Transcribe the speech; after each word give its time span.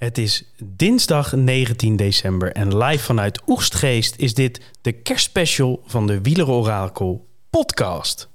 Het 0.00 0.18
is 0.18 0.44
dinsdag 0.64 1.34
19 1.34 1.96
december 1.96 2.52
en 2.52 2.76
live 2.76 3.04
vanuit 3.04 3.42
Oegstgeest 3.46 4.16
is 4.16 4.34
dit 4.34 4.60
de 4.80 4.92
kerstspecial 4.92 5.82
van 5.86 6.06
de 6.06 6.20
Wielerorakel 6.20 7.28
podcast. 7.50 8.29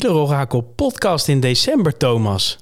Wielerorakel 0.00 0.60
podcast 0.60 1.28
in 1.28 1.40
december, 1.40 1.96
Thomas. 1.96 2.58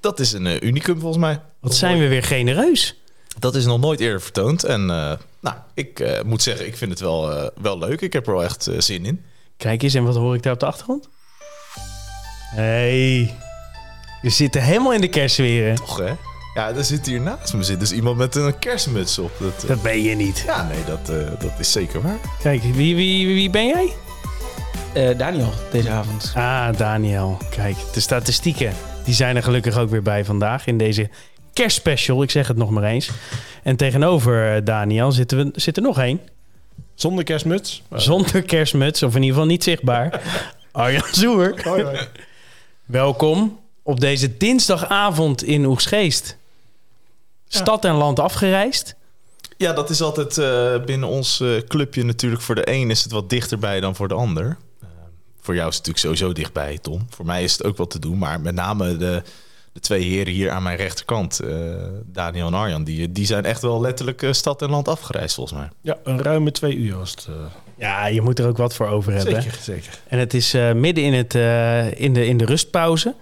Dat 0.00 0.20
is 0.20 0.32
een 0.32 0.46
eh, 0.46 0.60
unicum 0.60 1.00
volgens 1.00 1.22
mij. 1.22 1.40
Wat 1.60 1.74
zijn 1.74 1.98
we 1.98 2.08
weer 2.08 2.22
genereus. 2.22 3.00
Dat 3.38 3.54
is 3.54 3.64
nog 3.64 3.80
nooit 3.80 4.00
eerder 4.00 4.20
vertoond. 4.20 4.64
En 4.64 4.80
eh, 4.80 5.12
nou, 5.40 5.56
ik 5.74 6.00
eh, 6.00 6.22
moet 6.22 6.42
zeggen, 6.42 6.66
ik 6.66 6.76
vind 6.76 6.90
het 6.90 7.00
wel, 7.00 7.50
wel 7.60 7.78
leuk. 7.78 8.00
Ik 8.00 8.12
heb 8.12 8.26
er 8.26 8.32
wel 8.32 8.44
echt 8.44 8.68
zin 8.78 9.04
in. 9.04 9.24
Kijk 9.56 9.82
eens, 9.82 9.94
en 9.94 10.04
wat 10.04 10.16
hoor 10.16 10.34
ik 10.34 10.42
daar 10.42 10.52
op 10.52 10.60
de 10.60 10.66
achtergrond? 10.66 11.08
Hey, 12.54 13.34
we 14.22 14.30
zitten 14.30 14.62
helemaal 14.62 14.92
in 14.92 15.00
de 15.00 15.08
kerstsfeer. 15.08 15.76
Toch 15.76 15.98
hè? 15.98 16.12
Ja, 16.54 16.68
er 16.68 16.84
zit 16.84 17.06
hier 17.06 17.20
naast 17.20 17.54
me 17.54 17.62
zit 17.62 17.80
dus 17.80 17.92
iemand 17.92 18.16
met 18.16 18.34
een 18.34 18.58
kerstmuts 18.58 19.18
op. 19.18 19.30
Dat, 19.38 19.64
Dat 19.66 19.82
ben 19.82 20.02
je 20.02 20.14
niet. 20.14 20.42
ja, 20.46 20.68
nee, 20.68 20.84
dat, 20.84 21.06
dat 21.40 21.58
is 21.58 21.72
zeker 21.72 22.02
waar. 22.02 22.18
Kijk, 22.42 22.62
wie, 22.62 22.96
wie, 22.96 23.26
wie 23.26 23.50
ben 23.50 23.66
jij? 23.66 23.92
Eh, 24.92 25.18
Daniel, 25.18 25.52
deze 25.70 25.90
avond. 25.90 26.32
Ah, 26.34 26.76
Daniel. 26.76 27.38
Kijk, 27.50 27.76
de 27.92 28.00
statistieken 28.00 28.72
die 29.04 29.14
zijn 29.14 29.36
er 29.36 29.42
gelukkig 29.42 29.78
ook 29.78 29.90
weer 29.90 30.02
bij 30.02 30.24
vandaag 30.24 30.66
in 30.66 30.78
deze 30.78 31.08
kerstspecial. 31.52 32.22
Ik 32.22 32.30
zeg 32.30 32.48
het 32.48 32.56
nog 32.56 32.70
maar 32.70 32.82
eens. 32.82 33.10
En 33.62 33.76
tegenover 33.76 34.54
eh, 34.54 34.64
Daniel 34.64 35.12
zitten 35.12 35.38
we, 35.38 35.50
zit 35.60 35.76
er 35.76 35.82
nog 35.82 35.98
één. 35.98 36.20
Zonder 36.94 37.24
kerstmuts. 37.24 37.82
Zonder 37.92 38.42
kerstmuts, 38.42 39.02
of 39.02 39.14
in 39.14 39.20
ieder 39.20 39.34
geval 39.34 39.50
niet 39.50 39.62
zichtbaar. 39.62 40.22
Arjan 40.72 41.02
Zoer. 41.12 41.60
Hoi, 41.62 41.82
hoi. 41.82 41.98
Welkom 42.84 43.60
op 43.82 44.00
deze 44.00 44.36
dinsdagavond 44.36 45.42
in 45.42 45.64
Oegsgeest. 45.64 46.36
Stad 47.48 47.84
en 47.84 47.94
land 47.94 48.18
afgereisd. 48.18 48.94
Ja, 49.56 49.72
dat 49.72 49.90
is 49.90 50.02
altijd 50.02 50.38
eh, 50.38 50.84
binnen 50.84 51.08
ons 51.08 51.42
clubje 51.68 52.04
natuurlijk. 52.04 52.42
Voor 52.42 52.54
de 52.54 52.70
een 52.70 52.90
is 52.90 53.02
het 53.02 53.12
wat 53.12 53.30
dichterbij 53.30 53.80
dan 53.80 53.94
voor 53.94 54.08
de 54.08 54.14
ander. 54.14 54.56
Voor 55.48 55.56
jou 55.56 55.68
is 55.68 55.76
het 55.76 55.86
natuurlijk 55.86 56.18
sowieso 56.18 56.40
dichtbij, 56.40 56.78
Tom. 56.82 57.06
Voor 57.10 57.26
mij 57.26 57.42
is 57.44 57.52
het 57.52 57.64
ook 57.64 57.76
wat 57.76 57.90
te 57.90 57.98
doen. 57.98 58.18
Maar 58.18 58.40
met 58.40 58.54
name 58.54 58.96
de, 58.96 59.22
de 59.72 59.80
twee 59.80 60.02
heren 60.02 60.32
hier 60.32 60.50
aan 60.50 60.62
mijn 60.62 60.76
rechterkant, 60.76 61.40
eh, 61.40 61.56
Daniel 62.04 62.46
en 62.46 62.54
Arjan... 62.54 62.84
Die, 62.84 63.12
die 63.12 63.26
zijn 63.26 63.44
echt 63.44 63.62
wel 63.62 63.80
letterlijk 63.80 64.22
eh, 64.22 64.32
stad 64.32 64.62
en 64.62 64.70
land 64.70 64.88
afgereisd 64.88 65.34
volgens 65.34 65.58
mij. 65.58 65.68
Ja, 65.80 65.96
een 66.04 66.22
ruime 66.22 66.50
twee 66.50 66.76
uur 66.76 66.96
was 66.96 67.10
het. 67.10 67.26
eh. 67.28 67.34
Ja, 67.78 68.06
je 68.06 68.20
moet 68.22 68.38
er 68.38 68.46
ook 68.46 68.56
wat 68.56 68.74
voor 68.74 68.86
over 68.86 69.12
hebben. 69.12 69.34
hè? 69.34 69.40
zeker, 69.40 69.58
zeker. 69.60 69.98
En 70.08 70.18
het 70.18 70.34
is 70.34 70.54
eh, 70.54 70.72
midden 70.72 71.04
in, 71.04 71.12
het, 71.14 71.34
eh, 71.34 72.00
in, 72.00 72.14
de, 72.14 72.26
in 72.26 72.36
de 72.36 72.44
rustpauze. 72.44 73.14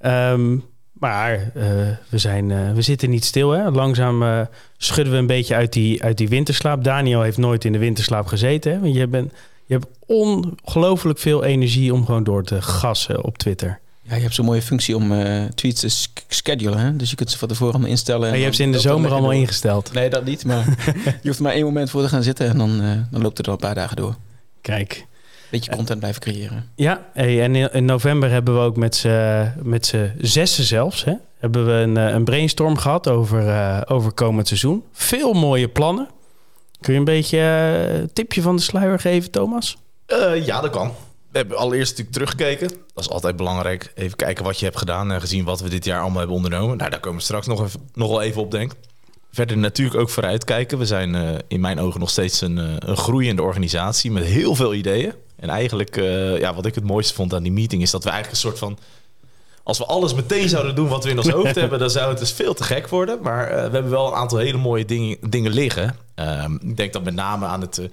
Ehm, 0.00 0.56
maar 0.92 1.32
eh, 1.54 1.62
we, 2.08 2.18
zijn, 2.18 2.50
eh, 2.50 2.72
we 2.72 2.82
zitten 2.82 3.10
niet 3.10 3.24
stil. 3.24 3.50
Hè? 3.50 3.70
Langzaam 3.70 4.22
eh, 4.22 4.40
schudden 4.76 5.12
we 5.12 5.18
een 5.18 5.26
beetje 5.26 5.54
uit 5.54 5.72
die, 5.72 6.02
uit 6.02 6.16
die 6.18 6.28
winterslaap. 6.28 6.84
Daniel 6.84 7.22
heeft 7.22 7.38
nooit 7.38 7.64
in 7.64 7.72
de 7.72 7.78
winterslaap 7.78 8.26
gezeten. 8.26 8.72
Hè? 8.72 8.80
Want 8.80 8.94
je, 8.94 9.06
bent, 9.06 9.32
je 9.68 9.74
hebt 9.74 9.86
ongelooflijk 10.06 11.18
veel 11.18 11.44
energie 11.44 11.92
om 11.92 12.04
gewoon 12.04 12.24
door 12.24 12.44
te 12.44 12.62
gassen 12.62 13.24
op 13.24 13.38
Twitter. 13.38 13.80
Ja, 14.02 14.14
je 14.14 14.22
hebt 14.22 14.34
zo'n 14.34 14.44
mooie 14.44 14.62
functie 14.62 14.96
om 14.96 15.12
eh, 15.12 15.44
tweets 15.44 15.80
te 15.80 15.88
sch- 15.88 16.06
schedulen. 16.28 16.78
Hè? 16.78 16.96
Dus 16.96 17.10
je 17.10 17.16
kunt 17.16 17.30
ze 17.30 17.38
van 17.38 17.48
tevoren 17.48 17.72
allemaal 17.72 17.90
instellen. 17.90 18.26
en 18.26 18.32
En 18.32 18.38
je 18.38 18.44
hebt 18.44 18.56
ze 18.56 18.62
in 18.62 18.72
de 18.72 18.80
zomer 18.80 19.10
allemaal 19.10 19.30
door. 19.30 19.40
ingesteld. 19.40 19.92
Nee, 19.92 20.10
dat 20.10 20.24
niet. 20.24 20.44
Maar 20.44 20.64
je 21.22 21.28
hoeft 21.28 21.40
maar 21.40 21.52
één 21.52 21.64
moment 21.64 21.90
voor 21.90 22.02
te 22.02 22.08
gaan 22.08 22.22
zitten 22.22 22.48
en 22.48 22.58
dan, 22.58 22.80
eh, 22.82 22.90
dan 23.10 23.22
loopt 23.22 23.36
het 23.38 23.46
al 23.46 23.52
een 23.52 23.58
paar 23.58 23.74
dagen 23.74 23.96
door. 23.96 24.14
Kijk. 24.60 25.06
Beetje 25.50 25.70
content 25.70 25.98
blijven 25.98 26.20
creëren. 26.20 26.64
Ja, 26.74 27.06
hey, 27.14 27.42
en 27.42 27.54
in, 27.56 27.72
in 27.72 27.84
november 27.84 28.30
hebben 28.30 28.54
we 28.54 28.60
ook 28.60 28.76
met 28.76 28.96
z'n 28.96 29.52
met 29.62 29.86
z'n 29.86 30.12
zessen 30.20 30.64
zelfs... 30.64 31.04
Hè, 31.04 31.12
hebben 31.38 31.66
we 31.66 31.72
een, 31.72 31.96
eh, 31.96 32.08
een 32.14 32.24
brainstorm 32.24 32.76
gehad 32.76 33.08
over, 33.08 33.82
over 33.90 34.12
komend 34.12 34.46
seizoen. 34.46 34.82
Veel 34.92 35.32
mooie 35.32 35.68
plannen. 35.68 36.08
Kun 36.80 36.92
je 36.92 36.98
een 36.98 37.04
beetje 37.04 37.38
eh, 37.38 37.98
een 37.98 38.12
tipje 38.12 38.42
van 38.42 38.56
de 38.56 38.62
sluier 38.62 38.98
geven, 38.98 39.30
Thomas? 39.30 39.78
Eh, 40.06 40.46
ja, 40.46 40.60
dat 40.60 40.70
kan. 40.70 40.94
We 41.30 41.38
hebben 41.38 41.56
allereerst 41.56 41.98
natuurlijk 41.98 42.16
teruggekeken. 42.16 42.68
Dat 42.94 43.04
is 43.04 43.10
altijd 43.10 43.36
belangrijk. 43.36 43.92
Even 43.94 44.16
kijken 44.16 44.44
wat 44.44 44.58
je 44.58 44.64
hebt 44.64 44.78
gedaan 44.78 45.12
en 45.12 45.20
gezien 45.20 45.44
wat 45.44 45.60
we 45.60 45.68
dit 45.68 45.84
jaar 45.84 46.00
allemaal 46.00 46.18
hebben 46.18 46.36
ondernomen. 46.36 46.76
Nou, 46.76 46.90
daar 46.90 47.00
komen 47.00 47.18
we 47.18 47.24
straks 47.24 47.46
nog, 47.46 47.64
even, 47.64 47.80
nog 47.94 48.08
wel 48.08 48.22
even 48.22 48.42
op, 48.42 48.50
denk 48.50 48.72
ik. 48.72 48.78
Verder 49.32 49.58
natuurlijk 49.58 50.00
ook 50.00 50.10
vooruitkijken. 50.10 50.78
We 50.78 50.86
zijn 50.86 51.14
eh, 51.14 51.34
in 51.48 51.60
mijn 51.60 51.80
ogen 51.80 52.00
nog 52.00 52.10
steeds 52.10 52.40
een, 52.40 52.58
eh, 52.58 52.64
een 52.78 52.96
groeiende 52.96 53.42
organisatie 53.42 54.10
met 54.10 54.24
heel 54.24 54.54
veel 54.54 54.74
ideeën. 54.74 55.12
En 55.40 55.48
eigenlijk, 55.48 55.96
eh, 55.96 56.38
ja, 56.38 56.54
wat 56.54 56.66
ik 56.66 56.74
het 56.74 56.84
mooiste 56.84 57.14
vond 57.14 57.34
aan 57.34 57.42
die 57.42 57.52
meeting 57.52 57.82
is 57.82 57.90
dat 57.90 58.04
we 58.04 58.10
eigenlijk 58.10 58.42
een 58.42 58.50
soort 58.50 58.58
van... 58.58 58.78
Als 59.62 59.78
we 59.78 59.84
alles 59.84 60.14
meteen 60.14 60.48
zouden 60.48 60.74
doen 60.74 60.88
wat 60.88 61.04
we 61.04 61.10
in 61.10 61.16
ons 61.16 61.28
hoofd 61.28 61.54
hebben, 61.60 61.78
dan 61.78 61.90
zou 61.90 62.08
het 62.08 62.18
dus 62.18 62.32
veel 62.32 62.54
te 62.54 62.62
gek 62.64 62.88
worden. 62.88 63.18
Maar 63.22 63.48
eh, 63.48 63.54
we 63.54 63.72
hebben 63.72 63.90
wel 63.90 64.06
een 64.06 64.14
aantal 64.14 64.38
hele 64.38 64.58
mooie 64.58 64.84
dingen, 64.84 65.16
dingen 65.28 65.52
liggen. 65.52 65.96
Ehm, 66.18 66.54
ik 66.54 66.76
denk 66.76 66.92
dan 66.92 67.02
met 67.02 67.14
name 67.14 67.46
aan 67.46 67.60
het, 67.60 67.78
eh, 67.78 67.86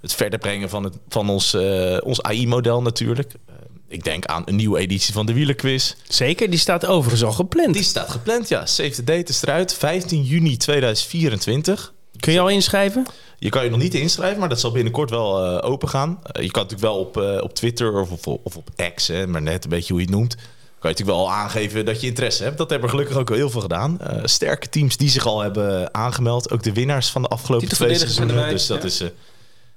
het 0.00 0.14
verder 0.14 0.38
brengen 0.38 0.68
van, 0.68 0.84
het, 0.84 0.96
van 1.08 1.30
ons, 1.30 1.54
eh, 1.54 1.98
ons 2.02 2.22
AI-model 2.22 2.82
natuurlijk. 2.82 3.32
Eh, 3.46 3.54
ik 3.88 4.04
denk 4.04 4.26
aan 4.26 4.42
een 4.44 4.56
nieuwe 4.56 4.78
editie 4.78 5.12
van 5.12 5.26
de 5.26 5.32
wielerquiz. 5.32 5.94
Zeker, 6.08 6.50
die 6.50 6.58
staat 6.58 6.86
overigens 6.86 7.24
al 7.24 7.32
gepland. 7.32 7.74
Die 7.74 7.82
staat 7.82 8.10
gepland, 8.10 8.48
ja. 8.48 8.66
Save 8.66 8.90
the 8.90 9.04
date 9.04 9.32
is 9.32 9.42
eruit. 9.42 9.74
15 9.74 10.22
juni 10.22 10.56
2024. 10.56 11.92
Kun 12.20 12.32
je 12.32 12.40
al 12.40 12.48
inschrijven? 12.48 13.06
Je 13.38 13.48
kan 13.48 13.64
je 13.64 13.70
nog 13.70 13.80
niet 13.80 13.94
inschrijven, 13.94 14.40
maar 14.40 14.48
dat 14.48 14.60
zal 14.60 14.72
binnenkort 14.72 15.10
wel 15.10 15.44
eh, 15.44 15.70
open 15.70 15.88
gaan. 15.88 16.18
Je 16.22 16.50
kan 16.50 16.62
natuurlijk 16.62 16.80
wel 16.80 16.98
op, 16.98 17.16
op 17.42 17.54
Twitter 17.54 18.00
of, 18.00 18.10
of, 18.10 18.26
of 18.26 18.56
op 18.56 18.70
X, 18.94 19.06
hè, 19.06 19.26
maar 19.26 19.42
net 19.42 19.64
een 19.64 19.70
beetje 19.70 19.92
hoe 19.92 20.02
je 20.02 20.08
het 20.08 20.16
noemt. 20.16 20.36
Kan 20.82 20.90
je 20.90 20.96
natuurlijk 20.96 21.26
wel 21.26 21.32
aangeven 21.36 21.84
dat 21.84 22.00
je 22.00 22.06
interesse 22.06 22.42
hebt. 22.42 22.58
Dat 22.58 22.70
hebben 22.70 22.88
er 22.88 22.94
gelukkig 22.94 23.16
ook 23.18 23.30
al 23.30 23.36
heel 23.36 23.50
veel 23.50 23.60
gedaan. 23.60 24.00
Eh, 24.00 24.20
sterke 24.24 24.68
teams 24.68 24.96
die 24.96 25.08
zich 25.08 25.26
al 25.26 25.40
hebben 25.40 25.94
aangemeld. 25.94 26.50
Ook 26.50 26.62
de 26.62 26.72
winnaars 26.72 27.10
van 27.10 27.22
de 27.22 27.28
afgelopen 27.28 27.68
twee 27.68 27.94
seizoenen. 27.94 28.48
Dus 28.48 28.66
dat, 28.66 28.84
is, 28.84 29.00
eh, 29.00 29.08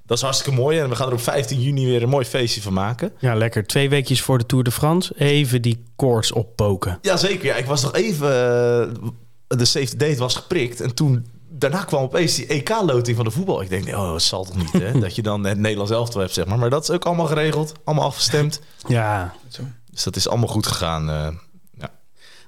dat 0.05 0.17
is 0.17 0.23
hartstikke 0.23 0.59
mooi. 0.59 0.79
En 0.79 0.89
we 0.89 0.95
gaan 0.95 1.07
er 1.07 1.13
op 1.13 1.21
15 1.21 1.61
juni 1.61 1.85
weer 1.85 2.03
een 2.03 2.09
mooi 2.09 2.25
feestje 2.25 2.61
van 2.61 2.73
maken. 2.73 3.11
Ja, 3.19 3.35
lekker. 3.35 3.67
Twee 3.67 3.89
weekjes 3.89 4.21
voor 4.21 4.37
de 4.37 4.45
Tour 4.45 4.63
de 4.63 4.71
France. 4.71 5.13
Even 5.17 5.61
die 5.61 5.83
koorts 5.95 6.31
oppoken. 6.31 6.97
Jazeker, 7.01 7.45
ja. 7.45 7.55
Ik 7.55 7.65
was 7.65 7.81
nog 7.81 7.93
even... 7.93 8.27
eh, 8.27 9.57
de 9.57 9.65
save 9.65 9.85
the 9.87 9.97
date 9.97 10.17
was 10.17 10.35
geprikt. 10.35 10.81
En 10.81 10.93
toen... 10.95 11.25
Daarna 11.49 11.83
kwam 11.83 12.03
opeens 12.03 12.35
die 12.35 12.47
EK-loting 12.47 13.15
van 13.15 13.25
de 13.25 13.31
voetbal. 13.31 13.61
Ik 13.61 13.69
denk, 13.69 13.87
oh, 13.87 14.11
dat 14.11 14.21
zal 14.21 14.43
toch 14.45 14.57
niet, 14.57 14.71
hè? 14.71 14.99
dat 14.99 15.15
je 15.15 15.21
dan 15.21 15.43
het 15.45 15.57
Nederlands 15.57 15.91
elftal 15.91 16.21
hebt, 16.21 16.33
zeg 16.33 16.45
maar. 16.45 16.57
Maar 16.59 16.69
dat 16.69 16.83
is 16.83 16.89
ook 16.89 17.05
allemaal 17.05 17.25
geregeld. 17.25 17.73
Allemaal 17.83 18.05
afgestemd. 18.05 18.61
Ja, 18.87 19.33
Zo. 19.47 19.61
Dus 19.95 20.03
dat 20.03 20.15
is 20.15 20.27
allemaal 20.27 20.47
goed 20.47 20.67
gegaan. 20.67 21.09
eh. 21.09 21.27
ja. 21.79 21.89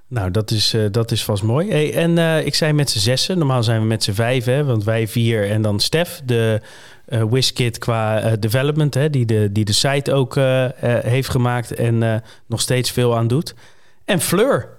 nou, 0.08 0.32
dat 0.32 0.52
is, 0.52 0.74
eh, 0.74 0.86
dat 0.92 1.12
is 1.12 1.24
vast 1.24 1.44
mooi. 1.44 1.70
Hey, 1.70 1.94
en 1.94 2.18
eh, 2.18 2.46
ik 2.46 2.56
zei 2.56 2.74
met 2.74 2.90
z'n 2.90 3.00
zessen. 3.00 3.38
Normaal 3.38 3.64
zijn 3.64 3.82
we 3.82 3.88
met 3.88 4.04
z'n 4.04 4.12
vijf, 4.12 4.46
hè, 4.46 4.64
want 4.64 4.84
wij 4.84 5.08
vier 5.08 5.50
en 5.50 5.62
dan 5.62 5.80
Stef, 5.80 6.22
de 6.26 6.62
eh 7.08 7.24
WizKid 7.30 7.78
qua 7.78 8.36
development, 8.36 8.94
hè, 8.94 9.10
die, 9.10 9.26
de, 9.26 9.52
die 9.52 9.66
de 9.66 9.74
site 9.74 10.14
ook 10.14 10.38
eh, 10.38 10.66
eh, 10.66 11.04
heeft 11.04 11.30
gemaakt 11.30 11.74
en 11.74 12.04
eh, 12.04 12.16
nog 12.46 12.62
steeds 12.62 12.92
veel 12.92 13.18
aan 13.18 13.28
doet. 13.28 13.56
En 14.06 14.22
Fleur, 14.22 14.70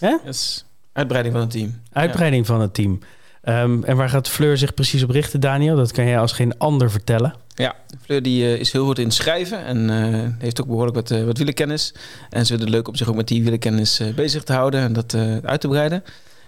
hè? 0.00 0.16
Yes. 0.24 0.66
Uitbreiding 0.92 1.34
van 1.34 1.44
het 1.44 1.52
team. 1.52 1.80
uitbreiding 1.92 2.46
van 2.46 2.60
het 2.60 2.74
team. 2.74 2.98
Ehm, 3.42 3.82
en 3.84 3.96
waar 3.96 4.08
gaat 4.08 4.28
Fleur 4.28 4.56
zich 4.56 4.74
precies 4.74 5.02
op 5.02 5.10
richten, 5.10 5.40
Daniel? 5.40 5.76
Dat 5.76 5.92
kan 5.92 6.06
jij 6.06 6.18
als 6.18 6.32
geen 6.32 6.58
ander 6.58 6.90
vertellen. 6.90 7.34
Ja, 7.58 7.74
Fleur 8.00 8.22
die, 8.22 8.44
eh, 8.44 8.60
is 8.60 8.72
heel 8.72 8.84
goed 8.84 8.98
in 8.98 9.10
schrijven 9.10 9.64
en 9.64 9.90
eh, 9.90 10.28
heeft 10.38 10.60
ook 10.60 10.66
behoorlijk 10.66 10.96
wat, 10.96 11.10
eh, 11.10 11.24
wat 11.24 11.36
wielerkennis. 11.36 11.94
En 12.30 12.40
ze 12.40 12.46
vindt 12.46 12.62
het 12.62 12.72
leuk 12.72 12.88
om 12.88 12.94
zich 12.94 13.08
ook 13.08 13.14
met 13.14 13.28
die 13.28 13.42
wielerkennis 13.42 14.00
eh, 14.00 14.14
bezig 14.14 14.42
te 14.42 14.52
houden 14.52 14.80
en 14.80 14.92
dat 14.92 15.14
uit 15.42 15.60
te 15.60 15.68
breiden. 15.68 16.04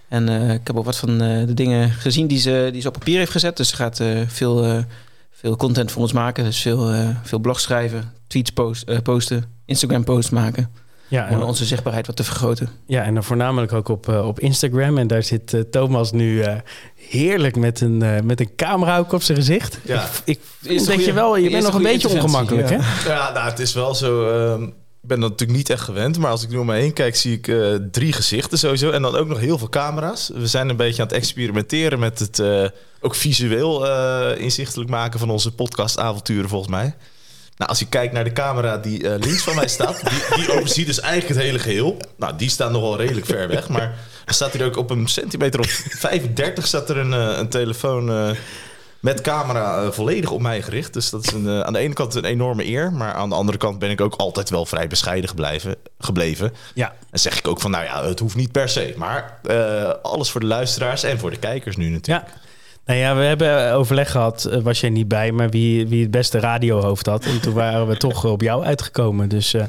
En 0.07 0.29
ik 0.29 0.67
heb 0.67 0.77
ook 0.77 0.85
wat 0.85 0.97
van 0.97 1.17
de 1.17 1.53
dingen 1.53 1.89
gezien 1.89 2.27
die 2.27 2.39
ze, 2.39 2.69
die 2.71 2.81
ze 2.81 2.87
op 2.87 2.93
papier 2.93 3.17
heeft 3.17 3.31
gezet. 3.31 3.57
Dus 3.57 3.69
ze 3.69 3.75
gaat 3.75 4.01
veel, 4.27 4.83
veel 5.31 5.55
content 5.55 5.91
voor 5.91 6.01
ons 6.01 6.11
maken. 6.11 6.43
Dus 6.43 6.61
veel, 6.61 6.93
veel 7.23 7.39
blogs 7.39 7.63
schrijven, 7.63 8.13
tweets 8.27 8.49
post, 8.49 9.03
posten, 9.03 9.43
Instagram 9.65 10.03
posts 10.03 10.29
maken. 10.29 10.69
Ja, 11.11 11.27
Om 11.29 11.35
en, 11.35 11.43
onze 11.43 11.65
zichtbaarheid 11.65 12.07
wat 12.07 12.15
te 12.15 12.23
vergroten. 12.23 12.69
ja, 12.85 13.03
en 13.03 13.13
dan 13.13 13.23
voornamelijk 13.23 13.73
ook 13.73 13.87
op, 13.87 14.09
eh, 14.09 14.27
op 14.27 14.39
Instagram. 14.39 14.97
En 14.97 15.07
daar 15.07 15.23
zit 15.23 15.53
eh, 15.53 15.61
Thomas 15.61 16.11
nu 16.11 16.41
eh, 16.41 16.55
heerlijk 16.95 17.55
met 17.55 17.81
een, 17.81 18.01
eh, 18.01 18.21
met 18.21 18.39
een 18.39 18.55
camera 18.55 18.97
ook 18.97 19.11
op 19.11 19.23
zijn 19.23 19.37
gezicht. 19.37 19.79
Ja. 19.83 20.09
Ik, 20.23 20.39
ik 20.61 20.85
dat 20.85 21.05
je 21.05 21.13
wel, 21.13 21.37
je 21.37 21.49
bent 21.49 21.63
nog 21.63 21.73
een 21.73 21.83
beetje 21.83 22.09
ongemakkelijk, 22.09 22.69
ja. 22.69 22.79
hè? 22.79 23.09
Ja, 23.09 23.31
nou, 23.33 23.49
het 23.49 23.59
is 23.59 23.73
wel 23.73 23.95
zo. 23.95 24.29
ehm, 24.29 24.63
ik 25.01 25.07
ben 25.07 25.19
dat 25.19 25.29
natuurlijk 25.29 25.57
niet 25.57 25.69
echt 25.69 25.81
gewend. 25.81 26.17
Maar 26.17 26.31
als 26.31 26.43
ik 26.43 26.49
nu 26.49 26.57
om 26.57 26.65
me 26.65 26.75
heen 26.75 26.93
kijk, 26.93 27.15
zie 27.15 27.37
ik 27.37 27.47
eh, 27.47 27.73
drie 27.91 28.13
gezichten 28.13 28.57
sowieso. 28.57 28.89
En 28.89 29.01
dan 29.01 29.15
ook 29.15 29.27
nog 29.27 29.39
heel 29.39 29.57
veel 29.57 29.69
camera's. 29.69 30.31
We 30.33 30.47
zijn 30.47 30.69
een 30.69 30.75
beetje 30.75 31.01
aan 31.01 31.07
het 31.07 31.17
experimenteren 31.17 31.99
met 31.99 32.19
het 32.19 32.39
eh, 32.39 32.65
ook 32.99 33.15
visueel 33.15 33.87
eh, 33.87 34.41
inzichtelijk 34.41 34.89
maken 34.89 35.19
van 35.19 35.29
onze 35.29 35.51
podcastavonturen, 35.51 36.49
volgens 36.49 36.71
mij. 36.71 36.95
Nou, 37.61 37.73
als 37.73 37.81
je 37.81 37.89
kijkt 37.89 38.13
naar 38.13 38.23
de 38.23 38.33
camera 38.33 38.77
die 38.77 39.09
eh, 39.09 39.19
links 39.19 39.43
van 39.43 39.55
mij 39.55 39.67
staat, 39.67 40.09
die, 40.09 40.43
die 40.45 40.53
overziet 40.53 40.85
dus 40.85 40.99
eigenlijk 40.99 41.33
het 41.33 41.43
hele 41.43 41.59
geheel. 41.59 41.97
Nou, 42.17 42.35
die 42.37 42.49
staat 42.49 42.71
nogal 42.71 42.97
redelijk 42.97 43.25
ver 43.25 43.47
weg, 43.47 43.69
maar 43.69 43.95
er 44.25 44.33
staat 44.33 44.53
hier 44.53 44.65
ook 44.65 44.77
op 44.77 44.89
een 44.89 45.07
centimeter 45.07 45.59
of 45.59 45.67
35 45.89 46.67
staat 46.67 46.89
er 46.89 46.97
een, 46.97 47.13
eh, 47.13 47.37
een 47.37 47.49
telefoon 47.49 48.09
eh, 48.09 48.29
met 48.99 49.21
camera 49.21 49.91
volledig 49.91 50.31
op 50.31 50.41
mij 50.41 50.61
gericht. 50.61 50.93
Dus 50.93 51.09
dat 51.09 51.25
is 51.25 51.31
een, 51.31 51.63
aan 51.63 51.73
de 51.73 51.79
ene 51.79 51.93
kant 51.93 52.15
een 52.15 52.25
enorme 52.25 52.65
eer, 52.65 52.93
maar 52.93 53.13
aan 53.13 53.29
de 53.29 53.35
andere 53.35 53.57
kant 53.57 53.79
ben 53.79 53.89
ik 53.89 54.01
ook 54.01 54.15
altijd 54.15 54.49
wel 54.49 54.65
vrij 54.65 54.87
bescheiden 54.87 55.29
gebleven. 55.29 55.75
gebleven. 55.99 56.53
Ja, 56.73 56.93
En 57.11 57.19
zeg 57.19 57.37
ik 57.37 57.47
ook 57.47 57.61
van, 57.61 57.71
nou 57.71 57.83
ja, 57.83 58.05
het 58.05 58.19
hoeft 58.19 58.35
niet 58.35 58.51
per 58.51 58.69
se, 58.69 58.93
maar 58.97 59.39
alles 60.01 60.31
voor 60.31 60.41
de 60.41 60.47
luisteraars 60.47 61.03
en 61.03 61.19
voor 61.19 61.29
de 61.31 61.39
kijkers 61.39 61.75
nu 61.75 61.89
natuurlijk. 61.89 62.27
ja. 62.27 62.39
Nou 62.85 62.99
ja, 62.99 63.15
we 63.15 63.21
hebben 63.23 63.73
overleg 63.73 64.11
gehad, 64.11 64.45
eh, 64.45 64.61
was 64.61 64.79
jij 64.79 64.89
niet 64.89 65.07
bij, 65.07 65.31
maar 65.31 65.49
wie, 65.49 65.87
wie 65.87 66.01
het 66.01 66.11
beste 66.11 66.39
radiohoofd 66.39 67.05
had. 67.05 67.25
En 67.25 67.41
toen 67.41 67.53
waren 67.53 67.87
we 67.87 67.97
toch 67.97 68.25
op 68.25 68.41
jou 68.41 68.63
uitgekomen. 68.63 69.29
Dus 69.29 69.53
eh, 69.53 69.63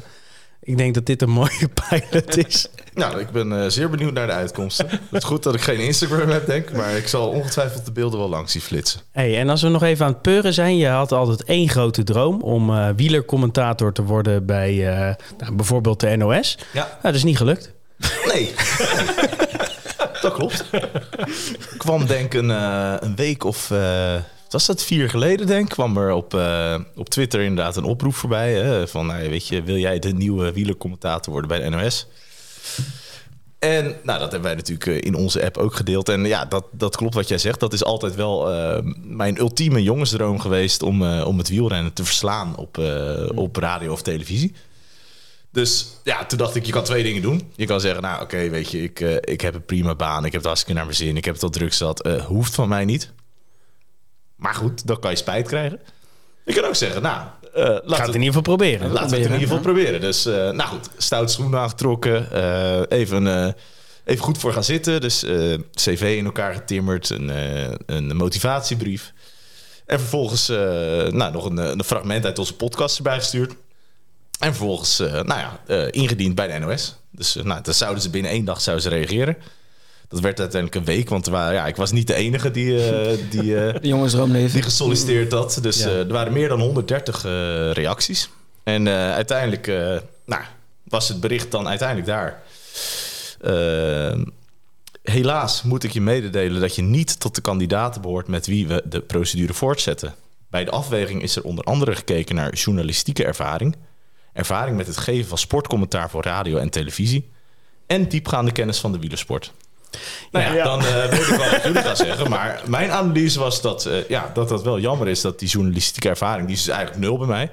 ik 0.63 0.77
denk 0.77 0.93
dat 0.93 1.05
dit 1.05 1.21
een 1.21 1.29
mooie 1.41 1.69
pilot 1.89 2.37
is. 2.37 2.67
Nou, 2.93 3.19
ik 3.19 3.29
ben 3.29 3.63
eh, 3.63 3.69
zeer 3.69 3.89
benieuwd 3.89 4.13
naar 4.13 4.27
de 4.27 4.33
uitkomsten. 4.33 4.89
het 4.89 4.99
is 5.11 5.23
goed 5.23 5.43
dat 5.43 5.55
ik 5.55 5.61
geen 5.61 5.79
Instagram 5.79 6.29
heb, 6.29 6.45
denk 6.45 6.69
ik. 6.69 6.75
Maar 6.75 6.95
ik 6.95 7.07
zal 7.07 7.29
ongetwijfeld 7.29 7.85
de 7.85 7.91
beelden 7.91 8.19
wel 8.19 8.29
langs 8.29 8.51
zien 8.51 8.61
flitsen. 8.61 9.01
Hey, 9.11 9.39
en 9.39 9.49
als 9.49 9.61
we 9.61 9.69
nog 9.69 9.83
even 9.83 10.05
aan 10.05 10.11
het 10.11 10.21
peuren 10.21 10.53
zijn, 10.53 10.77
je 10.77 10.87
had 10.87 11.11
altijd 11.11 11.43
één 11.43 11.69
grote 11.69 12.03
droom 12.03 12.41
om 12.41 12.69
eh, 12.69 12.89
wielercommentator 12.95 13.93
te 13.93 14.03
worden 14.03 14.45
bij 14.45 14.89
eh, 14.89 15.15
nou, 15.37 15.55
bijvoorbeeld 15.55 15.99
de 15.99 16.15
NOS. 16.15 16.57
Ja. 16.73 16.81
Nou, 16.81 16.97
dat 17.01 17.15
is 17.15 17.23
niet 17.23 17.37
gelukt. 17.37 17.71
Nee. 18.27 18.53
dat 20.23 20.33
klopt. 20.33 20.65
Kwam 21.83 22.05
denk 22.05 22.33
een, 22.33 22.51
eh, 22.51 22.93
een 22.99 23.15
week 23.15 23.43
of... 23.43 23.71
eh, 23.71 24.15
was 24.49 24.65
dat 24.65 24.83
vier 24.83 25.09
geleden, 25.09 25.47
denk 25.47 25.69
kwam 25.69 25.97
er 25.97 26.11
op, 26.11 26.33
eh, 26.33 26.75
op 26.95 27.09
Twitter 27.09 27.41
inderdaad 27.41 27.75
een 27.75 27.83
oproep 27.83 28.15
voorbij. 28.15 28.53
Hè, 28.53 28.87
van, 28.87 29.05
nou, 29.05 29.29
weet 29.29 29.47
je, 29.47 29.63
wil 29.63 29.77
jij 29.77 29.99
de 29.99 30.13
nieuwe 30.13 30.51
wielercommentator 30.51 31.31
worden 31.31 31.49
bij 31.49 31.59
de 31.59 31.69
NOS? 31.69 32.07
En 33.59 33.95
nou, 34.03 34.19
dat 34.19 34.31
hebben 34.31 34.41
wij 34.41 34.55
natuurlijk 34.55 35.05
in 35.05 35.15
onze 35.15 35.43
app 35.43 35.57
ook 35.57 35.75
gedeeld. 35.75 36.09
En 36.09 36.25
ja, 36.25 36.45
dat, 36.45 36.65
dat 36.71 36.95
klopt 36.95 37.13
wat 37.13 37.27
jij 37.27 37.37
zegt. 37.37 37.59
Dat 37.59 37.73
is 37.73 37.83
altijd 37.83 38.15
wel 38.15 38.51
mijn 39.03 39.39
ultieme 39.39 39.83
jongensdroom 39.83 40.39
geweest... 40.39 40.81
om, 40.81 41.21
om 41.21 41.37
het 41.37 41.49
wielrennen 41.49 41.93
te 41.93 42.05
verslaan 42.05 42.55
op, 42.57 42.81
op 43.35 43.55
radio 43.55 43.91
of 43.91 44.01
televisie. 44.01 44.53
Dus 45.53 45.87
ja, 46.03 46.25
toen 46.25 46.37
dacht 46.37 46.55
ik, 46.55 46.65
je 46.65 46.71
kan 46.71 46.83
twee 46.83 47.03
dingen 47.03 47.21
doen. 47.21 47.51
Je 47.55 47.65
kan 47.65 47.81
zeggen, 47.81 48.01
nou 48.01 48.21
oké, 48.21 48.49
weet 48.49 48.71
je, 48.71 48.83
ik, 48.83 48.99
eh, 48.99 49.15
ik 49.21 49.41
heb 49.41 49.53
een 49.55 49.65
prima 49.65 49.95
baan. 49.95 50.17
Ik 50.25 50.31
heb 50.31 50.33
het 50.33 50.45
hartstikke 50.45 50.73
naar 50.75 50.85
mijn 50.85 50.97
zin. 50.97 51.17
Ik 51.17 51.25
heb 51.25 51.33
het 51.33 51.43
al 51.43 51.49
druk 51.49 51.73
zat. 51.73 52.01
Eh, 52.01 52.25
hoeft 52.25 52.55
van 52.55 52.69
mij 52.69 52.85
niet. 52.85 53.11
Maar 54.35 54.53
goed, 54.55 54.87
dan 54.87 54.99
kan 54.99 55.11
je 55.11 55.17
spijt 55.17 55.47
krijgen. 55.47 55.79
Je 56.45 56.53
kan 56.53 56.63
ook 56.63 56.75
zeggen, 56.75 57.01
nou, 57.01 57.21
eh 57.53 57.63
laat 57.63 57.81
Gaat 57.97 58.05
het 58.07 58.15
in 58.15 58.21
ieder 58.21 58.25
geval 58.27 58.41
proberen. 58.41 58.91
laten 58.91 59.09
we 59.09 59.15
het 59.15 59.25
in 59.25 59.31
ieder 59.31 59.47
geval 59.47 59.59
proberen. 59.59 60.01
Dus 60.01 60.25
eh, 60.25 60.33
nou 60.33 60.69
goed, 60.69 60.89
stout 60.97 61.31
schoenen 61.31 61.59
aangetrokken. 61.59 62.31
eh, 62.31 62.99
even, 62.99 63.27
eh, 63.27 63.53
even 64.05 64.23
goed 64.23 64.37
voor 64.37 64.53
gaan 64.53 64.63
zitten. 64.63 65.01
Dus 65.01 65.23
eh, 65.23 65.53
cv 65.73 66.15
in 66.17 66.25
elkaar 66.25 66.53
getimmerd. 66.53 67.09
Een, 67.09 67.29
eh, 67.29 67.71
een 67.85 68.15
motivatiebrief. 68.15 69.13
En 69.85 69.99
vervolgens 69.99 70.49
eh, 70.49 70.57
nou, 71.07 71.31
nog 71.31 71.45
een, 71.45 71.57
een 71.57 71.83
fragment 71.83 72.25
uit 72.25 72.39
onze 72.39 72.55
podcast 72.55 72.97
erbij 72.97 73.17
gestuurd. 73.19 73.53
En 74.39 74.55
vervolgens 74.55 74.99
eh, 74.99 75.11
nou 75.11 75.39
ja, 75.39 75.59
eh, 75.67 75.87
ingediend 75.91 76.35
bij 76.35 76.47
de 76.47 76.65
NOS. 76.65 76.95
Dus 77.11 77.35
eh, 77.35 77.43
nou, 77.43 77.61
dan 77.61 77.73
zouden 77.73 78.03
ze 78.03 78.09
binnen 78.09 78.31
één 78.31 78.45
dag 78.45 78.61
zouden 78.61 78.83
ze 78.83 78.89
reageren. 78.89 79.37
Dat 80.07 80.19
werd 80.21 80.39
uiteindelijk 80.39 80.79
een 80.81 80.95
week, 80.95 81.09
want 81.09 81.25
waren, 81.25 81.53
ja, 81.53 81.67
ik 81.67 81.75
was 81.75 81.91
niet 81.91 82.07
de 82.07 82.13
enige 82.13 82.51
die, 82.51 82.79
die, 83.29 83.55
jongensdroomleven. 83.89 84.51
die 84.51 84.61
gesolliciteerd 84.61 85.31
had. 85.31 85.59
Dus 85.61 85.83
Ja. 85.83 85.89
er 85.89 86.07
waren 86.07 86.33
meer 86.33 86.47
dan 86.47 86.59
130 86.59 87.25
eh, 87.25 87.31
reacties. 87.71 88.29
En 88.63 88.87
uiteindelijk 88.89 89.67
nou, 90.25 90.41
was 90.83 91.07
het 91.07 91.19
bericht 91.19 91.51
dan 91.51 91.67
uiteindelijk 91.67 92.07
daar. 92.07 92.43
Eh, 93.43 94.21
helaas 95.03 95.63
moet 95.63 95.83
ik 95.83 95.91
je 95.91 96.01
mededelen 96.01 96.61
dat 96.61 96.75
je 96.75 96.81
niet 96.81 97.19
tot 97.19 97.35
de 97.35 97.41
kandidaten 97.41 98.01
behoort 98.01 98.27
met 98.27 98.45
wie 98.45 98.67
we 98.67 98.81
de 98.85 98.99
procedure 99.01 99.53
voortzetten. 99.53 100.15
Bij 100.49 100.63
de 100.63 100.71
afweging 100.71 101.21
is 101.21 101.35
er 101.35 101.43
onder 101.43 101.63
andere 101.65 101.95
gekeken 101.95 102.35
naar 102.35 102.53
journalistieke 102.53 103.25
ervaring, 103.25 103.75
ervaring 104.33 104.77
met 104.77 104.87
het 104.87 104.97
geven 104.97 105.27
van 105.29 105.37
sportcommentaar 105.37 106.09
voor 106.09 106.23
radio 106.23 106.57
en 106.57 106.69
televisie 106.69 107.29
en 107.87 108.07
diepgaande 108.07 108.51
kennis 108.51 108.79
van 108.79 108.91
de 108.91 108.99
wielersport. 108.99 109.53
Nou 110.31 110.45
ja, 110.45 110.53
Ja. 110.53 110.63
dan 110.63 110.79
eh 110.85 111.05
weet 111.09 111.21
ik 111.21 111.27
wel 111.27 111.49
wat 111.49 111.63
jullie 111.63 111.81
gaan 111.81 111.95
zeggen. 111.95 112.29
Maar 112.29 112.61
mijn 112.65 112.91
analyse 112.91 113.39
was 113.39 113.61
dat, 113.61 113.85
eh, 113.85 114.07
ja, 114.09 114.31
dat 114.33 114.49
dat 114.49 114.63
wel 114.63 114.79
jammer 114.79 115.07
is 115.07 115.21
dat 115.21 115.39
die 115.39 115.49
journalistieke 115.49 116.09
ervaring, 116.09 116.47
die 116.47 116.55
is 116.55 116.63
dus 116.63 116.73
eigenlijk 116.73 117.05
nul 117.05 117.17
bij 117.17 117.27
mij. 117.27 117.51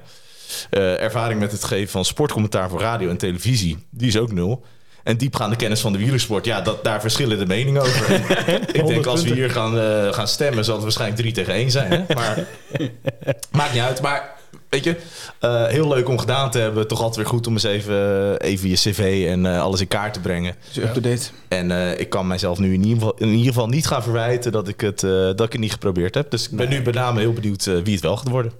Eh, 0.71 1.01
ervaring 1.03 1.41
met 1.41 1.53
het 1.53 1.65
geven 1.65 1.91
van 1.91 2.05
sportcommentaar 2.05 2.69
voor 2.69 2.81
radio 2.81 3.09
en 3.09 3.17
televisie, 3.17 3.87
die 3.91 4.09
is 4.09 4.17
ook 4.19 4.33
nul. 4.33 4.65
En 5.03 5.17
diepgaande 5.17 5.57
kennis 5.57 5.81
van 5.81 5.93
de 5.93 5.99
wielersport, 5.99 6.45
ja, 6.45 6.61
dat, 6.61 6.85
daar 6.85 7.01
verschillen 7.01 7.39
de 7.39 7.47
meningen 7.47 7.83
over. 7.83 8.11
Ik 8.81 8.87
denk 8.87 9.07
als 9.07 9.23
we 9.23 9.35
hier 9.35 9.51
gaan, 9.51 9.75
gaan 10.15 10.29
stemmen, 10.29 10.65
zal 10.65 10.75
het 10.75 10.83
waarschijnlijk 10.83 11.21
drie 11.21 11.33
tegen 11.33 11.55
één 11.55 11.71
zijn. 11.71 11.91
Hè? 11.93 12.15
Maar 12.15 12.47
maakt 13.59 13.73
niet 13.73 13.83
uit. 13.83 14.01
Maar 14.01 14.37
weet 14.71 14.85
je, 14.85 14.97
eh, 15.39 15.67
heel 15.67 15.89
leuk 15.89 16.09
om 16.09 16.19
gedaan 16.19 16.51
te 16.51 16.59
hebben. 16.59 16.89
Toch 16.89 16.99
altijd 16.99 17.17
weer 17.17 17.27
goed 17.27 17.47
om 17.47 17.53
eens 17.53 17.63
even, 17.63 18.41
even 18.41 18.69
je 18.69 18.75
cv 18.75 19.27
en 19.29 19.47
eh, 19.47 19.61
alles 19.61 19.81
in 19.81 19.89
kaart 19.89 20.15
te 20.15 20.21
brengen. 20.21 20.55
Dus 20.73 20.85
up-to-date. 20.85 21.31
En 21.49 21.71
eh, 21.71 22.01
ik 22.01 22.09
kan 22.09 22.27
mijzelf 22.27 22.59
nu 22.59 22.73
in 22.73 22.83
ieder, 22.85 22.99
geval, 22.99 23.15
in 23.19 23.29
ieder 23.29 23.47
geval 23.47 23.69
niet 23.69 23.87
gaan 23.87 24.03
verwijten 24.03 24.53
dat 24.53 24.69
ik 24.69 24.81
het, 24.81 25.03
eh, 25.03 25.11
dat 25.11 25.41
ik 25.41 25.53
het 25.53 25.61
niet 25.61 25.73
geprobeerd 25.73 26.15
heb. 26.15 26.31
Dus 26.31 26.49
ik 26.49 26.57
ben 26.57 26.69
nu 26.69 26.83
met 26.83 26.95
name 26.95 27.21
heel 27.21 27.33
benieuwd 27.33 27.65
wie 27.65 27.95
het 27.95 28.03
wel 28.03 28.17
gaat 28.17 28.29
worden. 28.29 28.53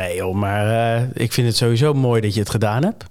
Nee 0.00 0.16
joh, 0.16 0.34
maar 0.34 0.96
eh, 0.96 1.08
ik 1.14 1.32
vind 1.32 1.46
het 1.46 1.56
sowieso 1.56 1.94
mooi 1.94 2.20
dat 2.20 2.34
je 2.34 2.40
het 2.40 2.50
gedaan 2.50 2.84
hebt. 2.84 3.04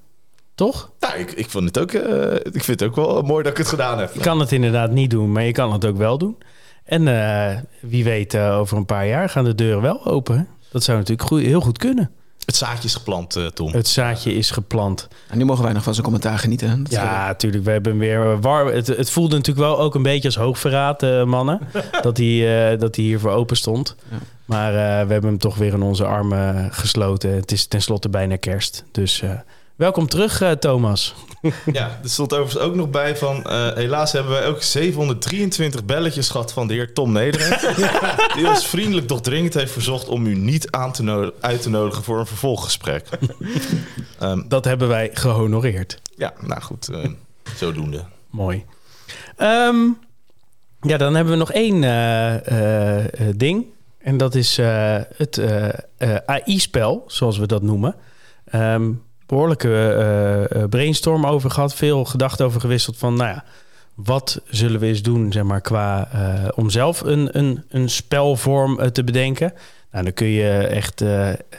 Toch? 0.56 0.91
Nou, 1.00 1.17
ik, 1.17 1.31
ik, 1.31 1.50
vond 1.50 1.65
het 1.65 1.79
ook, 1.79 1.91
eh, 1.91 2.33
ik 2.33 2.63
vind 2.63 2.79
het 2.79 2.83
ook 2.83 2.95
wel 2.95 3.21
mooi 3.21 3.44
dat 3.44 3.51
ik 3.51 3.57
het 3.57 3.67
gedaan 3.67 4.00
heb. 4.00 4.13
Je 4.13 4.19
kan 4.19 4.39
het 4.39 4.51
inderdaad 4.51 4.91
niet 4.91 5.09
doen, 5.09 5.31
maar 5.31 5.44
je 5.44 5.51
kan 5.51 5.73
het 5.73 5.85
ook 5.85 5.97
wel 5.97 6.17
doen. 6.17 6.38
En 6.83 7.07
eh, 7.07 7.57
wie 7.81 8.03
weet, 8.03 8.38
over 8.38 8.77
een 8.77 8.85
paar 8.85 9.07
jaar 9.07 9.29
gaan 9.29 9.44
de 9.44 9.56
deuren 9.56 9.81
wel 9.81 10.06
open. 10.06 10.47
Dat 10.71 10.83
zou 10.83 10.98
natuurlijk 10.98 11.27
goed, 11.27 11.42
heel 11.42 11.62
goed 11.62 11.77
kunnen. 11.77 12.12
Het 12.45 12.56
zaadje 12.56 12.83
is 12.88 12.94
geplant, 12.95 13.36
eh, 13.36 13.45
Tom. 13.45 13.71
Het 13.71 13.88
zaadje 13.88 14.33
is 14.33 14.51
geplant. 14.51 15.07
En 15.27 15.38
nu 15.38 15.45
mogen 15.45 15.63
wij 15.63 15.74
nog 15.74 15.83
van 15.83 15.94
zijn 15.94 16.06
commentaar 16.06 16.39
genieten. 16.39 16.69
hè? 16.69 16.75
Ja, 16.89 17.27
natuurlijk. 17.27 17.63
We 17.63 17.71
hebben 17.71 17.92
hem 17.92 18.01
weer 18.01 18.42
warm. 18.42 18.68
Het, 18.68 18.88
het 18.88 19.10
voelde 19.10 19.36
natuurlijk 19.36 19.68
wel 19.68 19.80
ook 19.80 19.95
een 19.95 20.04
beetje 20.04 20.27
als 20.27 20.38
hoogverraad, 20.38 21.04
eh, 21.04 21.24
mannen. 21.24 21.60
dat, 22.01 22.18
hij, 22.18 22.71
eh, 22.71 22.80
dat 22.80 22.95
hij 22.95 23.06
hiervoor 23.06 23.31
open 23.31 23.57
stond. 23.57 23.95
Ja. 24.12 24.18
Maar 24.45 24.69
eh, 24.74 25.07
we 25.07 25.12
hebben 25.13 25.30
hem 25.30 25.38
toch 25.38 25.56
weer 25.56 25.74
in 25.74 25.81
onze 25.81 26.06
armen 26.06 26.74
gesloten. 26.74 27.33
Het 27.36 27.51
is 27.51 27.66
tenslotte 27.66 28.10
bijna 28.10 28.36
kerst. 28.36 28.83
Dus 28.92 29.21
eh, 29.21 29.31
welkom 29.80 30.08
terug, 30.08 30.42
eh, 30.42 30.52
Thomas. 30.52 31.16
Ja, 31.71 32.00
er 32.04 32.09
stond 32.09 32.33
overigens 32.33 32.64
ook 32.64 32.76
nog 32.76 32.90
bij 32.90 33.18
van... 33.18 33.44
eh, 33.44 33.74
helaas 33.74 34.12
hebben 34.12 34.31
wij 34.31 34.48
ook 34.48 34.62
723 34.62 35.86
belletjes 35.86 36.30
gehad 36.30 36.54
van 36.54 36.68
de 36.68 36.74
heer 36.74 36.94
Tom 36.94 37.12
Nederend. 37.12 37.78
Die 38.36 38.48
ons 38.48 38.68
vriendelijk 38.68 39.07
doch 39.07 39.21
dringend 39.21 39.54
heeft 39.54 39.71
verzocht 39.71 40.07
om 40.07 40.26
u 40.26 40.36
niet 40.36 40.71
aan 40.71 40.92
te 40.92 41.33
uit 41.40 41.62
te 41.62 41.69
nodigen 41.69 42.04
voor 42.04 42.19
een 42.19 42.26
vervolggesprek. 42.26 43.07
Ehm, 44.19 44.48
Dat 44.48 44.66
hebben 44.66 44.88
wij 44.88 45.09
gehonoreerd. 45.14 46.02
ja, 46.16 46.33
nou 46.40 46.62
goed, 46.62 46.90
eh, 46.90 47.09
zodoende. 47.56 48.04
Mooi. 48.30 48.66
Ehm, 49.36 49.78
ja, 50.81 50.98
dan 50.98 51.16
hebben 51.16 51.33
we 51.33 51.40
nog 51.40 51.52
één 51.52 51.81
ding. 53.38 53.66
En 53.98 54.18
dat 54.18 54.36
is 54.36 54.57
het 55.16 55.42
AI-spel, 56.26 57.04
zoals 57.07 57.38
we 57.38 57.48
dat 57.48 57.62
noemen. 57.62 57.95
Ehm, 58.45 58.92
behoorlijke 59.30 59.68
eh, 59.68 60.62
eh, 60.62 60.69
brainstorm 60.69 61.26
over 61.26 61.52
gehad. 61.52 61.76
Veel 61.76 62.06
gedachten 62.06 62.45
over 62.45 62.62
gewisseld 62.62 62.98
van, 62.98 63.14
nou 63.14 63.30
ja, 63.30 63.44
wat 63.95 64.42
zullen 64.45 64.80
we 64.80 64.86
eens 64.86 65.02
doen, 65.02 65.31
zeg 65.31 65.44
maar, 65.44 65.62
qua 65.62 66.09
eh, 66.12 66.48
om 66.56 66.69
zelf 66.69 67.02
een, 67.02 67.38
een, 67.38 67.64
een 67.69 67.90
spelvorm 67.90 68.92
te 68.92 69.04
bedenken. 69.04 69.54
Nou, 69.92 70.04
dan 70.04 70.14
kun 70.14 70.28
je 70.28 70.52
echt 70.52 71.04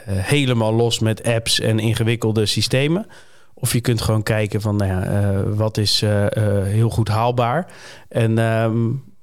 helemaal 0.07 0.73
los 0.73 0.99
met 0.99 1.23
apps 1.23 1.59
en 1.59 1.79
ingewikkelde 1.79 2.45
systemen. 2.45 3.07
Of 3.53 3.73
je 3.73 3.81
kunt 3.81 4.01
gewoon 4.01 4.23
kijken 4.23 4.61
van, 4.61 4.75
nou 4.75 4.91
ja, 4.91 5.43
wat 5.43 5.77
is 5.77 6.03
heel 6.63 6.89
goed 6.89 7.07
haalbaar. 7.07 7.71
En 8.09 8.37
ehm, 8.37 8.77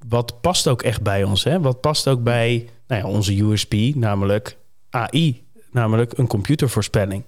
wat 0.08 0.40
past 0.40 0.68
ook 0.68 0.82
echt 0.82 1.02
bij 1.02 1.24
ons. 1.24 1.44
Hè? 1.44 1.60
Wat 1.60 1.80
past 1.80 2.08
ook 2.08 2.22
bij 2.22 2.68
nou 2.86 3.02
ja, 3.02 3.08
onze 3.08 3.42
USP, 3.42 3.74
namelijk 3.94 4.56
AI. 4.90 5.44
Namelijk 5.70 6.18
een 6.18 6.26
computervoorspelling. 6.26 7.24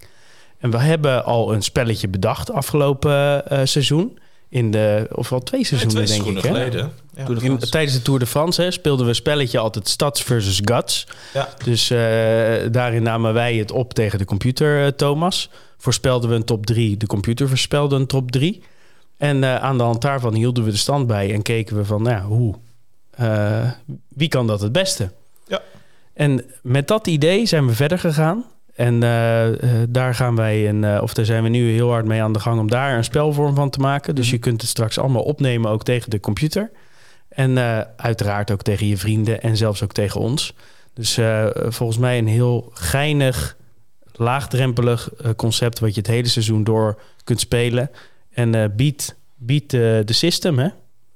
En 0.61 0.71
we 0.71 0.79
hebben 0.79 1.25
al 1.25 1.55
een 1.55 1.63
spelletje 1.63 2.09
bedacht 2.09 2.53
afgelopen 2.53 3.49
eh, 3.49 3.61
seizoen. 3.65 4.19
In 4.49 4.71
de, 4.71 5.09
of 5.13 5.29
wel 5.29 5.41
twee 5.43 5.65
seizoenen, 5.65 6.05
twee 6.05 6.23
denk 6.23 6.37
ik. 6.37 6.43
hè? 6.43 6.49
geleden. 6.49 6.93
Ja. 7.15 7.27
In, 7.41 7.59
tijdens 7.59 7.97
de 7.97 8.03
Tour 8.03 8.19
de 8.19 8.27
France 8.27 8.63
hè, 8.63 8.71
speelden 8.71 9.05
we 9.05 9.11
een 9.11 9.17
spelletje 9.17 9.59
altijd 9.59 9.89
Stads 9.89 10.23
versus 10.23 10.61
Guts. 10.65 11.07
Ja. 11.35 11.49
Dus 11.65 11.91
eh, 11.91 11.99
daarin 12.71 13.03
namen 13.03 13.35
wij 13.35 13.57
het 13.57 13.73
op 13.73 13.95
tegen 13.95 14.19
de 14.19 14.25
computer, 14.25 14.85
eh, 14.85 14.93
Thomas. 14.93 15.51
Voorspelden 15.79 16.31
we 16.31 16.37
een 16.37 16.45
top 16.45 16.67
3, 16.67 16.97
de 16.97 17.07
computer 17.07 17.49
voorspelde 17.49 17.97
een 17.97 18.07
top 18.07 18.31
3. 18.31 18.63
En 19.21 19.45
eh, 19.45 19.57
aan 19.57 19.77
de 19.79 19.83
hand 19.83 20.03
daarvan 20.03 20.35
hielden 20.35 20.65
we 20.65 20.71
de 20.71 20.77
stand 20.77 21.07
bij 21.07 21.33
en 21.33 21.43
keken 21.43 21.77
we 21.77 21.85
van, 21.85 22.03
nou 22.03 22.17
ja, 22.17 22.23
hoe? 22.23 22.55
Eh, 23.11 23.71
wie 24.09 24.29
kan 24.29 24.47
dat 24.47 24.61
het 24.61 24.73
beste? 24.73 25.11
Ja. 25.47 25.61
En 26.13 26.45
met 26.63 26.89
dat 26.89 27.07
idee 27.07 27.47
zijn 27.47 27.67
we 27.67 27.73
verder 27.73 27.99
gegaan. 27.99 28.45
En 28.81 29.03
eh, 29.03 29.49
eh, 29.49 29.89
daar 29.89 30.15
gaan 30.15 30.37
wij, 30.37 30.69
een, 30.69 30.85
eh, 30.85 31.03
of 31.03 31.15
daar 31.15 31.25
zijn 31.25 31.43
we 31.43 31.49
nu 31.49 31.73
heel 31.73 31.91
hard 31.91 32.05
mee 32.05 32.23
aan 32.23 32.33
de 32.33 32.41
gang 32.41 32.61
om 32.61 32.71
daar 32.71 32.97
een 32.97 33.05
spelvorm 33.05 33.55
van 33.55 33.71
te 33.71 33.79
maken. 33.79 34.15
Dus 34.15 34.31
je 34.31 34.39
kunt 34.39 34.61
het 34.61 34.71
straks 34.71 34.99
allemaal 34.99 35.23
opnemen, 35.23 35.71
ook 35.71 35.83
tegen 35.83 36.11
de 36.11 36.21
computer. 36.21 36.71
En 37.29 37.59
uiteraard 37.97 38.51
ook 38.51 38.63
tegen 38.63 38.87
je 38.87 38.97
vrienden 38.97 39.43
en 39.43 39.57
zelfs 39.57 39.83
ook 39.83 39.93
tegen 39.93 40.21
ons. 40.21 40.55
Dus 40.95 41.19
volgens 41.55 41.99
mij 41.99 42.19
een 42.19 42.27
heel 42.27 42.71
geinig, 42.75 43.57
laagdrempelig 44.13 45.11
concept 45.37 45.79
wat 45.79 45.95
je 45.95 46.01
het 46.01 46.11
hele 46.11 46.29
seizoen 46.29 46.65
door 46.65 47.01
kunt 47.25 47.41
spelen. 47.41 47.91
En 48.31 48.77
biedt 48.77 49.17
biedt 49.37 49.71
de 49.71 50.05
system, 50.07 50.59
hè, 50.59 50.69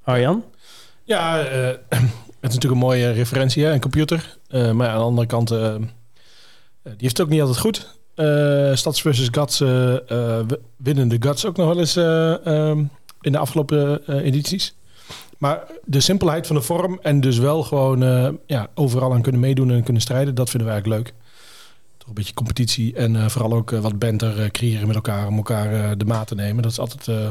Arjan? 0.02 0.44
Ja, 1.04 1.36
het 1.38 1.80
is 2.40 2.54
natuurlijk 2.54 2.72
een 2.72 2.78
mooie 2.78 3.10
referentie, 3.10 3.64
hè, 3.64 3.72
een 3.72 3.80
computer. 3.80 4.36
Maar 4.50 4.88
aan 4.88 4.98
de 4.98 5.04
andere 5.04 5.26
kant, 5.26 5.50
die 6.90 6.96
heeft 6.98 7.16
het 7.18 7.26
ook 7.26 7.32
niet 7.32 7.40
altijd 7.40 7.58
goed. 7.58 7.96
Eh 8.14 8.74
Stads 8.74 9.00
versus 9.02 9.28
Guts 9.30 9.60
eh, 9.60 10.10
eh, 10.38 10.46
winnen 10.76 11.08
de 11.08 11.16
Guts 11.20 11.46
ook 11.46 11.56
nog 11.56 11.66
wel 11.66 11.78
eens 11.78 11.96
eh, 11.96 12.46
ehm, 12.46 12.78
in 13.20 13.32
de 13.32 13.38
afgelopen 13.38 14.06
eh, 14.06 14.24
edities. 14.24 14.74
Maar 15.38 15.62
de 15.84 16.00
simpelheid 16.00 16.46
van 16.46 16.56
de 16.56 16.62
vorm 16.62 16.98
en 17.02 17.20
dus 17.20 17.38
wel 17.38 17.62
gewoon 17.62 18.02
eh, 18.02 18.28
ja, 18.46 18.68
overal 18.74 19.12
aan 19.12 19.22
kunnen 19.22 19.40
meedoen 19.40 19.70
en 19.70 19.82
kunnen 19.82 20.02
strijden, 20.02 20.34
dat 20.34 20.50
vinden 20.50 20.68
we 20.68 20.74
eigenlijk 20.74 21.04
leuk. 21.04 21.14
Een 22.08 22.14
beetje 22.14 22.34
competitie 22.34 22.94
en 22.94 23.16
eh, 23.16 23.28
vooral 23.28 23.52
ook 23.52 23.72
eh, 23.72 23.80
wat 23.80 23.98
banter 23.98 24.40
eh, 24.40 24.50
creëren 24.50 24.86
met 24.86 24.96
elkaar 24.96 25.26
om 25.26 25.36
elkaar 25.36 25.72
eh, 25.72 25.90
de 25.96 26.04
maat 26.04 26.26
te 26.26 26.34
nemen. 26.34 26.62
Dat 26.62 26.72
is 26.72 26.78
altijd, 26.78 27.08
eh, 27.08 27.26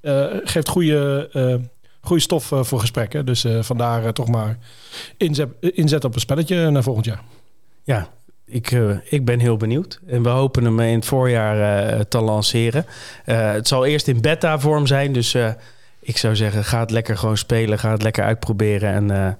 eh, 0.00 0.40
geeft 0.44 0.68
goede, 0.68 1.28
eh, 1.32 1.54
goede 2.00 2.22
stof 2.22 2.52
eh, 2.52 2.62
voor 2.64 2.80
gesprekken. 2.80 3.26
Dus 3.26 3.44
eh, 3.44 3.62
vandaar 3.62 4.04
eh, 4.04 4.10
toch 4.10 4.28
maar 4.28 4.58
inzet, 5.16 5.48
inzet 5.60 6.04
op 6.04 6.14
een 6.14 6.20
spelletje 6.20 6.70
naar 6.70 6.82
volgend 6.82 7.04
jaar. 7.04 7.22
Ja, 7.84 8.08
ik, 8.46 8.70
eh, 8.70 8.90
ik 9.04 9.24
ben 9.24 9.40
heel 9.40 9.56
benieuwd. 9.56 10.00
En 10.06 10.22
we 10.22 10.28
hopen 10.28 10.64
hem 10.64 10.80
in 10.80 10.94
het 10.94 11.04
voorjaar 11.04 11.86
eh, 11.88 12.00
te 12.00 12.20
lanceren. 12.20 12.86
Eh, 13.24 13.52
het 13.52 13.68
zal 13.68 13.84
eerst 13.84 14.08
in 14.08 14.20
beta-vorm 14.20 14.86
zijn. 14.86 15.12
Dus 15.12 15.36
ik 16.00 16.16
zou 16.16 16.36
zeggen, 16.36 16.64
ga 16.64 16.80
het 16.80 16.90
lekker 16.90 17.16
gewoon 17.16 17.36
spelen. 17.36 17.78
Ga 17.78 17.90
het 17.90 18.02
lekker 18.02 18.24
uitproberen. 18.24 19.10
En 19.10 19.38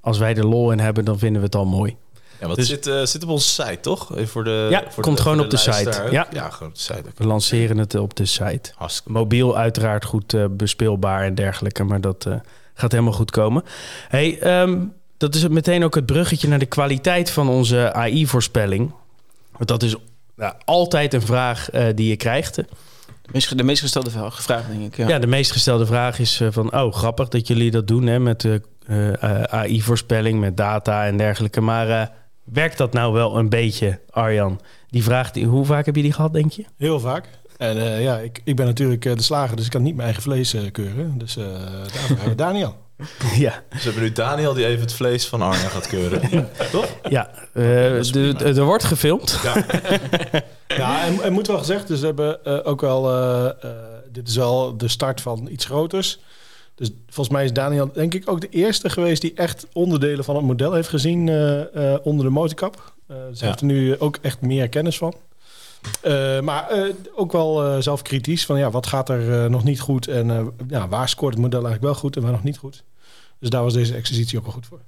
als 0.00 0.18
wij 0.18 0.34
er 0.36 0.46
lol 0.46 0.70
in 0.72 0.78
hebben, 0.78 1.04
dan 1.04 1.18
vinden 1.18 1.40
we 1.40 1.46
het 1.46 1.56
al 1.56 1.66
mooi. 1.66 1.96
Ja, 2.40 2.46
wat 2.46 2.56
Dus- 2.56 2.68
zit, 2.68 2.86
eh, 2.86 3.02
zit 3.04 3.22
op 3.22 3.28
onze 3.28 3.48
site, 3.48 3.80
toch? 3.80 4.10
Voor 4.24 4.44
de, 4.44 4.66
Ja, 4.70 4.84
voor 4.88 5.02
komt 5.02 5.20
gewoon 5.20 5.40
op 5.40 5.50
de 5.50 5.56
site. 5.56 6.02
Ja. 6.10 6.26
ja, 6.32 6.50
gewoon 6.50 6.68
op 6.68 6.74
de 6.74 6.80
site. 6.80 7.02
We 7.16 7.26
lanceren 7.26 7.78
het 7.78 7.94
op 7.94 8.16
de 8.16 8.26
site. 8.26 8.72
Hartstikke 8.74 9.12
Mobiel 9.12 9.56
uiteraard 9.56 10.04
goed 10.04 10.36
bespeelbaar 10.56 11.24
en 11.24 11.34
dergelijke. 11.34 11.84
Maar 11.84 12.00
dat 12.00 12.26
gaat 12.74 12.92
helemaal 12.92 13.12
goed 13.12 13.30
komen. 13.30 13.64
Hey, 14.08 14.38
ehm, 14.38 14.78
dat 15.16 15.34
is 15.34 15.48
meteen 15.48 15.84
ook 15.84 15.94
het 15.94 16.06
bruggetje 16.06 16.48
naar 16.48 16.58
de 16.58 16.66
kwaliteit 16.66 17.30
van 17.30 17.48
onze 17.48 17.92
AI-voorspelling. 17.92 18.92
Want 19.50 19.68
dat 19.68 19.82
is 19.82 19.96
nou, 20.36 20.54
altijd 20.64 21.14
een 21.14 21.22
vraag 21.22 21.70
eh, 21.70 21.86
die 21.94 22.08
je 22.08 22.16
krijgt. 22.16 22.54
De 22.54 22.64
meest, 23.32 23.56
de 23.58 23.62
meest 23.62 23.80
gestelde 23.80 24.10
vraag, 24.10 24.66
denk 24.66 24.82
ik. 24.82 24.96
Ja. 24.96 25.08
Ja. 25.08 25.18
de 25.18 25.26
meest 25.26 25.52
gestelde 25.52 25.86
vraag 25.86 26.18
is 26.18 26.40
eh, 26.40 26.48
van... 26.50 26.74
oh, 26.74 26.92
grappig 26.92 27.28
dat 27.28 27.46
jullie 27.46 27.70
dat 27.70 27.86
doen 27.86 28.06
hè, 28.06 28.18
met 28.18 28.40
de 28.40 28.62
eh, 28.86 29.42
AI-voorspelling, 29.42 30.40
met 30.40 30.56
data 30.56 31.06
en 31.06 31.16
dergelijke. 31.16 31.60
Maar 31.60 31.88
eh, 31.88 32.06
werkt 32.44 32.78
dat 32.78 32.92
nou 32.92 33.12
wel 33.12 33.38
een 33.38 33.48
beetje, 33.48 34.00
Arjan? 34.10 34.60
Die 34.88 35.02
vraag, 35.02 35.30
die, 35.30 35.46
hoe 35.46 35.64
vaak 35.64 35.86
heb 35.86 35.96
je 35.96 36.02
die 36.02 36.12
gehad, 36.12 36.32
denk 36.32 36.52
je? 36.52 36.64
Heel 36.76 37.00
vaak. 37.00 37.28
En 37.56 37.78
eh, 37.78 38.02
ja, 38.02 38.18
ik, 38.18 38.40
ik 38.44 38.56
ben 38.56 38.66
natuurlijk 38.66 39.02
de 39.02 39.22
slager, 39.22 39.56
dus 39.56 39.64
ik 39.64 39.70
kan 39.70 39.82
niet 39.82 39.94
mijn 39.94 40.06
eigen 40.06 40.22
vlees 40.22 40.56
keuren. 40.72 41.18
Dus 41.18 41.36
eh 41.36 41.44
daarvoor 41.44 42.08
hebben 42.08 42.28
we 42.28 42.34
Daniel. 42.34 42.76
ja, 43.38 43.62
we 43.70 43.78
hebben 43.80 44.02
nu 44.02 44.12
Daniel 44.12 44.54
die 44.54 44.66
even 44.66 44.80
het 44.80 44.92
vlees 44.92 45.26
van 45.26 45.42
Arne 45.42 45.56
gaat 45.56 45.86
keuren. 45.86 46.48
Toch? 46.72 46.86
ja 47.08 47.30
eh, 47.52 47.62
de- 48.02 48.34
er 48.38 48.64
wordt 48.64 48.84
gefilmd. 48.84 49.40
Ja, 50.68 51.04
en, 51.06 51.22
en 51.22 51.32
moet 51.32 51.46
wel 51.46 51.58
gezegd, 51.58 51.88
dus 51.88 52.00
we 52.00 52.06
hebben 52.06 52.44
eh, 52.44 52.58
ook 52.64 52.80
wel... 52.80 53.10
eh, 53.12 53.70
dit 54.12 54.28
is 54.28 54.36
wel 54.36 54.76
de 54.76 54.88
start 54.88 55.20
van 55.20 55.48
iets 55.50 55.64
groters. 55.64 56.18
Dus 56.74 56.90
volgens 57.06 57.36
mij 57.36 57.44
is 57.44 57.52
Daniel 57.52 57.92
denk 57.92 58.14
ik 58.14 58.30
ook 58.30 58.40
de 58.40 58.48
eerste 58.48 58.90
geweest... 58.90 59.20
die 59.22 59.34
echt 59.34 59.66
onderdelen 59.72 60.24
van 60.24 60.36
het 60.36 60.44
model 60.44 60.72
heeft 60.72 60.88
gezien 60.88 61.18
onder 62.02 62.24
de 62.24 62.30
motorkap. 62.32 62.92
Dus 63.30 63.40
Ja. 63.40 63.46
heeft 63.46 63.60
er 63.60 63.66
nu 63.66 63.98
ook 63.98 64.18
echt 64.22 64.40
meer 64.40 64.68
kennis 64.68 64.98
van. 64.98 65.14
Eh, 66.02 66.40
maar 66.40 66.68
eh, 66.68 66.82
ook 67.14 67.32
wel 67.32 67.64
eh, 67.64 67.80
zelf 67.80 68.02
kritisch 68.02 68.46
van 68.46 68.58
ja, 68.58 68.70
wat 68.70 68.86
gaat 68.86 69.08
er 69.08 69.50
nog 69.50 69.64
niet 69.64 69.80
goed 69.80 70.08
en 70.08 70.30
eh, 70.30 70.46
ja, 70.68 70.88
waar 70.88 71.08
scoort 71.08 71.32
het 71.34 71.42
model 71.42 71.58
eigenlijk 71.64 71.92
wel 71.92 72.00
goed 72.02 72.16
en 72.16 72.22
waar 72.22 72.32
nog 72.32 72.42
niet 72.42 72.58
goed. 72.58 72.82
Dus 73.38 73.50
daar 73.50 73.62
was 73.62 73.72
deze 73.72 73.94
exercitie 73.94 74.38
ook 74.38 74.44
wel 74.44 74.52
goed 74.54 74.66
voor. 74.66 74.80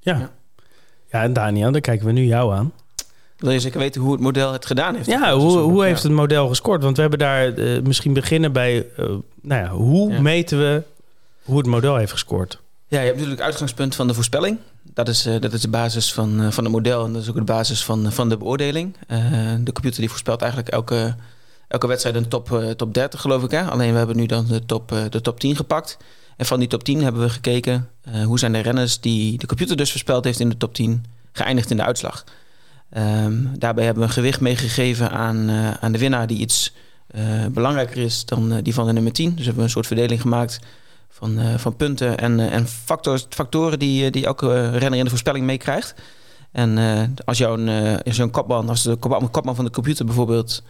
Ja. 0.00 0.30
ja, 1.10 1.22
en 1.22 1.32
Daniel, 1.32 1.72
dan 1.72 1.80
kijken 1.80 2.06
we 2.06 2.12
nu 2.12 2.24
jou 2.24 2.54
aan. 2.54 2.72
Wil 3.36 3.50
je 3.50 3.60
zeker 3.60 3.78
weten 3.78 4.00
hoe 4.00 4.12
het 4.12 4.20
model 4.20 4.52
het 4.52 4.66
gedaan 4.66 4.94
heeft? 4.94 5.06
Ja, 5.06 5.34
hoe, 5.34 5.58
hoe 5.58 5.84
heeft 5.84 6.02
het 6.02 6.12
model 6.12 6.48
gescoord? 6.48 6.82
Want 6.82 6.94
we 6.94 7.00
hebben 7.00 7.18
daar 7.18 7.54
eh, 7.54 7.82
misschien 7.82 8.12
beginnen 8.12 8.52
bij... 8.52 8.86
eh, 8.96 9.04
nou 9.42 9.62
ja, 9.62 9.68
hoe 9.68 10.12
Ja. 10.12 10.20
meten 10.20 10.58
we 10.58 10.82
hoe 11.42 11.56
het 11.58 11.66
model 11.66 11.96
heeft 11.96 12.12
gescoord? 12.12 12.60
Ja, 12.86 12.98
je 12.98 13.04
hebt 13.04 13.14
natuurlijk 13.14 13.38
het 13.40 13.48
uitgangspunt 13.48 13.94
van 13.94 14.06
de 14.06 14.14
voorspelling. 14.14 14.58
Dat 14.94 15.08
is, 15.08 15.26
eh, 15.26 15.40
dat 15.40 15.52
is 15.52 15.60
de 15.60 15.68
basis 15.68 16.12
van, 16.12 16.42
eh, 16.42 16.50
van 16.50 16.64
het 16.64 16.72
model 16.72 17.04
en 17.04 17.12
dat 17.12 17.22
is 17.22 17.28
ook 17.28 17.34
de 17.34 17.42
basis 17.42 17.84
van, 17.84 18.12
van 18.12 18.28
de 18.28 18.36
beoordeling. 18.36 18.96
Eh, 19.06 19.18
de 19.60 19.72
computer 19.72 20.00
die 20.00 20.08
voorspelt 20.08 20.40
eigenlijk 20.40 20.70
elke, 20.72 21.14
elke 21.68 21.86
wedstrijd 21.86 22.16
een 22.16 22.28
top, 22.28 22.52
eh, 22.52 22.70
top 22.70 22.94
30, 22.94 23.20
geloof 23.20 23.42
ik. 23.42 23.50
Hè? 23.50 23.62
Alleen 23.64 23.92
we 23.92 23.98
hebben 23.98 24.16
nu 24.16 24.26
dan 24.26 24.46
de 24.46 24.66
top, 24.66 24.92
eh, 24.92 25.02
de 25.10 25.20
top 25.20 25.40
10 25.40 25.56
gepakt. 25.56 25.96
En 26.36 26.46
van 26.46 26.58
die 26.58 26.68
top 26.68 26.84
10 26.84 27.02
hebben 27.02 27.22
we 27.22 27.28
gekeken 27.28 27.88
eh, 28.02 28.24
hoe 28.24 28.38
zijn 28.38 28.52
de 28.52 28.58
renners 28.58 29.00
die 29.00 29.38
de 29.38 29.46
computer 29.46 29.76
dus 29.76 29.90
voorspeld 29.90 30.24
heeft 30.24 30.40
in 30.40 30.48
de 30.48 30.56
top 30.56 30.74
10 30.74 31.04
geëindigd 31.32 31.70
in 31.70 31.76
de 31.76 31.82
uitslag. 31.84 32.24
Ehm, 32.90 33.44
daarbij 33.58 33.84
hebben 33.84 34.02
we 34.02 34.08
een 34.08 34.14
gewicht 34.14 34.40
meegegeven 34.40 35.10
aan, 35.10 35.48
eh, 35.48 35.70
aan 35.70 35.92
de 35.92 35.98
winnaar 35.98 36.26
die 36.26 36.38
iets 36.38 36.72
eh, 37.08 37.46
belangrijker 37.46 37.96
is 37.96 38.24
dan 38.24 38.52
eh, 38.52 38.58
die 38.62 38.74
van 38.74 38.86
de 38.86 38.92
nummer 38.92 39.12
10. 39.12 39.28
Dus 39.28 39.38
hebben 39.38 39.56
we 39.56 39.62
een 39.62 39.70
soort 39.70 39.86
verdeling 39.86 40.20
gemaakt 40.20 40.60
van, 41.08 41.38
eh, 41.38 41.54
van 41.58 41.76
punten 41.76 42.18
en, 42.18 42.40
eh, 42.40 42.52
en 42.52 42.66
factors, 42.68 43.26
factoren 43.30 43.78
die, 43.78 44.04
eh, 44.04 44.12
die 44.12 44.26
elke 44.26 44.70
renner 44.70 44.98
in 44.98 45.04
de 45.04 45.10
voorspelling 45.10 45.44
meekrijgt. 45.44 45.94
En 46.52 46.78
als 47.24 47.38
jouw 47.38 47.56
als 48.04 48.16
jouw 48.16 48.30
kopman, 48.30 48.68
als 48.68 48.82
de 48.82 48.96
kopman, 48.96 49.30
kopman 49.30 49.54
van 49.54 49.64
de 49.64 49.70
computer 49.70 50.04
bijvoorbeeld 50.04 50.62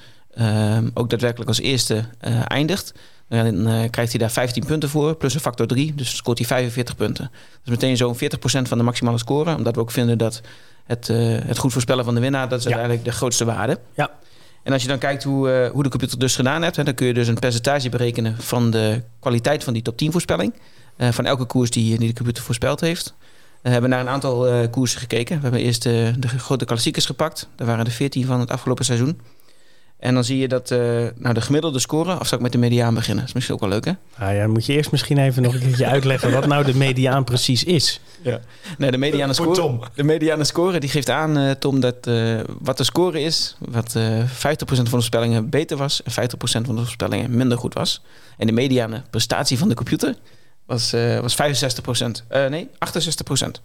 ook 0.95 1.11
daadwerkelijk 1.11 1.49
als 1.49 1.61
eerste 1.61 2.05
eindigt, 2.47 2.95
dan 3.29 3.65
krijgt 3.91 4.11
hij 4.11 4.21
daar 4.21 4.31
15 4.31 4.65
punten 4.65 4.89
voor, 4.89 5.15
plus 5.17 5.35
een 5.35 5.41
factor 5.41 5.67
3. 5.67 5.95
Dus 5.95 6.17
scoort 6.17 6.39
hij 6.39 6.47
45 6.47 6.97
punten. 6.97 7.25
Dat 7.33 7.61
is 7.65 7.71
meteen 7.71 7.97
zo'n 7.97 8.17
40% 8.17 8.69
van 8.69 8.79
de 8.79 8.85
maximale 8.85 9.19
score. 9.19 9.57
Omdat 9.57 9.75
we 9.75 9.81
ook 9.81 9.91
vinden 9.91 10.19
dat 10.19 10.41
het, 10.85 11.07
het 11.47 11.59
goed 11.59 11.73
voorspellen 11.73 12.05
van 12.05 12.15
de 12.15 12.21
winnaar, 12.21 12.49
dat 12.49 12.59
is 12.59 12.65
Ja. 12.65 12.71
uiteindelijk 12.71 13.11
de 13.11 13.17
grootste 13.17 13.45
waarde. 13.45 13.79
Ja. 13.95 14.11
En 14.69 14.75
als 14.75 14.83
je 14.83 14.89
dan 14.89 14.99
kijkt 14.99 15.25
hoe, 15.25 15.51
eh, 15.51 15.71
hoe 15.71 15.83
de 15.83 15.89
computer 15.89 16.19
dus 16.19 16.37
gedaan 16.37 16.63
hebt, 16.63 16.77
hè, 16.77 16.85
dan 16.85 16.95
kun 16.95 17.07
je 17.07 17.15
dus 17.15 17.29
een 17.29 17.39
percentage 17.39 17.89
berekenen 17.89 18.37
van 18.39 18.71
de 18.71 19.03
kwaliteit 19.21 19.65
van 19.65 19.73
die 19.73 19.83
top 19.83 19.97
10 19.97 20.13
voorspelling. 20.13 20.55
eh, 20.97 21.09
van 21.13 21.27
elke 21.27 21.45
koers 21.45 21.71
die, 21.71 21.99
die 21.99 22.09
de 22.09 22.15
computer 22.15 22.43
voorspeld 22.43 22.81
heeft. 22.81 23.15
We 23.63 23.71
hebben 23.71 23.91
naar 23.91 24.01
een 24.01 24.09
aantal 24.09 24.47
eh, 24.49 24.71
koersen 24.71 25.01
gekeken. 25.01 25.37
We 25.37 25.43
hebben 25.43 25.61
eerst 25.61 25.87
eh, 25.87 25.93
de 26.19 26.29
grote 26.29 26.65
klassiekers 26.65 27.07
gepakt. 27.07 27.49
Er 27.57 27.67
waren 27.67 27.85
er 27.85 27.91
14 27.91 28.27
van 28.27 28.41
het 28.41 28.51
afgelopen 28.51 28.85
seizoen. 28.85 29.21
En 29.99 30.15
dan 30.15 30.25
zie 30.25 30.39
je 30.39 30.49
dat 30.49 30.71
eh, 30.71 30.79
nou, 31.17 31.35
de 31.35 31.41
gemiddelde 31.41 31.79
score, 31.79 32.21
of 32.21 32.27
zal 32.27 32.39
ik 32.39 32.43
met 32.43 32.53
de 32.53 32.59
mediaan 32.59 32.95
beginnen? 32.95 33.19
Dat 33.19 33.29
is 33.29 33.35
misschien 33.35 33.55
ook 33.55 33.61
wel 33.61 33.71
leuk, 33.71 33.85
hè? 33.85 33.93
Ah, 34.25 34.35
ja, 34.35 34.41
dan 34.41 34.51
moet 34.51 34.67
je 34.67 34.73
eerst 34.73 34.91
misschien 34.91 35.19
even 35.19 35.43
nog 35.43 35.55
een 35.55 35.61
keertje 35.61 35.87
uitleggen 35.87 36.33
wat 36.33 36.47
nou 36.47 36.65
de 36.65 36.77
mediaan 36.77 37.25
precies 37.25 37.65
is. 37.65 38.01
Nee, 38.79 38.91
de 38.91 38.99
mediane 38.99 39.33
score, 39.33 39.55
Tom. 39.55 39.81
de 39.95 40.03
mediane 40.03 40.45
score 40.45 40.81
die 40.81 40.89
geeft 40.89 41.11
aan, 41.11 41.39
eh, 41.39 41.51
Tom, 41.51 41.81
dat 41.81 42.07
eh, 42.07 42.41
wat 42.61 42.77
de 42.77 42.85
score 42.85 43.21
is, 43.21 43.57
wat 43.59 43.95
eh 43.95 44.23
50% 44.25 44.29
van 44.67 44.85
de 44.85 44.91
voorspellingen 44.91 45.51
beter 45.51 45.77
was 45.77 46.03
en 46.03 46.13
50% 46.13 46.67
van 46.67 46.75
de 46.75 46.83
voorspellingen 46.83 47.37
minder 47.37 47.59
goed 47.59 47.75
was. 47.75 48.03
En 48.37 48.47
de 48.47 48.53
mediane 48.53 49.03
prestatie 49.11 49.59
van 49.59 49.69
de 49.69 49.75
computer 49.75 50.15
was, 50.69 50.93
eh, 50.93 51.21
was 51.21 51.35
65%. 51.35 52.25
Eh, 52.29 52.47
nee, 52.47 52.69
68%. 52.79 53.61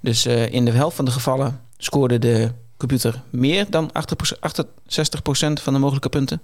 Dus 0.00 0.26
eh, 0.26 0.52
in 0.52 0.64
de 0.64 0.70
helft 0.70 0.96
van 0.96 1.04
de 1.04 1.10
gevallen 1.10 1.60
scoorde 1.76 2.18
de 2.18 2.50
computer 2.86 3.22
meer 3.30 3.66
dan 3.70 3.90
8%, 3.92 4.36
68% 4.36 5.62
van 5.62 5.72
de 5.72 5.78
mogelijke 5.78 6.08
punten. 6.08 6.42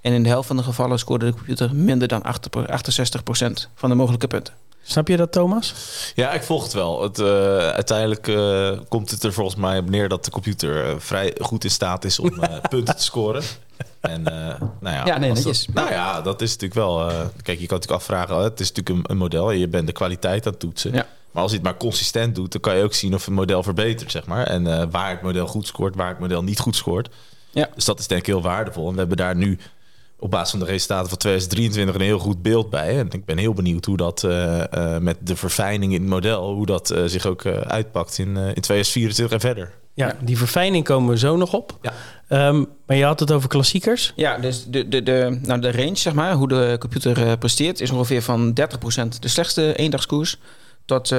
En 0.00 0.12
in 0.12 0.22
de 0.22 0.28
helft 0.28 0.46
van 0.46 0.56
de 0.56 0.62
gevallen 0.62 0.98
scoorde 0.98 1.26
de 1.26 1.32
computer 1.32 1.74
minder 1.74 2.08
dan 2.08 2.22
68% 2.22 3.68
van 3.74 3.88
de 3.88 3.94
mogelijke 3.94 4.26
punten. 4.26 4.54
Snap 4.82 5.08
je 5.08 5.16
dat, 5.16 5.32
Thomas? 5.32 5.74
Ja, 6.14 6.32
ik 6.32 6.42
volg 6.42 6.62
het 6.62 6.72
wel. 6.72 7.02
Het, 7.02 7.18
eh, 7.18 7.26
uiteindelijk 7.68 8.28
eh, 8.28 8.70
komt 8.88 9.10
het 9.10 9.22
er 9.22 9.32
volgens 9.32 9.56
mij 9.56 9.78
op 9.78 9.90
neer 9.90 10.08
dat 10.08 10.24
de 10.24 10.30
computer 10.30 10.84
eh, 10.86 10.94
vrij 10.98 11.36
goed 11.40 11.64
in 11.64 11.70
staat 11.70 12.04
is 12.04 12.18
om 12.18 12.40
eh, 12.42 12.60
punten 12.68 12.96
te 12.96 13.02
scoren. 13.02 13.42
En 14.00 14.26
eh, 14.26 14.60
nou 14.80 14.96
ja, 14.96 15.06
Ja, 15.06 15.18
nee. 15.18 15.32
Dat, 15.32 15.66
nou 15.74 15.90
ja, 15.90 16.20
dat 16.20 16.40
is 16.42 16.50
natuurlijk 16.56 16.80
wel. 16.80 17.08
eh, 17.10 17.16
kijk, 17.42 17.60
je 17.60 17.66
kan 17.66 17.78
natuurlijk 17.78 17.90
afvragen. 18.02 18.36
het 18.36 18.60
is 18.60 18.72
natuurlijk 18.72 18.96
een, 18.98 19.10
een 19.10 19.16
model 19.22 19.50
en 19.50 19.58
je 19.58 19.68
bent 19.68 19.86
de 19.86 19.92
kwaliteit 19.92 20.46
aan 20.46 20.52
het 20.52 20.60
toetsen. 20.60 20.92
Ja. 20.92 21.06
Maar 21.30 21.42
als 21.42 21.50
je 21.50 21.56
het 21.56 21.66
maar 21.66 21.76
consistent 21.76 22.34
doet, 22.34 22.52
dan 22.52 22.60
kan 22.60 22.76
je 22.76 22.82
ook 22.82 22.94
zien 22.94 23.14
of 23.14 23.26
een 23.26 23.32
model 23.32 23.62
verbetert, 23.62 24.10
zeg 24.10 24.26
maar. 24.26 24.46
En 24.46 24.66
eh, 24.66 24.86
waar 24.90 25.10
het 25.10 25.22
model 25.22 25.46
goed 25.46 25.66
scoort, 25.66 25.94
waar 25.94 26.08
het 26.08 26.18
model 26.18 26.42
niet 26.42 26.58
goed 26.58 26.76
scoort. 26.76 27.08
Ja. 27.50 27.68
Dus 27.74 27.84
dat 27.84 27.98
is 27.98 28.06
denk 28.06 28.20
ik 28.20 28.26
heel 28.26 28.42
waardevol. 28.42 28.86
En 28.86 28.92
we 28.92 28.98
hebben 28.98 29.16
daar 29.16 29.36
nu 29.36 29.58
op 30.20 30.30
basis 30.30 30.50
van 30.50 30.58
de 30.58 30.64
resultaten 30.64 31.08
van 31.08 31.18
2023 31.18 31.94
een 31.94 32.00
heel 32.00 32.18
goed 32.18 32.42
beeld 32.42 32.70
bij. 32.70 32.98
En 32.98 33.06
ik 33.10 33.24
ben 33.24 33.38
heel 33.38 33.52
benieuwd 33.52 33.84
hoe 33.84 33.96
dat 33.96 34.24
eh, 34.24 34.72
eh, 34.72 35.02
met 35.02 35.16
de 35.20 35.36
verfijning 35.36 35.92
in 35.92 36.00
het 36.00 36.10
model, 36.10 36.54
hoe 36.54 36.66
dat 36.66 36.94
zich 37.06 37.26
ook 37.26 37.44
eh, 37.44 37.60
uitpakt 37.60 38.18
in, 38.18 38.36
eh, 38.36 38.46
in 38.46 38.60
2024 38.62 39.32
en 39.32 39.40
verder. 39.40 39.72
Ja, 39.94 40.16
die 40.20 40.38
verfijning 40.38 40.84
komen 40.84 41.10
we 41.10 41.18
zo 41.18 41.36
nog 41.36 41.52
op. 41.52 41.78
Ja. 41.82 41.92
Ehm, 42.28 42.64
maar 42.86 42.96
je 42.96 43.04
had 43.04 43.20
het 43.20 43.32
over 43.32 43.48
klassiekers. 43.48 44.12
Ja, 44.16 44.38
dus 44.38 44.64
de, 44.68 44.88
de, 44.88 45.02
de, 45.02 45.38
nou 45.42 45.60
de 45.60 45.72
range, 45.72 45.96
zeg 45.96 46.12
maar, 46.12 46.34
hoe 46.34 46.48
de 46.48 46.76
computer 46.78 47.38
presteert, 47.38 47.80
is 47.80 47.90
ongeveer 47.90 48.22
van 48.22 48.54
30% 48.54 49.18
de 49.20 49.28
slechtste 49.28 49.74
eendagskoers 49.74 50.38
tot 50.98 51.12
eh 51.12 51.18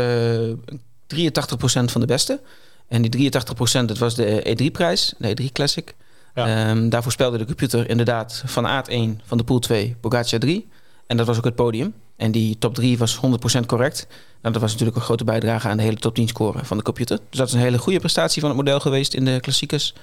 83% 1.08 1.92
van 1.92 2.02
de 2.02 2.08
beste. 2.08 2.40
En 2.88 3.02
die 3.02 3.32
83% 3.32 3.86
dat 3.86 3.98
was 3.98 4.16
de 4.16 4.58
E3-prijs, 4.58 5.14
de 5.18 5.30
E3 5.30 5.52
Classic. 5.52 5.96
Ja. 6.36 6.48
Ehm, 6.48 6.90
daar 6.90 7.04
voorspelde 7.04 7.38
de 7.38 7.46
computer 7.46 7.90
inderdaad 7.90 8.44
van 8.46 8.68
Aard 8.68 8.88
1, 8.88 9.22
van 9.26 9.38
de 9.38 9.44
pool 9.44 9.60
2, 9.60 9.96
Pogacar 10.00 10.40
3. 10.40 10.68
En 11.08 11.18
dat 11.18 11.28
was 11.28 11.38
ook 11.38 11.46
het 11.46 11.56
podium. 11.56 11.94
En 12.16 12.32
die 12.32 12.58
top 12.58 12.76
3 12.76 12.98
was 12.98 13.16
100% 13.16 13.66
correct. 13.66 14.08
Nou, 14.42 14.54
dat 14.54 14.62
was 14.62 14.72
natuurlijk 14.72 14.98
een 14.98 15.04
grote 15.04 15.24
bijdrage 15.24 15.68
aan 15.68 15.78
de 15.78 15.84
hele 15.84 15.96
top 15.96 16.16
10 16.16 16.28
score 16.28 16.66
van 16.66 16.78
de 16.78 16.84
computer. 16.84 17.20
Dus 17.30 17.40
dat 17.40 17.48
is 17.48 17.54
een 17.54 17.60
hele 17.60 17.78
goede 17.78 18.00
prestatie 18.00 18.42
van 18.42 18.50
het 18.50 18.60
model 18.60 18.80
geweest 18.80 19.14
in 19.14 19.26
de 19.26 19.40
klassiekers. 19.40 19.94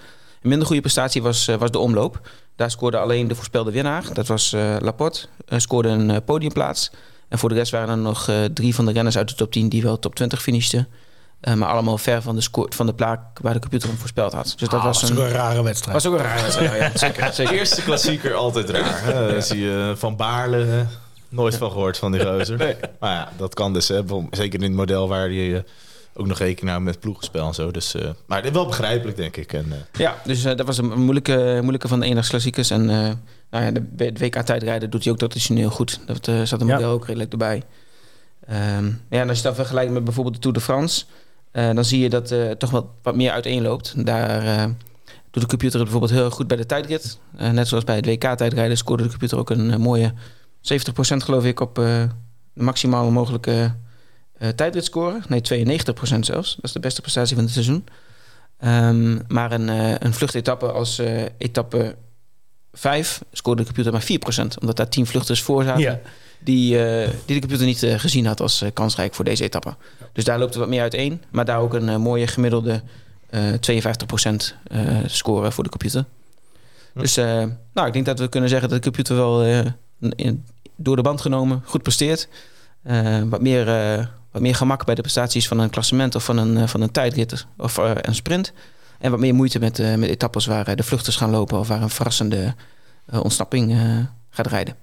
Een 0.43 0.49
minder 0.49 0.67
goede 0.67 0.83
prestatie 0.83 1.23
was, 1.23 1.49
eh, 1.49 1.57
was 1.57 1.71
de 1.71 1.79
omloop. 1.79 2.21
Daar 2.57 2.71
scoorde 2.71 2.99
alleen 2.99 3.29
de 3.29 3.35
voorspelde 3.35 3.71
winnaar. 3.71 4.05
Dat 4.13 4.27
was 4.27 4.53
eh, 4.53 4.77
Laporte. 4.81 5.27
Uh, 5.49 5.59
scoorde 5.59 5.89
een 5.89 6.11
eh, 6.11 6.17
podiumplaats. 6.25 6.91
En 7.29 7.39
voor 7.39 7.49
de 7.49 7.55
rest 7.55 7.73
waren 7.73 7.89
er 7.89 7.99
nog 7.99 8.29
eh, 8.29 8.45
drie 8.45 8.75
van 8.75 8.87
de 8.87 8.93
renners 8.93 9.17
uit 9.17 9.29
de 9.29 9.35
top 9.35 9.53
10 9.53 9.69
die 9.69 9.83
wel 9.83 9.99
top 9.99 10.15
20 10.15 10.43
finishten. 10.43 10.89
Eh, 11.41 11.55
maar 11.55 11.69
allemaal 11.69 11.99
ver 11.99 12.23
van 12.23 12.35
de, 12.35 12.41
score, 12.41 12.73
van 12.75 12.87
de 12.87 12.95
plaat 12.95 13.21
waar 13.41 13.53
de 13.55 13.61
computer 13.61 13.89
hem 13.89 13.99
voorspeld 13.99 14.33
had. 14.33 14.45
Dus 14.45 14.69
dat 14.69 14.79
Ah, 14.81 14.85
was, 14.85 15.01
was 15.01 15.11
een, 15.11 15.17
ook 15.19 15.23
een 15.25 15.31
rare 15.31 15.63
wedstrijd. 15.63 16.03
was 16.03 16.13
ook 16.13 16.19
een 16.19 16.25
rare 16.25 16.43
wedstrijd. 16.43 16.73
ja, 16.93 16.99
zeker, 16.99 17.33
zeker. 17.39 17.53
Eerste 17.55 17.83
klassieker 17.83 18.35
altijd 18.35 18.71
raar. 18.71 19.03
hè. 19.05 19.33
Dan 19.33 19.43
zie 19.43 19.61
je 19.61 19.93
Van 19.97 20.17
Baarle, 20.17 20.87
nooit 21.29 21.57
van 21.57 21.71
gehoord 21.71 21.99
van 21.99 22.13
die 22.13 22.21
gozer. 22.25 22.77
Maar 23.01 23.13
ja, 23.13 23.29
dat 23.37 23.55
kan 23.55 23.73
dus. 23.73 23.89
Hè. 23.89 24.01
Zeker 24.31 24.59
in 24.59 24.65
het 24.65 24.75
model 24.77 25.09
waar 25.09 25.31
je 25.31 25.57
eh, 25.57 25.63
ook 26.15 26.27
nog 26.27 26.39
rekening 26.39 26.69
houdt 26.69 26.85
met 26.85 27.01
ploegenspel 27.01 27.47
en 27.47 27.55
zo. 27.55 27.71
Dus, 27.71 27.95
eh, 27.95 28.09
maar 28.27 28.53
wel 28.53 28.67
begrijpelijk, 28.67 29.17
denk 29.17 29.37
ik. 29.37 29.53
En, 29.53 29.67
eh, 29.73 30.01
Ja, 30.01 30.17
dus 30.25 30.43
dat 30.43 30.67
was 30.67 30.79
een 30.79 31.01
moeilijke, 31.01 31.59
moeilijke 31.61 31.89
van 31.89 32.01
de 32.01 32.07
eendagsklassiekers. 32.07 32.71
En 32.71 32.91
eh 32.91 33.11
nou 33.51 33.65
ja, 33.65 33.71
de, 33.71 34.13
de 34.13 34.13
WK-tijdrijden 34.19 34.91
doet 34.91 35.03
hij 35.05 35.13
ook 35.13 35.19
traditioneel 35.19 35.71
goed. 35.71 36.01
Dat 36.07 36.29
eh, 36.29 36.43
zat 36.43 36.61
Ja. 36.61 36.67
model 36.67 36.91
ook 36.91 37.07
redelijk 37.07 37.33
erbij. 37.33 37.63
Ehm, 38.47 38.87
ja, 38.87 39.21
en 39.21 39.29
als 39.29 39.37
je 39.37 39.43
dat 39.43 39.55
vergelijkt 39.55 39.93
met 39.93 40.05
bijvoorbeeld 40.05 40.35
de 40.35 40.41
Tour 40.41 40.57
de 40.57 40.63
France... 40.63 41.05
eh, 41.51 41.75
dan 41.75 41.85
zie 41.85 42.01
je 42.01 42.11
dat 42.11 42.31
eh 42.31 42.51
toch 42.51 42.71
wat, 42.71 42.87
wat 43.03 43.17
meer 43.17 43.31
uiteenloopt. 43.31 44.07
Daar 44.07 44.69
doet 45.31 45.43
de 45.43 45.49
computer 45.49 45.81
het 45.81 45.89
bijvoorbeeld 45.89 46.21
heel 46.21 46.31
goed 46.31 46.47
bij 46.47 46.57
de 46.57 46.67
tijdrit. 46.67 47.19
Net 47.37 47.69
zoals 47.69 47.85
bij 47.85 47.97
het 47.97 48.07
WK-tijdrijden 48.07 48.77
scoorde 48.77 49.03
de 49.03 49.09
computer 49.09 49.39
ook 49.39 49.51
een 49.51 49.81
mooie 49.81 50.13
70% 50.13 50.13
geloof 51.01 51.45
ik... 51.45 51.61
op 51.61 51.75
de 51.75 52.09
maximaal 52.53 53.11
mogelijke 53.11 53.75
tijdritscore. 54.55 55.21
Nee, 55.29 55.67
92% 55.67 56.19
zelfs. 56.21 56.55
Dat 56.55 56.65
is 56.65 56.73
de 56.73 56.81
beste 56.81 57.01
prestatie 57.01 57.35
van 57.35 57.45
het 57.45 57.53
seizoen. 57.53 57.87
Ehm, 58.59 59.19
maar 59.29 59.53
een, 59.53 59.69
een 60.05 60.15
vluchtetappe 60.15 60.73
als 60.73 61.03
etappe 61.39 61.97
5 62.73 63.23
scoorde 63.33 63.61
de 63.61 63.67
computer 63.67 63.93
maar 63.93 64.03
4%. 64.03 64.59
Omdat 64.61 64.77
daar 64.77 64.89
10 64.89 65.07
vluchters 65.07 65.43
voor 65.43 65.63
zaten. 65.65 65.83
Ja. 65.83 66.01
Die, 66.41 66.85
eh, 66.87 67.09
die 67.25 67.35
de 67.35 67.41
computer 67.41 67.67
niet 67.67 67.83
eh, 67.83 67.99
gezien 67.99 68.27
had 68.27 68.41
als 68.41 68.63
eh, 68.63 68.71
kansrijk 68.73 69.15
voor 69.15 69.25
deze 69.25 69.45
etappe. 69.45 69.77
Dus 70.13 70.25
daar 70.25 70.39
loopt 70.39 70.55
er 70.55 70.61
wat 70.61 70.69
meer 70.69 70.81
uiteen. 70.81 71.23
Maar 71.31 71.45
daar 71.45 71.59
ook 71.59 71.75
een 71.75 72.01
mooie 72.01 72.27
gemiddelde 72.27 72.83
eh 73.31 73.43
52% 73.53 74.55
eh 74.65 74.97
score 75.07 75.53
voor 75.53 75.65
de 75.65 75.71
computer. 75.71 76.05
Hm. 76.93 77.01
Dus 77.01 77.15
nou, 77.75 77.87
ik 77.87 77.93
denk 77.93 78.07
dat 78.07 78.19
we 78.19 78.29
kunnen 78.29 78.49
zeggen 78.51 78.69
dat 78.69 78.79
de 78.79 78.85
computer 78.85 79.17
wel 79.17 79.45
in- 80.17 80.45
door 80.77 80.97
de 80.97 81.03
band 81.03 81.21
genomen 81.21 81.63
goed 81.65 81.83
presteert. 81.83 82.29
Wat, 83.29 83.41
meer, 83.41 83.65
wat 84.33 84.43
meer 84.43 84.55
gemak 84.55 84.85
bij 84.85 84.95
de 84.95 85.01
prestaties 85.01 85.49
van 85.49 85.59
een 85.59 85.71
klassement 85.71 86.15
of 86.15 86.25
van 86.25 86.37
een, 86.37 86.69
van 86.69 86.81
een 86.81 86.91
tijdrit 86.91 87.47
of 87.57 87.77
een 87.77 88.15
sprint. 88.15 88.53
En 88.99 89.11
wat 89.11 89.21
meer 89.21 89.35
moeite 89.35 89.59
met, 89.59 89.79
eh, 89.79 89.95
met 89.95 90.09
etappes 90.09 90.47
waar 90.47 90.67
eh, 90.67 90.77
de 90.77 90.83
vluchters 90.83 91.17
gaan 91.17 91.31
lopen 91.31 91.59
of 91.59 91.69
waar 91.69 91.83
een 91.83 91.91
verrassende 91.91 92.55
eh, 93.07 93.21
ontsnapping 93.23 93.77
gaat 94.31 94.47
rijden. 94.47 94.77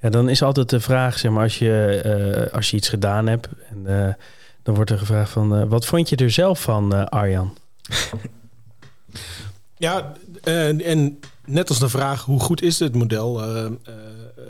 Ja, 0.00 0.10
dan 0.10 0.28
is 0.28 0.42
altijd 0.42 0.70
de 0.70 0.80
vraag, 0.80 1.18
zeg 1.18 1.30
maar, 1.30 1.42
als 1.42 1.58
je, 1.58 2.00
eh, 2.46 2.54
als 2.54 2.70
je 2.70 2.76
iets 2.76 2.88
gedaan 2.88 3.26
hebt... 3.26 3.48
En, 3.70 4.06
eh, 4.06 4.14
dan 4.62 4.74
wordt 4.74 4.90
er 4.90 4.98
gevraagd 4.98 5.30
van, 5.30 5.68
wat 5.68 5.86
vond 5.86 6.08
je 6.08 6.16
er 6.16 6.30
zelf 6.30 6.62
van, 6.62 6.94
eh, 6.94 7.04
Arjan? 7.04 7.56
Ja, 9.76 10.12
en, 10.42 10.82
en 10.82 11.20
net 11.44 11.68
als 11.68 11.78
de 11.78 11.88
vraag 11.88 12.24
hoe 12.24 12.40
goed 12.40 12.62
is 12.62 12.76
dit 12.76 12.94
model? 12.94 13.42
eh, 13.42 13.64
eh, 13.64 13.72
eh, 14.36 14.44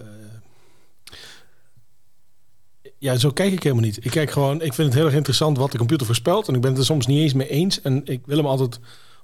ja, 3.07 3.17
zo 3.17 3.31
kijk 3.31 3.53
ik 3.53 3.63
helemaal 3.63 3.85
niet. 3.85 4.05
Ik 4.05 4.11
kijk 4.11 4.31
gewoon, 4.31 4.55
ik 4.63 4.75
vind 4.75 4.89
het 4.89 4.97
heel 4.97 5.05
erg 5.05 5.15
interessant 5.15 5.59
wat 5.59 5.73
de 5.73 5.79
computer 5.79 6.07
voorspelt. 6.07 6.49
En 6.49 6.55
ik 6.55 6.61
ben 6.61 6.71
het 6.71 6.79
er 6.79 6.85
soms 6.87 7.07
niet 7.07 7.21
eens 7.21 7.33
mee 7.33 7.49
eens. 7.49 7.81
En 7.81 8.03
ik 8.05 8.21
wil 8.27 8.37
hem 8.37 8.47
altijd 8.47 8.79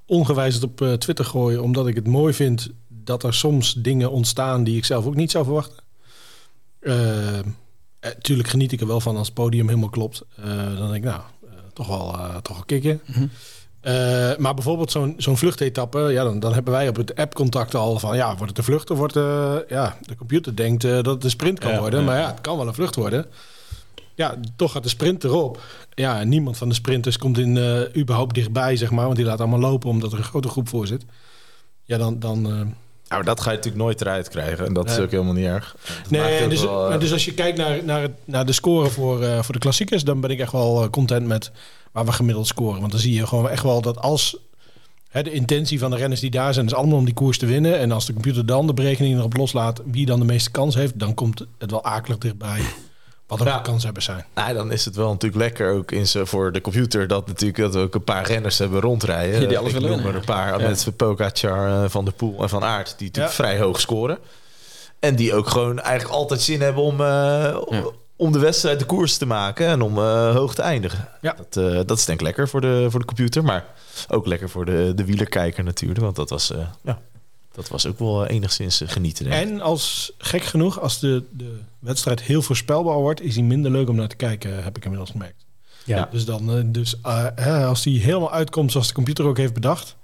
ongewijzigd 0.06 0.64
op 0.64 0.80
eh, 0.80 0.92
Twitter 0.92 1.24
gooien, 1.24 1.62
omdat 1.62 1.86
ik 1.86 1.94
het 1.94 2.06
mooi 2.06 2.32
vind 2.34 2.70
dat 2.88 3.22
er 3.22 3.34
soms 3.34 3.72
dingen 3.74 4.10
ontstaan 4.10 4.64
die 4.64 4.76
ik 4.76 4.84
zelf 4.84 5.06
ook 5.06 5.14
niet 5.14 5.30
zou 5.30 5.44
verwachten. 5.44 5.82
Eh, 6.80 7.38
eh, 7.38 7.44
tuurlijk 8.20 8.48
geniet 8.48 8.72
ik 8.72 8.80
er 8.80 8.86
wel 8.86 9.00
van 9.00 9.16
als 9.16 9.26
het 9.26 9.36
podium 9.36 9.68
helemaal 9.68 9.88
klopt. 9.88 10.22
Eh, 10.36 10.46
dan 10.76 10.90
denk 10.90 11.04
ik, 11.04 11.10
nou, 11.10 11.20
toch, 11.72 11.86
wel, 11.86 12.16
toch 12.42 12.56
wel 12.56 12.64
kicken. 12.66 13.00
Mhm. 13.06 13.26
Maar 14.38 14.54
bijvoorbeeld 14.54 14.90
zo'n 14.90 15.14
zo'n 15.16 15.36
vluchtetappe, 15.36 15.98
ja, 15.98 16.24
dan, 16.24 16.40
dan 16.40 16.54
hebben 16.54 16.72
wij 16.72 16.88
op 16.88 16.96
het 16.96 17.14
app-contact 17.16 17.74
al 17.74 17.98
van, 17.98 18.16
ja, 18.16 18.26
wordt 18.26 18.48
het 18.48 18.58
een 18.58 18.64
vlucht 18.64 18.90
of 18.90 18.98
wordt 18.98 19.16
eh, 19.16 19.56
ja, 19.68 19.96
de 20.00 20.16
computer 20.16 20.56
denkt 20.56 20.82
dat 20.82 21.06
het 21.06 21.24
een 21.24 21.30
sprint 21.30 21.58
kan 21.58 21.72
Ja, 21.72 21.78
worden. 21.78 22.00
ja. 22.00 22.06
Maar 22.06 22.18
ja, 22.18 22.26
het 22.30 22.40
kan 22.40 22.56
wel 22.56 22.66
een 22.66 22.74
vlucht 22.74 22.94
worden. 22.96 23.26
Ja, 24.14 24.34
toch 24.56 24.72
gaat 24.72 24.82
de 24.82 24.88
sprint 24.88 25.24
erop. 25.24 25.60
Ja, 25.94 26.20
en 26.20 26.28
niemand 26.28 26.56
van 26.56 26.68
de 26.68 26.74
sprinters 26.74 27.18
komt 27.18 27.38
in 27.38 27.56
eh, 27.56 28.00
überhaupt 28.00 28.34
dichtbij, 28.34 28.76
zeg 28.76 28.90
maar, 28.90 29.04
want 29.04 29.16
die 29.16 29.24
laat 29.24 29.40
allemaal 29.40 29.58
lopen 29.58 29.88
omdat 29.88 30.12
er 30.12 30.18
een 30.18 30.24
grote 30.24 30.48
groep 30.48 30.68
voor 30.68 30.86
zit. 30.86 31.04
Ja, 31.84 31.98
dan, 31.98 32.18
dan 32.18 32.46
eh, 32.46 32.60
nou, 33.08 33.24
dat 33.24 33.40
ga 33.40 33.50
je 33.50 33.56
natuurlijk 33.56 33.82
nooit 33.82 34.00
eruit 34.00 34.28
krijgen. 34.28 34.66
En 34.66 34.72
dat 34.72 34.90
is 34.90 34.98
ook 34.98 35.10
helemaal 35.10 35.32
niet 35.32 35.46
erg. 35.46 35.76
Dat 35.86 36.10
Nee, 36.10 36.48
dus, 36.48 36.62
wel, 36.62 36.82
eh, 36.82 36.88
maar 36.88 36.98
dus 36.98 37.12
als 37.12 37.24
je 37.24 37.34
kijkt 37.34 37.58
naar, 37.58 37.84
naar, 37.84 38.08
naar 38.24 38.46
de 38.46 38.52
score 38.52 38.88
voor, 38.88 39.44
voor 39.44 39.54
de 39.54 39.60
klassiekers, 39.60 40.04
dan 40.04 40.20
ben 40.20 40.30
ik 40.30 40.38
echt 40.38 40.52
wel 40.52 40.90
content 40.90 41.26
met 41.26 41.50
waar 41.92 42.04
we 42.04 42.12
gemiddeld 42.12 42.46
scoren. 42.46 42.80
Want 42.80 42.92
dan 42.92 43.00
zie 43.00 43.14
je 43.14 43.26
gewoon 43.26 43.48
echt 43.48 43.62
wel 43.62 43.80
dat 43.80 43.98
als 43.98 44.36
hè, 45.08 45.22
de 45.22 45.32
intentie 45.32 45.78
van 45.78 45.90
de 45.90 45.96
renners 45.96 46.20
die 46.20 46.30
daar 46.30 46.54
zijn, 46.54 46.66
is 46.66 46.74
allemaal 46.74 46.98
om 46.98 47.04
die 47.04 47.14
koers 47.14 47.38
te 47.38 47.46
winnen. 47.46 47.78
En 47.78 47.92
als 47.92 48.06
de 48.06 48.12
computer 48.12 48.46
dan 48.46 48.66
de 48.66 48.74
berekening 48.74 49.18
erop 49.18 49.36
loslaat 49.36 49.82
wie 49.84 50.06
dan 50.06 50.20
de 50.20 50.26
meeste 50.26 50.50
kans 50.50 50.74
heeft, 50.74 50.98
dan 50.98 51.14
komt 51.14 51.46
het 51.58 51.70
wel 51.70 51.84
akelig 51.84 52.18
dichtbij 52.18 52.62
wat 53.38 53.40
ook 53.40 53.54
Ja. 53.54 53.56
de 53.56 53.62
kanshebbers 53.70 54.04
zijn. 54.04 54.24
Nou, 54.34 54.54
dan 54.54 54.72
is 54.72 54.84
het 54.84 54.96
wel 54.96 55.08
natuurlijk 55.10 55.42
lekker 55.42 55.72
ook 55.72 55.90
in 55.90 56.06
ze 56.06 56.26
voor 56.26 56.52
de 56.52 56.60
computer 56.60 57.06
dat 57.06 57.26
natuurlijk 57.26 57.58
dat 57.58 57.74
we 57.74 57.80
ook 57.80 57.94
een 57.94 58.04
paar 58.04 58.26
renners 58.26 58.58
hebben 58.58 58.80
rondrijden. 58.80 59.40
Ja, 59.40 59.48
die 59.48 59.58
alles 59.58 59.72
willen 59.72 59.90
noem 59.90 60.06
er 60.06 60.14
een 60.14 60.24
paar 60.24 60.60
Ja. 60.60 60.68
met 60.68 60.88
Pogacar, 60.96 61.84
eh, 61.84 61.90
Van 61.90 62.04
der 62.04 62.14
Poel 62.14 62.42
en 62.42 62.48
Van 62.48 62.64
Aert 62.64 62.94
die 62.98 63.06
natuurlijk 63.06 63.34
Ja. 63.36 63.42
vrij 63.44 63.58
hoog 63.58 63.80
scoren. 63.80 64.18
En 65.00 65.16
die 65.16 65.34
ook 65.34 65.48
gewoon 65.48 65.80
eigenlijk 65.80 66.14
altijd 66.14 66.40
zin 66.40 66.60
hebben 66.60 66.82
om, 66.82 67.00
eh, 67.00 67.56
om 68.16 68.32
de 68.32 68.38
wedstrijd 68.38 68.78
de 68.78 68.84
koers 68.84 69.16
te 69.16 69.26
maken 69.26 69.66
en 69.66 69.82
om 69.82 69.98
eh, 69.98 70.34
hoog 70.34 70.54
te 70.54 70.62
eindigen. 70.62 71.08
Ja. 71.20 71.34
Dat, 71.36 71.64
eh, 71.64 71.80
dat 71.86 71.98
is 71.98 72.04
denk 72.04 72.18
ik 72.20 72.26
lekker 72.26 72.48
voor 72.48 72.60
de, 72.60 72.86
voor 72.90 73.00
de 73.00 73.06
computer, 73.06 73.44
maar 73.44 73.64
ook 74.08 74.26
lekker 74.26 74.48
voor 74.50 74.64
de, 74.64 74.92
de 74.94 75.04
wielerkijker 75.04 75.64
natuurlijk. 75.64 76.00
Want 76.00 76.16
dat 76.16 76.30
was, 76.30 76.50
eh, 76.52 76.58
ja, 76.82 76.98
dat 77.52 77.68
was 77.68 77.86
ook 77.86 77.98
wel 77.98 78.26
enigszins 78.26 78.80
eh, 78.80 78.88
genieten. 78.88 79.24
Denk 79.24 79.42
ik. 79.44 79.50
En 79.50 79.60
als 79.60 80.12
gek 80.18 80.42
genoeg, 80.42 80.80
als 80.80 80.98
de, 81.00 81.24
de 81.30 81.58
wedstrijd 81.78 82.22
heel 82.22 82.42
voorspelbaar 82.42 82.96
wordt, 82.96 83.20
is 83.22 83.34
die 83.34 83.44
minder 83.44 83.70
leuk 83.70 83.88
om 83.88 83.96
naar 83.96 84.08
te 84.08 84.16
kijken, 84.16 84.64
heb 84.64 84.76
ik 84.76 84.82
inmiddels 84.82 85.10
gemerkt. 85.10 85.44
Ja. 85.84 86.08
Dus, 86.10 86.24
dan, 86.24 86.50
eh, 86.56 86.62
dus 86.66 87.00
eh, 87.34 87.66
als 87.68 87.82
die 87.82 88.00
helemaal 88.00 88.32
uitkomt 88.32 88.72
zoals 88.72 88.88
de 88.88 88.94
computer 88.94 89.24
ook 89.24 89.36
heeft 89.36 89.54
bedacht, 89.54 89.96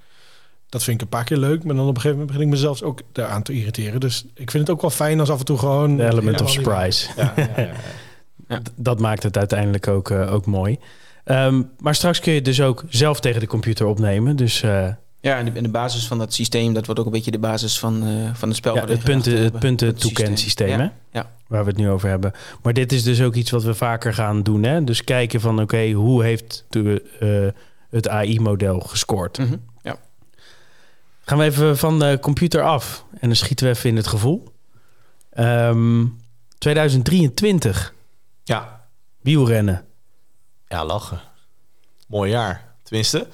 dat 0.69 0.83
vind 0.83 0.97
ik 0.97 1.03
een 1.03 1.09
paar 1.09 1.25
keer 1.25 1.37
leuk. 1.37 1.65
Maar 1.65 1.75
dan 1.77 1.85
op 1.89 1.95
een 1.95 2.01
gegeven 2.01 2.19
moment 2.19 2.27
begin 2.37 2.47
ik 2.47 2.53
mezelf 2.55 2.83
ook 2.83 3.01
daaraan 3.13 3.43
te 3.43 3.53
irriteren. 3.53 4.01
Dus 4.01 4.25
ik 4.35 4.51
vind 4.51 4.67
het 4.67 4.77
ook 4.77 4.81
wel 4.81 4.91
fijn 4.91 5.21
als 5.21 5.31
af 5.31 5.39
en 5.39 5.45
toe 5.45 5.59
gewoon... 5.59 5.97
De 5.97 6.07
element 6.09 6.39
Ja, 6.39 6.45
of 6.45 6.51
surprise. 6.51 7.09
Ja, 7.17 7.33
ja, 7.37 7.49
ja, 7.57 7.71
ja. 8.49 8.61
D- 8.61 8.71
Dat 8.77 9.01
maakt 9.01 9.23
het 9.23 9.37
uiteindelijk 9.39 9.89
ook, 9.89 10.11
eh, 10.11 10.33
ook 10.35 10.47
mooi. 10.47 10.79
Ehm, 11.25 11.63
maar 11.81 11.95
straks 11.95 12.21
kun 12.21 12.31
je 12.31 12.37
het 12.37 12.47
dus 12.47 12.61
ook 12.61 12.85
zelf 12.89 13.21
tegen 13.21 13.41
de 13.41 13.47
computer 13.47 13.87
opnemen. 13.87 14.37
Dus 14.37 14.63
eh, 14.63 14.89
Ja, 15.21 15.39
en 15.39 15.45
de, 15.45 15.51
en 15.51 15.63
de 15.63 15.69
basis 15.69 16.07
van 16.07 16.19
dat 16.19 16.33
systeem, 16.35 16.73
dat 16.73 16.85
wordt 16.85 17.01
ook 17.01 17.07
een 17.07 17.13
beetje 17.13 17.31
de 17.31 17.39
basis 17.39 17.79
van, 17.79 18.07
eh, 18.07 18.35
van 18.35 18.49
het 18.49 18.57
spel. 18.57 18.75
ja, 18.75 18.87
het 18.87 19.03
punten, 19.03 19.37
het 19.43 19.59
punten 19.59 20.37
systeem. 20.37 20.69
Ja, 20.69 20.79
hè? 20.79 20.89
ja. 21.19 21.31
Waar 21.47 21.63
we 21.65 21.69
het 21.69 21.79
nu 21.79 21.91
over 21.91 22.09
hebben. 22.09 22.33
Maar 22.63 22.73
dit 22.73 22.93
is 22.93 23.03
dus 23.03 23.23
ook 23.23 23.35
iets 23.35 23.51
wat 23.51 23.63
we 23.63 23.75
vaker 23.75 24.15
gaan 24.15 24.43
doen, 24.43 24.63
hè? 24.63 24.85
Dus 24.85 25.05
kijken 25.05 25.41
van, 25.41 25.61
oké, 25.61 25.91
hoe 25.91 26.23
heeft 26.23 26.65
de, 26.69 27.03
eh, 27.21 27.61
het 27.91 28.09
AI-model 28.09 28.81
gescoord? 28.81 29.39
Mhm, 29.39 29.57
ja. 29.83 29.97
Gaan 31.25 31.39
we 31.39 31.45
even 31.45 31.79
van 31.79 31.99
de 31.99 32.19
computer 32.21 32.63
af 32.63 33.05
en 33.21 33.29
dan 33.29 33.37
schieten 33.37 33.67
we 33.67 33.73
even 33.73 33.91
in 33.91 33.97
het 33.97 34.07
gevoel. 34.07 34.53
Ehm, 35.31 36.05
2023, 36.59 37.95
Ja, 38.45 38.87
wielrennen. 39.21 39.85
Ja, 40.69 40.85
lachen. 40.85 41.21
Mooi 42.07 42.31
jaar. 42.31 42.75
Tenminste, 42.83 43.27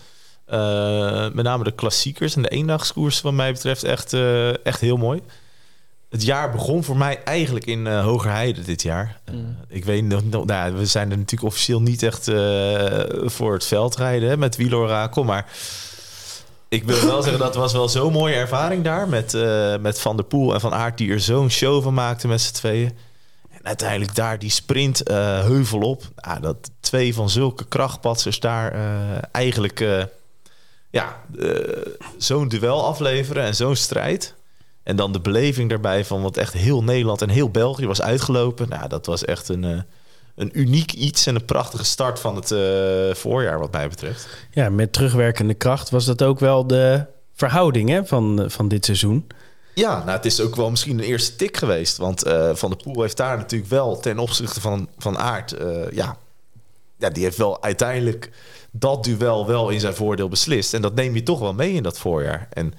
met 1.32 1.44
name 1.44 1.64
de 1.64 1.72
klassiekers 1.72 2.36
en 2.36 2.42
de 2.42 2.48
eendagskoers 2.48 3.20
wat 3.20 3.32
mij 3.32 3.52
betreft 3.52 3.84
echt, 3.84 4.12
eh, 4.12 4.66
echt 4.66 4.80
heel 4.80 4.96
mooi. 4.96 5.20
Het 6.10 6.22
jaar 6.24 6.50
begon 6.50 6.84
voor 6.84 6.96
mij 6.96 7.22
eigenlijk 7.24 7.66
in 7.66 7.86
eh 7.86 8.04
Hogerheide 8.04 8.62
dit 8.62 8.82
jaar. 8.82 9.20
Eh, 9.24 9.34
Mm. 9.34 9.56
ik 9.68 9.84
weet 9.84 10.04
nog, 10.04 10.44
nou, 10.46 10.74
we 10.74 10.86
zijn 10.86 11.10
er 11.10 11.16
natuurlijk 11.18 11.50
officieel 11.52 11.80
niet 11.82 12.02
echt 12.02 12.28
eh, 12.28 13.00
voor 13.24 13.52
het 13.52 13.64
veld 13.64 13.96
rijden 13.96 14.28
hè, 14.28 14.36
met 14.36 14.56
wielerorakel, 14.56 15.24
maar 15.24 15.46
ik 16.68 16.84
wil 16.84 17.06
wel 17.06 17.22
zeggen, 17.22 17.40
dat 17.40 17.54
was 17.54 17.72
wel 17.72 17.88
zo'n 17.88 18.12
mooie 18.12 18.34
ervaring 18.34 18.84
daar. 18.84 19.08
Met, 19.08 19.34
eh, 19.34 19.76
met 19.76 20.00
Van 20.00 20.16
der 20.16 20.24
Poel 20.24 20.54
en 20.54 20.60
Van 20.60 20.74
Aert 20.74 20.98
die 20.98 21.12
er 21.12 21.20
zo'n 21.20 21.50
show 21.50 21.82
van 21.82 21.94
maakten 21.94 22.28
met 22.28 22.40
z'n 22.40 22.52
tweeën. 22.54 22.92
En 23.50 23.60
uiteindelijk 23.62 24.14
daar 24.14 24.38
die 24.38 24.50
sprint 24.50 25.02
eh, 25.02 25.16
heuvel 25.40 25.80
op. 25.80 26.02
Ja, 26.16 26.38
dat 26.40 26.70
twee 26.80 27.14
van 27.14 27.30
zulke 27.30 27.64
krachtpatsers 27.64 28.40
daar 28.40 28.72
eh, 28.72 28.80
eigenlijk 29.32 29.80
eh, 29.80 30.02
ja, 30.94 31.20
eh, 31.38 31.92
zo'n 32.18 32.48
duel 32.48 32.84
afleveren 32.84 33.44
en 33.44 33.54
zo'n 33.54 33.76
strijd. 33.76 34.34
En 34.82 34.96
dan 34.96 35.12
de 35.12 35.20
beleving 35.20 35.68
daarbij 35.68 36.04
van 36.04 36.22
wat 36.22 36.36
echt 36.36 36.52
heel 36.52 36.82
Nederland 36.82 37.22
en 37.22 37.28
heel 37.28 37.50
België 37.50 37.86
was 37.86 38.02
uitgelopen. 38.02 38.68
Nou, 38.68 38.88
dat 38.88 39.06
was 39.06 39.24
echt 39.24 39.48
een, 39.48 39.64
eh, 39.64 39.80
een 40.34 40.50
uniek 40.52 40.92
iets 40.92 41.26
en 41.26 41.34
een 41.34 41.44
prachtige 41.44 41.84
start 41.84 42.20
van 42.20 42.36
het 42.36 42.50
eh, 42.50 43.14
voorjaar 43.14 43.58
wat 43.58 43.72
mij 43.72 43.88
betreft. 43.88 44.26
Ja, 44.50 44.68
met 44.68 44.92
terugwerkende 44.92 45.54
kracht 45.54 45.90
was 45.90 46.04
dat 46.04 46.22
ook 46.22 46.40
wel 46.40 46.66
de 46.66 47.04
verhouding 47.32 47.88
hè, 47.88 48.06
van, 48.06 48.44
van 48.46 48.68
dit 48.68 48.84
seizoen. 48.84 49.26
Ja, 49.74 49.98
nou, 49.98 50.10
het 50.10 50.24
is 50.24 50.40
ook 50.40 50.56
wel 50.56 50.70
misschien 50.70 50.98
een 50.98 51.04
eerste 51.04 51.36
tik 51.36 51.56
geweest. 51.56 51.96
Want 51.96 52.20
Van 52.52 52.70
der 52.70 52.82
Poel 52.82 53.02
heeft 53.02 53.16
daar 53.16 53.36
natuurlijk 53.36 53.70
wel 53.70 54.00
ten 54.00 54.18
opzichte 54.18 54.60
van, 54.60 54.88
van 54.98 55.18
eh, 55.18 55.90
ja, 55.92 56.16
ja, 56.98 57.10
die 57.10 57.24
heeft 57.24 57.36
wel 57.36 57.62
uiteindelijk 57.62 58.30
dat 58.76 59.04
duel 59.04 59.46
wel 59.46 59.68
in 59.68 59.80
zijn 59.80 59.94
voordeel 59.94 60.28
beslist. 60.28 60.74
En 60.74 60.82
dat 60.82 60.94
neem 60.94 61.14
je 61.14 61.22
toch 61.22 61.38
wel 61.38 61.54
mee 61.54 61.72
in 61.72 61.82
dat 61.82 61.98
voorjaar. 61.98 62.48
En 62.52 62.74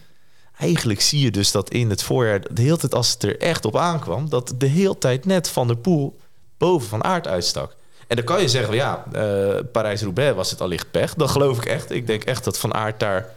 eigenlijk 0.58 1.02
zie 1.02 1.22
je 1.22 1.32
dus 1.32 1.52
dat 1.52 1.70
in 1.70 1.90
het 1.90 2.04
voorjaar... 2.04 2.42
de 2.54 2.62
hele 2.62 2.78
tijd 2.78 2.96
als 2.96 3.12
het 3.12 3.24
er 3.24 3.40
echt 3.40 3.66
op 3.66 3.78
aankwam... 3.78 4.30
dat 4.30 4.54
de 4.58 4.66
hele 4.66 4.98
tijd 4.98 5.26
net 5.26 5.50
Van 5.50 5.68
der 5.68 5.78
Poel 5.78 6.18
boven 6.58 6.88
Van 6.88 7.04
Aert 7.04 7.28
uitstak. 7.28 7.76
En 8.08 8.16
dan 8.16 8.26
kan 8.26 8.42
je 8.42 8.50
zeggen, 8.50 8.76
ja, 8.76 9.06
eh, 9.12 9.64
Parijs-Roubaix 9.72 10.36
was 10.36 10.52
het 10.52 10.62
allicht 10.62 10.92
pech. 10.92 11.14
Dat 11.14 11.30
geloof 11.30 11.58
ik 11.58 11.66
echt. 11.66 11.92
Ik 11.92 12.08
denk 12.08 12.24
echt 12.24 12.44
dat 12.44 12.60
Van 12.60 12.74
Aert 12.74 13.00
daar 13.00 13.30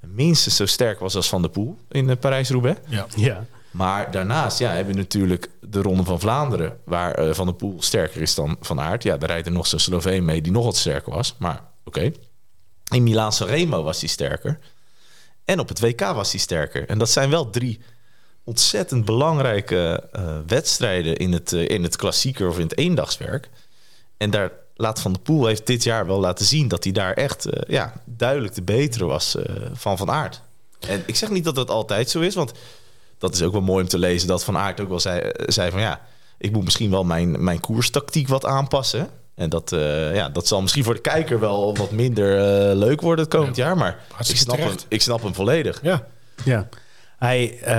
minstens 0.00 0.56
zo 0.56 0.66
sterk 0.66 0.98
was 0.98 1.16
als 1.16 1.28
Van 1.28 1.42
der 1.42 1.50
Poel 1.50 1.78
in 1.88 2.10
eh, 2.10 2.16
Parijs-Roubaix. 2.16 2.80
Ja. 2.88 3.06
Ja. 3.16 3.44
Maar 3.70 4.10
daarnaast 4.10 4.58
ja, 4.58 4.70
hebben 4.70 4.94
we 4.94 5.00
natuurlijk 5.00 5.48
de 5.60 5.82
Ronde 5.82 6.04
van 6.04 6.20
Vlaanderen... 6.20 6.78
waar 6.84 7.14
eh, 7.14 7.34
Van 7.34 7.46
der 7.46 7.54
Poel 7.54 7.76
sterker 7.78 8.20
is 8.20 8.34
dan 8.34 8.56
Van 8.60 8.80
Aert. 8.80 9.02
Ja, 9.02 9.16
daar 9.16 9.28
rijdt 9.28 9.46
er 9.46 9.52
nog 9.52 9.66
zo'n 9.66 9.78
Sloveen 9.78 10.24
mee 10.24 10.42
die 10.42 10.52
nog 10.52 10.64
wat 10.64 10.76
sterker 10.76 11.12
was. 11.12 11.34
Maar 11.38 11.60
oké. 11.84 12.12
In 12.92 13.02
Milaan 13.02 13.32
Remo 13.38 13.82
was 13.82 14.00
hij 14.00 14.08
sterker. 14.08 14.58
En 15.44 15.58
op 15.58 15.68
het 15.68 15.80
WK 15.80 16.00
was 16.00 16.30
hij 16.30 16.40
sterker. 16.40 16.88
En 16.88 16.98
dat 16.98 17.10
zijn 17.10 17.30
wel 17.30 17.50
drie 17.50 17.80
ontzettend 18.44 19.04
belangrijke 19.04 20.08
eh, 20.12 20.38
wedstrijden... 20.46 21.16
In 21.16 21.32
het, 21.32 21.52
eh, 21.52 21.68
in 21.68 21.82
het 21.82 21.96
klassieker 21.96 22.48
of 22.48 22.56
in 22.56 22.62
het 22.62 22.78
eendagswerk. 22.78 23.50
En 24.16 24.30
daar 24.30 24.52
laat 24.74 25.00
Van 25.00 25.12
der 25.12 25.22
Poel 25.22 25.46
heeft 25.46 25.66
dit 25.66 25.82
jaar 25.82 26.06
wel 26.06 26.20
laten 26.20 26.44
zien... 26.44 26.68
dat 26.68 26.84
hij 26.84 26.92
daar 26.92 27.12
echt 27.12 27.46
eh, 27.46 27.62
ja, 27.68 27.92
duidelijk 28.04 28.54
de 28.54 28.62
betere 28.62 29.04
was 29.04 29.36
van 29.72 29.96
Van 29.96 30.10
Aert. 30.10 30.42
En 30.80 31.02
ik 31.06 31.16
zeg 31.16 31.30
niet 31.30 31.44
dat 31.44 31.54
dat 31.54 31.70
altijd 31.70 32.10
zo 32.10 32.20
is, 32.20 32.34
want 32.34 32.52
dat 33.18 33.34
is 33.34 33.42
ook 33.42 33.52
wel 33.52 33.60
mooi 33.60 33.82
om 33.82 33.88
te 33.88 33.98
lezen 33.98 34.28
dat 34.28 34.44
Van 34.44 34.56
Aert 34.56 34.80
ook 34.80 34.88
wel 34.88 35.00
zei, 35.00 35.30
zei 35.46 35.70
van 35.70 35.80
ja, 35.80 36.00
ik 36.38 36.52
moet 36.52 36.64
misschien 36.64 36.90
wel 36.90 37.04
mijn, 37.04 37.44
mijn 37.44 37.60
koerstactiek 37.60 38.28
wat 38.28 38.44
aanpassen. 38.44 39.10
En 39.34 39.48
dat, 39.48 39.72
eh, 39.72 40.14
ja, 40.14 40.28
dat 40.28 40.46
zal 40.46 40.60
misschien 40.60 40.84
voor 40.84 40.94
de 40.94 41.00
kijker 41.00 41.40
wel 41.40 41.76
wat 41.76 41.90
minder 41.90 42.38
eh, 42.38 42.76
leuk 42.76 43.00
worden 43.00 43.24
het 43.24 43.34
komend 43.34 43.56
jaar, 43.56 43.76
maar 43.76 43.98
ik 44.18 44.36
snap, 44.36 44.56
hem, 44.56 44.74
ik 44.88 45.02
snap 45.02 45.22
hem 45.22 45.34
volledig. 45.34 45.78
Ja. 45.82 46.06
Ja. 46.44 46.68
Hij, 47.18 47.58
eh, 47.60 47.74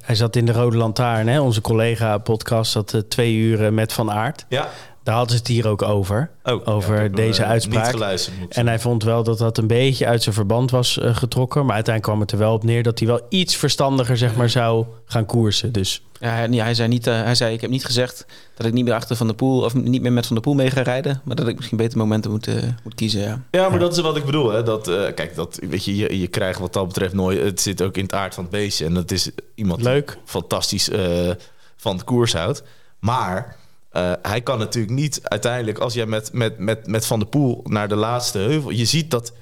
hij 0.00 0.14
zat 0.14 0.36
in 0.36 0.46
de 0.46 0.52
Rode 0.52 0.76
Lantaarn, 0.76 1.28
hè? 1.28 1.40
onze 1.40 1.60
collega-podcast, 1.60 2.70
zat 2.70 3.04
twee 3.08 3.34
uur 3.34 3.72
met 3.72 3.92
Van 3.92 4.10
Aert. 4.10 4.44
Ja, 4.48 4.68
Daar 5.08 5.16
hadden 5.16 5.36
ze 5.36 5.42
het 5.42 5.52
hier 5.52 5.68
ook 5.68 5.82
over, 5.82 6.30
Oh, 6.42 6.68
over 6.68 7.02
ja, 7.02 7.08
deze 7.08 7.42
eh, 7.42 7.48
uitspraak. 7.48 7.84
Niet 7.84 7.92
geluisterd, 7.92 8.38
moet 8.38 8.50
ik 8.50 8.56
En 8.56 8.66
hij 8.66 8.78
vond 8.78 9.02
wel 9.02 9.22
dat 9.22 9.38
dat 9.38 9.58
een 9.58 9.66
beetje 9.66 10.06
uit 10.06 10.22
zijn 10.22 10.34
verband 10.34 10.70
was 10.70 10.98
eh, 10.98 11.16
getrokken. 11.16 11.64
Maar 11.64 11.74
uiteindelijk 11.74 12.14
kwam 12.14 12.20
het 12.20 12.32
er 12.32 12.38
wel 12.38 12.52
op 12.52 12.64
neer 12.64 12.82
dat 12.82 12.98
hij 12.98 13.08
wel 13.08 13.20
iets 13.28 13.56
verstandiger 13.56 14.16
zeg 14.16 14.36
maar, 14.36 14.50
zou 14.50 14.86
gaan 15.04 15.26
koersen. 15.26 15.72
Dus 15.72 16.02
Ja, 16.20 16.28
hij, 16.28 16.48
hij, 16.48 16.74
zei 16.74 16.88
niet, 16.88 17.06
eh, 17.06 17.22
hij 17.22 17.34
zei, 17.34 17.54
ik 17.54 17.60
heb 17.60 17.70
niet 17.70 17.84
gezegd 17.84 18.26
dat 18.54 18.66
ik 18.66 18.72
niet 18.72 18.84
meer 18.84 18.94
achter 18.94 19.16
Van 19.16 19.26
der 19.26 19.36
Poel... 19.36 19.62
of 19.62 19.74
niet 19.74 20.02
meer 20.02 20.12
met 20.12 20.26
Van 20.26 20.34
der 20.34 20.44
Poel 20.44 20.54
mee 20.54 20.70
ga 20.70 20.82
rijden... 20.82 21.20
maar 21.24 21.36
dat 21.36 21.48
ik 21.48 21.56
misschien 21.56 21.76
beter 21.76 21.98
momenten 21.98 22.30
moet, 22.30 22.48
moet 22.84 22.94
kiezen, 22.94 23.20
ja. 23.20 23.42
Ja, 23.50 23.68
maar 23.68 23.78
dat 23.78 23.96
is 23.96 24.02
wat 24.02 24.16
ik 24.16 24.24
bedoel. 24.24 24.50
Hè. 24.50 24.62
Dat, 24.62 24.88
eh, 24.88 25.14
kijk, 25.14 25.34
dat, 25.34 25.58
weet 25.68 25.84
je, 25.84 25.96
je, 25.96 26.20
je 26.20 26.28
krijgt 26.28 26.58
wat 26.58 26.72
dat 26.72 26.86
betreft 26.86 27.14
nooit... 27.14 27.42
Het 27.42 27.60
zit 27.60 27.82
ook 27.82 27.96
in 27.96 28.02
het 28.02 28.14
aard 28.14 28.34
van 28.34 28.42
het 28.42 28.52
beestje. 28.52 28.84
En 28.84 28.94
dat 28.94 29.10
is 29.10 29.30
iemand 29.54 29.78
die 29.78 29.88
leuk. 29.88 30.18
fantastisch 30.24 30.90
eh, 30.90 31.30
van 31.76 31.96
de 31.96 32.04
koers 32.04 32.32
houdt. 32.32 32.62
Maar 32.98 33.56
eh, 33.90 34.12
hij 34.22 34.40
kan 34.40 34.58
natuurlijk 34.58 34.94
niet 34.94 35.20
uiteindelijk... 35.22 35.78
als 35.78 35.94
jij 35.94 36.06
met, 36.06 36.32
met, 36.32 36.58
met, 36.58 36.86
met 36.86 37.06
Van 37.06 37.18
der 37.18 37.28
Poel 37.28 37.60
naar 37.64 37.88
de 37.88 37.96
laatste 37.96 38.38
heuvel... 38.38 38.70
je 38.70 38.84
ziet 38.84 39.10
dat, 39.10 39.32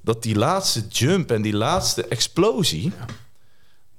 dat 0.00 0.22
die 0.22 0.36
laatste 0.36 0.86
jump 0.88 1.30
en 1.30 1.42
die 1.42 1.56
laatste 1.56 2.08
explosie... 2.08 2.92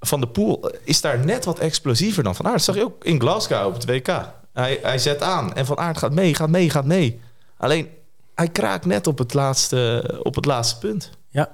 Van 0.05 0.19
de 0.19 0.27
Poel 0.27 0.71
is 0.83 1.01
daar 1.01 1.25
net 1.25 1.45
wat 1.45 1.59
explosiever 1.59 2.23
dan 2.23 2.35
Van 2.35 2.45
Aert. 2.45 2.55
Dat 2.55 2.63
zag 2.63 2.75
je 2.75 2.83
ook 2.83 3.03
in 3.03 3.19
Glasgow 3.19 3.65
op 3.65 3.73
het 3.73 3.85
WK. 3.85 4.07
Hij, 4.53 4.79
hij 4.81 4.97
zet 4.97 5.21
aan 5.21 5.53
en 5.53 5.65
Van 5.65 5.77
Aert 5.77 5.97
gaat 5.97 6.11
mee, 6.11 6.35
gaat 6.35 6.49
mee, 6.49 6.69
gaat 6.69 6.85
mee. 6.85 7.21
Alleen, 7.57 7.89
hij 8.35 8.47
kraakt 8.47 8.85
net 8.85 9.07
op 9.07 9.17
het 9.17 9.33
laatste, 9.33 10.19
op 10.23 10.35
het 10.35 10.45
laatste 10.45 10.77
punt. 10.77 11.09
Ja. 11.29 11.49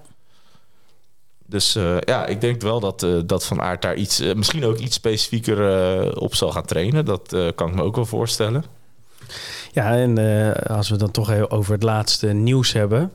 Dus 1.49 1.75
eh, 1.75 1.97
ja, 1.99 2.25
ik 2.25 2.41
denk 2.41 2.61
wel 2.61 2.79
dat, 2.79 3.03
eh, 3.03 3.09
dat 3.25 3.45
Van 3.45 3.61
Aert 3.61 3.81
daar 3.81 3.95
iets, 3.95 4.19
eh, 4.19 4.35
misschien 4.35 4.65
ook 4.65 4.77
iets 4.77 4.95
specifieker 4.95 5.71
eh, 5.71 6.21
op 6.21 6.35
zal 6.35 6.51
gaan 6.51 6.65
trainen. 6.65 7.05
Dat 7.05 7.33
eh, 7.33 7.47
kan 7.55 7.69
ik 7.69 7.75
me 7.75 7.83
ook 7.83 7.95
wel 7.95 8.05
voorstellen. 8.05 8.63
Ja, 9.71 9.95
en 9.95 10.17
eh, 10.17 10.75
als 10.77 10.89
we 10.89 10.95
dan 10.97 11.11
toch 11.11 11.29
even 11.31 11.51
over 11.51 11.73
het 11.73 11.83
laatste 11.83 12.27
nieuws 12.27 12.71
hebben. 12.73 13.11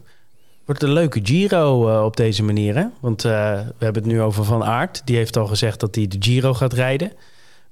Wordt 0.64 0.80
het 0.80 0.90
een 0.90 0.96
leuke 0.96 1.20
Giro 1.22 1.88
eh, 1.88 2.04
op 2.04 2.16
deze 2.16 2.42
manier, 2.42 2.74
hè? 2.76 2.84
Want 3.00 3.24
eh, 3.24 3.30
we 3.78 3.84
hebben 3.84 4.02
het 4.02 4.12
nu 4.12 4.20
over 4.22 4.44
Van 4.44 4.64
Aert. 4.64 5.02
Die 5.04 5.16
heeft 5.16 5.36
al 5.36 5.46
gezegd 5.46 5.80
dat 5.80 5.94
hij 5.94 6.06
de 6.06 6.16
Giro 6.20 6.54
gaat 6.54 6.72
rijden. 6.72 7.08
Er 7.10 7.16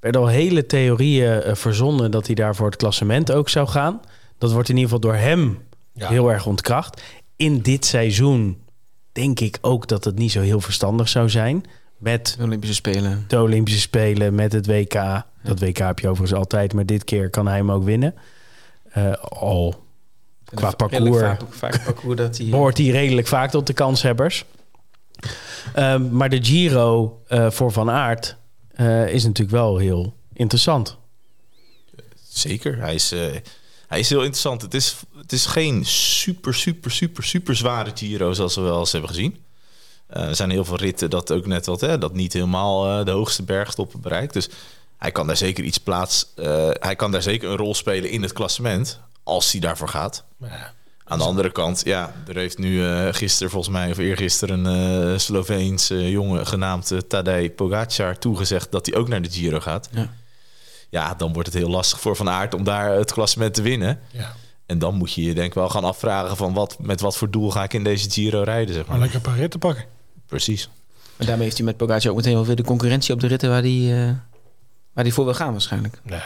werden 0.01 0.21
al 0.21 0.27
hele 0.27 0.67
theorieën 0.67 1.57
verzonnen 1.57 2.11
dat 2.11 2.27
hij 2.27 2.35
daar 2.35 2.55
voor 2.57 2.67
het 2.67 2.77
klassement 2.77 3.33
ook 3.33 3.49
zou 3.49 3.69
gaan. 3.69 4.01
Dat 4.39 4.53
wordt 4.53 4.69
in 4.69 4.77
ieder 4.77 4.91
geval 4.93 5.11
door 5.11 5.21
hem 5.21 5.59
Ja. 5.95 6.09
heel 6.09 6.33
erg 6.33 6.47
ontkracht. 6.47 7.03
In 7.37 7.61
dit 7.61 7.85
seizoen 7.85 8.62
denk 9.13 9.41
ik 9.41 9.59
ook 9.61 9.89
dat 9.89 10.05
het 10.05 10.19
niet 10.19 10.33
zo 10.33 10.41
heel 10.41 10.61
verstandig 10.61 11.09
zou 11.09 11.31
zijn. 11.31 11.65
Met 11.97 12.35
De 12.39 12.45
Olympische 12.45 12.75
Spelen. 12.75 13.25
de 13.29 13.41
Olympische 13.41 13.81
Spelen, 13.81 14.35
met 14.35 14.53
het 14.53 14.67
WK. 14.67 15.25
Dat 15.43 15.61
WK 15.61 15.79
heb 15.79 15.99
je 15.99 16.09
overigens 16.09 16.39
altijd, 16.39 16.73
maar 16.73 16.87
dit 16.87 17.05
keer 17.05 17.31
kan 17.31 17.47
hij 17.47 17.57
hem 17.57 17.71
ook 17.71 17.85
winnen. 17.85 18.15
Eh, 18.89 19.13
al 19.13 19.85
Qua 20.55 20.71
parcours. 20.71 21.19
Vaak, 21.19 21.41
vaak 21.49 21.85
parcours 21.85 22.17
dat 22.17 22.39
hij... 22.39 22.49
behoort 22.49 22.79
hij 22.79 22.87
redelijk 22.87 23.27
vaak 23.27 23.51
tot 23.51 23.67
de 23.67 23.73
kanshebbers. 23.73 24.45
Ehm, 25.75 26.17
maar 26.17 26.29
de 26.29 26.45
Giro 26.45 27.23
eh, 27.27 27.51
voor 27.51 27.73
Van 27.73 27.91
Aert 27.91 28.37
eh, 28.69 29.09
is 29.09 29.25
natuurlijk 29.25 29.57
wel 29.57 29.77
heel 29.77 30.15
interessant. 30.33 30.97
Zeker. 32.29 32.79
Hij 32.79 32.95
is, 32.95 33.13
eh, 33.13 33.21
hij 33.87 33.99
is 33.99 34.09
heel 34.09 34.21
interessant. 34.21 34.63
Het 34.63 34.75
is, 34.75 34.97
het 35.23 35.33
is 35.33 35.47
geen 35.47 35.87
super, 35.87 36.55
super, 36.55 36.91
super, 36.91 37.25
super 37.25 37.57
zware 37.57 37.91
Giro 37.95 38.33
zoals 38.33 38.55
we 38.55 38.61
wel 38.61 38.79
eens 38.79 38.93
hebben 38.93 39.11
gezien. 39.11 39.37
Eh, 40.07 40.29
er 40.29 40.37
zijn 40.37 40.51
heel 40.51 40.65
veel 40.65 40.77
ritten 40.77 41.11
dat 41.11 41.33
ook 41.33 41.47
net 41.47 41.67
wat, 41.67 41.81
hè, 41.81 41.99
dat 41.99 42.15
niet 42.15 42.33
helemaal 42.33 42.99
eh, 42.99 43.05
de 43.05 43.11
hoogste 43.11 43.43
bergstoppen 43.43 44.01
bereikt. 44.01 44.33
Dus 44.33 44.49
hij 44.97 45.13
kan 45.13 45.27
daar 45.27 45.37
zeker 45.37 45.65
iets 45.65 45.79
plaats. 45.79 46.27
eh, 46.37 46.71
hij 46.73 46.97
kan 46.97 47.11
daar 47.11 47.23
zeker 47.23 47.51
een 47.51 47.57
rol 47.57 47.75
spelen 47.75 48.11
in 48.11 48.23
het 48.23 48.33
klassement. 48.33 49.01
Als 49.23 49.53
hij 49.53 49.61
daarvoor 49.61 49.89
gaat. 49.89 50.25
Ja. 50.37 50.73
Aan 51.05 51.19
de 51.19 51.25
andere 51.25 51.53
kant, 51.53 51.83
ja, 51.85 52.15
er 52.27 52.37
heeft 52.37 52.59
nu 52.59 52.87
gisteren 53.13 53.51
volgens 53.51 53.73
mij 53.73 53.91
of 53.91 53.99
eergisteren 53.99 54.65
een 54.65 55.21
Sloveens 55.21 55.89
jongen 55.89 56.47
genaamd 56.47 56.95
Tadej 57.09 57.51
Pogacar 57.51 58.19
toegezegd 58.19 58.73
dat 58.73 58.87
hij 58.87 58.95
ook 58.95 59.09
naar 59.09 59.23
de 59.23 59.31
Giro 59.31 59.61
gaat. 59.61 59.89
Ja. 59.93 60.13
Ja, 60.89 61.15
dan 61.15 61.33
wordt 61.33 61.49
het 61.49 61.59
heel 61.59 61.69
lastig 61.71 62.01
voor 62.01 62.17
Van 62.17 62.29
Aert 62.29 62.55
om 62.55 62.65
daar 62.65 62.91
het 62.91 63.13
klassement 63.13 63.55
te 63.55 63.63
winnen. 63.63 64.01
Ja. 64.11 64.35
En 64.67 64.79
dan 64.79 64.95
moet 64.95 65.13
je 65.13 65.23
je 65.23 65.35
denk 65.35 65.47
ik 65.47 65.55
wel 65.55 65.69
gaan 65.69 65.85
afvragen 65.85 66.37
van 66.37 66.55
wat, 66.55 66.77
met 66.81 67.01
wat 67.01 67.17
voor 67.17 67.31
doel 67.31 67.51
ga 67.51 67.63
ik 67.63 67.73
in 67.73 67.85
deze 67.85 68.11
Giro 68.11 68.43
rijden, 68.43 68.75
zeg 68.75 68.83
Maar 68.83 68.91
maar. 68.91 69.01
lekker 69.01 69.17
een 69.17 69.33
paar 69.33 69.41
ritten 69.41 69.61
pakken. 69.61 69.85
Precies. 70.27 70.69
Maar 71.17 71.27
daarmee 71.27 71.45
heeft 71.45 71.57
hij 71.57 71.67
met 71.67 71.77
Pogacar 71.77 72.11
ook 72.11 72.17
meteen 72.17 72.35
wel 72.35 72.47
weer 72.47 72.57
de 72.57 72.63
concurrentie 72.65 73.15
op 73.15 73.21
de 73.21 73.27
ritten 73.27 73.49
waar 73.49 73.63
hij, 73.63 74.07
eh, 74.09 74.15
waar 74.93 75.05
hij 75.05 75.13
voor 75.13 75.25
wil 75.25 75.35
gaan 75.35 75.53
waarschijnlijk. 75.53 76.01
Nee. 76.05 76.21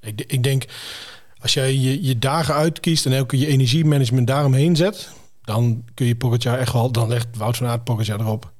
Ik, 0.00 0.24
ik 0.26 0.42
denk, 0.42 0.64
als 1.40 1.54
jij 1.54 1.74
je, 1.74 2.04
je 2.04 2.18
dagen 2.18 2.54
uitkiest 2.54 3.06
en 3.06 3.20
ook 3.20 3.30
je 3.30 3.46
energiemanagement 3.46 4.26
daaromheen 4.26 4.76
zet, 4.76 5.10
dan 5.44 5.84
kun 5.94 6.06
je 6.06 6.16
Pogacar 6.16 6.58
echt 6.58 6.72
wel, 6.72 6.92
dan 6.92 7.08
legt 7.08 7.26
Wout 7.36 7.56
van 7.56 7.66
Aert 7.66 7.84
Pogacar 7.84 8.20
erop. 8.20 8.52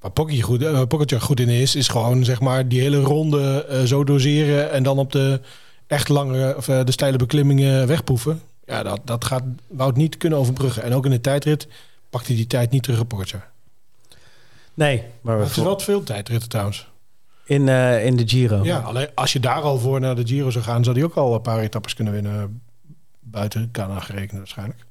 Waar 0.00 0.10
Pogacar 0.10 0.42
goed, 0.44 0.62
eh, 0.62 0.82
Pogacar 0.82 1.20
goed 1.20 1.40
in 1.40 1.48
is, 1.48 1.74
is 1.74 1.88
gewoon 1.88 2.24
zeg 2.24 2.40
maar 2.40 2.68
die 2.68 2.80
hele 2.80 3.00
ronde 3.00 3.64
eh, 3.64 3.82
zo 3.82 4.04
doseren 4.04 4.70
en 4.72 4.82
dan 4.82 4.98
op 4.98 5.12
de 5.12 5.40
echt 5.86 6.08
lange, 6.08 6.56
of 6.56 6.64
de 6.64 6.92
steile 6.92 7.16
beklimmingen 7.16 7.86
wegpoeven. 7.86 8.42
Ja, 8.70 8.82
dat, 8.82 9.00
dat 9.04 9.24
gaat 9.24 9.42
Wout 9.68 9.96
niet 9.96 10.16
kunnen 10.16 10.38
overbruggen. 10.38 10.82
En 10.82 10.94
ook 10.94 11.04
in 11.04 11.10
de 11.10 11.20
tijdrit 11.20 11.68
pakt 12.10 12.26
hij 12.26 12.36
die 12.36 12.46
tijd 12.46 12.70
niet 12.70 12.82
terug 12.82 13.00
op 13.00 13.08
Pogacar. 13.08 13.48
Nee, 14.74 15.04
maar 15.20 15.38
het 15.38 15.50
is 15.50 15.56
wel 15.56 15.78
veel 15.78 16.02
tijdritten 16.02 16.48
trouwens. 16.48 16.88
in, 17.44 17.68
eh, 17.68 18.06
in 18.06 18.16
de 18.16 18.28
Giro. 18.28 18.64
Ja, 18.64 18.78
alleen 18.78 19.08
als 19.14 19.32
je 19.32 19.40
daar 19.40 19.62
al 19.62 19.78
voor 19.78 20.00
naar 20.00 20.14
de 20.14 20.26
Giro 20.26 20.50
zou 20.50 20.64
gaan, 20.64 20.84
zou 20.84 20.96
hij 20.96 21.04
ook 21.04 21.14
al 21.14 21.34
een 21.34 21.40
paar 21.40 21.58
etappes 21.58 21.94
kunnen 21.94 22.12
winnen. 22.12 22.62
Buiten 23.20 23.68
Ghana 23.72 24.00
gerekend 24.00 24.38
waarschijnlijk. 24.38 24.84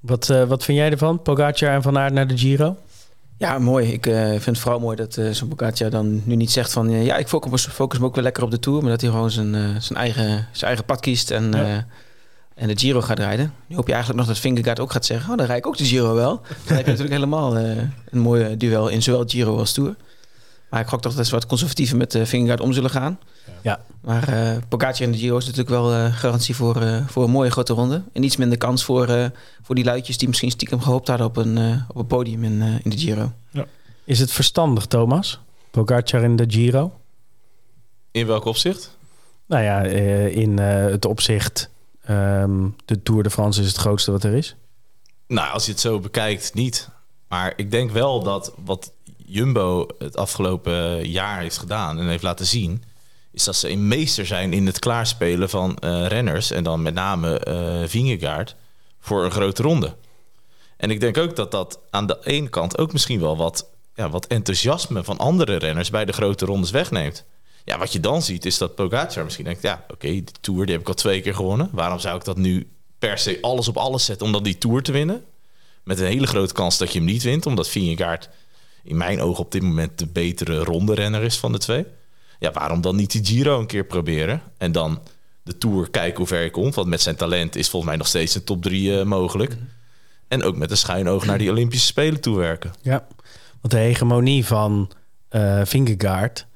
Wat, 0.00 0.30
eh, 0.30 0.44
wat 0.44 0.64
vind 0.64 0.78
jij 0.78 0.90
ervan? 0.90 1.22
Pogacar 1.22 1.74
en 1.74 1.82
Van 1.82 1.98
Aert 1.98 2.12
naar 2.12 2.26
de 2.26 2.38
Giro? 2.38 2.76
Ja, 3.40 3.58
mooi. 3.58 3.92
Ik 3.92 4.06
eh, 4.06 4.28
vind 4.28 4.44
het 4.44 4.58
vooral 4.58 4.80
mooi 4.80 4.96
dat 4.96 5.16
eh 5.16 5.30
zo'n 5.30 5.48
Pogacar 5.48 5.90
dan 5.90 6.22
nu 6.24 6.34
niet 6.36 6.50
zegt 6.50 6.72
van... 6.72 6.88
eh, 6.88 7.04
ja, 7.04 7.16
ik 7.16 7.28
focus, 7.28 7.66
focus 7.66 7.98
me 7.98 8.04
ook 8.04 8.14
weer 8.14 8.24
lekker 8.24 8.42
op 8.42 8.50
de 8.50 8.58
Tour. 8.58 8.80
Maar 8.80 8.90
dat 8.90 9.00
hij 9.00 9.10
gewoon 9.10 9.30
zijn, 9.30 9.82
zijn, 9.82 9.98
eigen, 9.98 10.26
zijn 10.52 10.66
eigen 10.66 10.84
pad 10.84 11.00
kiest 11.00 11.30
en, 11.30 11.52
Ja. 11.52 11.86
en 12.54 12.68
de 12.68 12.78
Giro 12.78 13.00
gaat 13.00 13.18
rijden. 13.18 13.52
Nu 13.66 13.76
hoop 13.76 13.86
je 13.86 13.92
eigenlijk 13.92 14.22
nog 14.24 14.34
dat 14.34 14.42
Vingegaard 14.42 14.80
ook 14.80 14.92
gaat 14.92 15.04
zeggen... 15.04 15.30
oh, 15.30 15.36
dan 15.36 15.46
rijd 15.46 15.58
ik 15.58 15.66
ook 15.66 15.76
de 15.76 15.84
Giro 15.84 16.14
wel. 16.14 16.40
Dan 16.66 16.76
heb 16.76 16.84
je 16.84 16.90
natuurlijk 16.90 17.10
helemaal 17.14 17.56
een 17.56 17.92
mooi 18.10 18.56
duel 18.56 18.88
in 18.88 19.02
zowel 19.02 19.24
Giro 19.26 19.58
als 19.58 19.72
Tour. 19.72 19.94
Maar 20.70 20.80
ik 20.80 20.86
gok 20.86 21.00
toch 21.00 21.14
dat 21.14 21.26
ze 21.26 21.32
wat 21.34 21.46
conservatiever 21.46 21.96
met 21.96 22.14
uh, 22.14 22.24
Vingegaard 22.24 22.60
om 22.60 22.72
zullen 22.72 22.90
gaan. 22.90 23.18
Ja. 23.62 23.80
Maar 24.00 24.28
eh 24.28 24.56
Pogacar 24.68 25.00
en 25.06 25.12
de 25.12 25.18
Giro 25.18 25.36
is 25.36 25.44
natuurlijk 25.44 25.70
wel 25.70 25.92
eh, 25.94 26.14
garantie 26.14 26.56
voor, 26.56 26.82
eh, 26.82 27.06
voor 27.06 27.24
een 27.24 27.30
mooie 27.30 27.50
grote 27.50 27.72
ronde. 27.72 28.02
En 28.12 28.22
iets 28.22 28.36
minder 28.36 28.58
kans 28.58 28.84
voor, 28.84 29.08
eh, 29.08 29.26
voor 29.62 29.74
die 29.74 29.84
luidjes 29.84 30.18
die 30.18 30.28
misschien 30.28 30.50
stiekem 30.50 30.80
gehoopt 30.80 31.08
hadden 31.08 31.26
op 31.26 31.36
een, 31.36 31.58
eh, 31.58 31.82
op 31.88 31.96
een 31.96 32.06
podium 32.06 32.44
in, 32.44 32.62
eh, 32.62 32.68
in 32.84 32.90
de 32.90 32.98
Giro. 32.98 33.32
Is 34.04 34.18
het 34.18 34.32
verstandig, 34.32 34.86
Thomas? 34.86 35.40
Pogacar 35.70 36.22
in 36.22 36.36
de 36.36 36.44
Giro? 36.48 36.92
In 38.10 38.26
welk 38.26 38.44
opzicht? 38.44 38.96
Nou 39.46 39.62
ja, 39.62 39.84
eh, 39.84 40.36
in 40.36 40.58
eh, 40.58 40.84
het 40.84 41.04
opzicht... 41.04 41.70
ehm, 42.04 42.68
de 42.84 43.02
Tour 43.02 43.22
de 43.22 43.30
France 43.30 43.60
is 43.60 43.66
het 43.66 43.76
grootste 43.76 44.10
wat 44.10 44.24
er 44.24 44.32
is. 44.32 44.56
Nou, 45.26 45.52
als 45.52 45.64
je 45.64 45.70
het 45.70 45.80
zo 45.80 46.00
bekijkt, 46.00 46.54
niet. 46.54 46.88
Maar 47.28 47.52
ik 47.56 47.70
denk 47.70 47.90
wel 47.90 48.22
dat 48.22 48.52
wat 48.64 48.92
Jumbo 49.30 49.86
het 49.98 50.16
afgelopen 50.16 51.08
jaar 51.08 51.40
heeft 51.40 51.58
gedaan 51.58 51.98
en 51.98 52.08
heeft 52.08 52.22
laten 52.22 52.46
zien, 52.46 52.84
is 53.32 53.44
dat 53.44 53.56
ze 53.56 53.70
een 53.70 53.88
meester 53.88 54.26
zijn 54.26 54.52
in 54.52 54.66
het 54.66 54.78
klaarspelen 54.78 55.50
van 55.50 55.76
eh, 55.76 56.06
renners 56.06 56.50
en 56.50 56.64
dan 56.64 56.82
met 56.82 56.94
name 56.94 57.38
eh 57.38 57.88
Vingegaard 57.88 58.56
voor 59.00 59.24
een 59.24 59.30
grote 59.30 59.62
ronde. 59.62 59.94
En 60.76 60.90
ik 60.90 61.00
denk 61.00 61.18
ook 61.18 61.36
dat 61.36 61.50
dat 61.50 61.78
aan 61.90 62.06
de 62.06 62.18
ene 62.22 62.48
kant 62.48 62.78
ook 62.78 62.92
misschien 62.92 63.20
wel 63.20 63.36
wat, 63.36 63.70
ja, 63.94 64.10
wat 64.10 64.26
enthousiasme 64.26 65.04
van 65.04 65.18
andere 65.18 65.56
renners 65.56 65.90
bij 65.90 66.04
de 66.04 66.12
grote 66.12 66.44
rondes 66.44 66.70
wegneemt. 66.70 67.24
Ja, 67.64 67.78
wat 67.78 67.92
je 67.92 68.00
dan 68.00 68.22
ziet 68.22 68.44
is 68.44 68.58
dat 68.58 68.74
Pogacar 68.74 69.24
misschien 69.24 69.44
denkt, 69.44 69.62
ja, 69.62 69.84
oké, 69.88 70.06
die 70.06 70.24
Tour 70.40 70.64
die 70.64 70.72
heb 70.72 70.80
ik 70.80 70.88
al 70.88 70.94
twee 70.94 71.20
keer 71.20 71.34
gewonnen. 71.34 71.68
Waarom 71.72 71.98
zou 71.98 72.16
ik 72.16 72.24
dat 72.24 72.36
nu 72.36 72.70
per 72.98 73.18
se 73.18 73.38
alles 73.40 73.68
op 73.68 73.76
alles 73.76 74.04
zetten 74.04 74.26
om 74.26 74.32
dan 74.32 74.42
die 74.42 74.58
Tour 74.58 74.82
te 74.82 74.92
winnen? 74.92 75.24
Met 75.84 75.98
een 75.98 76.06
hele 76.06 76.26
grote 76.26 76.54
kans 76.54 76.78
dat 76.78 76.92
je 76.92 76.98
hem 76.98 77.06
niet 77.06 77.22
wint, 77.22 77.46
omdat 77.46 77.68
Vingegaard 77.68 78.28
in 78.84 78.96
mijn 78.96 79.20
ogen 79.20 79.44
op 79.44 79.52
dit 79.52 79.62
moment 79.62 79.98
de 79.98 80.06
betere 80.06 80.58
ronde 80.58 80.94
renner 80.94 81.22
is 81.22 81.38
van 81.38 81.52
de 81.52 81.58
twee. 81.58 81.86
Ja, 82.38 82.52
waarom 82.52 82.80
dan 82.80 82.96
niet 82.96 83.10
die 83.10 83.24
Giro 83.24 83.58
een 83.60 83.66
keer 83.66 83.84
proberen 83.84 84.42
en 84.58 84.72
dan 84.72 85.00
de 85.42 85.58
Tour 85.58 85.90
kijken 85.90 86.18
hoe 86.18 86.26
ver 86.26 86.42
je 86.42 86.50
komt? 86.50 86.74
Want 86.74 86.88
met 86.88 87.00
zijn 87.00 87.16
talent 87.16 87.56
is 87.56 87.68
volgens 87.68 87.90
mij 87.90 87.98
nog 88.00 88.08
steeds 88.08 88.34
een 88.34 88.44
top 88.44 88.62
3 88.62 89.04
mogelijk. 89.04 89.56
En 90.28 90.42
ook 90.42 90.56
met 90.56 90.70
een 90.70 90.76
schuin 90.76 91.08
oog 91.08 91.26
naar 91.26 91.38
die 91.38 91.50
Olympische 91.50 91.86
Spelen 91.86 92.20
toewerken. 92.20 92.70
Ja. 92.82 93.06
Want 93.60 93.72
de 93.74 93.78
hegemonie 93.78 94.46
van 94.46 94.90
eh 95.28 95.60
Vingegaard... 95.64 96.46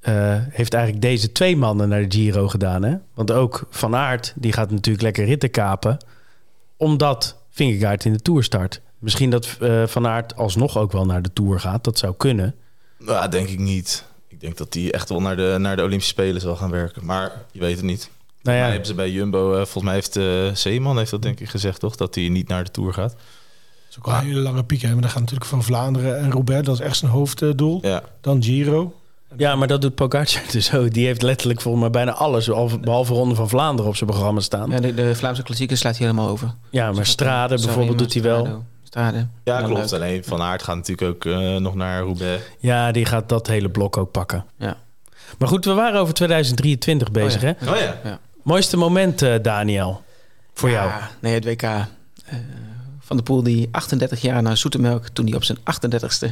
eh, 0.00 0.14
heeft 0.50 0.74
eigenlijk 0.74 1.02
deze 1.04 1.32
twee 1.32 1.56
mannen 1.56 1.88
naar 1.88 2.08
de 2.08 2.16
Giro 2.16 2.48
gedaan. 2.48 2.82
Hè? 2.82 2.96
Want 3.14 3.32
ook 3.32 3.66
Van 3.70 3.94
Aert, 3.96 4.32
die 4.36 4.52
gaat 4.52 4.70
natuurlijk 4.70 5.04
lekker 5.04 5.24
ritten 5.24 5.50
kapen... 5.50 6.04
omdat 6.76 7.36
Vingegaard 7.50 8.04
in 8.04 8.12
de 8.12 8.22
Tour 8.22 8.44
start. 8.44 8.80
Misschien 9.06 9.30
dat 9.30 9.56
eh, 9.60 9.86
Van 9.86 10.06
Aert 10.06 10.36
alsnog 10.36 10.78
ook 10.78 10.92
wel 10.92 11.04
naar 11.06 11.22
de 11.22 11.32
Tour 11.32 11.60
gaat. 11.60 11.84
Dat 11.84 11.98
zou 11.98 12.14
kunnen. 12.16 12.54
Nou, 12.98 13.28
denk 13.28 13.48
ik 13.48 13.58
niet. 13.58 14.04
Ik 14.28 14.40
denk 14.40 14.56
dat 14.56 14.74
hij 14.74 14.92
echt 14.92 15.08
wel 15.08 15.20
naar 15.20 15.36
de, 15.36 15.56
naar 15.58 15.76
de 15.76 15.82
Olympische 15.82 16.12
Spelen 16.12 16.40
zal 16.40 16.56
gaan 16.56 16.70
werken. 16.70 17.04
Maar 17.04 17.32
je 17.52 17.60
weet 17.60 17.76
het 17.76 17.84
niet. 17.84 18.10
Nou 18.42 18.58
Ja. 18.58 18.64
hebben 18.66 18.86
ze 18.86 18.94
bij 18.94 19.10
Jumbo, 19.10 19.50
eh, 19.50 19.56
volgens 19.56 19.84
mij 19.84 19.94
heeft 19.94 20.16
eh 20.16 20.54
Zeeman 20.54 20.98
heeft 20.98 21.10
dat 21.10 21.22
denk 21.22 21.40
ik 21.40 21.48
gezegd, 21.48 21.80
toch? 21.80 21.96
Dat 21.96 22.14
hij 22.14 22.28
niet 22.28 22.48
naar 22.48 22.64
de 22.64 22.70
Tour 22.70 22.92
gaat. 22.92 23.10
Dat 23.10 23.18
is 23.90 23.98
ook 23.98 24.06
wel 24.06 24.14
een 24.14 24.24
hele 24.26 24.40
lange 24.40 24.64
piek. 24.64 24.82
Hè? 24.82 24.92
Maar 24.92 25.00
dan 25.00 25.10
gaat 25.10 25.20
natuurlijk 25.20 25.46
van 25.50 25.62
Vlaanderen 25.62 26.18
en 26.18 26.30
Roubaix. 26.30 26.66
Dat 26.66 26.74
is 26.74 26.80
echt 26.86 26.96
zijn 26.96 27.10
hoofddoel. 27.10 27.78
Ja, 27.82 28.02
Dan 28.20 28.42
Giro. 28.42 28.94
ja, 29.36 29.56
maar 29.56 29.68
dat 29.68 29.80
doet 29.80 29.94
Pogacar 29.94 30.42
dus 30.52 30.74
ook. 30.74 30.92
Die 30.92 31.06
heeft 31.06 31.22
letterlijk 31.22 31.60
volgens 31.60 31.82
mij 31.82 31.92
bijna 31.92 32.12
alles... 32.12 32.46
behalve- 32.80 33.12
Ronde 33.14 33.34
van 33.34 33.48
Vlaanderen 33.48 33.90
op 33.90 33.96
zijn 33.96 34.10
programma 34.10 34.40
staan. 34.40 34.70
Ja, 34.70 34.80
de, 34.80 34.94
de 34.94 35.14
Vlaamse 35.14 35.42
klassieker 35.42 35.76
slaat 35.76 35.96
hij 35.98 36.06
helemaal 36.06 36.28
over. 36.30 36.54
Ja, 36.70 36.92
maar 36.92 37.06
Strade 37.06 37.54
bijvoorbeeld 37.64 37.98
doet 37.98 38.12
hij 38.12 38.22
wel. 38.22 38.64
Ja 38.96 39.10
Nou, 39.44 39.64
klopt. 39.64 39.90
leuk. 39.90 40.00
Alleen 40.00 40.24
Van 40.24 40.42
Aert 40.42 40.62
gaat 40.62 40.76
natuurlijk 40.76 41.08
ook 41.26 41.32
eh, 41.32 41.56
nog 41.56 41.74
naar 41.74 42.02
Roubaix. 42.02 42.42
Ja, 42.58 42.92
die 42.92 43.04
gaat 43.04 43.28
dat 43.28 43.46
hele 43.46 43.68
blok 43.70 43.96
ook 43.96 44.10
pakken. 44.10 44.44
Ja. 44.58 44.76
Maar 45.38 45.48
goed, 45.48 45.64
we 45.64 45.72
waren 45.72 46.00
over 46.00 46.14
2023 46.14 47.10
bezig, 47.10 47.42
Oh 47.42 47.48
ja. 47.48 47.54
hè? 47.58 47.70
Oh 47.72 47.78
ja. 48.04 48.18
Mooiste 48.42 48.76
moment, 48.76 49.22
eh, 49.22 49.34
Daniel, 49.42 50.02
voor 50.54 50.70
jou? 50.70 50.88
Ja, 50.88 51.10
nee, 51.20 51.34
het 51.34 51.44
WK. 51.44 51.62
eh, 51.62 51.84
van 53.00 53.16
de 53.16 53.22
Poel 53.22 53.42
die 53.42 53.68
38 53.72 54.20
jaar 54.20 54.42
na 54.42 54.54
Zoetemelk, 54.54 55.08
toen 55.08 55.26
hij 55.26 55.34
op 55.36 55.44
zijn 55.44 55.58
38ste, 55.64 56.26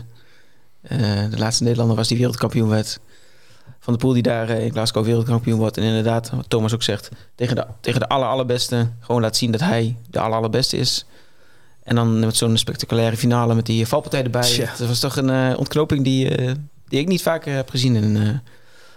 eh, 0.82 0.98
de 1.30 1.38
laatste 1.38 1.62
Nederlander 1.62 1.96
was 1.96 2.08
die 2.08 2.16
wereldkampioen 2.16 2.68
werd. 2.68 3.00
Van 3.80 3.92
de 3.92 3.98
Poel 3.98 4.12
die 4.12 4.22
daar 4.22 4.48
eh, 4.48 4.64
in 4.64 4.70
Glasgow 4.70 5.04
wereldkampioen 5.04 5.58
wordt. 5.58 5.76
En 5.76 5.82
inderdaad, 5.82 6.30
wat 6.30 6.50
Thomas 6.50 6.74
ook 6.74 6.82
zegt, 6.82 7.08
tegen 7.34 7.56
de, 7.56 7.66
tegen 7.80 8.00
de 8.00 8.08
aller, 8.08 8.28
allerbeste 8.28 8.90
gewoon 9.00 9.20
laat 9.20 9.36
zien 9.36 9.50
dat 9.50 9.60
hij 9.60 9.96
de 10.10 10.20
aller, 10.20 10.36
allerbeste 10.36 10.76
is. 10.76 11.06
En 11.84 11.94
dan 11.94 12.18
met 12.18 12.36
zo'n 12.36 12.56
spectaculaire 12.56 13.16
finale 13.16 13.54
met 13.54 13.66
die 13.66 13.86
valpartij 13.86 14.22
erbij. 14.24 14.42
Tja. 14.42 14.72
Dat 14.78 14.88
was 14.88 15.00
toch 15.00 15.16
een 15.16 15.30
eh, 15.30 15.58
ontknoping 15.58 16.04
die, 16.04 16.28
eh, 16.36 16.52
die 16.88 17.00
ik 17.00 17.06
niet 17.08 17.22
vaker 17.22 17.54
heb 17.54 17.70
gezien 17.70 17.96
in, 17.96 18.16
eh, 18.16 18.28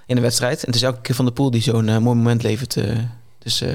in 0.06 0.16
een 0.16 0.22
wedstrijd. 0.22 0.60
En 0.60 0.66
het 0.66 0.76
is 0.76 0.82
elke 0.82 1.02
keer 1.02 1.16
Van 1.16 1.26
de 1.26 1.32
Poel 1.32 1.52
die 1.52 1.62
zo'n 1.62 1.88
eh, 1.90 1.98
mooi 1.98 2.16
moment 2.18 2.44
levert. 2.44 2.78
eh. 2.78 2.98
dus 3.40 3.62
eh, 3.62 3.70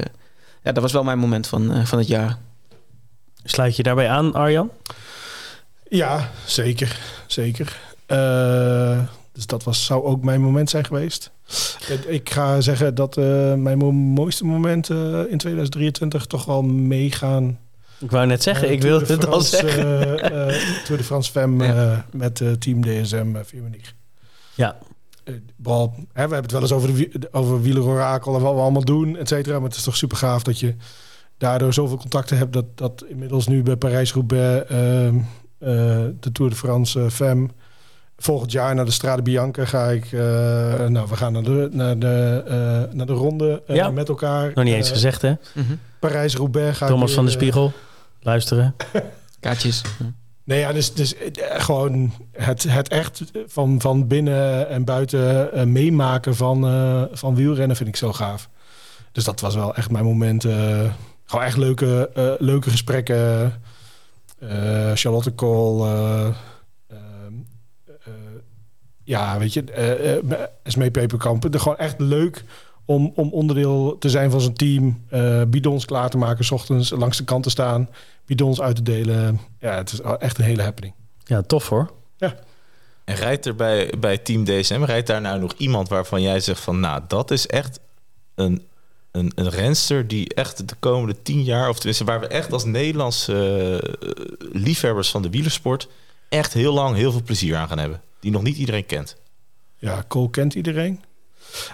ja, 0.63 0.71
dat 0.71 0.83
was 0.83 0.91
wel 0.91 1.03
mijn 1.03 1.19
moment 1.19 1.47
van, 1.47 1.73
eh, 1.73 1.85
van 1.85 1.97
het 1.97 2.07
jaar. 2.07 2.37
Sluit 3.43 3.75
je 3.75 3.83
daarbij 3.83 4.09
aan, 4.09 4.33
Arjan? 4.33 4.69
Ja, 5.89 6.29
zeker. 6.45 6.99
Zeker. 7.27 7.79
Eh, 8.05 8.99
dus 9.33 9.45
dat 9.45 9.63
was, 9.63 9.85
zou 9.85 10.03
ook 10.03 10.23
mijn 10.23 10.41
moment 10.41 10.69
zijn 10.69 10.85
geweest. 10.85 11.31
Ik- 12.07 12.29
ga 12.29 12.61
zeggen 12.61 12.95
dat 12.95 13.17
eh, 13.17 13.53
mijn 13.53 13.77
mo- 13.77 13.91
mooiste 13.91 14.45
moment 14.45 14.89
eh, 14.89 15.19
in 15.29 15.37
2023 15.37 16.25
toch 16.25 16.45
wel 16.45 16.61
meegaan. 16.61 17.59
Ik 18.03 18.11
wou 18.11 18.25
net 18.27 18.43
zeggen, 18.43 18.67
Eh, 18.67 18.73
ik 18.73 18.81
wilde 18.81 19.05
de 19.05 19.13
het 19.13 19.25
al 19.27 19.41
France, 19.41 19.55
zeggen. 19.55 20.19
eh, 20.21 20.47
eh, 20.49 20.55
Tour 20.85 20.97
de 20.97 21.03
France 21.05 21.31
Fem 21.31 21.61
Ja. 21.63 21.91
eh, 21.91 21.97
met 22.11 22.41
eh, 22.41 22.51
team 22.51 22.81
DSM 22.81 23.35
uh. 23.35 23.41
Ja, 24.55 24.77
Eh, 25.23 25.33
Bal, 25.55 25.93
hè, 25.97 26.03
we 26.13 26.19
hebben 26.19 26.41
het 26.41 26.51
wel 26.51 26.61
eens 26.61 26.71
over, 26.71 26.95
de, 26.95 27.27
over 27.31 27.61
wielerorakel 27.61 28.35
en 28.35 28.41
wat 28.41 28.53
we 28.53 28.59
allemaal 28.59 28.85
doen, 28.85 29.17
et 29.17 29.27
cetera. 29.27 29.55
Maar 29.59 29.67
het 29.69 29.77
is 29.77 29.83
toch 29.83 29.95
super 29.97 30.17
gaaf 30.17 30.43
dat 30.43 30.59
je 30.59 30.75
daardoor 31.37 31.73
zoveel 31.73 31.97
contacten 31.97 32.37
hebt... 32.37 32.53
dat, 32.53 32.65
dat 32.75 33.03
inmiddels 33.07 33.47
nu 33.47 33.63
bij 33.63 33.75
Parijs-Roubaix, 33.75 34.69
ehm, 34.69 35.15
eh, 35.57 35.69
de 36.19 36.31
Tour 36.31 36.51
de 36.51 36.57
France 36.57 36.99
eh, 37.01 37.09
Fem... 37.09 37.51
Volgend 38.17 38.51
jaar 38.51 38.75
naar 38.75 38.85
de 38.85 38.91
Strade 38.91 39.21
Bianca 39.21 39.65
ga 39.65 39.89
ik... 39.89 40.05
eh, 40.05 40.19
nou, 40.87 41.07
we 41.09 41.15
gaan 41.15 41.33
naar 41.33 41.43
de, 41.43 41.69
naar 41.71 41.99
de, 41.99 42.43
eh, 42.47 42.95
naar 42.95 43.05
de 43.05 43.13
ronde 43.13 43.63
eh, 43.67 43.75
Ja. 43.75 43.91
met 43.91 44.09
elkaar. 44.09 44.51
nog 44.55 44.63
niet 44.63 44.73
eens 44.73 44.87
Eh, 44.87 44.93
gezegd, 44.93 45.21
hè? 45.21 45.33
Parijs-Roubaix 45.99 46.77
ga 46.77 46.85
ik 46.85 46.91
Thomas 46.91 47.11
van 47.13 47.25
de 47.25 47.31
eh, 47.31 47.37
Spiegel, 47.37 47.71
luisteren. 48.23 48.75
Kaartjes. 49.39 49.81
Nee, 50.43 50.59
ja, 50.59 50.73
dus, 50.73 50.93
dus 50.93 51.15
eh, 51.15 51.31
gewoon 51.61 52.13
het, 52.31 52.63
het 52.63 52.87
echt 52.87 53.23
van, 53.47 53.81
van 53.81 54.07
binnen 54.07 54.69
en 54.69 54.85
buiten 54.85 55.53
eh, 55.53 55.63
meemaken 55.65 56.35
van, 56.35 56.67
eh, 56.67 57.03
van 57.11 57.35
wielrennen 57.35 57.75
vind 57.77 57.89
ik 57.89 57.95
zo 57.95 58.13
gaaf. 58.13 58.49
Dus 59.11 59.23
dat 59.23 59.39
was 59.39 59.55
wel 59.55 59.75
echt 59.75 59.91
mijn 59.91 60.05
moment. 60.05 60.45
eh, 60.45 60.93
gewoon 61.25 61.45
echt 61.45 61.57
leuke, 61.57 62.09
eh, 62.13 62.31
leuke 62.37 62.69
gesprekken. 62.69 63.53
Eh, 64.39 64.91
Charlotte 64.93 65.31
Kool. 65.31 65.85
eh, 65.85 66.25
ehm, 66.87 67.33
eh, 67.87 68.13
ja, 69.03 69.37
weet 69.37 69.53
je, 69.53 69.63
eh 69.63 70.17
eh, 70.17 70.91
Peperkamp. 70.91 71.51
De- 71.51 71.59
Gewoon 71.59 71.77
echt 71.77 71.99
leuk 71.99 72.43
om, 72.85 73.11
om 73.15 73.29
onderdeel 73.29 73.97
te 73.99 74.09
zijn 74.09 74.31
van 74.31 74.41
zijn 74.41 74.53
team. 74.53 75.03
eh, 75.09 75.41
bidons 75.47 75.85
klaar 75.85 76.09
te 76.09 76.17
maken, 76.17 76.45
s 76.45 76.51
ochtends 76.51 76.89
langs 76.89 77.17
de 77.17 77.23
kant 77.23 77.43
te 77.43 77.49
staan. 77.49 77.89
Bidons 78.25 78.61
uit 78.61 78.75
te 78.75 78.81
delen. 78.81 79.39
Ja, 79.59 79.75
het 79.75 79.91
is 79.91 79.99
echt 79.99 80.37
een 80.37 80.43
hele 80.43 80.61
happening. 80.61 80.93
Ja, 81.23 81.41
tof 81.41 81.69
hoor. 81.69 81.91
En 83.03 83.15
rijdt 83.15 83.45
er 83.45 83.55
bij, 83.55 83.93
bij 83.99 84.17
Team 84.17 84.43
DSM, 84.43 84.83
rijdt 84.83 85.07
daar 85.07 85.21
nou 85.21 85.39
nog 85.39 85.53
iemand 85.57 85.89
waarvan 85.89 86.21
jij 86.21 86.39
zegt 86.39 86.59
van... 86.59 86.79
nou, 86.79 87.01
dat 87.07 87.31
is 87.31 87.47
echt 87.47 87.79
een, 88.35 88.63
een, 89.11 89.31
een 89.35 89.49
renster 89.49 90.07
die 90.07 90.33
echt 90.33 90.69
de 90.69 90.75
komende 90.79 91.21
tien 91.21 91.43
jaar... 91.43 91.69
of 91.69 91.75
tenminste 91.75 92.03
waar 92.03 92.19
we 92.19 92.27
echt 92.27 92.53
als 92.53 92.65
Nederlandse 92.65 93.79
eh, 93.99 94.09
liefhebbers 94.51 95.11
van 95.11 95.21
de 95.21 95.29
wielersport... 95.29 95.87
echt 96.29 96.53
heel 96.53 96.73
lang 96.73 96.95
heel 96.95 97.11
veel 97.11 97.23
plezier 97.23 97.55
aan 97.55 97.67
gaan 97.67 97.79
hebben. 97.79 98.01
Die 98.19 98.31
nog 98.31 98.43
niet 98.43 98.57
iedereen 98.57 98.85
kent. 98.85 99.17
Ja, 99.77 100.03
Cole 100.07 100.29
kent 100.29 100.53
iedereen. 100.53 101.01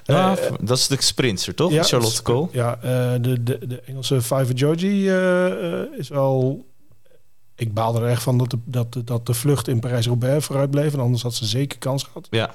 Ja, 0.04 0.38
Eh, 0.38 0.52
dat 0.62 0.78
is 0.78 0.88
de 0.88 1.02
sprinter, 1.02 1.56
toch? 1.56 1.72
ja, 1.72 1.84
Charlotte 1.84 2.22
Cole. 2.22 2.48
Ja, 2.52 2.76
eh, 2.82 3.12
de, 3.22 3.44
de, 3.44 3.68
de 3.68 3.82
Engelse 3.82 4.22
Five 4.22 4.52
Georgie 4.58 5.18
eh, 5.18 6.00
is 6.00 6.10
wel... 6.10 6.66
Ik 7.56 7.74
baalde 7.74 8.00
er 8.00 8.08
echt 8.08 8.24
van 8.24 8.38
dat 8.38 8.50
de, 8.52 8.58
dat, 8.66 8.94
de- 8.94 9.04
dat 9.04 9.26
de 9.26 9.34
vlucht 9.34 9.68
in 9.68 9.80
Parijs-Roubaix 9.80 10.46
vooruit 10.46 10.70
bleef. 10.72 10.94
En 10.94 11.00
anders 11.00 11.24
had 11.24 11.34
ze 11.36 11.46
zeker 11.46 11.78
kans 11.78 12.04
gehad. 12.04 12.28
Ja. 12.32 12.52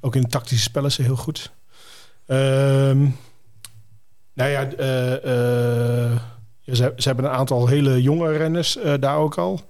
Ook 0.00 0.16
in 0.16 0.28
tactische 0.28 0.62
spellen 0.64 0.88
is 0.88 0.94
ze 0.94 1.02
heel 1.02 1.16
goed. 1.16 1.50
Ehm 2.26 3.06
nou 4.34 4.50
ja, 4.50 4.70
ze, 6.64 6.92
ze 6.96 7.08
hebben 7.08 7.24
een 7.24 7.30
aantal 7.30 7.66
hele 7.66 8.02
jonge 8.02 8.32
renners 8.36 8.78
daar 9.00 9.16
ook 9.16 9.34
al. 9.38 9.60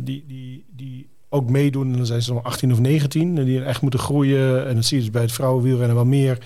Die, 0.00 0.24
die, 0.26 0.64
die 0.70 1.08
ook 1.28 1.50
meedoen. 1.50 1.90
En 1.90 1.96
dan 1.96 2.06
zijn 2.06 2.22
ze 2.22 2.32
nog 2.32 2.42
18 2.42 2.72
of 2.72 2.80
19. 2.80 3.38
En 3.38 3.44
die 3.44 3.64
echt 3.64 3.82
moeten 3.82 4.00
groeien. 4.00 4.66
En 4.66 4.74
dat 4.74 4.84
zie 4.84 4.96
je 4.96 5.02
dus 5.02 5.12
bij 5.12 5.22
het 5.22 5.32
vrouwenwielrennen 5.32 5.96
wel 5.96 6.04
meer. 6.04 6.38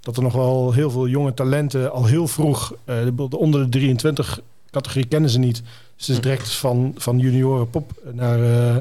Dat 0.00 0.16
er 0.16 0.22
nog 0.22 0.32
wel 0.32 0.72
heel 0.72 0.90
veel 0.90 1.08
jonge 1.08 1.34
talenten 1.34 1.92
al 1.92 2.04
heel 2.04 2.26
vroeg... 2.26 2.74
eh, 2.84 2.96
de, 3.16 3.38
onder 3.38 3.62
de 3.62 3.68
23 3.68 4.40
categorie 4.70 5.06
kennen 5.06 5.30
ze 5.30 5.38
niet. 5.38 5.62
Dus 5.96 6.06
het 6.06 6.16
is 6.16 6.22
direct 6.22 6.52
van, 6.52 6.94
van 6.96 7.18
junioren 7.18 7.70
pop 7.70 7.92
naar, 8.12 8.42
eh, 8.42 8.76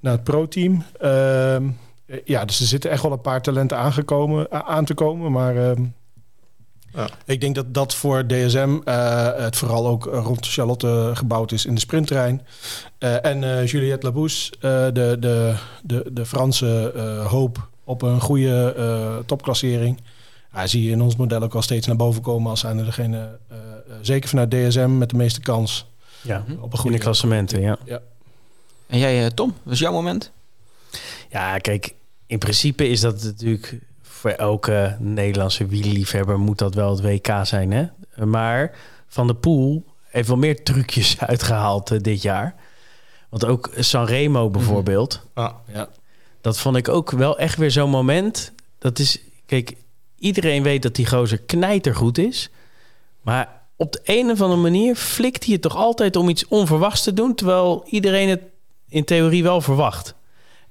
naar 0.00 0.12
het 0.12 0.24
pro-team. 0.24 0.82
Ehm, 1.00 1.64
eh, 2.06 2.18
ja, 2.24 2.44
dus 2.44 2.60
er 2.60 2.66
zitten 2.66 2.90
echt 2.90 3.02
wel 3.02 3.12
een 3.12 3.20
paar 3.20 3.42
talenten 3.42 3.76
aangekomen, 3.76 4.66
aan 4.66 4.84
te 4.84 4.94
komen. 4.94 5.32
Maar 5.32 5.56
ehm, 5.56 5.82
Ja. 6.96 7.08
ik 7.24 7.40
denk 7.40 7.54
dat 7.54 7.74
dat 7.74 7.94
voor 7.94 8.26
DSM 8.26 8.76
eh, 8.84 9.28
het 9.36 9.56
vooral 9.56 9.86
ook 9.86 10.04
rond 10.04 10.46
Charlotte 10.46 11.10
gebouwd 11.14 11.52
is 11.52 11.66
in 11.66 11.74
de 11.74 11.80
sprinttrein. 11.80 12.42
Eh, 12.98 13.24
en 13.24 13.44
eh, 13.58 13.66
Juliette 13.66 14.06
Labousse, 14.06 14.52
eh, 14.60 14.60
de, 14.92 15.16
de, 15.20 15.54
de, 15.82 16.06
de 16.12 16.26
Franse 16.26 16.92
eh, 16.96 17.26
hoop 17.26 17.68
op 17.84 18.02
een 18.02 18.20
goede 18.20 18.74
eh, 18.76 19.16
topklassering. 19.26 20.00
Ja, 20.52 20.66
zie 20.66 20.82
je 20.84 20.90
in 20.90 21.00
ons 21.02 21.16
model 21.16 21.42
ook 21.42 21.54
al 21.54 21.62
steeds 21.62 21.86
naar 21.86 21.96
boven 21.96 22.22
komen 22.22 22.50
als 22.50 22.60
zijn 22.60 22.84
degene, 22.84 23.38
eh, 23.48 23.56
eh, 23.56 23.62
zeker 24.00 24.28
vanuit 24.28 24.50
DSM, 24.50 24.98
met 24.98 25.10
de 25.10 25.16
meeste 25.16 25.40
kans 25.40 25.86
Ja, 26.22 26.44
op 26.60 26.72
een 26.72 26.78
goede 26.78 26.98
klassementen, 26.98 27.60
ja. 27.60 27.78
En 28.86 28.98
jij, 28.98 29.24
eh, 29.24 29.30
Tom, 29.30 29.54
was 29.62 29.78
jouw 29.78 29.92
moment? 29.92 30.30
Ja, 31.30 31.58
kijk, 31.58 31.94
in 32.26 32.38
principe 32.38 32.88
is 32.88 33.00
dat 33.00 33.22
natuurlijk 33.22 33.78
voor 34.26 34.34
elke 34.34 34.96
Nederlandse 34.98 35.66
wielerliefhebber 35.66 36.38
moet 36.38 36.58
dat 36.58 36.74
wel 36.74 36.90
het 36.90 37.00
WK 37.00 37.28
zijn, 37.42 37.72
hè? 37.72 37.86
Maar 38.24 38.72
Van 39.08 39.26
de 39.26 39.34
Poel 39.34 39.84
heeft 40.08 40.28
wel 40.28 40.36
meer 40.36 40.62
trucjes 40.62 41.20
uitgehaald 41.20 41.90
eh, 41.90 41.98
dit 42.00 42.22
jaar. 42.22 42.54
Want 43.28 43.44
ook 43.44 43.70
Sanremo 43.78 44.50
bijvoorbeeld, 44.50 45.26
Ah, 45.34 45.52
Ja. 45.72 45.88
dat 46.40 46.58
vond 46.58 46.76
ik 46.76 46.88
ook 46.88 47.10
wel 47.10 47.38
echt 47.38 47.56
weer 47.56 47.70
zo'n 47.70 47.90
moment. 47.90 48.52
Dat 48.78 48.98
is, 48.98 49.18
kijk, 49.46 49.74
iedereen 50.18 50.62
weet 50.62 50.82
dat 50.82 50.94
die 50.94 51.06
gozer 51.06 51.38
knijtergoed 51.38 52.18
is. 52.18 52.50
Maar 53.22 53.62
op 53.76 53.92
de 53.92 54.00
een 54.04 54.30
of 54.30 54.40
andere 54.40 54.60
manier 54.60 54.94
flikt 54.96 55.44
hij 55.44 55.52
het 55.52 55.62
toch 55.62 55.76
altijd 55.76 56.16
om 56.16 56.28
iets 56.28 56.48
onverwachts 56.48 57.02
te 57.02 57.12
doen, 57.12 57.34
terwijl 57.34 57.84
iedereen 57.86 58.28
het 58.28 58.42
in 58.88 59.04
theorie 59.04 59.42
wel 59.42 59.60
verwacht. 59.60 60.14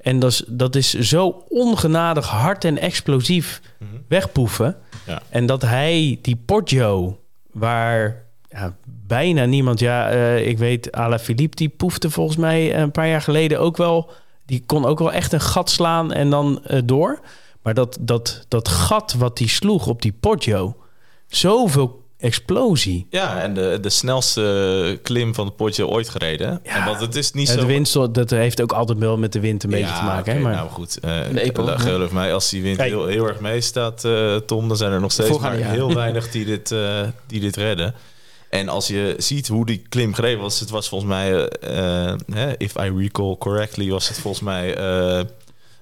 En 0.06 0.20
dat 0.20 0.32
is, 0.32 0.44
dat 0.48 0.76
is 0.76 0.94
zo 0.94 1.44
ongenadig 1.50 2.28
hard 2.28 2.66
en 2.66 2.78
explosief 2.78 3.62
Mhm. 3.78 3.90
wegpoeven. 4.08 4.76
Ja. 5.06 5.22
En 5.30 5.46
dat 5.46 5.62
hij 5.62 6.20
die 6.22 6.36
Poggio, 6.46 7.20
waar 7.52 8.24
ja, 8.50 8.76
bijna 8.86 9.46
niemand... 9.46 9.80
Ja, 9.80 10.10
eh, 10.10 10.48
ik 10.48 10.58
weet, 10.58 10.92
Ala 10.92 11.20
Philippe, 11.20 11.56
die 11.56 11.70
poefde 11.70 12.10
volgens 12.10 12.38
mij 12.38 12.78
een 12.80 12.92
paar 12.92 13.08
jaar 13.08 13.22
geleden 13.22 13.60
ook 13.60 13.78
wel... 13.78 14.10
Die 14.46 14.64
kon 14.66 14.86
ook 14.86 15.00
wel 15.00 15.12
echt 15.12 15.34
een 15.34 15.42
gat 15.42 15.70
slaan 15.70 16.14
en 16.14 16.30
dan 16.30 16.64
eh, 16.64 16.80
door. 16.86 17.20
Maar 17.62 17.74
dat, 17.74 17.98
dat, 18.02 18.46
dat 18.48 18.68
gat 18.68 19.14
wat 19.14 19.38
die 19.38 19.50
sloeg 19.50 19.88
op 19.88 20.02
die 20.02 20.14
Poggio... 20.20 20.76
Zoveel 21.28 22.05
explosie. 22.26 23.08
Ja, 23.10 23.42
en 23.42 23.54
de, 23.54 23.78
de 23.82 23.90
snelste 23.90 25.00
klim 25.04 25.36
van 25.36 25.46
het 25.46 25.56
potje 25.56 25.88
ooit 25.88 26.10
gereden. 26.10 26.60
Ja. 26.64 26.76
En 26.76 26.86
want 26.86 27.00
het 27.00 27.16
is 27.16 27.32
niet 27.32 27.48
Ja, 27.48 27.54
zo... 27.54 27.60
de 27.60 27.66
wind, 27.66 27.94
dat 28.14 28.30
heeft 28.30 28.62
ook 28.62 28.72
altijd 28.72 29.00
wel 29.00 29.18
met 29.18 29.34
de 29.34 29.40
wind 29.40 29.64
een 29.64 29.70
beetje 29.70 29.86
Ja, 29.86 30.00
te 30.00 30.04
maken. 30.06 30.32
hè, 30.32 30.38
oké, 30.40 30.48
maar... 30.48 30.56
Nou 30.56 30.70
goed, 30.70 30.98
ja. 31.02 31.78
geloof 31.78 32.12
mij, 32.12 32.34
als 32.34 32.50
die 32.50 32.62
wind 32.62 32.82
heel, 32.82 33.06
heel 33.06 33.28
erg 33.28 33.40
meestaat, 33.40 34.06
eh 34.06 34.36
Tom, 34.36 34.68
dan 34.68 34.78
zijn 34.78 34.92
er 34.92 35.02
nog 35.02 35.12
steeds 35.12 35.40
maar 35.40 35.54
heel 35.56 35.94
weinig 36.04 36.32
die 36.32 36.46
dit, 36.46 36.72
eh, 36.72 37.02
die 37.28 37.40
dit 37.40 37.56
redden. 37.56 37.94
En 38.50 38.70
als 38.70 38.88
je 38.88 39.16
ziet 39.18 39.48
hoe 39.48 39.66
die 39.66 39.84
klim 39.90 40.14
gereden 40.14 40.40
was, 40.40 40.60
het 40.60 40.70
was 40.70 40.90
volgens 40.90 41.10
mij, 41.10 41.48
eh, 41.48 42.14
hè, 42.34 42.58
if 42.58 42.76
I 42.76 42.92
recall 42.98 43.36
correctly, 43.38 43.90
was 43.90 44.08
het 44.08 44.18
volgens 44.20 44.44
mij 44.44 44.76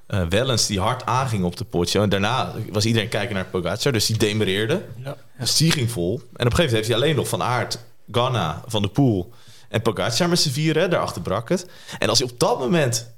eh 0.08 0.22
eh, 0.22 0.28
Wellens 0.30 0.68
die 0.68 0.80
hard 0.80 1.06
aanging 1.06 1.44
op 1.44 1.56
de 1.58 1.64
potje. 1.64 2.00
En 2.00 2.10
daarna 2.10 2.54
was 2.72 2.86
iedereen 2.86 3.10
kijken 3.10 3.36
naar 3.36 3.46
Pogacar, 3.46 3.92
dus 3.92 4.06
die 4.06 4.18
demereerde. 4.18 4.82
Ja. 5.04 5.18
Dus 5.40 5.58
die 5.58 5.72
ging 5.72 5.92
vol. 5.92 6.14
En 6.16 6.22
op 6.22 6.32
een 6.34 6.38
gegeven 6.40 6.56
moment 6.56 6.72
heeft 6.72 6.88
hij 6.88 6.96
alleen 6.96 7.16
nog 7.16 7.28
Van 7.28 7.44
Aert, 7.44 7.80
Ganna, 8.12 8.64
Van 8.68 8.82
de 8.82 8.88
Poel 8.88 9.34
en 9.70 9.82
Pogacar 9.82 10.30
met 10.30 10.40
z'n 10.40 10.50
vieren. 10.50 10.90
Daarachter 10.90 11.22
brak 11.22 11.50
het. 11.50 11.66
En 12.00 12.10
als 12.10 12.18
je 12.18 12.24
op 12.24 12.40
dat 12.40 12.60
moment 12.60 13.12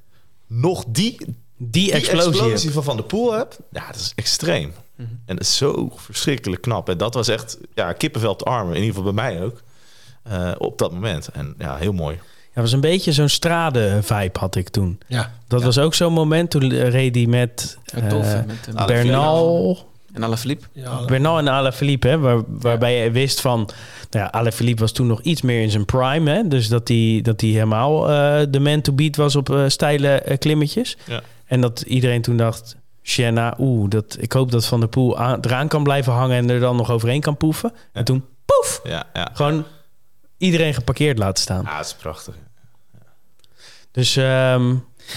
nog 0.47 0.83
die, 0.87 1.17
Die 1.17 1.35
die 1.57 1.91
explosie, 1.91 2.71
van 2.71 2.83
Van 2.83 2.97
de 2.97 3.03
Poel 3.03 3.33
hebt, 3.33 3.59
ja, 3.71 3.87
dat 3.87 3.95
is 3.95 4.11
extreem. 4.15 4.73
Mhm. 4.95 5.07
En 5.25 5.35
dat 5.35 5.45
is 5.45 5.57
zo 5.57 5.91
verschrikkelijk 5.95 6.61
knap. 6.61 6.89
En 6.89 6.97
dat 6.97 7.13
was 7.13 7.27
echt 7.27 7.57
ja, 7.73 7.93
kippenvel 7.93 8.31
op 8.31 8.39
de 8.39 8.45
armen. 8.45 8.75
In 8.75 8.81
ieder 8.81 8.95
geval 8.95 9.13
bij 9.13 9.23
mij 9.23 9.43
ook. 9.43 9.61
eh, 10.23 10.51
op 10.57 10.77
dat 10.77 10.91
moment. 10.91 11.27
En 11.27 11.55
ja, 11.57 11.75
heel 11.77 11.93
mooi. 11.93 12.19
Ja, 12.55 12.61
was 12.61 12.71
een 12.71 12.81
beetje 12.81 13.11
zo'n 13.11 13.29
strade-vibe 13.29 14.39
had 14.39 14.55
ik 14.55 14.69
toen. 14.69 14.99
Ja. 15.07 15.31
Dat 15.47 15.63
was 15.63 15.77
ook 15.77 15.93
zo'n 15.93 16.13
moment 16.13 16.49
toen 16.49 16.69
reed 16.69 17.15
hij 17.15 17.25
met, 17.25 17.77
Met 17.93 18.03
eh, 18.03 18.09
Tof 18.09 18.33
en 18.33 18.45
met 18.47 18.75
eh, 18.75 18.85
Bernal, 18.85 19.87
en 20.15 20.23
Alaphilippe. 20.23 20.67
Ja, 20.71 21.05
Bernal 21.05 21.37
en 21.37 21.47
Alaphilippe, 21.47 22.07
hè, 22.07 22.19
waar, 22.19 22.41
waarbij 22.47 23.03
je 23.03 23.11
wist 23.11 23.41
van... 23.41 23.69
Nou 24.09 24.25
ja, 24.25 24.31
Alaphilippe 24.31 24.81
was 24.81 24.91
toen 24.91 25.07
nog 25.07 25.21
iets 25.21 25.41
meer 25.41 25.61
in 25.61 25.71
zijn 25.71 25.85
prime. 25.85 26.31
Hè, 26.31 26.47
dus 26.47 26.67
dat 26.67 26.87
hij 26.87 27.19
dat 27.23 27.41
hij 27.41 27.49
helemaal 27.49 28.09
eh, 28.09 28.45
de 28.49 28.59
man 28.59 28.81
to 28.81 28.93
beat 28.93 29.15
was 29.15 29.35
op 29.35 29.49
eh, 29.49 29.63
steile 29.67 30.09
eh, 30.09 30.37
klimmetjes. 30.37 30.97
Ja. 31.05 31.21
En 31.45 31.61
dat 31.61 31.81
iedereen 31.81 32.21
toen 32.21 32.37
dacht... 32.37 32.75
Sienna, 33.01 33.55
oeh, 33.59 33.89
dat, 33.89 34.17
ik 34.19 34.31
hoop 34.31 34.51
dat 34.51 34.65
Van 34.65 34.79
der 34.79 34.89
Poel 34.89 35.17
aan, 35.17 35.39
eraan 35.41 35.67
kan 35.67 35.83
blijven 35.83 36.13
hangen... 36.13 36.37
en 36.37 36.49
er 36.49 36.59
dan 36.59 36.75
nog 36.75 36.91
overheen 36.91 37.21
kan 37.21 37.37
poeven. 37.37 37.73
En 37.91 38.03
toen, 38.03 38.25
poef, 38.45 38.79
Ja, 38.83 39.03
ja. 39.13 39.29
gewoon 39.33 39.65
iedereen 40.37 40.73
geparkeerd 40.73 41.17
laten 41.17 41.43
staan. 41.43 41.63
ja 41.65 41.77
dat 41.77 41.85
is 41.85 41.93
prachtig. 41.93 42.35
Dus 43.95 44.15
ehm, 44.15 44.67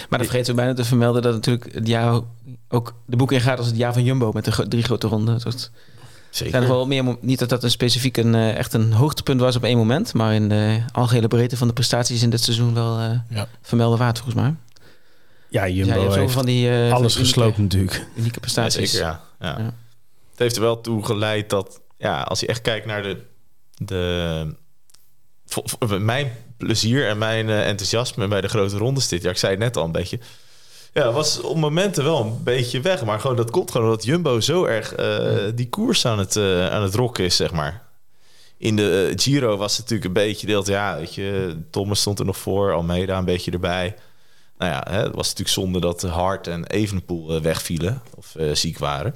Maar 0.09 0.19
dan 0.19 0.19
vergeten 0.29 0.51
we 0.51 0.55
bijna 0.61 0.75
te 0.75 0.85
vermelden 0.85 1.23
dat 1.23 1.33
natuurlijk 1.35 1.75
het 1.75 1.87
jaar 1.87 2.21
ook 2.69 2.95
de 3.07 3.17
boek 3.17 3.33
ingaat 3.33 3.59
als 3.59 3.67
het 3.67 3.77
jaar 3.77 3.93
van 3.93 4.05
Jumbo 4.05 4.31
met 4.33 4.45
de 4.45 4.69
drie 4.69 4.83
grote 4.83 5.07
ronden. 5.07 5.41
Dat 5.41 5.71
Zeker. 6.31 6.51
zijn 6.53 6.63
er 6.63 6.69
wel 6.69 6.87
meer, 6.87 7.17
niet 7.21 7.39
dat 7.39 7.49
dat 7.49 7.63
een 7.63 7.71
specifiek 7.71 8.17
een, 8.17 8.35
eh, 8.35 8.57
echt 8.57 8.73
een 8.73 8.93
hoogtepunt 8.93 9.41
was 9.41 9.57
op 9.57 9.65
één 9.65 9.77
moment, 9.77 10.15
maar 10.15 10.35
in 10.35 10.49
de 10.49 10.81
algehele 10.93 11.29
breedte 11.29 11.57
van 11.57 11.67
de 11.67 11.73
prestaties 11.73 12.23
in 12.23 12.31
dit 12.31 12.41
seizoen 12.43 12.75
wel 12.75 12.99
eh, 12.99 13.11
Ja. 13.29 13.49
vermelden 13.63 13.99
waard 13.99 14.19
volgens 14.19 14.37
mij. 14.43 14.55
ja, 15.49 15.65
Ja, 15.65 15.85
Jumbo 15.85 16.11
heeft 16.13 16.33
van 16.33 16.45
die 16.47 16.69
eh, 16.71 16.93
alles 16.93 17.15
unieke- 17.17 17.19
gesloopt 17.35 17.59
natuurlijk. 17.59 18.07
Unieke 18.17 18.35
Ja, 18.35 18.41
prestaties. 18.41 18.91
zeker, 18.91 19.07
ja. 19.07 19.21
ja. 19.41 19.59
Ja. 19.59 19.65
Het 20.31 20.39
heeft 20.39 20.57
er 20.57 20.63
wel 20.63 20.81
toe 20.81 21.05
geleid 21.05 21.51
dat, 21.51 21.81
ja, 21.99 22.23
als 22.23 22.41
je 22.41 22.47
echt 22.47 22.61
kijkt 22.63 22.87
naar 22.87 23.03
de, 23.03 23.23
de 23.77 24.55
voor- 25.47 25.65
voor 25.79 26.01
mijn 26.01 26.33
plezier 26.59 27.09
en 27.09 27.19
mijn 27.19 27.49
eh, 27.49 27.69
enthousiasme 27.69 28.29
bij 28.29 28.41
de 28.41 28.49
grote 28.49 28.77
rondes 28.77 29.09
dit 29.09 29.23
jaar, 29.23 29.33
ik 29.33 29.39
zei 29.39 29.53
het 29.53 29.61
net 29.61 29.77
al 29.77 29.85
een 29.85 29.93
beetje, 29.93 30.19
ja, 30.93 31.13
was 31.13 31.41
op 31.41 31.57
momenten 31.57 32.05
wel 32.05 32.21
een 32.21 32.43
beetje 32.43 32.81
weg, 32.81 33.05
maar 33.05 33.21
gewoon 33.21 33.37
dat 33.37 33.51
komt 33.51 33.71
gewoon 33.71 33.87
omdat 33.87 34.05
Jumbo 34.05 34.41
zo 34.41 34.65
erg 34.65 34.95
eh, 34.95 35.37
die 35.55 35.69
koers 35.69 36.07
aan 36.07 36.19
het, 36.19 36.37
eh, 36.37 36.71
aan 36.71 36.83
het 36.83 36.95
rocken 36.95 37.25
is, 37.25 37.37
zeg 37.37 37.53
maar. 37.53 37.87
In 38.57 38.77
de 38.77 39.13
Giro 39.17 39.57
was 39.57 39.77
het 39.77 39.81
natuurlijk 39.81 40.07
een 40.07 40.25
beetje 40.25 40.47
deelt, 40.47 40.67
ja, 40.67 40.97
weet 40.97 41.15
je, 41.15 41.57
Thomas 41.71 42.01
stond 42.01 42.19
er 42.19 42.25
nog 42.25 42.37
voor, 42.37 42.73
Almeida 42.73 43.19
een 43.19 43.25
beetje 43.25 43.51
erbij. 43.51 43.97
Nou 44.59 44.73
ja, 44.73 44.87
hè, 44.91 45.03
het 45.03 45.15
was 45.15 45.29
natuurlijk 45.29 45.57
zonde 45.57 45.81
dat 45.81 46.03
Hart 46.03 46.47
en 46.47 46.67
Evenepoel 46.67 47.35
eh, 47.35 47.41
wegvielen 47.41 48.03
of 48.15 48.35
ziek 48.53 48.79
waren. 48.79 49.15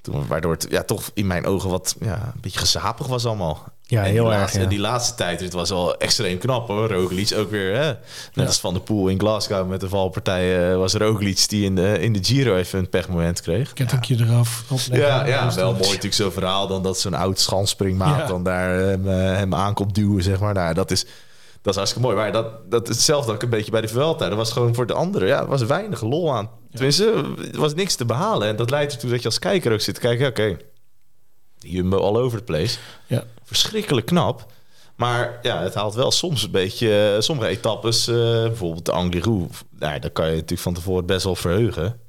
Toen, 0.00 0.26
waardoor 0.26 0.52
het 0.52 0.66
ja, 0.70 0.82
toch 0.82 1.10
in 1.14 1.26
mijn 1.26 1.46
ogen 1.46 1.70
wat 1.70 1.96
ja, 2.00 2.32
een 2.34 2.40
beetje 2.40 2.58
gezapig 2.58 3.06
was 3.06 3.26
allemaal. 3.26 3.72
Ja, 3.90 4.04
En 4.04 4.10
heel 4.10 4.24
die 4.24 4.32
erg. 4.32 4.40
Laatste, 4.40 4.60
ja. 4.60 4.66
Die 4.66 4.78
laatste 4.78 5.14
tijd, 5.14 5.40
het 5.40 5.52
was 5.52 5.70
wel 5.70 5.96
extreem 5.96 6.38
knap 6.38 6.68
hoor. 6.68 6.92
Roglic 6.92 7.32
ook 7.36 7.50
weer, 7.50 7.74
hè? 7.76 7.92
net 8.34 8.46
als 8.46 8.60
Van 8.60 8.74
de 8.74 8.80
Poel 8.80 9.08
in 9.08 9.18
Glasgow 9.18 9.68
met 9.68 9.80
de 9.80 9.88
valpartij... 9.88 10.70
eh, 10.70 10.76
was 10.76 10.94
Roglic 10.94 11.48
die 11.48 11.64
in 11.64 11.74
de, 11.74 11.98
in 12.00 12.12
de 12.12 12.24
Giro 12.24 12.56
even 12.56 12.78
een 12.78 12.88
pechmoment 12.88 13.40
kreeg. 13.40 13.72
Kettingje 13.72 14.16
eraf. 14.20 14.62
opleggen. 14.68 14.98
Ja, 14.98 15.26
ja 15.26 15.54
wel 15.54 15.70
mooi 15.70 15.84
natuurlijk 15.84 16.14
zo'n 16.14 16.32
verhaal 16.32 16.66
dan 16.66 16.82
dat 16.82 16.98
zo'n 16.98 17.14
oud 17.14 17.40
schanspringmaat 17.40 18.28
dan 18.28 18.42
daar 18.42 18.70
hem, 18.70 19.08
eh, 19.08 19.14
hem 19.14 19.54
aankomt 19.54 19.94
duwen, 19.94 20.22
zeg 20.22 20.40
maar. 20.40 20.54
Nou, 20.54 20.74
dat 20.74 20.90
is, 20.90 21.04
dat 21.62 21.72
is 21.72 21.76
hartstikke 21.76 22.06
mooi. 22.06 22.16
Maar 22.16 22.32
dat, 22.32 22.70
dat 22.70 22.88
hetzelfde 22.88 23.32
ook 23.32 23.42
een 23.42 23.50
beetje 23.50 23.70
bij 23.70 23.80
de 23.80 23.88
Vuelta. 23.88 24.28
Dat 24.28 24.38
was 24.38 24.52
gewoon 24.52 24.74
voor 24.74 24.86
de 24.86 24.94
anderen, 24.94 25.28
ja, 25.28 25.40
er 25.40 25.46
was 25.46 25.62
weinig 25.62 26.02
lol 26.02 26.34
aan. 26.34 26.50
Tenminste, 26.72 27.34
er 27.52 27.60
was 27.60 27.74
niks 27.74 27.94
te 27.94 28.04
behalen. 28.04 28.48
En 28.48 28.56
dat 28.56 28.70
leidt 28.70 28.92
ertoe 28.92 29.10
dat 29.10 29.18
je 29.22 29.28
als 29.28 29.38
kijker 29.38 29.72
ook 29.72 29.80
zit 29.80 29.94
te 29.94 30.00
kijken, 30.00 30.26
oké, 30.28 30.56
Jumbo 31.58 31.98
all 31.98 32.16
over 32.16 32.38
the 32.38 32.44
place. 32.44 32.78
Ja. 33.06 33.24
Verschrikkelijk 33.48 34.06
knap. 34.06 34.52
Maar 34.96 35.38
ja, 35.42 35.62
het 35.62 35.74
haalt 35.74 35.94
wel 35.94 36.10
soms 36.10 36.42
een 36.42 36.50
beetje... 36.50 37.12
eh, 37.14 37.20
sommige 37.20 37.48
etappes, 37.48 38.08
eh, 38.08 38.14
bijvoorbeeld 38.42 38.84
de 38.84 38.92
Angliru... 38.92 39.46
Nou, 39.78 39.98
daar 39.98 40.10
kan 40.10 40.26
je 40.26 40.32
natuurlijk 40.32 40.60
van 40.60 40.74
tevoren 40.74 41.06
best 41.06 41.24
wel 41.24 41.34
verheugen. 41.34 42.00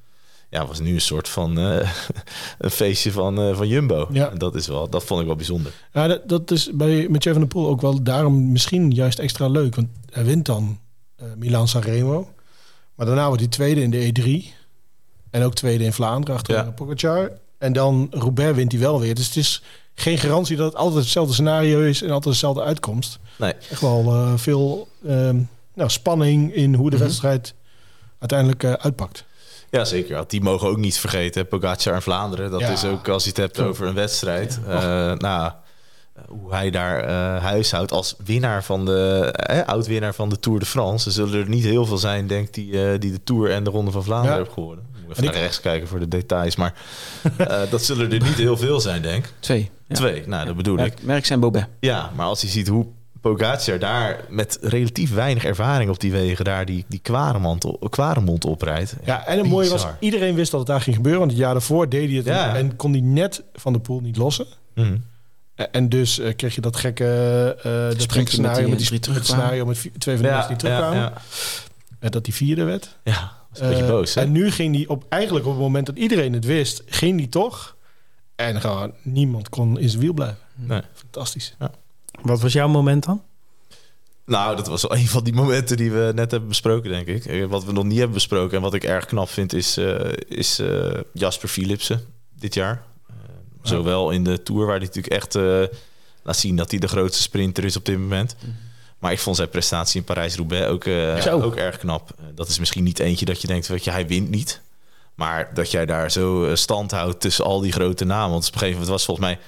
Ja, 0.50 0.66
was 0.68 0.80
nu 0.80 0.94
een 0.94 1.02
soort 1.02 1.30
van 1.30 1.58
eh, 1.60 1.92
een 2.58 2.70
feestje 2.72 3.12
van, 3.12 3.56
van 3.56 3.68
Jumbo. 3.68 4.08
Ja. 4.12 4.30
En 4.30 4.38
Dat, 4.38 4.56
is 4.56 4.68
wel, 4.68 4.90
dat 4.90 5.04
vond 5.04 5.20
ik 5.22 5.26
wel 5.28 5.36
bijzonder. 5.36 5.72
Ja, 5.94 6.08
dat, 6.08 6.30
dat 6.30 6.52
is 6.52 6.70
bij 6.74 7.08
Mathieu 7.10 7.32
van 7.34 7.42
der 7.42 7.52
Poel 7.52 7.68
ook 7.68 7.82
wel 7.82 8.04
daarom 8.04 8.52
misschien 8.52 8.92
juist 8.92 9.20
extra 9.20 9.48
leuk. 9.48 9.76
Want 9.76 9.88
hij 10.10 10.26
wint 10.26 10.46
dan 10.46 10.80
eh 11.16 11.26
Milan 11.38 11.68
Sanremo. 11.68 12.30
Maar 12.96 13.06
daarna 13.06 13.26
wordt 13.26 13.42
hij 13.42 13.50
tweede 13.50 13.82
in 13.82 13.90
de 13.92 14.12
E3. 14.12 14.54
En 15.30 15.44
ook 15.44 15.54
tweede 15.56 15.84
in 15.84 15.94
Vlaanderen 15.94 16.36
achter 16.36 16.56
Ja. 16.56 16.64
Pogacar. 16.72 17.32
En 17.58 17.74
dan 17.74 18.08
Roubaix 18.12 18.56
wint 18.56 18.72
hij 18.72 18.82
wel 18.82 19.00
weer. 19.00 19.16
Dus 19.16 19.26
het 19.28 19.36
is 19.36 19.64
geen 20.02 20.18
garantie 20.18 20.56
dat 20.58 20.66
het 20.66 20.76
altijd 20.76 21.04
hetzelfde 21.04 21.34
scenario 21.34 21.82
is 21.82 22.02
en 22.02 22.10
altijd 22.12 22.34
dezelfde 22.34 22.62
uitkomst. 22.64 23.20
Nee. 23.38 23.54
Echt 23.72 23.82
wel 23.82 24.04
eh, 24.14 24.34
veel 24.36 24.88
ehm, 25.08 25.40
nou, 25.74 25.90
spanning 25.90 26.54
in 26.54 26.74
hoe 26.74 26.90
de 26.90 26.96
Mhm. 26.96 27.06
wedstrijd 27.06 27.54
uiteindelijk 28.20 28.64
eh, 28.64 28.74
uitpakt. 28.74 29.26
Ja, 29.70 29.86
zeker. 29.86 30.24
Die 30.28 30.42
mogen 30.42 30.68
ook 30.68 30.78
niet 30.78 30.98
vergeten. 31.00 31.48
Pogacar 31.48 31.96
in 31.96 32.02
Vlaanderen. 32.02 32.52
Dat 32.52 32.60
Ja. 32.60 32.70
is 32.70 32.86
ook 32.86 33.08
als 33.08 33.24
je 33.24 33.30
het 33.30 33.38
hebt 33.38 33.54
Klopt. 33.54 33.70
over 33.70 33.88
een 33.88 33.94
wedstrijd. 33.94 34.60
Eh, 34.68 34.76
nou, 35.14 35.52
hoe 36.28 36.52
hij 36.54 36.70
daar 36.70 37.04
eh 37.04 37.44
huishoudt 37.44 37.92
als 37.92 38.16
winnaar 38.26 38.64
van 38.64 38.86
de 38.86 39.32
eh, 39.34 39.68
oud-winnaar 39.68 40.14
van 40.14 40.30
de 40.30 40.40
Tour 40.40 40.60
de 40.60 40.66
France. 40.66 41.06
Er 41.08 41.12
zullen 41.12 41.40
er 41.42 41.50
niet 41.50 41.64
heel 41.64 41.86
veel 41.86 41.98
zijn, 41.98 42.28
denk 42.28 42.48
ik, 42.48 42.54
die, 42.54 42.84
eh, 42.92 43.00
die 43.00 43.12
de 43.12 43.24
Tour 43.24 43.52
en 43.52 43.64
de 43.64 43.70
Ronde 43.70 43.92
van 43.92 44.04
Vlaanderen 44.04 44.32
Ja. 44.32 44.42
hebben 44.44 44.54
gewonnen. 44.64 44.86
Moet 44.92 45.02
even 45.12 45.16
En 45.16 45.24
ik- 45.24 45.32
naar 45.34 45.42
rechts 45.42 45.60
kijken 45.62 45.88
voor 45.88 46.00
de 46.00 46.08
details, 46.08 46.56
maar 46.56 46.74
eh, 47.38 47.60
dat 47.70 47.84
zullen 47.84 48.12
er 48.12 48.22
niet 48.24 48.36
heel 48.36 48.58
veel 48.58 48.80
zijn, 48.80 49.02
denk 49.02 49.26
ik. 49.26 49.32
Twee. 49.40 49.70
Ja. 49.90 49.96
Twee, 49.96 50.24
nou, 50.28 50.46
dat 50.46 50.56
bedoel 50.56 50.78
ik. 50.80 50.94
Merk, 51.04 51.26
zijn 51.26 51.40
Bobet. 51.40 51.68
Ja, 51.80 52.12
maar 52.16 52.26
als 52.26 52.42
je 52.42 52.48
ziet 52.48 52.68
hoe 52.68 52.86
Pogacar 53.22 53.80
daar 53.80 54.26
met 54.30 54.58
relatief 54.62 55.14
weinig 55.14 55.44
ervaring 55.46 55.90
op 55.90 56.00
die 56.00 56.12
wegen 56.12 56.46
daar 56.46 56.66
die, 56.66 56.86
die 56.88 57.00
kwaremond, 57.00 57.66
kwaremond 57.90 58.46
oprijdt. 58.46 58.96
Ja, 59.04 59.26
en 59.26 59.38
het 59.38 59.48
mooie 59.48 59.70
was, 59.70 59.86
iedereen 60.00 60.36
wist 60.36 60.52
dat 60.52 60.60
het 60.60 60.70
daar 60.70 60.82
ging 60.82 60.96
gebeuren. 60.96 61.20
Want 61.22 61.32
het 61.32 61.40
jaar 61.42 61.54
daarvoor 61.54 61.90
deed 61.90 62.08
hij 62.08 62.18
het 62.18 62.26
Ja. 62.26 62.56
en 62.56 62.76
kon 62.76 62.92
hij 62.92 63.02
net 63.02 63.44
van 63.54 63.74
de 63.74 63.80
pool 63.80 64.00
niet 64.00 64.18
lossen. 64.18 64.46
Mhm. 64.76 64.98
En 65.72 65.90
dus 65.90 66.20
eh, 66.20 66.36
kreeg 66.36 66.56
je 66.56 66.62
dat 66.62 66.76
gekke, 66.76 67.06
eh 67.58 67.64
dat 67.64 68.02
gekke 68.02 68.18
met 68.18 68.30
scenario 68.30 68.60
die 68.60 68.68
met, 68.70 68.78
die, 68.78 68.88
drie 68.88 68.92
met 69.00 69.02
terugkwamen. 69.02 69.44
scenario 69.44 69.66
met 69.66 69.90
twee 69.98 70.16
van 70.16 70.24
de 70.26 70.32
Ja, 70.32 70.38
mensen 70.38 70.58
die 70.58 70.68
ja, 70.68 70.76
terugkwamen. 70.76 71.12
ja. 71.14 71.22
En 72.00 72.12
dat 72.12 72.24
die 72.24 72.34
vierde 72.34 72.64
werd. 72.64 72.98
Ja, 73.04 73.32
was 73.50 73.60
een 73.62 73.70
beetje 73.70 73.86
boos. 73.86 74.14
Hè? 74.16 74.22
En 74.22 74.32
nu 74.32 74.52
ging 74.52 74.76
hij 74.76 74.88
op, 74.88 75.06
eigenlijk 75.10 75.46
op 75.46 75.52
het 75.52 75.62
moment 75.62 75.86
dat 75.86 75.98
iedereen 75.98 76.34
het 76.34 76.46
wist, 76.46 76.84
ging 76.86 77.18
hij 77.20 77.28
toch. 77.28 77.76
En 78.40 78.62
gewoon 78.62 78.94
niemand 79.02 79.50
kon 79.50 79.80
in 79.80 79.90
zijn 79.90 80.02
wiel 80.02 80.14
blijven. 80.14 80.38
Nee. 80.56 80.82
Fantastisch. 80.94 81.56
Wat 82.22 82.42
was 82.42 82.54
jouw 82.54 82.68
moment 82.68 83.04
dan? 83.06 83.24
Nou, 84.26 84.56
dat 84.56 84.68
was 84.68 84.82
wel 84.82 84.96
een 85.00 85.08
van 85.08 85.24
die 85.24 85.34
momenten 85.34 85.78
die 85.78 85.92
we 85.92 86.12
net 86.16 86.32
hebben 86.32 86.50
besproken, 86.50 86.90
denk 86.90 87.08
ik. 87.08 87.26
Eh, 87.26 87.46
Wat 87.46 87.64
we 87.64 87.72
nog 87.72 87.84
niet 87.84 87.98
hebben 87.98 88.14
besproken 88.16 88.58
en 88.58 88.64
wat 88.64 88.74
ik 88.74 88.84
erg 88.84 89.06
knap 89.06 89.30
vind, 89.30 89.54
is, 89.54 89.78
eh, 89.78 90.12
is 90.28 90.60
eh, 90.60 91.00
Jasper 91.14 91.50
Philipsen 91.50 92.06
dit 92.40 92.54
jaar. 92.54 92.84
Eh, 93.08 93.14
Zowel 93.62 94.12
in 94.12 94.24
de 94.24 94.44
Tour, 94.44 94.66
waar 94.66 94.78
hij 94.78 94.86
natuurlijk 94.86 95.14
echt 95.14 95.36
eh, 95.36 95.64
laat 96.24 96.38
zien 96.38 96.56
dat 96.56 96.72
hij 96.72 96.80
de 96.80 96.88
grootste 96.88 97.22
sprinter 97.22 97.64
is 97.64 97.76
op 97.76 97.86
dit 97.86 97.98
moment. 97.98 98.36
Maar 99.00 99.12
ik 99.12 99.20
vond 99.20 99.36
zijn 99.36 99.50
prestatie 99.50 100.00
in 100.00 100.06
Parijs-Roubaix 100.06 100.68
ook, 100.68 100.86
eh, 100.86 101.34
ook 101.44 101.56
erg 101.56 101.78
knap. 101.78 102.10
Dat 102.36 102.48
is 102.48 102.60
misschien 102.60 102.84
niet 102.84 103.00
eentje 103.00 103.26
dat 103.26 103.42
je 103.42 103.48
denkt, 103.48 103.68
weet 103.68 103.84
je, 103.84 103.92
hij 103.92 104.08
wint 104.08 104.30
niet. 104.30 104.62
Maar 105.20 105.50
dat 105.54 105.72
jij 105.72 105.86
daar 105.86 106.12
zo 106.12 106.46
eh, 106.46 106.56
stand 106.56 106.92
houdt 106.92 107.20
tussen 107.20 107.46
al 107.46 107.60
die 107.62 107.72
grote 107.72 108.06
namen. 108.06 108.30
Want 108.32 108.48
op 108.48 108.54
een 108.54 108.60
gegeven 108.60 108.80
moment 108.80 108.90
was 108.92 109.06
volgens 109.06 109.28
mij 109.28 109.40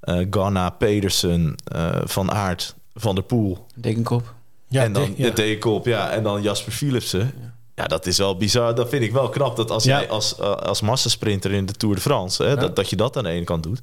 eh 0.00 0.26
Ganna, 0.30 0.70
Pedersen, 0.70 1.54
eh, 1.64 1.88
Van 2.04 2.30
Aert, 2.32 2.74
Van 2.94 3.14
der 3.14 3.24
Poel. 3.24 3.66
Dekenkop. 3.74 4.34
Ja, 4.68 4.82
en 4.82 4.92
dan 4.92 5.14
de- 5.16 5.22
ja. 5.22 5.30
Dekenkop, 5.30 5.86
ja. 5.86 6.10
En 6.10 6.22
dan 6.22 6.42
Jasper 6.42 6.72
Philipsen. 6.72 7.32
Ja. 7.74 7.86
dat 7.86 8.06
is 8.06 8.18
wel 8.18 8.36
bizar. 8.36 8.74
Dat 8.74 8.88
vind 8.88 9.02
ik 9.02 9.12
wel 9.12 9.28
knap. 9.28 9.56
Dat 9.56 9.70
als 9.70 9.84
Ja. 9.84 9.98
jij 9.98 10.08
als, 10.08 10.38
als 10.40 10.80
massasprinter 10.80 11.52
in 11.52 11.66
de 11.66 11.72
Tour 11.72 11.94
de 11.94 12.00
France... 12.00 12.42
Hè, 12.44 12.56
dat, 12.56 12.76
dat 12.76 12.90
je 12.90 12.96
dat 12.96 13.16
aan 13.16 13.24
de 13.24 13.30
ene 13.30 13.44
kant 13.44 13.62
doet. 13.62 13.80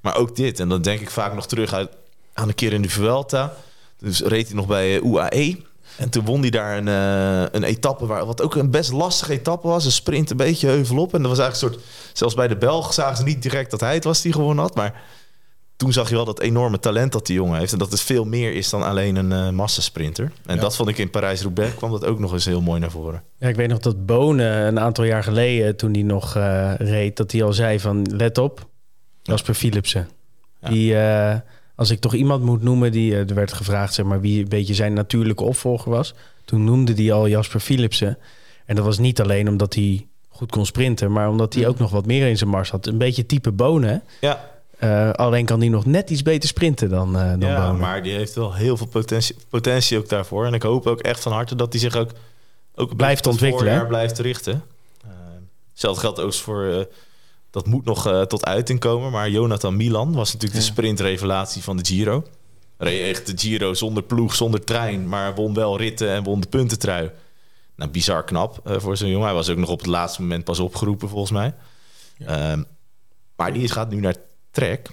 Maar 0.00 0.16
ook 0.16 0.36
dit. 0.36 0.60
En 0.60 0.68
dan 0.68 0.82
denk 0.82 1.00
ik 1.00 1.10
vaak 1.10 1.34
nog 1.34 1.46
terug 1.46 1.72
uit, 1.72 1.88
aan 2.32 2.48
een 2.48 2.54
keer 2.54 2.72
in 2.72 2.82
de 2.82 2.88
Vuelta. 2.88 3.52
Dus 3.98 4.20
reed 4.20 4.46
hij 4.46 4.56
nog 4.56 4.66
bij 4.66 5.00
UAE. 5.00 5.56
En 5.98 6.10
toen 6.10 6.24
won 6.24 6.40
hij 6.40 6.50
daar 6.50 6.76
een, 6.76 6.88
eh, 6.88 7.48
een 7.52 7.62
etappe... 7.64 8.06
Waar, 8.06 8.26
wat 8.26 8.42
ook 8.42 8.54
een 8.54 8.70
best 8.70 8.92
lastige 8.92 9.32
etappe 9.32 9.68
was. 9.68 9.84
Een 9.84 9.92
sprint 9.92 10.30
een 10.30 10.36
beetje 10.36 10.66
heuvel 10.68 10.98
op. 10.98 11.14
En 11.14 11.20
dat 11.22 11.30
was 11.36 11.38
eigenlijk 11.40 11.74
een 11.74 11.80
soort... 11.80 11.92
Zelfs 12.12 12.34
bij 12.34 12.48
de 12.48 12.56
Belg 12.56 12.94
zagen 12.94 13.16
ze 13.16 13.22
niet 13.22 13.42
direct 13.42 13.70
dat 13.70 13.80
hij 13.80 13.94
het 13.94 14.04
was 14.04 14.20
die 14.22 14.32
gewonnen 14.32 14.64
had. 14.64 14.74
Maar 14.74 15.02
toen 15.76 15.92
zag 15.92 16.08
je 16.08 16.14
wel 16.14 16.24
dat 16.24 16.40
enorme 16.40 16.78
talent 16.78 17.12
dat 17.12 17.26
die 17.26 17.36
jongen 17.36 17.58
heeft. 17.58 17.72
En 17.72 17.78
dat 17.78 17.90
het 17.90 18.00
veel 18.00 18.24
meer 18.24 18.52
is 18.52 18.70
dan 18.70 18.82
alleen 18.82 19.16
een 19.16 19.32
eh 19.32 19.50
massasprinter. 19.50 20.32
En 20.46 20.54
Ja. 20.54 20.60
dat 20.60 20.76
vond 20.76 20.88
ik 20.88 20.98
in 20.98 21.10
Parijs-Roubaix 21.10 21.74
kwam 21.74 21.90
dat 21.90 22.04
ook 22.04 22.18
nog 22.18 22.32
eens 22.32 22.44
heel 22.44 22.60
mooi 22.60 22.80
naar 22.80 22.90
voren. 22.90 23.22
Ja, 23.38 23.48
ik 23.48 23.56
weet 23.56 23.68
nog 23.68 23.78
dat 23.78 24.06
Bonen 24.06 24.66
een 24.66 24.80
aantal 24.80 25.04
jaar 25.04 25.22
geleden, 25.22 25.76
toen 25.76 25.92
hij 25.92 26.02
nog 26.02 26.36
eh, 26.36 26.72
reed, 26.74 27.16
dat 27.16 27.32
hij 27.32 27.42
al 27.42 27.52
zei 27.52 27.80
van 27.80 28.02
let 28.16 28.38
op, 28.38 28.66
Jasper 29.22 29.54
Philipsen. 29.54 30.08
Ja. 30.60 30.68
Die, 30.68 30.96
eh, 30.98 31.36
als 31.76 31.90
ik 31.90 32.00
toch 32.00 32.14
iemand 32.14 32.42
moet 32.42 32.62
noemen, 32.62 32.92
die 32.92 33.12
eh, 33.12 33.28
er 33.28 33.34
werd 33.34 33.52
gevraagd 33.52 33.94
zeg 33.94 34.06
maar, 34.06 34.20
wie 34.20 34.42
een 34.42 34.48
beetje 34.48 34.74
zijn 34.74 34.92
natuurlijke 34.92 35.44
opvolger 35.44 35.90
was. 35.90 36.14
Toen 36.44 36.64
noemde 36.64 36.92
hij 36.94 37.12
al 37.12 37.28
Jasper 37.28 37.60
Philipsen. 37.60 38.18
En 38.64 38.74
dat 38.76 38.84
was 38.84 38.98
niet 38.98 39.20
alleen 39.20 39.48
omdat 39.48 39.74
hij 39.74 40.06
goed 40.28 40.50
kon 40.50 40.66
sprinten, 40.66 41.12
maar 41.12 41.28
omdat 41.28 41.54
hij 41.54 41.66
ook 41.66 41.78
nog 41.78 41.90
wat 41.90 42.06
meer 42.06 42.28
in 42.28 42.38
zijn 42.38 42.50
mars 42.50 42.70
had. 42.70 42.86
Een 42.86 42.98
beetje 42.98 43.26
type 43.26 43.52
Bonen. 43.52 44.02
Ja, 44.20 44.54
Eh, 44.78 45.10
alleen 45.10 45.44
kan 45.44 45.60
hij 45.60 45.68
nog 45.68 45.86
net 45.86 46.10
iets 46.10 46.22
beter 46.22 46.48
sprinten 46.48 46.88
dan, 46.88 47.16
eh 47.16 47.30
dan 47.30 47.40
ja 47.40 47.66
Bonen. 47.66 47.80
maar 47.80 48.02
die 48.02 48.12
heeft 48.12 48.34
wel 48.34 48.54
heel 48.54 48.76
veel 48.76 48.86
potentie, 48.86 49.36
potentie 49.48 49.98
ook 49.98 50.08
daarvoor. 50.08 50.46
En 50.46 50.54
ik 50.54 50.62
hoop 50.62 50.86
ook 50.86 51.00
echt 51.00 51.22
van 51.22 51.32
harte 51.32 51.54
dat 51.54 51.72
hij 51.72 51.80
zich 51.80 51.96
ook, 51.96 52.10
ook 52.74 52.96
Blijft 52.96 53.26
ontwikkelen, 53.26 53.86
blijft 53.86 54.18
richten. 54.18 54.62
Uh, 55.04 55.10
hetzelfde 55.70 56.00
geldt 56.00 56.20
ook 56.20 56.34
voor... 56.34 56.86
dat 57.56 57.66
moet 57.66 57.84
nog 57.84 58.06
eh, 58.06 58.22
tot 58.22 58.44
uiting 58.44 58.80
komen. 58.80 59.10
Maar 59.10 59.30
Jonathan 59.30 59.76
Milan 59.76 60.12
was 60.12 60.32
natuurlijk 60.32 60.60
de 60.60 60.66
Ja. 60.66 60.72
sprintrevelatie 60.72 61.62
van 61.62 61.76
de 61.76 61.84
Giro. 61.84 62.24
Reed 62.78 63.00
echt 63.16 63.26
de 63.26 63.32
Giro 63.46 63.74
zonder 63.74 64.02
ploeg, 64.02 64.34
zonder 64.34 64.64
trein. 64.64 65.08
Maar 65.08 65.34
won 65.34 65.54
wel 65.54 65.78
ritten 65.78 66.08
en 66.08 66.22
won 66.22 66.40
de 66.40 66.46
puntentrui. 66.46 67.10
Nou, 67.76 67.90
bizar 67.90 68.24
knap 68.24 68.60
eh, 68.64 68.78
voor 68.78 68.96
zo'n 68.96 69.08
jongen. 69.08 69.26
Hij 69.26 69.34
was 69.34 69.48
ook 69.48 69.56
nog 69.56 69.68
op 69.68 69.78
het 69.78 69.86
laatste 69.86 70.22
moment 70.22 70.44
pas 70.44 70.58
opgeroepen, 70.58 71.08
volgens 71.08 71.30
mij. 71.30 71.54
Ehm, 72.26 72.62
maar 73.36 73.52
die 73.52 73.68
gaat 73.68 73.90
nu 73.90 74.00
naar 74.00 74.16
Trek. 74.50 74.90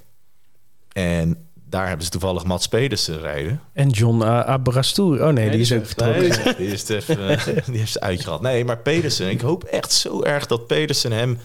En 0.91 1.47
daar 1.70 1.88
hebben 1.88 2.05
ze 2.05 2.11
toevallig 2.11 2.43
Mats 2.43 2.68
Pedersen 2.68 3.20
rijden. 3.20 3.61
En 3.74 3.89
John 3.89 4.22
uh, 4.22 4.39
Abrastour. 4.39 5.28
Oh 5.28 5.34
nee, 5.34 5.49
die 5.49 5.59
is 5.59 5.72
ook 5.72 5.86
vertrokken. 5.86 6.22
Nee, 6.43 6.55
die, 6.55 6.68
is 6.68 6.89
even, 6.89 7.39
die 7.72 7.78
heeft 7.80 7.91
ze 7.91 7.99
uitgehad. 8.01 8.41
Nee, 8.41 8.66
maar 8.66 8.78
Pedersen. 8.78 9.30
Ik 9.30 9.41
hoop 9.41 9.64
echt 9.64 9.91
zo 9.91 10.22
erg 10.22 10.45
dat 10.45 10.68
Pedersen 10.68 11.11
hem 11.11 11.38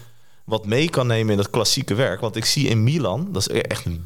wat 0.49 0.65
mee 0.65 0.89
kan 0.89 1.07
nemen 1.07 1.31
in 1.31 1.37
dat 1.37 1.49
klassieke 1.49 1.93
werk. 1.93 2.19
Want 2.21 2.35
ik 2.35 2.45
zie 2.45 2.67
in 2.67 2.83
Milan, 2.83 3.27
dat 3.31 3.41
is 3.49 3.61
echt 3.61 3.85
een 3.85 4.03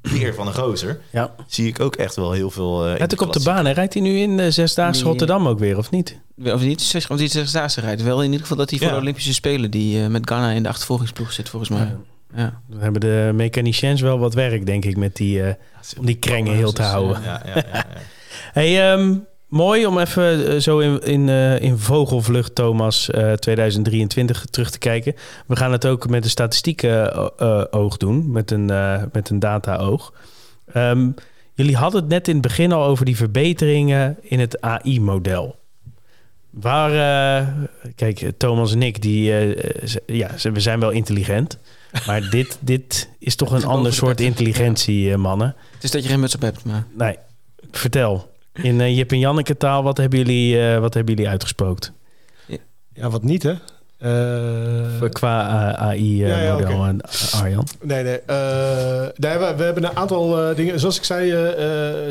beer 0.00 0.34
van 0.34 0.46
een 0.46 0.54
gozer. 0.54 1.00
Ja. 1.12 1.34
Zie 1.46 1.66
ik 1.68 1.80
ook 1.80 1.96
echt 1.96 2.16
wel 2.16 2.32
heel 2.32 2.50
veel. 2.50 2.84
eh, 2.84 2.92
in 2.92 2.98
Let 2.98 3.12
ook 3.12 3.20
op 3.26 3.32
de 3.32 3.42
baan. 3.42 3.66
hè? 3.66 3.72
Rijdt 3.72 3.94
hij 3.94 4.02
nu 4.02 4.18
in 4.18 4.36
de 4.36 4.50
Zesdaagse 4.50 5.00
Nee. 5.00 5.08
Rotterdam 5.10 5.48
ook 5.48 5.58
weer, 5.58 5.78
of 5.78 5.90
niet? 5.90 6.18
Of 6.44 6.60
niet, 6.62 6.82
zeg- 6.82 7.10
of 7.10 7.18
niet 7.18 7.32
zesdaagse 7.32 7.80
rijdt. 7.80 8.02
Wel 8.02 8.18
in 8.18 8.24
ieder 8.24 8.40
geval 8.40 8.56
dat 8.56 8.70
hij 8.70 8.78
voor 8.78 8.88
Ja. 8.88 8.94
de 8.94 9.00
Olympische 9.00 9.34
Spelen... 9.34 9.70
die 9.70 10.02
eh, 10.02 10.08
met 10.08 10.26
Ghana 10.26 10.50
in 10.50 10.62
de 10.62 10.68
achtervolgingsploeg 10.68 11.32
zit, 11.32 11.48
volgens 11.48 11.70
mij. 11.70 11.96
Ja. 12.34 12.60
Dan 12.68 12.80
hebben 12.80 13.00
de 13.00 13.30
mechaniciens 13.34 14.00
wel 14.00 14.18
wat 14.18 14.34
werk, 14.34 14.66
denk 14.66 14.84
ik, 14.84 14.96
met 14.96 15.16
die, 15.16 15.42
eh, 15.42 15.54
om 15.98 16.06
die 16.06 16.14
krengen 16.18 16.54
heel 16.54 16.72
te 16.72 16.82
houden. 16.82 17.22
Ja, 17.22 17.42
ja, 17.46 17.52
ja, 17.54 17.64
ja. 17.72 17.84
Hey, 18.52 18.92
ehm, 18.92 19.14
mooi 19.54 19.86
om 19.86 19.98
even 19.98 20.46
eh, 20.46 20.60
zo 20.60 20.78
in, 20.78 21.00
in, 21.00 21.28
eh, 21.28 21.60
in 21.60 21.78
vogelvlucht, 21.78 22.54
Thomas, 22.54 23.10
eh, 23.10 23.32
2023 23.32 24.44
terug 24.50 24.70
te 24.70 24.78
kijken. 24.78 25.14
We 25.46 25.56
gaan 25.56 25.72
het 25.72 25.86
ook 25.86 26.08
met 26.08 26.24
een 26.24 26.30
statistieke 26.30 26.88
eh, 26.88 27.26
eh, 27.38 27.64
oog 27.70 27.96
doen, 27.96 28.30
met 28.30 28.50
een, 28.50 28.70
eh, 28.70 29.02
met 29.12 29.30
een 29.30 29.38
data-oog. 29.38 30.12
Ehm, 30.72 31.10
jullie 31.54 31.76
hadden 31.76 32.00
het 32.00 32.10
net 32.10 32.28
in 32.28 32.34
het 32.34 32.42
begin 32.42 32.72
al 32.72 32.84
over 32.84 33.04
die 33.04 33.16
verbeteringen 33.16 34.16
in 34.22 34.40
het 34.40 34.60
AI-model. 34.60 35.56
Waar, 36.50 36.90
eh, 36.90 37.48
kijk, 37.94 38.32
Thomas 38.36 38.72
en 38.72 38.82
ik, 38.82 39.02
die, 39.02 39.36
eh, 39.36 39.94
ja, 40.06 40.30
we 40.52 40.60
zijn 40.60 40.80
wel 40.80 40.90
intelligent. 40.90 41.58
Maar 42.06 42.30
dit, 42.30 42.58
dit 42.60 43.08
is 43.18 43.36
toch 43.36 43.52
een 43.52 43.64
ander 43.64 43.90
de 43.90 43.96
soort 43.96 44.20
intelligentie, 44.20 45.12
eh, 45.12 45.16
mannen. 45.16 45.54
Het 45.74 45.84
is 45.84 45.90
dat 45.90 46.02
je 46.02 46.08
geen 46.08 46.20
muts 46.20 46.34
op 46.34 46.40
hebt, 46.40 46.64
maar... 46.64 46.86
Nee, 46.96 47.16
vertel. 47.70 48.33
In 48.62 48.80
eh, 48.80 48.96
Jip 48.96 49.10
en 49.12 49.18
Janneke 49.18 49.56
taal, 49.56 49.82
wat 49.82 49.96
hebben 49.96 50.18
jullie, 50.18 50.60
eh, 50.68 50.78
wat 50.78 50.94
hebben 50.94 51.14
jullie 51.14 51.30
uitgespookt? 51.30 51.92
Ja, 52.92 53.10
wat 53.10 53.22
niet, 53.22 53.42
hè? 53.42 53.52
Eh, 53.98 55.08
Qua 55.10 55.42
AI-model, 55.76 56.28
Ja, 56.28 56.42
ja, 56.42 56.54
oké. 56.56 56.64
en 56.86 57.00
Arjan. 57.40 57.66
Nee, 57.82 58.02
nee. 58.02 58.20
eh, 58.20 59.06
nee 59.16 59.38
we, 59.38 59.54
we 59.56 59.62
hebben 59.62 59.84
een 59.84 59.96
aantal 59.96 60.40
eh, 60.48 60.56
dingen. 60.56 60.80
Zoals 60.80 60.96
ik 60.96 61.04
zei, 61.04 61.34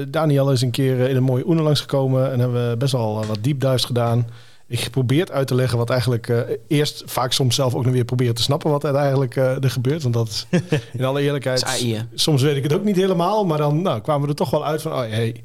Daniel 0.07 0.51
is 0.51 0.61
een 0.61 0.71
keer 0.71 0.99
in 1.09 1.15
een 1.15 1.23
mooie 1.23 1.47
Oene 1.47 1.61
langsgekomen. 1.61 2.31
En 2.31 2.39
hebben 2.39 2.69
we 2.69 2.77
best 2.77 2.91
wel 2.91 3.25
wat 3.25 3.37
diepduist 3.41 3.85
gedaan. 3.85 4.27
Ik 4.67 4.79
geprobeerd 4.79 5.31
uit 5.31 5.47
te 5.47 5.55
leggen 5.55 5.77
wat 5.77 5.89
eigenlijk 5.89 6.27
eh, 6.29 6.39
eerst 6.67 7.03
vaak 7.05 7.31
soms 7.31 7.55
zelf 7.55 7.75
ook 7.75 7.83
nog 7.83 7.93
weer 7.93 8.05
proberen 8.05 8.35
te 8.35 8.41
snappen 8.41 8.71
wat 8.71 8.83
er 8.83 8.95
eigenlijk 8.95 9.35
eh, 9.35 9.63
er 9.63 9.69
gebeurt. 9.71 10.01
Want 10.03 10.13
dat 10.13 10.27
is 10.27 10.47
in 10.93 11.03
alle 11.05 11.21
eerlijkheid. 11.21 11.63
AI? 11.65 12.07
Soms 12.13 12.41
weet 12.41 12.55
ik 12.55 12.63
het 12.63 12.73
ook 12.73 12.83
niet 12.83 12.95
helemaal, 12.95 13.45
maar 13.45 13.57
dan 13.57 13.81
nou, 13.81 14.01
kwamen 14.01 14.21
we 14.23 14.27
er 14.29 14.35
toch 14.35 14.49
wel 14.49 14.65
uit 14.65 14.81
van. 14.81 14.91
Oh, 14.91 14.99
hey. 14.99 15.41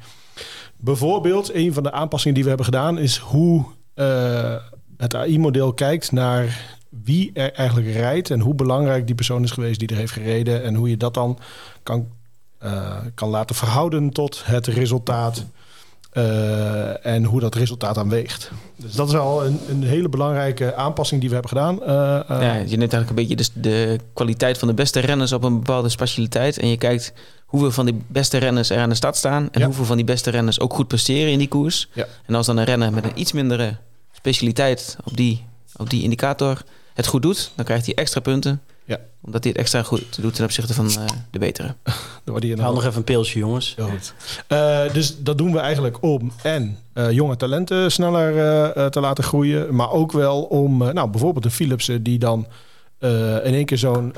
Bijvoorbeeld, 0.81 1.53
een 1.53 1.73
van 1.73 1.83
de 1.83 1.91
aanpassingen 1.91 2.33
die 2.33 2.43
we 2.43 2.49
hebben 2.49 2.67
gedaan 2.67 2.97
is 2.97 3.17
hoe 3.17 3.65
eh, 3.93 4.55
het 4.97 5.15
AI-model 5.15 5.73
kijkt 5.73 6.11
naar 6.11 6.77
wie 6.89 7.31
er 7.33 7.53
eigenlijk 7.53 7.93
rijdt 7.93 8.29
en 8.29 8.39
hoe 8.39 8.53
belangrijk 8.53 9.05
die 9.05 9.15
persoon 9.15 9.43
is 9.43 9.51
geweest 9.51 9.79
die 9.79 9.87
er 9.87 9.95
heeft 9.95 10.11
gereden 10.11 10.63
en 10.63 10.75
hoe 10.75 10.89
je 10.89 10.97
dat 10.97 11.13
dan 11.13 11.39
kan, 11.83 12.07
eh, 12.57 12.97
kan 13.13 13.29
laten 13.29 13.55
verhouden 13.55 14.09
tot 14.09 14.45
het 14.45 14.67
resultaat. 14.67 15.45
Uh, 16.13 17.05
en 17.05 17.23
hoe 17.23 17.39
dat 17.39 17.55
resultaat 17.55 17.95
dan 17.95 18.09
weegt. 18.09 18.51
Dus 18.75 18.93
dat 18.93 19.07
is 19.07 19.15
al 19.15 19.45
een, 19.45 19.59
een 19.69 19.83
hele 19.83 20.09
belangrijke 20.09 20.75
aanpassing 20.75 21.19
die 21.19 21.29
we 21.29 21.35
hebben 21.35 21.57
gedaan. 21.57 21.79
Uh, 21.81 21.87
uh, 22.37 22.41
ja, 22.41 22.53
je 22.53 22.77
neemt 22.77 22.93
eigenlijk 22.93 23.09
een 23.09 23.15
beetje 23.15 23.35
de, 23.35 23.49
de, 23.53 23.99
kwaliteit 24.13 24.57
van 24.57 24.67
de 24.67 24.73
beste 24.73 24.99
renners 24.99 25.31
op 25.31 25.43
een 25.43 25.59
bepaalde 25.59 25.89
specialiteit. 25.89 26.57
En 26.57 26.67
je 26.67 26.77
kijkt 26.77 27.13
hoeveel 27.45 27.71
van 27.71 27.85
die 27.85 28.01
beste 28.07 28.37
renners 28.37 28.69
er 28.69 28.79
aan 28.79 28.89
de 28.89 28.95
stad 28.95 29.17
staan. 29.17 29.49
En 29.51 29.59
ja. 29.59 29.65
hoeveel 29.65 29.85
van 29.85 29.95
die 29.95 30.05
beste 30.05 30.29
renners 30.29 30.59
ook 30.59 30.73
goed 30.73 30.87
presteren 30.87 31.31
in 31.31 31.37
die 31.37 31.47
koers. 31.47 31.89
Ja. 31.93 32.05
En 32.25 32.35
als 32.35 32.45
dan 32.45 32.57
een 32.57 32.65
renner 32.65 32.93
met 32.93 33.03
een 33.03 33.19
iets 33.19 33.31
mindere 33.31 33.75
specialiteit 34.11 34.97
op 35.03 35.17
die, 35.17 35.45
op 35.75 35.89
die 35.89 36.03
indicator 36.03 36.63
het 36.99 37.07
goed 37.07 37.21
doet, 37.21 37.51
dan 37.55 37.65
krijgt 37.65 37.85
hij 37.85 37.95
extra 37.95 38.19
punten. 38.19 38.61
Ja. 38.85 38.99
Omdat 39.21 39.43
hij 39.43 39.51
het 39.51 39.61
extra 39.61 39.83
goed 39.83 40.21
doet 40.21 40.35
ten 40.35 40.43
opzichte 40.43 40.73
van 40.73 40.85
uh, 40.85 41.05
de 41.31 41.39
betere. 41.39 41.75
Haal 42.57 42.73
nog 42.73 42.85
even 42.85 42.97
een 42.97 43.03
pilsje, 43.03 43.39
jongens. 43.39 43.73
Ja, 43.77 43.85
goed. 43.85 44.13
Uh, 44.47 44.93
dus 44.93 45.17
dat 45.23 45.37
doen 45.37 45.51
we 45.51 45.59
eigenlijk 45.59 46.03
om 46.03 46.31
en 46.43 46.77
uh, 46.93 47.11
jonge 47.11 47.35
talenten 47.35 47.91
sneller 47.91 48.91
te 48.91 48.99
laten 48.99 49.23
groeien. 49.23 49.75
Maar 49.75 49.91
ook 49.91 50.11
wel 50.11 50.41
om 50.41 50.77
nou, 50.77 51.09
bijvoorbeeld 51.09 51.45
een 51.45 51.51
Philipsen 51.51 52.03
die 52.03 52.19
dan 52.19 52.47
in 53.43 53.53
één 53.53 53.65
keer 53.65 53.77
zo'n 53.77 54.11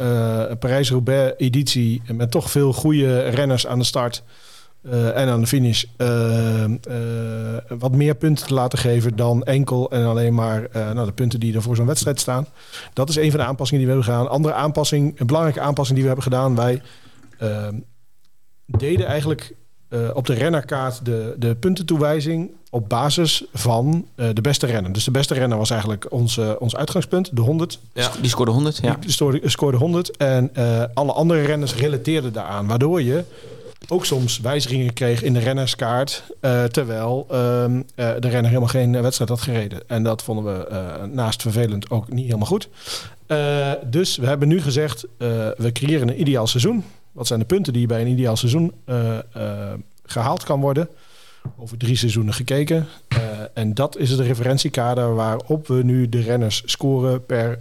Parijs-Roubaix 0.60 1.34
editie... 1.38 2.02
met 2.06 2.32
toch 2.32 2.52
veel 2.52 2.74
goede 2.74 3.20
renners 3.20 3.68
aan 3.68 3.80
de 3.80 3.86
start... 3.86 4.24
Uh, 4.84 5.18
en 5.18 5.30
aan 5.30 5.42
de 5.42 5.48
finish 5.48 5.84
uh, 5.98 6.64
uh, 6.68 6.78
wat 7.80 7.92
meer 7.92 8.16
punten 8.16 8.48
te 8.48 8.54
laten 8.54 8.80
geven 8.80 9.16
dan 9.16 9.44
enkel 9.44 9.92
en 9.92 10.06
alleen 10.06 10.34
maar 10.34 10.68
nou, 10.74 11.06
de 11.06 11.12
punten 11.12 11.40
die 11.40 11.56
er 11.56 11.62
voor 11.62 11.76
zo'n 11.76 11.86
wedstrijd 11.86 12.20
staan. 12.20 12.48
Dat 12.94 13.10
is 13.10 13.16
een 13.16 13.32
van 13.32 13.40
de 13.40 13.46
aanpassingen 13.46 13.86
die 13.86 13.94
we 13.94 14.02
hebben 14.02 14.14
gedaan. 14.14 14.34
Andere 14.34 14.54
aanpassing, 14.54 15.20
een 15.20 15.28
belangrijke 15.28 15.62
aanpassing 15.62 16.00
die 16.00 16.08
we 16.08 16.14
hebben 16.14 16.32
gedaan. 16.32 16.56
Wij 16.56 16.82
deden 18.66 19.06
eigenlijk 19.06 19.54
op 20.14 20.26
de 20.26 20.34
rennerkaart 20.34 21.06
de, 21.06 21.36
de 21.38 21.56
puntentoewijzing 21.56 22.52
op 22.70 22.90
basis 22.90 23.44
van 23.54 24.08
de 24.16 24.42
beste 24.42 24.66
renner. 24.66 24.94
Dus 24.94 25.04
de 25.04 25.12
beste 25.12 25.34
renner 25.34 25.58
was 25.58 25.70
eigenlijk 25.70 26.12
ons, 26.12 26.40
ons 26.60 26.76
uitgangspunt, 26.76 27.36
de 27.36 27.42
100. 27.42 27.80
Ja. 27.94 28.12
Die 28.22 28.30
scoorde 28.30 28.52
100, 28.52 28.78
ja. 28.82 28.98
Die 29.00 29.12
scoorde, 29.12 29.50
scoorde 29.50 29.78
100 29.78 30.18
en 30.18 30.52
alle 30.94 31.12
andere 31.12 31.42
renners 31.42 31.76
relateerden 31.76 32.34
daaraan. 32.34 32.68
Waardoor 32.68 33.02
je 33.02 33.24
ook 33.88 34.06
soms 34.06 34.40
wijzigingen 34.40 34.94
kreeg 34.94 35.24
in 35.24 35.34
de 35.34 35.40
rennerskaart. 35.40 36.24
Uh, 36.42 36.64
terwijl 36.64 37.28
uh, 37.32 37.38
uh, 37.38 37.80
de 37.96 38.16
renner 38.20 38.46
helemaal 38.46 38.68
geen 38.68 39.02
wedstrijd 39.02 39.30
had 39.30 39.42
gereden. 39.42 39.82
En 39.88 40.04
dat 40.04 40.24
vonden 40.24 40.44
we 40.44 41.08
naast 41.12 41.42
vervelend 41.42 41.90
ook 41.90 42.12
niet 42.12 42.26
helemaal 42.26 42.48
goed. 42.48 42.70
dus 43.86 44.18
we 44.18 44.26
hebben 44.26 44.48
nu 44.48 44.62
gezegd, 44.62 45.06
we 45.58 45.70
creëren 45.74 46.08
een 46.08 46.20
ideaal 46.20 46.48
seizoen. 46.48 46.84
Wat 47.12 47.28
zijn 47.28 47.40
de 47.40 47.46
punten 47.46 47.74
die 47.74 47.88
bij 47.88 48.02
een 48.02 48.08
ideaal 48.08 48.36
seizoen 48.36 48.74
gehaald 50.06 50.44
kan 50.44 50.60
worden? 50.60 50.90
Over 51.58 51.78
drie 51.78 51.96
seizoenen 51.96 52.34
gekeken. 52.34 52.88
en 53.54 53.74
dat 53.74 53.98
is 53.98 54.10
het 54.10 54.20
referentiekader 54.20 55.16
waarop 55.16 55.68
we 55.68 55.84
nu 55.84 56.10
de 56.10 56.22
renners 56.22 56.64
scoren 56.66 57.26
per 57.26 57.60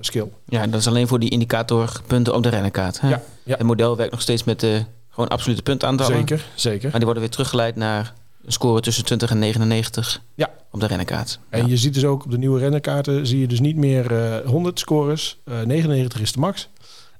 skill. 0.00 0.28
Ja, 0.44 0.66
dat 0.66 0.80
is 0.80 0.86
alleen 0.86 1.08
voor 1.08 1.18
die 1.18 1.30
indicatorpunten 1.30 2.34
op 2.34 2.42
de 2.42 2.48
rennerkaart. 2.48 3.00
Hè? 3.00 3.08
Ja, 3.08 3.22
ja. 3.42 3.56
Het 3.56 3.66
model 3.66 3.96
werkt 3.96 4.12
nog 4.12 4.20
steeds 4.20 4.44
met 4.44 4.60
de 4.60 4.84
gewoon 5.16 5.30
absolute 5.30 5.62
puntaantallen. 5.62 6.16
Zeker, 6.16 6.46
zeker. 6.54 6.82
Maar 6.82 6.92
die 6.92 7.04
worden 7.04 7.22
weer 7.22 7.30
teruggeleid 7.30 7.76
naar 7.76 8.12
een 8.44 8.52
score 8.52 8.80
tussen 8.80 9.04
20 9.04 9.30
en 9.30 9.38
99 9.38 10.22
ja. 10.34 10.50
op 10.70 10.80
de 10.80 10.86
rennenkaart. 10.86 11.38
En 11.48 11.60
ja. 11.60 11.68
je 11.68 11.76
ziet 11.76 11.94
dus 11.94 12.04
ook 12.04 12.24
op 12.24 12.30
de 12.30 12.38
nieuwe 12.38 12.58
rennenkaarten 12.58 13.26
zie 13.26 13.40
je 13.40 13.46
dus 13.46 13.60
niet 13.60 13.76
meer 13.76 14.12
uh, 14.12 14.36
100 14.50 14.78
scores. 14.78 15.38
Uh, 15.44 15.60
99 15.60 16.20
is 16.20 16.32
de 16.32 16.38
max. 16.38 16.68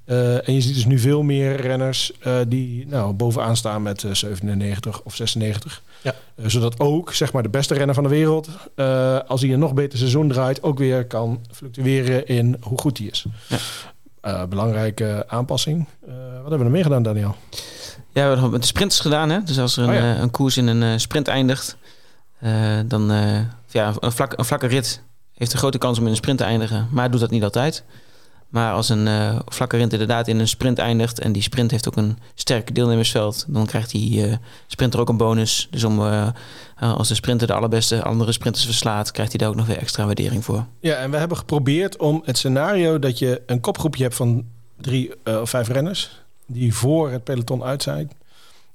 Uh, 0.06 0.48
en 0.48 0.54
je 0.54 0.60
ziet 0.60 0.74
dus 0.74 0.84
nu 0.84 0.98
veel 0.98 1.22
meer 1.22 1.60
renners 1.60 2.12
uh, 2.26 2.36
die 2.48 2.86
nou, 2.86 3.12
bovenaan 3.12 3.56
staan 3.56 3.82
met 3.82 4.02
uh, 4.02 4.14
97 4.14 5.02
of 5.02 5.14
96. 5.14 5.82
Ja. 6.02 6.14
zodat 6.36 6.80
ook 6.80 7.12
zeg 7.12 7.32
maar, 7.32 7.42
de 7.42 7.48
beste 7.48 7.74
renner 7.74 7.94
van 7.94 8.04
de 8.04 8.10
wereld, 8.10 8.48
als 9.26 9.40
hij 9.40 9.52
een 9.52 9.58
nog 9.58 9.74
beter 9.74 9.98
seizoen 9.98 10.28
draait, 10.28 10.62
ook 10.62 10.78
weer 10.78 11.06
kan 11.06 11.40
fluctueren 11.50 12.26
in 12.26 12.56
hoe 12.60 12.78
goed 12.78 12.98
hij 12.98 13.06
is. 13.06 13.26
Ja. 14.20 14.46
belangrijke 14.46 15.24
aanpassing. 15.26 15.86
wat 16.00 16.10
hebben 16.40 16.58
we 16.58 16.64
er 16.64 16.70
meer 16.70 16.82
gedaan, 16.82 17.02
Daniel? 17.02 17.36
Ja, 18.16 18.22
we 18.22 18.32
hebben 18.32 18.50
met 18.50 18.60
de 18.60 18.66
sprinters 18.66 19.00
gedaan. 19.00 19.30
Hè? 19.30 19.42
Dus 19.42 19.58
als 19.58 19.76
er 19.76 19.82
een, 19.82 19.88
Oh 19.88 19.94
ja. 19.94 20.14
uh, 20.14 20.20
een 20.20 20.30
koers 20.30 20.56
in 20.56 20.66
een 20.66 20.82
uh, 20.82 20.98
sprint 20.98 21.28
eindigt, 21.28 21.76
uh, 22.42 22.78
dan 22.86 23.12
ja, 23.68 23.94
een, 24.00 24.12
vlak, 24.12 24.38
een 24.38 24.44
vlakke 24.44 24.66
rit 24.66 25.02
heeft 25.34 25.52
een 25.52 25.58
grote 25.58 25.78
kans 25.78 25.98
om 25.98 26.04
in 26.04 26.10
een 26.10 26.16
sprint 26.16 26.38
te 26.38 26.44
eindigen, 26.44 26.88
maar 26.90 27.10
doet 27.10 27.20
dat 27.20 27.30
niet 27.30 27.44
altijd. 27.44 27.84
Maar 28.48 28.72
als 28.72 28.88
een 28.88 29.08
vlakke 29.46 29.76
rit 29.76 29.92
inderdaad 29.92 30.28
in 30.28 30.38
een 30.38 30.48
sprint 30.48 30.78
eindigt 30.78 31.18
en 31.18 31.32
die 31.32 31.42
sprint 31.42 31.70
heeft 31.70 31.88
ook 31.88 31.96
een 31.96 32.18
sterk 32.34 32.74
deelnemersveld, 32.74 33.44
dan 33.48 33.66
krijgt 33.66 33.90
die 33.90 34.38
sprinter 34.66 35.00
ook 35.00 35.08
een 35.08 35.16
bonus. 35.16 35.68
Dus 35.70 35.84
om, 35.84 36.00
als 36.78 37.08
de 37.08 37.14
sprinter 37.14 37.46
de 37.46 37.52
allerbeste 37.54 38.02
andere 38.02 38.32
sprinters 38.32 38.64
verslaat, 38.64 39.10
krijgt 39.10 39.32
hij 39.32 39.40
daar 39.40 39.48
ook 39.48 39.56
nog 39.56 39.66
weer 39.66 39.78
extra 39.78 40.04
waardering 40.04 40.44
voor. 40.44 40.64
Ja, 40.80 40.96
en 40.96 41.10
we 41.10 41.16
hebben 41.16 41.36
geprobeerd 41.36 41.96
om 41.96 42.22
het 42.24 42.38
scenario 42.38 42.98
dat 42.98 43.18
je 43.18 43.42
een 43.46 43.60
kopgroepje 43.60 44.02
hebt 44.02 44.16
van 44.16 44.44
drie 44.80 45.24
of 45.24 45.50
vijf 45.50 45.68
renners, 45.68 46.25
die 46.46 46.74
voor 46.74 47.10
het 47.10 47.24
peloton 47.24 47.62
uit 47.64 47.82
zijn, 47.82 48.10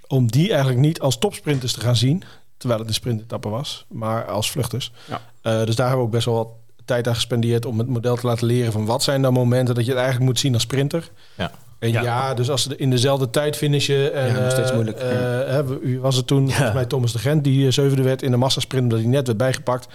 om 0.07 0.31
die 0.31 0.49
eigenlijk 0.49 0.79
niet 0.79 0.99
als 1.01 1.17
topsprinters 1.17 1.73
te 1.73 1.79
gaan 1.79 1.95
zien, 1.95 2.23
terwijl 2.57 2.79
het 2.79 2.89
een 2.89 2.95
sprintetappe 2.95 3.49
was, 3.49 3.85
maar 3.89 4.25
als 4.25 4.51
vluchters. 4.51 4.91
Ja. 5.07 5.21
Uh, 5.43 5.65
dus 5.65 5.75
daar 5.75 5.87
hebben 5.87 5.97
we 6.05 6.09
ook 6.11 6.15
best 6.15 6.25
wel 6.25 6.35
wat 6.35 6.47
tijd 6.85 7.07
aan 7.07 7.15
gespendeerd 7.15 7.65
om 7.65 7.77
het 7.77 7.87
model 7.87 8.15
te 8.15 8.27
laten 8.27 8.45
leren 8.47 8.71
van 8.71 8.85
wat 8.85 9.03
zijn 9.03 9.21
dan 9.21 9.33
momenten 9.33 9.75
dat 9.75 9.83
je 9.83 9.89
het 9.91 9.99
eigenlijk 9.99 10.29
moet 10.29 10.39
zien 10.39 10.53
als 10.53 10.63
sprinter. 10.63 11.09
Ja. 11.37 11.51
En 11.79 11.91
ja, 11.91 12.01
Ja. 12.01 12.33
dus 12.33 12.49
als 12.49 12.63
ze 12.63 12.75
in 12.77 12.89
dezelfde 12.89 13.29
tijd 13.29 13.55
finishen. 13.57 14.13
En, 14.13 14.27
Ja, 14.33 14.39
nog 14.41 14.51
steeds 14.51 14.69
eh, 14.69 14.75
moeilijk. 14.75 14.97
eh, 14.97 15.99
was 15.99 16.15
het 16.15 16.27
toen, 16.27 16.49
volgens 16.51 16.73
mij 16.73 16.85
Thomas 16.85 17.11
de 17.11 17.19
Gent, 17.19 17.43
die 17.43 17.65
eh, 17.65 17.71
zevende 17.71 18.03
werd 18.03 18.21
in 18.21 18.31
de 18.31 18.37
massasprint, 18.37 18.83
omdat 18.83 18.99
hij 18.99 19.07
net 19.07 19.25
werd 19.25 19.37
bijgepakt. 19.39 19.87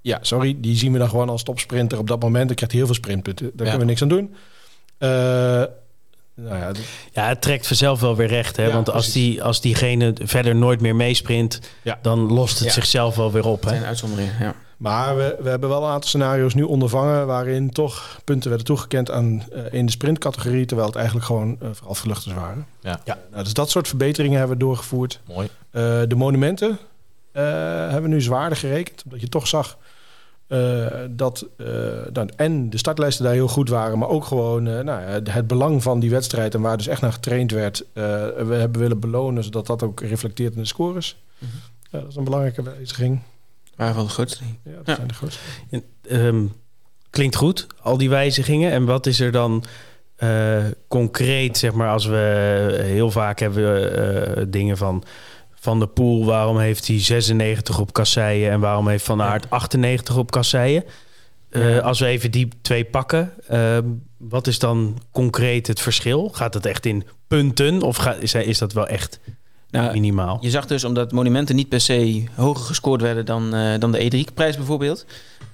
Ja, 0.00 0.18
sorry, 0.20 0.56
die 0.60 0.76
zien 0.76 0.92
we 0.92 0.98
dan 0.98 1.08
gewoon 1.08 1.28
als 1.28 1.42
topsprinter 1.42 1.98
op 1.98 2.06
dat 2.08 2.20
moment. 2.22 2.46
Dan 2.46 2.54
krijgt 2.56 2.74
hij 2.74 2.76
heel 2.84 2.86
veel 2.86 3.02
sprintpunten. 3.02 3.46
Daar 3.46 3.66
kunnen 3.66 3.78
we 3.78 3.84
niks 3.84 4.02
aan 4.02 4.08
doen. 4.08 4.34
Eh, 6.36 6.44
nou 6.44 6.56
ja, 6.58 6.70
Ja, 7.12 7.28
het 7.28 7.40
trekt 7.42 7.66
vanzelf 7.66 8.00
wel 8.00 8.16
weer 8.16 8.26
recht. 8.28 8.56
Hè? 8.56 8.64
Ja, 8.66 8.72
Want 8.72 8.90
als, 8.90 9.04
precies. 9.04 9.22
die, 9.32 9.42
als 9.42 9.60
diegene 9.60 10.12
verder 10.22 10.56
nooit 10.56 10.80
meer 10.80 10.96
meesprint, 10.96 11.60
Ja. 11.82 11.98
dan 12.02 12.18
lost 12.32 12.58
het 12.58 12.66
Ja. 12.68 12.72
zichzelf 12.74 13.16
wel 13.16 13.32
weer 13.32 13.46
op. 13.46 13.60
Dat 13.62 13.70
Hè? 13.70 13.76
zijn 13.76 13.88
uitzonderingen, 13.88 14.34
ja. 14.40 14.54
Maar 14.76 15.16
we, 15.16 15.36
we 15.40 15.48
hebben 15.48 15.68
wel 15.68 15.82
een 15.82 15.90
aantal 15.90 16.08
scenario's 16.08 16.54
nu 16.54 16.62
ondervangen 16.62 17.26
waarin 17.26 17.70
toch 17.70 18.20
punten 18.24 18.48
werden 18.48 18.66
toegekend 18.66 19.10
aan 19.10 19.42
uh, 19.54 19.60
in 19.70 19.86
de 19.86 19.92
sprintcategorie, 19.92 20.66
terwijl 20.66 20.88
het 20.88 20.96
eigenlijk 20.96 21.26
gewoon 21.26 21.56
uh, 21.62 21.68
vooral 21.72 21.94
vluchters 21.94 22.34
waren. 22.34 22.66
Ja. 22.80 23.00
Ja. 23.04 23.18
Nou, 23.30 23.44
dus 23.44 23.52
dat 23.52 23.70
soort 23.70 23.88
verbeteringen 23.88 24.38
hebben 24.38 24.56
we 24.58 24.64
doorgevoerd. 24.64 25.20
Mooi. 25.26 25.46
Uh, 25.72 25.82
de 26.08 26.14
monumenten 26.16 26.68
uh, 26.68 27.42
hebben 27.42 28.02
we 28.02 28.08
nu 28.08 28.20
zwaarder 28.20 28.58
gerekend, 28.58 29.02
omdat 29.04 29.20
je 29.20 29.28
toch 29.28 29.46
zag 29.46 29.78
uh, 30.48 30.86
dat 31.10 31.46
dan, 32.12 32.30
en 32.36 32.70
de 32.70 32.78
startlijsten 32.78 33.24
daar 33.24 33.34
heel 33.34 33.48
goed 33.48 33.68
waren, 33.68 33.98
maar 33.98 34.08
ook 34.08 34.24
gewoon 34.24 34.62
nou, 34.62 34.84
ja, 34.86 35.20
het 35.30 35.46
belang 35.46 35.82
van 35.82 36.00
die 36.00 36.10
wedstrijd 36.10 36.54
en 36.54 36.60
waar 36.60 36.76
dus 36.76 36.86
echt 36.86 37.00
naar 37.00 37.12
getraind 37.12 37.50
werd. 37.50 37.80
Uh, 37.80 38.04
we 38.46 38.54
hebben 38.54 38.80
willen 38.80 39.00
belonen 39.00 39.44
zodat 39.44 39.66
dat 39.66 39.82
ook 39.82 40.00
reflecteert 40.00 40.54
in 40.54 40.60
de 40.60 40.66
scores. 40.66 41.16
Mhm. 41.38 41.50
dat 41.90 42.08
is 42.08 42.16
een 42.16 42.24
belangrijke 42.24 42.62
wijziging. 42.62 43.20
Waren 43.76 43.94
van 43.94 44.04
de 44.04 44.10
grootste. 44.10 44.44
Ja, 44.62 44.70
dat 44.76 44.86
Ja. 44.86 44.94
zijn 44.94 45.08
de 45.08 45.14
grootste. 45.14 45.40
Ehm, 46.08 46.44
klinkt 47.10 47.36
goed, 47.36 47.66
al 47.80 47.96
die 47.96 48.08
wijzigingen. 48.08 48.70
En 48.72 48.84
wat 48.84 49.06
is 49.06 49.20
er 49.20 49.32
dan 49.32 49.64
eh, 50.16 50.64
concreet, 50.88 51.58
zeg 51.58 51.72
maar, 51.72 51.88
als 51.88 52.06
we 52.06 52.78
heel 52.82 53.10
vaak 53.10 53.38
hebben 53.38 53.96
eh, 54.36 54.44
dingen 54.48 54.76
van 54.76 55.04
Van 55.66 55.78
de 55.80 55.86
Poel, 55.86 56.24
waarom 56.24 56.58
heeft 56.58 56.86
hij 56.86 57.00
96 57.00 57.78
op 57.78 57.92
kasseien 57.92 58.50
en 58.50 58.60
waarom 58.60 58.88
heeft 58.88 59.04
Van 59.04 59.22
Aert 59.22 59.50
98 59.50 60.16
op 60.16 60.30
kasseien? 60.30 60.84
Eh, 61.50 61.74
Ja. 61.74 61.78
Als 61.80 62.00
we 62.00 62.06
even 62.06 62.30
die 62.30 62.48
twee 62.62 62.84
pakken, 62.84 63.32
ehm, 63.48 63.84
wat 64.16 64.46
is 64.46 64.58
dan 64.58 64.98
concreet 65.10 65.66
het 65.66 65.80
verschil? 65.80 66.28
Gaat 66.32 66.54
het 66.54 66.66
echt 66.66 66.86
in 66.86 67.04
punten 67.28 67.82
of 67.82 67.96
ga, 67.96 68.12
is, 68.12 68.34
is 68.34 68.58
dat 68.58 68.72
wel 68.72 68.86
echt 68.86 69.18
Nou, 69.70 69.92
minimaal? 69.92 70.38
Je 70.40 70.50
zag 70.50 70.66
dus, 70.66 70.84
omdat 70.84 71.12
monumenten 71.12 71.56
niet 71.56 71.68
per 71.68 71.80
se 71.80 72.24
hoger 72.34 72.64
gescoord 72.64 73.00
werden 73.00 73.24
dan, 73.26 73.54
eh, 73.54 73.78
dan 73.78 73.92
de 73.92 73.98
E3-prijs 74.04 74.56
bijvoorbeeld. 74.56 75.06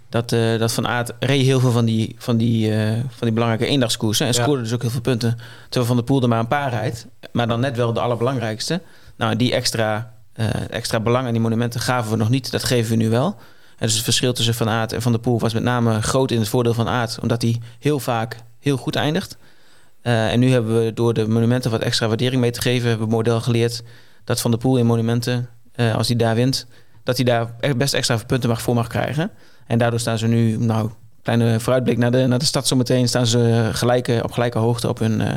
Dat, 0.09 0.33
eh, 0.33 0.59
dat 0.59 0.73
Van 0.73 0.87
Aert 0.89 1.13
reed 1.21 1.45
heel 1.45 1.61
veel 1.61 1.71
van 1.71 1.85
die, 1.85 2.15
van 2.19 2.37
die, 2.37 2.73
van 3.09 3.27
die 3.27 3.33
belangrijke 3.33 3.67
eendagskoersen. 3.67 4.27
En 4.27 4.33
Ja. 4.33 4.43
scoorde 4.43 4.63
dus 4.63 4.73
ook 4.73 4.81
heel 4.83 4.91
veel 4.91 5.01
punten. 5.01 5.37
Terwijl 5.63 5.87
Van 5.87 5.97
der 5.97 6.05
Poel 6.05 6.23
er 6.23 6.29
maar 6.29 6.39
een 6.39 6.49
paar 6.49 6.71
rijdt. 6.71 7.07
Maar 7.33 7.49
dan 7.49 7.61
net 7.61 7.77
wel 7.77 7.93
de 7.93 8.01
allerbelangrijkste. 8.01 8.81
Nou, 9.23 9.37
die 9.37 9.53
extra, 9.53 10.15
eh, 10.33 10.71
extra 10.71 11.01
belang 11.01 11.27
aan 11.27 11.33
die 11.33 11.41
monumenten 11.41 11.81
gaven 11.81 12.11
we 12.11 12.17
nog 12.17 12.29
niet. 12.29 12.51
Dat 12.51 12.65
geven 12.65 12.91
we 12.91 12.97
nu 12.97 13.11
wel. 13.11 13.27
En 13.79 13.87
dus 13.87 13.95
het 13.95 14.05
verschil 14.05 14.33
tussen 14.33 14.55
Van 14.55 14.69
Aert 14.69 14.93
en 14.93 15.03
Van 15.03 15.13
der 15.13 15.21
Poel 15.21 15.39
was 15.39 15.53
met 15.53 15.63
name 15.63 16.03
groot 16.03 16.31
in 16.31 16.39
het 16.39 16.49
voordeel 16.49 16.75
van 16.75 16.89
Aert. 16.89 17.19
Omdat 17.21 17.43
hij 17.43 17.61
heel 17.79 18.01
vaak 18.01 18.37
heel 18.59 18.77
goed 18.77 18.97
eindigt. 18.97 19.37
Eh, 20.01 20.33
en 20.33 20.41
nu 20.41 20.51
hebben 20.51 20.85
we 20.85 20.93
door 20.93 21.15
de 21.15 21.29
monumenten 21.29 21.71
wat 21.71 21.81
extra 21.81 22.09
waardering 22.09 22.41
mee 22.41 22.51
te 22.51 22.61
geven... 22.61 22.89
hebben 22.89 23.07
we 23.07 23.15
model 23.15 23.41
geleerd 23.41 23.83
dat 24.25 24.41
Van 24.41 24.51
der 24.51 24.61
Poel 24.61 24.77
in 24.77 24.87
monumenten, 24.87 25.49
eh, 25.73 25.95
als 25.95 26.09
hij 26.09 26.17
daar 26.17 26.35
wint... 26.35 26.67
dat 27.03 27.17
hij 27.17 27.25
daar 27.25 27.77
best 27.77 27.95
extra 27.95 28.17
punten 28.27 28.49
mag 28.49 28.63
voor 28.63 28.75
mag 28.75 28.87
krijgen. 28.87 29.31
En 29.67 29.79
daardoor 29.79 30.01
staan 30.01 30.19
ze 30.19 30.27
nu, 30.27 30.57
nou, 30.57 30.91
kleine 31.23 31.61
vooruitblik 31.61 31.99
naar 31.99 32.11
de, 32.11 32.27
naar 32.27 32.39
de 32.39 32.45
stad 32.45 32.67
zometeen... 32.67 33.09
staan 33.09 33.27
ze 33.27 33.69
gelijke, 33.73 34.21
op 34.23 34.33
gelijke 34.33 34.59
hoogte 34.59 34.89
op 34.89 34.99
hun 34.99 35.21
eh, 35.21 35.35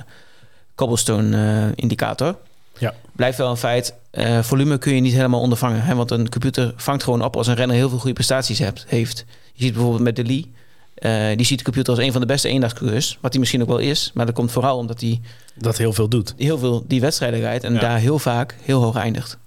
cobblestone-indicator. 0.75 2.35
Ja. 2.77 2.93
Blijft 3.15 3.37
wel 3.37 3.49
een 3.49 3.57
feit, 3.57 3.93
eh, 4.11 4.41
volume 4.43 4.77
kun 4.77 4.95
je 4.95 5.01
niet 5.01 5.13
helemaal 5.13 5.39
ondervangen. 5.41 5.81
Hè? 5.83 5.95
Want 5.95 6.11
een 6.11 6.29
computer 6.29 6.73
vangt 6.75 7.03
gewoon 7.03 7.23
op 7.23 7.35
als 7.35 7.47
een 7.47 7.55
renner 7.55 7.75
heel 7.75 7.89
veel 7.89 7.97
goede 7.97 8.13
prestaties 8.13 8.59
hebt, 8.59 8.85
heeft. 8.87 9.25
Je 9.53 9.63
ziet 9.63 9.73
bijvoorbeeld 9.73 10.03
met 10.03 10.15
de 10.15 10.23
Lee. 10.25 10.51
eh, 10.95 11.37
die 11.37 11.45
ziet 11.45 11.57
de 11.57 11.63
computer 11.63 11.93
als 11.93 12.03
een 12.03 12.11
van 12.11 12.21
de 12.21 12.27
beste 12.27 12.47
eendagscoureurs. 12.49 13.17
Wat 13.21 13.31
hij 13.31 13.39
misschien 13.39 13.61
ook 13.61 13.67
wel 13.67 13.77
is. 13.77 14.11
Maar 14.13 14.25
dat 14.25 14.35
komt 14.35 14.51
vooral 14.51 14.77
omdat 14.77 15.01
hij 15.01 15.21
Dat 15.55 15.77
heel 15.77 15.93
veel 15.93 16.07
doet. 16.09 16.33
heel 16.37 16.57
veel 16.57 16.83
die 16.87 17.01
wedstrijden 17.01 17.39
rijdt. 17.39 17.63
En 17.63 17.73
Ja. 17.73 17.79
daar 17.79 17.97
heel 17.99 18.19
vaak 18.19 18.55
heel 18.61 18.81
hoog 18.83 18.95
eindigt. 18.95 19.37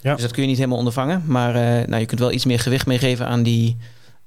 Ja. 0.00 0.12
Dus 0.12 0.22
dat 0.22 0.32
kun 0.32 0.42
je 0.42 0.48
niet 0.48 0.56
helemaal 0.56 0.78
ondervangen. 0.78 1.22
Maar 1.26 1.54
eh, 1.54 1.86
nou, 1.88 2.00
je 2.00 2.06
kunt 2.06 2.20
wel 2.20 2.32
iets 2.32 2.44
meer 2.44 2.58
gewicht 2.58 2.86
meegeven 2.86 3.26
aan 3.26 3.42
die 3.42 3.76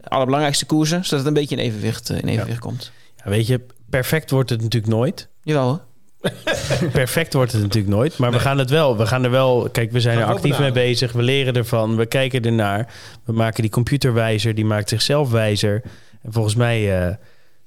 allerbelangrijkste 0.03 0.65
koersen. 0.65 1.03
Zodat 1.03 1.19
het 1.19 1.27
een 1.27 1.33
beetje 1.41 1.55
in 1.55 1.61
evenwicht, 1.61 2.09
in 2.09 2.27
evenwicht 2.27 2.59
komt. 2.59 2.91
Ja, 3.23 3.29
weet 3.29 3.47
je, 3.47 3.61
perfect 3.89 4.31
wordt 4.31 4.49
het 4.49 4.61
natuurlijk 4.61 4.93
nooit. 4.93 5.27
Jawel 5.43 5.63
hoor. 5.67 5.79
Perfect 6.91 7.33
wordt 7.33 7.51
het 7.51 7.61
natuurlijk 7.61 7.93
nooit. 7.93 8.17
Maar 8.17 8.31
we 8.31 8.39
gaan 8.39 8.57
het 8.57 8.69
wel. 8.69 8.97
We 8.97 9.05
gaan 9.05 9.23
er 9.23 9.31
wel. 9.31 9.69
Kijk, 9.71 9.91
we 9.91 9.99
zijn 9.99 10.17
Gaan 10.17 10.29
er 10.29 10.35
actief 10.35 10.59
mee 10.59 10.71
bezig. 10.71 11.11
We 11.11 11.21
leren 11.21 11.53
ervan. 11.53 11.95
We 11.95 12.05
kijken 12.05 12.45
ernaar. 12.45 12.93
We 13.23 13.33
maken 13.33 13.61
die 13.61 13.71
computer 13.71 14.13
wijzer. 14.13 14.55
Die 14.55 14.65
maakt 14.65 14.89
zichzelf 14.89 15.29
wijzer. 15.29 15.81
En 16.21 16.33
volgens 16.33 16.55
mij 16.55 16.99
eh, 16.99 17.15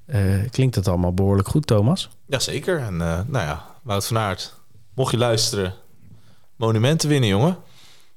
eh, 0.06 0.50
klinkt 0.50 0.74
dat 0.74 0.88
allemaal 0.88 1.14
behoorlijk 1.14 1.48
goed, 1.48 1.66
Thomas. 1.66 2.08
Jazeker. 2.26 2.78
En 2.78 3.00
eh, 3.00 3.20
nou 3.26 3.46
ja, 3.46 3.64
Wout 3.82 4.06
van 4.06 4.18
Aert, 4.18 4.54
mocht 4.94 5.10
je 5.10 5.18
luisteren, 5.18 5.74
monumenten 6.56 7.08
winnen, 7.08 7.28
jongen. 7.28 7.56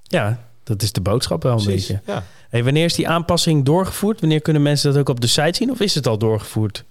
Ja, 0.03 0.39
dat 0.63 0.81
is 0.81 0.91
de 0.91 1.01
boodschap 1.01 1.43
wel 1.43 1.59
een 1.59 1.65
beetje. 1.65 2.01
Ja. 2.05 2.23
Hey, 2.49 2.63
wanneer 2.63 2.85
is 2.85 2.93
die 2.93 3.07
aanpassing 3.07 3.65
doorgevoerd? 3.65 4.19
Wanneer 4.19 4.41
kunnen 4.41 4.61
mensen 4.61 4.91
dat 4.91 4.99
ook 4.99 5.09
op 5.09 5.21
de 5.21 5.27
site 5.27 5.53
zien? 5.53 5.71
Of 5.71 5.79
is 5.79 5.95
het 5.95 6.07
al 6.07 6.17
doorgevoerd? 6.17 6.83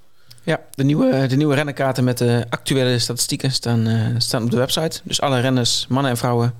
Ja, 0.46 0.60
de 0.74 0.84
nieuwe, 0.84 1.26
de 1.26 1.36
nieuwe 1.36 1.54
rennenkaarten 1.54 2.04
met 2.04 2.18
de 2.18 2.46
actuele 2.48 2.98
statistieken 2.98 3.52
staan, 3.52 3.86
eh, 3.86 4.06
staan 4.18 4.42
op 4.44 4.50
de 4.50 4.56
website. 4.56 5.00
Dus 5.02 5.20
alle 5.20 5.40
renners, 5.40 5.86
mannen 5.88 6.10
en 6.10 6.16
vrouwen, 6.16 6.54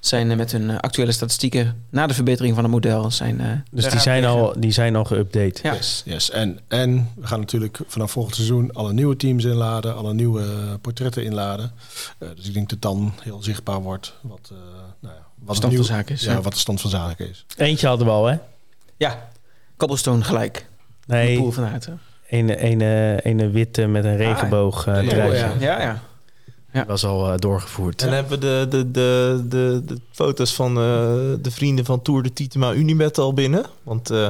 zijn 0.00 0.30
eh, 0.30 0.36
met 0.36 0.52
hun 0.52 0.70
eh, 0.70 0.78
actuele 0.78 1.12
statistieken 1.12 1.84
na 1.90 2.06
de 2.06 2.14
verbetering 2.14 2.54
van 2.54 2.64
het 2.64 2.72
model. 2.72 3.10
Zijn, 3.10 3.40
eh, 3.40 3.46
Dus 3.70 3.88
die 3.90 4.00
zijn, 4.00 4.24
al, 4.24 4.54
die 4.58 4.70
zijn 4.72 4.96
al 4.96 5.04
geüpdate. 5.04 5.62
Ja. 5.62 5.74
Yes, 5.74 6.02
yes. 6.04 6.30
En, 6.30 6.58
en 6.68 7.10
we 7.16 7.26
gaan 7.26 7.40
natuurlijk 7.40 7.78
vanaf 7.86 8.10
volgend 8.10 8.34
seizoen 8.34 8.72
alle 8.72 8.92
nieuwe 8.92 9.16
teams 9.16 9.44
inladen, 9.44 9.96
alle 9.96 10.14
nieuwe 10.14 10.44
portretten 10.80 11.24
inladen. 11.24 11.72
Eh, 12.18 12.28
dus 12.36 12.46
ik 12.46 12.54
denk 12.54 12.68
dat 12.68 12.82
dan 12.82 13.12
heel 13.22 13.42
zichtbaar 13.42 13.80
wordt 13.80 14.14
wat, 14.20 14.48
eh 14.52 14.58
nou 15.00 15.14
ja, 15.14 15.26
wat 15.38 15.56
Stand 15.56 15.74
van 15.74 15.84
zaken 15.84 16.14
is, 16.14 16.22
Ja, 16.22 16.32
ja. 16.32 16.40
wat 16.40 16.52
de 16.52 16.58
stand 16.58 16.80
van 16.80 16.90
zaken 16.90 17.28
is. 17.28 17.44
Eentje 17.56 17.86
hadden 17.86 18.06
we 18.06 18.12
al, 18.12 18.26
hè? 18.26 18.36
Ja, 18.96 19.28
cobblestone 19.76 20.24
gelijk. 20.24 20.66
De 21.06 21.14
Nee, 21.14 21.38
pool 21.38 21.52
van 21.52 21.64
Aert, 21.64 21.86
hè? 21.86 21.92
Een, 22.28 22.64
een, 22.66 22.80
een, 22.80 23.38
een 23.40 23.52
witte 23.52 23.86
met 23.86 24.04
een 24.04 24.16
regenboog 24.16 24.86
eh, 24.86 25.02
Ja, 25.02 25.24
ja, 25.24 25.52
ja, 25.58 25.80
ja. 25.80 26.00
Die 26.72 26.84
was 26.84 27.04
al 27.04 27.28
eh, 27.32 27.38
doorgevoerd. 27.38 28.02
En 28.02 28.12
hebben 28.12 28.38
we 28.40 28.46
de, 28.46 28.66
de, 28.70 28.90
de, 28.90 29.42
de, 29.48 29.82
de 29.86 29.98
foto's 30.12 30.54
van 30.54 30.70
eh, 30.70 30.82
de 31.42 31.50
vrienden 31.50 31.84
van 31.84 32.02
Tour 32.02 32.22
de 32.22 32.32
Titema 32.32 32.72
Unibet 32.72 33.18
al 33.18 33.32
binnen? 33.34 33.64
Want 33.82 34.10
eh 34.10 34.26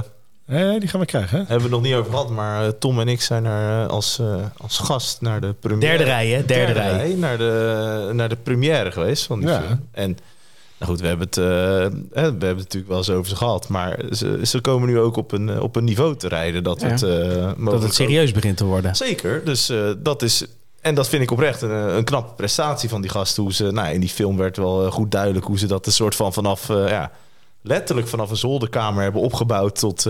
Eh, 0.46 0.78
die 0.80 0.88
gaan 0.88 1.00
we 1.00 1.06
krijgen, 1.06 1.30
hè? 1.30 1.36
hebben 1.38 1.56
we 1.56 1.62
het 1.62 1.70
nog 1.72 1.82
niet 1.82 1.94
over 1.94 2.10
gehad, 2.10 2.30
maar 2.30 2.78
Tom 2.78 3.00
en 3.00 3.08
ik 3.08 3.20
zijn 3.20 3.44
er 3.44 3.82
eh, 3.84 3.88
als, 3.88 4.18
eh, 4.18 4.34
als 4.56 4.78
gast 4.78 5.20
naar 5.20 5.40
de 5.40 5.52
première. 5.60 5.80
Derde 5.96 6.04
rij, 6.04 6.28
hè? 6.28 6.44
Derde, 6.44 6.72
rij. 6.72 7.14
naar 7.18 7.38
de, 7.38 8.10
naar 8.12 8.28
de 8.28 8.36
première 8.36 8.90
geweest 8.92 9.26
van 9.26 9.38
die 9.40 9.48
Ja. 9.48 9.60
film. 9.62 9.88
En 9.92 10.18
nou 10.78 10.90
goed, 10.92 11.00
we 11.00 11.06
hebben 11.06 11.26
het, 11.26 11.36
eh, 11.36 11.44
we 11.44 12.18
hebben 12.20 12.48
het 12.48 12.56
natuurlijk 12.56 12.88
wel 12.88 12.96
eens 12.98 13.10
over 13.10 13.28
ze 13.28 13.36
gehad, 13.36 13.68
maar 13.68 13.98
ze, 14.12 14.40
ze 14.42 14.60
komen 14.60 14.88
nu 14.88 14.98
ook 14.98 15.16
op 15.16 15.32
een, 15.32 15.48
eh, 15.48 15.60
op 15.62 15.76
een 15.76 15.84
niveau 15.84 16.16
te 16.16 16.28
rijden 16.28 16.62
dat 16.62 16.80
Ja. 16.80 16.88
het 16.88 17.02
eh, 17.02 17.50
Dat 17.70 17.82
het 17.82 17.94
serieus 17.94 18.32
begint 18.32 18.56
te 18.56 18.64
worden. 18.64 18.96
Zeker, 18.96 19.44
dus 19.44 19.72
dat 19.98 20.22
is... 20.22 20.46
En 20.80 20.94
dat 20.94 21.08
vind 21.08 21.22
ik 21.22 21.30
oprecht 21.30 21.62
een, 21.62 21.70
een 21.70 22.04
knappe 22.04 22.34
prestatie 22.34 22.88
van 22.88 23.00
die 23.00 23.10
gasten. 23.10 23.42
Hoe 23.42 23.52
ze, 23.52 23.70
nou, 23.70 23.92
in 23.94 24.00
die 24.00 24.08
film 24.08 24.36
werd 24.36 24.56
wel 24.56 24.90
goed 24.90 25.10
duidelijk 25.10 25.44
hoe 25.44 25.58
ze 25.58 25.66
dat 25.66 25.86
een 25.86 25.92
soort 25.92 26.14
van 26.14 26.32
vanaf... 26.32 26.68
ja, 26.68 27.10
letterlijk 27.62 28.08
vanaf 28.08 28.30
een 28.30 28.36
zolderkamer 28.36 29.02
hebben 29.02 29.20
opgebouwd 29.20 29.78
tot, 29.78 30.06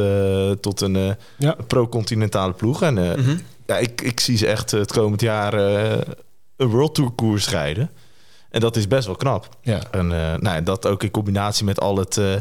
tot 0.61 0.81
een, 0.81 1.17
Ja. 1.39 1.57
pro-continentale 1.67 2.53
ploeg. 2.53 2.83
En 2.83 2.95
Mhm. 2.95 3.37
ja, 3.67 3.79
ik, 3.79 4.01
ik 4.01 4.21
zie 4.21 4.37
ze 4.37 4.47
echt 4.47 4.71
het 4.71 4.93
komend 4.93 5.21
jaar 5.21 5.55
een 6.57 6.69
World 6.69 6.95
Tour 6.95 7.11
koers 7.11 7.49
rijden. 7.51 7.91
En 8.51 8.61
dat 8.61 8.77
is 8.77 8.89
best 8.89 9.07
wel 9.07 9.17
knap. 9.17 9.49
Ja. 9.63 9.81
En 9.91 10.13
eh, 10.13 10.19
nou, 10.19 10.55
ja, 10.55 10.61
dat 10.61 10.87
ook 10.87 11.03
in 11.03 11.11
combinatie 11.11 11.65
met 11.65 11.81
al 11.81 11.97
het, 11.97 12.17
eh, 12.17 12.35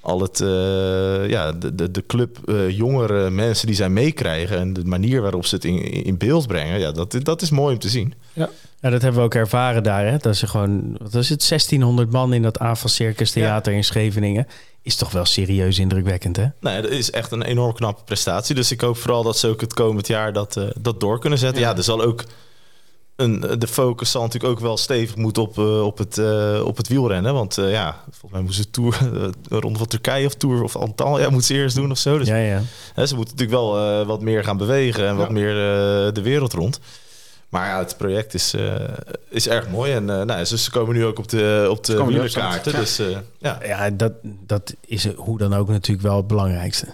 al 0.00 0.20
het 0.20 0.40
eh, 0.40 1.28
ja, 1.28 1.52
de, 1.52 1.74
de, 1.74 1.90
de 1.90 2.06
club 2.06 2.38
jongere 2.68 3.30
mensen 3.30 3.66
die 3.66 3.76
zij 3.76 3.88
meekrijgen 3.88 4.58
en 4.58 4.72
de 4.72 4.84
manier 4.84 5.20
waarop 5.22 5.46
ze 5.46 5.54
het 5.54 5.64
in, 5.64 5.82
in 6.04 6.18
beeld 6.18 6.46
brengen, 6.46 6.80
ja, 6.80 6.92
dat, 6.92 7.16
dat 7.22 7.42
is 7.42 7.50
mooi 7.50 7.74
om 7.74 7.80
te 7.80 7.88
zien. 7.88 8.14
Ja, 8.32 8.90
dat 8.90 9.02
hebben 9.02 9.20
we 9.20 9.26
ook 9.26 9.34
ervaren 9.34 9.82
daar. 9.82 10.06
Hè? 10.06 10.16
Dat 10.16 10.36
ze 10.36 10.46
gewoon, 10.46 10.96
wat 10.98 11.14
is 11.14 11.28
het, 11.28 11.48
1600 11.48 12.10
man 12.12 12.32
in 12.32 12.42
dat 12.42 12.58
AFA 12.58 12.88
Circus 12.88 13.30
Theater 13.30 13.72
in 13.72 13.84
Scheveningen. 13.84 14.46
Is 14.82 14.96
toch 14.96 15.10
wel 15.10 15.24
serieus 15.24 15.78
indrukwekkend, 15.78 16.36
hè? 16.36 16.46
Nee, 16.60 16.82
dat 16.82 16.90
is 16.90 17.10
echt 17.10 17.32
een 17.32 17.42
enorm 17.42 17.74
knappe 17.74 18.02
prestatie. 18.04 18.54
Dus 18.54 18.70
ik 18.70 18.80
hoop 18.80 18.96
vooral 18.96 19.22
dat 19.22 19.38
ze 19.38 19.48
ook 19.48 19.60
het 19.60 19.72
komend 19.74 20.06
jaar 20.06 20.32
dat, 20.32 20.56
eh, 20.56 20.64
dat 20.80 21.00
door 21.00 21.20
kunnen 21.20 21.38
zetten. 21.38 21.62
Ja, 21.62 21.70
Ja. 21.70 21.76
er 21.76 21.82
zal 21.82 22.02
ook 22.02 22.24
een, 23.16 23.40
de 23.58 23.66
focus 23.66 24.10
zal 24.10 24.22
natuurlijk 24.22 24.52
ook 24.52 24.60
wel 24.60 24.76
stevig 24.76 25.16
moeten 25.16 25.42
op, 25.42 25.58
eh, 25.58 25.84
op, 25.84 25.98
het, 25.98 26.18
eh, 26.18 26.60
op 26.64 26.76
het 26.76 26.88
wielrennen. 26.88 27.34
Want 27.34 27.58
eh, 27.58 27.70
ja, 27.70 27.96
volgens 28.10 28.32
mij 28.32 28.40
moeten 28.40 28.62
ze 28.62 28.70
Tour, 28.70 28.98
de 29.48 29.56
Ronde 29.60 29.78
van 29.78 29.86
Turkije 29.88 30.26
of 30.26 30.34
Tour 30.34 30.62
of 30.62 30.76
Antalya 30.76 31.28
moeten 31.30 31.46
ze 31.46 31.54
eerst 31.54 31.76
doen 31.76 31.90
of 31.90 31.98
zo. 31.98 32.18
Dus 32.18 32.28
Ja, 32.28 32.36
ja. 32.36 32.60
Hè, 32.94 33.06
ze 33.06 33.14
moeten 33.16 33.34
natuurlijk 33.36 33.60
wel 33.60 33.78
eh, 34.00 34.06
wat 34.06 34.20
meer 34.20 34.44
gaan 34.44 34.56
bewegen 34.56 35.06
en 35.06 35.16
wat 35.16 35.26
Ja. 35.26 35.32
meer 35.32 35.50
eh, 36.06 36.12
de 36.12 36.22
wereld 36.22 36.52
rond. 36.52 36.80
Maar 37.48 37.66
ja, 37.68 37.78
het 37.78 37.96
project 37.96 38.34
is, 38.34 38.54
eh, 38.54 38.74
is 39.28 39.48
erg 39.48 39.68
mooi. 39.68 39.92
En 39.92 40.10
eh 40.10 40.22
nou, 40.24 40.38
dus 40.38 40.64
ze 40.64 40.70
komen 40.70 40.94
nu 40.94 41.04
ook 41.04 41.18
op 41.18 41.28
de, 41.28 41.66
op 41.70 41.84
de 41.84 42.04
wielerkaarten. 42.04 42.72
Dus 42.74 42.98
eh, 42.98 43.06
ja, 43.38 43.58
Ja, 43.64 43.90
dat, 43.90 44.12
dat 44.22 44.74
is 44.86 45.08
hoe 45.14 45.38
dan 45.38 45.54
ook 45.54 45.68
natuurlijk 45.68 46.06
wel 46.06 46.16
het 46.16 46.26
belangrijkste. 46.26 46.86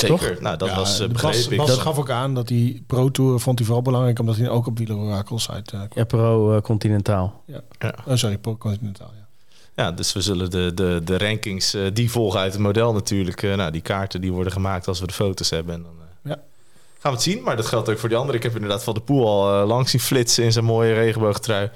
Zeker. 0.00 0.36
Nou, 0.42 0.56
dat 0.56 0.68
Ja, 0.68 0.76
was 0.76 1.00
uh, 1.00 1.08
begreep 1.08 1.32
Bas, 1.32 1.48
ik. 1.48 1.56
Bas 1.56 1.66
Dat- 1.68 1.78
gaf 1.78 1.98
ook 1.98 2.10
aan 2.10 2.34
dat 2.34 2.48
die 2.48 2.82
Pro 2.86 3.10
Tour 3.10 3.40
vond 3.40 3.56
hij 3.58 3.66
vooral 3.66 3.84
belangrijk 3.84 4.18
omdat 4.18 4.36
hij 4.36 4.48
ook 4.48 4.66
op 4.66 4.78
wielerorakels 4.78 5.50
uit. 5.50 5.66
eh, 5.72 5.78
kwam. 5.78 5.88
Ja, 5.94 6.04
Pro 6.04 6.54
eh, 6.56 6.60
Continentaal. 6.62 7.42
Oh, 8.06 8.14
sorry, 8.14 8.38
Pro 8.38 8.56
Continental. 8.56 9.06
Ja. 9.18 9.24
Ja, 9.84 9.92
dus 9.92 10.12
we 10.12 10.20
zullen 10.20 10.50
de, 10.50 10.72
de, 10.74 11.00
de 11.04 11.18
rankings 11.18 11.74
eh, 11.74 11.82
die 11.92 12.10
volgen 12.10 12.40
uit 12.40 12.52
het 12.52 12.62
model 12.62 12.92
natuurlijk. 12.92 13.42
eh, 13.42 13.54
nou, 13.54 13.70
die 13.70 13.80
kaarten 13.80 14.20
die 14.20 14.32
worden 14.32 14.52
gemaakt 14.52 14.88
als 14.88 15.00
we 15.00 15.06
de 15.06 15.12
foto's 15.12 15.50
hebben. 15.50 15.74
En 15.74 15.82
dan 15.82 15.92
eh, 16.00 16.30
Ja. 16.30 16.36
gaan 16.98 17.10
we 17.12 17.16
het 17.18 17.22
zien. 17.22 17.42
Maar 17.42 17.56
dat 17.56 17.66
geldt 17.66 17.88
ook 17.88 17.98
voor 17.98 18.08
die 18.08 18.18
anderen. 18.18 18.36
Ik 18.36 18.42
heb 18.42 18.54
inderdaad 18.54 18.84
Van 18.84 18.94
de 18.94 19.00
Poel 19.00 19.26
al 19.28 19.60
eh, 19.60 19.66
langs 19.68 19.90
zien 19.90 20.00
flitsen 20.00 20.44
in 20.44 20.52
zijn 20.52 20.64
mooie 20.64 20.92
regenboogtrui. 20.94 21.70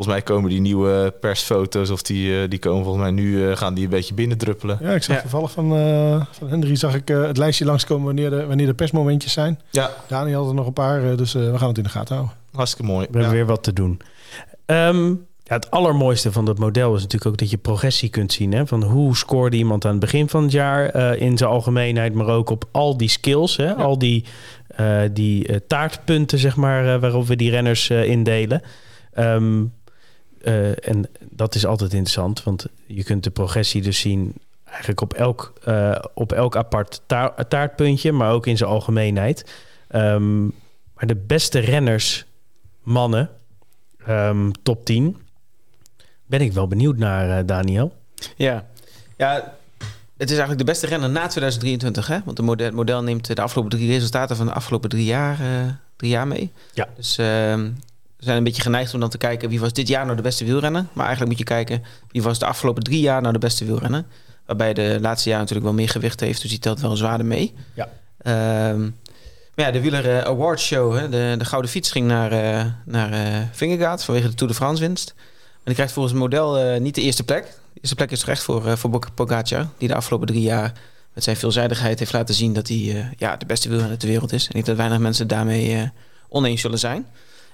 Volgens 0.00 0.18
mij 0.20 0.34
komen 0.36 0.50
die 0.50 0.60
nieuwe 0.60 1.14
persfoto's 1.20 1.90
of 1.90 2.02
die, 2.02 2.42
eh, 2.42 2.48
die 2.48 2.58
komen 2.58 2.84
volgens 2.84 3.04
mij 3.04 3.12
nu, 3.12 3.48
eh, 3.50 3.56
gaan 3.56 3.74
die 3.74 3.84
een 3.84 3.90
beetje 3.90 4.14
binnendruppelen. 4.14 4.78
Ja, 4.80 4.90
ik 4.92 5.02
zag 5.02 5.16
Ja. 5.16 5.22
toevallig 5.22 5.50
van, 5.50 5.76
eh 5.76 6.24
van 6.30 6.48
Henry 6.48 6.76
zag 6.76 6.94
ik 6.94 7.08
het 7.08 7.36
lijstje 7.36 7.64
langskomen 7.64 8.04
wanneer 8.06 8.30
de, 8.30 8.46
wanneer 8.46 8.66
de 8.66 8.74
persmomentjes 8.74 9.32
zijn. 9.32 9.60
Ja, 9.70 9.90
Dani 10.08 10.32
had 10.34 10.48
er 10.48 10.54
nog 10.54 10.66
een 10.66 10.72
paar, 10.72 11.16
dus 11.16 11.32
we 11.32 11.52
gaan 11.58 11.68
het 11.68 11.76
in 11.78 11.82
de 11.82 11.88
gaten 11.88 12.14
houden. 12.16 12.36
hartstikke 12.52 12.90
mooi. 12.92 13.00
We 13.10 13.12
hebben 13.12 13.22
Ja. 13.30 13.30
weer 13.36 13.46
wat 13.46 13.62
te 13.62 13.72
doen. 13.72 14.00
Ehm, 14.66 15.06
ja, 15.44 15.54
het 15.56 15.70
allermooiste 15.70 16.32
van 16.32 16.44
dat 16.44 16.58
model 16.58 16.94
is 16.94 17.02
natuurlijk 17.02 17.30
ook 17.30 17.38
dat 17.38 17.50
je 17.50 17.56
progressie 17.58 18.08
kunt 18.08 18.32
zien. 18.32 18.52
Hè? 18.52 18.66
Van 18.66 18.82
hoe 18.82 19.16
scoorde 19.16 19.56
iemand 19.56 19.84
aan 19.84 19.90
het 19.90 20.00
begin 20.00 20.28
van 20.28 20.42
het 20.42 20.52
jaar 20.52 20.88
eh, 20.88 21.20
in 21.20 21.38
zijn 21.38 21.50
algemeenheid, 21.50 22.14
maar 22.14 22.26
ook 22.26 22.50
op 22.50 22.64
al 22.72 22.96
die 22.96 23.08
skills, 23.08 23.56
hè? 23.56 23.74
al 23.74 23.98
die, 23.98 24.24
eh, 24.76 25.00
die 25.12 25.66
taartpunten, 25.66 26.38
zeg 26.38 26.56
maar, 26.56 26.94
eh, 26.94 27.00
waarop 27.00 27.26
we 27.26 27.36
die 27.36 27.50
renners 27.50 27.90
eh, 27.90 28.04
indelen. 28.04 28.62
Ehm, 29.12 29.62
eh, 30.42 30.88
en 30.88 31.08
dat 31.30 31.54
is 31.54 31.66
altijd 31.66 31.92
interessant, 31.92 32.42
want 32.42 32.66
je 32.86 33.04
kunt 33.04 33.24
de 33.24 33.30
progressie 33.30 33.82
dus 33.82 34.00
zien 34.00 34.34
eigenlijk 34.64 35.00
op 35.00 35.14
elk, 35.14 35.52
eh, 35.64 35.96
op 36.14 36.32
elk 36.32 36.56
apart 36.56 37.00
ta- 37.06 37.34
taartpuntje, 37.48 38.12
maar 38.12 38.32
ook 38.32 38.46
in 38.46 38.56
zijn 38.56 38.70
algemeenheid. 38.70 39.52
Ehm, 39.88 40.42
maar 40.94 41.06
de 41.06 41.16
beste 41.16 41.58
renners, 41.58 42.24
mannen, 42.82 43.30
ehm, 44.06 44.50
top 44.62 44.84
10, 44.84 45.16
ben 46.26 46.40
ik 46.40 46.52
wel 46.52 46.68
benieuwd 46.68 46.96
naar, 46.96 47.38
eh, 47.38 47.46
Daniel. 47.46 47.96
Ja. 48.36 48.66
ja, 49.16 49.54
het 50.16 50.30
is 50.30 50.36
eigenlijk 50.36 50.58
de 50.58 50.64
beste 50.72 50.86
renner 50.86 51.10
na 51.10 51.26
2023. 51.26 52.06
Hè? 52.06 52.18
Want 52.24 52.36
de 52.36 52.42
model, 52.42 52.66
het 52.66 52.74
model 52.74 53.02
neemt 53.02 53.36
de 53.36 53.42
afgelopen 53.42 53.78
drie 53.78 53.88
resultaten 53.90 54.36
van 54.36 54.46
de 54.46 54.52
afgelopen 54.52 54.88
drie 54.90 55.04
jaar, 55.04 55.38
drie 55.96 56.10
jaar 56.10 56.26
mee. 56.26 56.50
Ja. 56.72 56.88
Dus 56.96 57.18
ehm, 57.18 57.70
zijn 58.20 58.36
een 58.36 58.44
beetje 58.44 58.62
geneigd 58.62 58.94
om 58.94 59.00
dan 59.00 59.08
te 59.08 59.18
kijken 59.18 59.48
wie 59.48 59.60
was 59.60 59.72
dit 59.72 59.88
jaar 59.88 60.04
nou 60.04 60.16
de 60.16 60.22
beste 60.22 60.44
wielrenner. 60.44 60.86
Maar 60.92 61.06
eigenlijk 61.06 61.38
moet 61.38 61.48
je 61.48 61.54
kijken 61.54 61.82
wie 62.10 62.22
was 62.22 62.38
de 62.38 62.46
afgelopen 62.46 62.82
drie 62.82 63.00
jaar 63.00 63.20
nou 63.20 63.32
de 63.32 63.38
beste 63.38 63.64
wielrenner. 63.64 64.04
Waarbij 64.46 64.74
de 64.74 64.98
laatste 65.00 65.28
jaar 65.28 65.38
natuurlijk 65.38 65.66
wel 65.66 65.76
meer 65.76 65.88
gewicht 65.88 66.20
heeft, 66.20 66.40
dus 66.40 66.50
die 66.50 66.58
telt 66.58 66.80
wel 66.80 66.96
zwaarder 66.96 67.26
mee. 67.26 67.54
Ja. 67.74 67.88
Ehm, 68.22 68.80
maar 69.54 69.66
ja, 69.66 69.70
de 69.70 69.80
Wieler 69.80 70.16
eh, 70.16 70.24
Awards 70.24 70.66
Show, 70.66 70.96
hè, 70.96 71.08
de, 71.08 71.34
de 71.38 71.44
gouden 71.44 71.70
fiets 71.70 71.90
ging 71.90 72.06
naar, 72.06 72.32
eh 72.32 72.64
naar 72.84 73.12
eh 73.12 73.42
Vingegaard 73.52 74.04
vanwege 74.04 74.28
de 74.28 74.34
Tour 74.34 74.52
de 74.52 74.58
France 74.58 74.82
winst. 74.82 75.14
En 75.54 75.60
die 75.64 75.74
krijgt 75.74 75.92
volgens 75.92 76.14
het 76.14 76.22
model 76.22 76.80
niet 76.80 76.94
de 76.94 77.00
eerste 77.00 77.24
plek. 77.24 77.42
De 77.44 77.80
eerste 77.80 77.94
plek 77.94 78.10
is 78.10 78.20
terecht 78.20 78.42
voor, 78.42 78.78
voor 78.78 79.10
Pogacar, 79.14 79.66
die 79.78 79.88
de 79.88 79.94
afgelopen 79.94 80.26
drie 80.26 80.42
jaar 80.42 80.72
met 81.14 81.24
zijn 81.24 81.36
veelzijdigheid 81.36 81.98
heeft 81.98 82.12
laten 82.12 82.34
zien 82.34 82.52
dat 82.52 82.68
hij 82.68 83.12
ja, 83.16 83.36
de 83.36 83.46
beste 83.46 83.68
wielrenner 83.68 83.98
ter 83.98 84.08
wereld 84.08 84.32
is. 84.32 84.46
En 84.46 84.56
niet 84.56 84.66
dat 84.66 84.76
weinig 84.76 84.98
mensen 84.98 85.28
daarmee 85.28 85.90
oneens 86.28 86.60
zullen 86.60 86.78
zijn. 86.78 87.06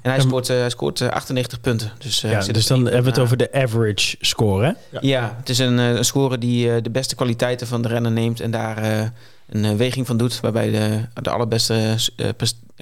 En 0.06 0.12
hij 0.12 0.20
scoort, 0.20 0.48
eh, 0.50 0.56
hij 0.58 0.70
scoort 0.70 1.00
eh, 1.00 1.08
98 1.08 1.60
punten. 1.60 1.92
Dus, 1.98 2.22
eh, 2.22 2.30
ja, 2.30 2.40
zit 2.40 2.54
dus 2.54 2.66
dan 2.66 2.82
hebben 2.84 3.02
we 3.02 3.08
het 3.08 3.18
over 3.18 3.36
de 3.36 3.52
average 3.52 4.16
score. 4.20 4.64
Hè? 4.90 4.98
Ja, 5.00 5.34
het 5.38 5.48
is 5.48 5.58
een, 5.58 5.78
eh, 5.78 5.88
een 5.94 6.04
score 6.04 6.38
die 6.38 6.72
eh, 6.72 6.82
de 6.82 6.90
beste 6.90 7.14
kwaliteiten 7.14 7.66
van 7.66 7.82
de 7.82 7.88
renner 7.88 8.12
neemt 8.12 8.40
en 8.40 8.50
daar 8.50 8.78
eh, 8.78 9.00
een 9.48 9.64
eh, 9.64 9.74
weging 9.74 10.06
van 10.06 10.16
doet. 10.16 10.40
Waarbij 10.40 10.70
de, 10.70 11.00
de, 11.22 11.30
allerbeste, 11.30 11.96
eh, 12.16 12.28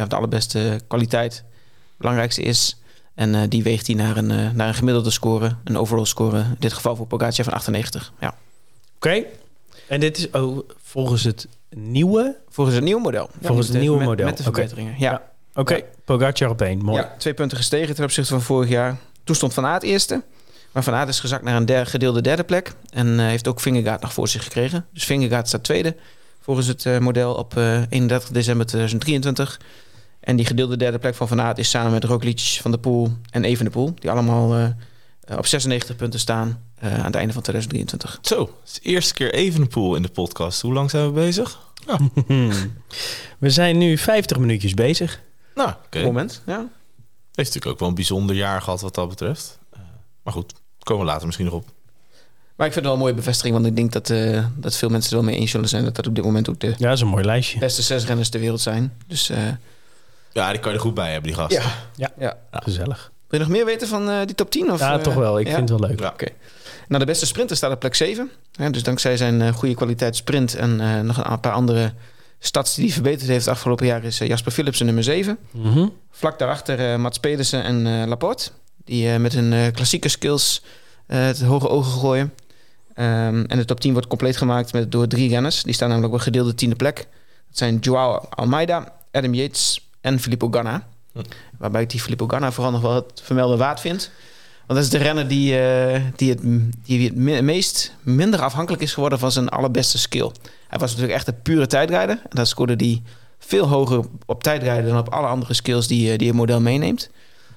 de 0.08 0.16
allerbeste 0.16 0.80
kwaliteit 0.88 1.34
het 1.34 1.44
belangrijkste 1.98 2.42
is. 2.42 2.76
En 3.14 3.34
eh, 3.34 3.40
die 3.48 3.62
weegt 3.62 3.86
hij 3.86 3.96
naar 3.96 4.16
een, 4.16 4.30
eh, 4.30 4.50
naar 4.50 4.68
een 4.68 4.74
gemiddelde 4.74 5.10
score, 5.10 5.56
een 5.64 5.78
overall 5.78 6.04
score. 6.04 6.38
In 6.38 6.56
dit 6.58 6.72
geval 6.72 6.96
voor 6.96 7.06
Pogacar 7.06 7.44
van 7.44 7.52
98. 7.54 8.12
Ja. 8.20 8.34
Oké. 8.96 9.22
En 9.88 10.00
dit 10.00 10.18
is 10.18 10.30
oh, 10.30 10.68
volgens 10.82 11.22
het 11.24 11.48
nieuwe. 11.70 12.36
Volgens 12.48 12.76
het 12.76 12.84
nieuwe 12.84 13.00
model. 13.00 13.30
Volgens 13.42 13.68
het 13.68 13.78
nieuwe 13.78 13.98
met- 13.98 14.06
model. 14.06 14.26
Met 14.26 14.36
de 14.36 14.42
verbeteringen. 14.42 14.94
Ja. 14.98 15.22
Oké, 15.54 15.74
Ja. 15.74 15.80
Pogacar 16.04 16.50
op 16.50 16.62
één. 16.62 16.78
Mooi. 16.78 17.02
Ja, 17.02 17.14
twee 17.18 17.34
punten 17.34 17.56
gestegen 17.56 17.94
ten 17.94 18.04
opzichte 18.04 18.30
van 18.30 18.42
vorig 18.42 18.68
jaar. 18.68 18.96
Toen 19.24 19.34
stond 19.34 19.54
Van 19.54 19.66
Aert 19.66 19.82
eerste. 19.82 20.22
Maar 20.72 20.82
Van 20.82 20.94
Aert 20.94 21.08
is 21.08 21.20
gezakt 21.20 21.44
naar 21.44 21.56
een 21.56 21.66
der, 21.66 21.86
gedeelde 21.86 22.22
derde 22.22 22.44
plek. 22.44 22.72
En 22.90 23.20
eh, 23.20 23.26
heeft 23.26 23.48
ook 23.48 23.60
Vingegaard 23.60 24.00
nog 24.00 24.12
voor 24.12 24.28
zich 24.28 24.42
gekregen. 24.42 24.86
Dus 24.92 25.04
Vingegaard 25.04 25.48
staat 25.48 25.64
tweede 25.64 25.96
volgens 26.40 26.66
het 26.66 26.86
eh, 26.86 26.98
model 26.98 27.34
op 27.34 27.56
eh 27.56 27.82
31 27.88 28.30
december 28.30 28.66
2023. 28.66 29.58
En 30.24 30.36
die 30.36 30.46
gedeelde 30.46 30.76
derde 30.76 30.98
plek 30.98 31.14
van 31.14 31.28
Van 31.28 31.40
Aert 31.40 31.58
is 31.58 31.70
samen 31.70 31.92
met 31.92 32.04
Roglic, 32.04 32.58
Van 32.60 32.70
der 32.70 32.80
Poel 32.80 33.12
en 33.30 33.44
Evenepoel. 33.44 33.94
Die 33.98 34.10
allemaal 34.10 34.54
eh, 34.54 34.64
eh, 34.64 35.38
op 35.38 35.46
96 35.46 35.96
punten 35.96 36.20
staan 36.20 36.62
eh, 36.78 36.98
aan 36.98 37.04
het 37.04 37.14
einde 37.14 37.32
van 37.32 37.42
2023. 37.42 38.18
Zo, 38.22 38.40
het 38.40 38.70
is 38.70 38.72
de 38.72 38.80
eerste 38.80 39.14
keer 39.14 39.34
Evenepoel 39.34 39.94
in 39.94 40.02
de 40.02 40.08
podcast. 40.08 40.60
Hoe 40.60 40.72
lang 40.72 40.90
zijn 40.90 41.06
we 41.06 41.12
bezig? 41.12 41.58
We 43.38 43.50
zijn 43.50 43.78
nu 43.78 43.98
50 43.98 44.38
minuutjes 44.38 44.74
bezig. 44.74 45.20
Nou, 45.54 45.70
oké. 45.86 46.02
Moment, 46.02 46.42
ja. 46.46 46.56
Heeft 46.56 46.68
natuurlijk 47.48 47.66
ook 47.66 47.78
wel 47.78 47.88
een 47.88 47.94
bijzonder 47.94 48.36
jaar 48.36 48.62
gehad 48.62 48.80
wat 48.80 48.94
dat 48.94 49.08
betreft. 49.08 49.58
Eh, 49.72 49.80
maar 50.22 50.32
goed, 50.32 50.52
komen 50.82 51.04
we 51.04 51.10
later 51.10 51.26
misschien 51.26 51.46
nog 51.46 51.54
op. 51.54 51.68
Maar 52.56 52.66
ik 52.66 52.72
vind 52.72 52.74
het 52.74 52.84
wel 52.84 52.92
een 52.94 52.98
mooie 52.98 53.14
bevestiging. 53.14 53.54
Want 53.54 53.66
ik 53.66 53.76
denk 53.76 53.92
dat, 53.92 54.10
eh, 54.10 54.44
dat 54.56 54.76
veel 54.76 54.88
mensen 54.88 55.10
er 55.10 55.16
wel 55.16 55.26
mee 55.30 55.36
eens 55.40 55.50
zullen 55.50 55.68
zijn... 55.68 55.84
dat 55.84 55.94
dat 55.96 56.06
op 56.06 56.14
dit 56.14 56.24
moment 56.24 56.48
ook 56.48 56.60
de 56.60 56.74
Ja, 56.78 56.92
is 56.92 57.00
een 57.00 57.06
mooi 57.06 57.24
lijstje. 57.24 57.58
beste 57.58 57.82
zes 57.82 58.06
renners 58.06 58.28
ter 58.28 58.40
wereld 58.40 58.60
zijn. 58.60 58.92
Dus 59.06 59.30
eh, 59.30 59.38
Ja, 60.32 60.50
die 60.50 60.60
kan 60.60 60.70
je 60.70 60.76
er 60.76 60.82
goed 60.84 60.94
bij 60.94 61.12
hebben, 61.12 61.30
die 61.32 61.40
gasten. 61.40 61.62
ja. 61.62 62.10
Ja. 62.18 62.36
ja. 62.50 62.60
Gezellig. 62.62 63.12
Wil 63.28 63.40
je 63.40 63.46
nog 63.46 63.56
meer 63.56 63.64
weten 63.64 63.88
van 63.88 64.10
eh, 64.10 64.26
die 64.26 64.34
top 64.34 64.50
10? 64.50 64.72
Of, 64.72 64.80
Ja, 64.80 64.98
toch 64.98 65.14
wel. 65.14 65.38
Ik 65.40 65.46
ja? 65.46 65.54
vind 65.54 65.68
het 65.68 65.80
wel 65.80 65.88
leuk. 65.88 66.00
Ja. 66.00 66.08
Oké. 66.08 66.26
Nou, 66.88 67.00
de 67.00 67.06
beste 67.06 67.26
sprinter 67.26 67.56
staat 67.56 67.72
op 67.72 67.80
plek 67.80 67.94
7. 67.94 68.30
Hè, 68.56 68.70
dus 68.70 68.82
dankzij 68.82 69.16
zijn 69.16 69.42
eh, 69.42 69.52
goede 69.52 69.74
kwaliteit 69.74 70.16
sprint 70.16 70.54
en 70.54 70.80
eh, 70.80 71.00
nog 71.00 71.24
een 71.24 71.40
paar 71.40 71.52
andere 71.52 71.92
stats 72.46 72.74
die 72.74 72.92
verbeterd 72.92 73.28
heeft 73.28 73.48
afgelopen 73.48 73.86
jaar 73.86 74.04
is 74.04 74.20
eh, 74.20 74.28
Jasper 74.28 74.52
Philipsen 74.52 74.86
nummer 74.86 75.04
7. 75.04 75.38
Mhm. 75.50 75.88
Vlak 76.10 76.38
daarachter 76.38 76.92
eh, 76.92 76.98
Mats 76.98 77.18
Pedersen 77.18 77.62
en 77.62 77.86
eh, 77.86 78.06
Laporte. 78.06 78.50
Die 78.84 79.18
met 79.18 79.32
hun 79.32 79.72
klassieke 79.72 80.08
skills 80.08 80.62
het 81.06 81.42
hoge 81.42 81.68
ogen 81.68 82.00
gooien. 82.00 82.32
Ehm, 82.94 83.44
en 83.46 83.56
de 83.56 83.64
top 83.64 83.80
10 83.80 83.92
wordt 83.92 84.06
compleet 84.06 84.36
gemaakt 84.36 84.72
met, 84.72 84.92
door 84.92 85.06
drie 85.06 85.28
renners. 85.28 85.62
Die 85.62 85.74
staan 85.74 85.88
namelijk 85.88 86.12
op 86.12 86.18
een 86.18 86.24
gedeelde 86.24 86.54
tiende 86.54 86.76
plek. 86.76 86.96
Dat 86.96 87.58
zijn 87.58 87.78
Joao 87.78 88.26
Almeida, 88.30 88.92
Adam 89.12 89.34
Yates 89.34 89.88
en 90.00 90.20
Filippo 90.20 90.48
Ganna. 90.50 90.88
Hm. 91.12 91.20
Waarbij 91.58 91.82
ik 91.82 91.90
die 91.90 92.00
Filippo 92.00 92.26
Ganna 92.26 92.52
vooral 92.52 92.72
nog 92.72 92.80
wel 92.80 92.94
het 92.94 93.20
vermelden 93.22 93.58
waard 93.58 93.80
vind. 93.80 94.10
Want 94.66 94.78
dat 94.78 94.78
is 94.78 94.90
de 94.90 94.98
renner 94.98 95.28
die, 95.28 95.58
die, 96.16 96.30
het, 96.30 96.40
die 96.84 97.04
het 97.04 97.42
meest 97.42 97.94
minder 98.02 98.40
afhankelijk 98.40 98.82
is 98.82 98.94
geworden 98.94 99.18
van 99.18 99.32
zijn 99.32 99.48
allerbeste 99.48 99.98
skill. 99.98 100.30
Hij 100.68 100.78
was 100.78 100.90
natuurlijk 100.90 101.18
echt 101.18 101.28
een 101.28 101.42
pure 101.42 101.66
tijdrijder. 101.66 102.16
En 102.22 102.28
daar 102.30 102.46
scoorde 102.46 102.74
hij 102.76 103.02
veel 103.38 103.66
hoger 103.68 104.04
op 104.26 104.42
tijdrijden 104.42 104.88
dan 104.90 104.98
op 104.98 105.08
alle 105.08 105.26
andere 105.26 105.54
skills 105.54 105.86
die, 105.86 106.12
eh, 106.12 106.18
die 106.18 106.28
een 106.30 106.36
model 106.36 106.60
meeneemt. 106.60 107.10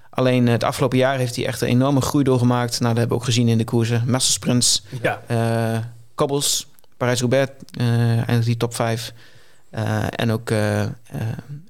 Alleen 0.09 0.45
eh, 0.45 0.51
het 0.53 0.63
afgelopen 0.63 0.97
jaar 0.97 1.17
heeft 1.17 1.35
hij 1.35 1.45
echt 1.45 1.61
een 1.61 1.67
enorme 1.67 2.01
groei 2.01 2.23
doorgemaakt. 2.23 2.71
Nou, 2.79 2.83
dat 2.89 2.97
hebben 2.97 3.17
we 3.17 3.21
ook 3.23 3.27
gezien 3.29 3.47
in 3.47 3.57
de 3.57 3.63
koersen. 3.63 4.03
Massasprints, 4.07 4.83
Ja. 5.01 5.21
eh 5.27 5.77
Cobbles, 6.15 6.67
Parijs-Roubaix, 6.97 7.51
eh 7.79 7.87
eindigt 8.17 8.45
die 8.45 8.57
top 8.57 8.75
5. 8.75 9.13
en 10.09 10.31
ook, 10.31 10.49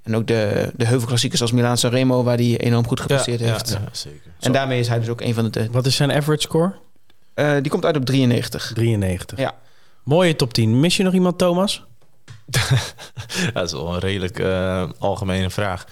en 0.04 0.16
ook 0.16 0.28
de, 0.28 0.72
de 0.76 0.86
heuvelklassiekers 0.86 1.42
als 1.42 1.52
Milaan 1.52 1.78
Sanremo, 1.78 2.24
waar 2.24 2.38
hij 2.38 2.58
enorm 2.58 2.88
goed 2.88 3.00
gepresteerd 3.00 3.40
heeft. 3.40 3.70
Ja, 3.70 3.82
zeker. 3.92 4.32
En 4.40 4.52
daarmee 4.52 4.80
is 4.80 4.88
hij 4.88 5.00
dus 5.00 5.10
ook 5.10 5.22
een 5.22 5.34
van 5.34 5.52
de... 5.52 5.68
Wat 5.72 5.86
is 5.86 5.96
zijn 5.96 6.12
average 6.12 6.42
score? 6.42 6.74
eh, 7.34 7.54
die 7.62 7.72
komt 7.72 7.86
uit 7.86 7.96
op 7.98 8.06
93. 8.06 8.72
93. 8.74 9.38
Ja. 9.40 9.54
Mooie 10.08 10.36
top 10.36 10.54
10. 10.54 10.80
Mis 10.80 10.98
je 10.98 11.04
nog 11.04 11.14
iemand, 11.14 11.38
Thomas? 11.38 11.84
dat 13.54 13.66
is 13.66 13.72
wel 13.72 13.94
een 13.94 14.00
redelijk 14.00 14.40
eh, 14.40 14.90
algemene 14.98 15.50
vraag. 15.50 15.86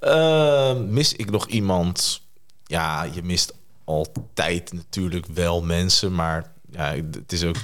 Eh, 0.00 0.76
mis 0.76 1.12
ik 1.12 1.30
nog 1.30 1.46
iemand? 1.46 2.20
Ja, 2.64 3.02
je 3.02 3.22
mist 3.22 3.54
altijd 3.84 4.72
natuurlijk 4.72 5.26
wel 5.26 5.62
mensen, 5.62 6.14
maar 6.14 6.52
ja, 6.70 6.94
het 7.10 7.32
is 7.32 7.44
ook. 7.44 7.56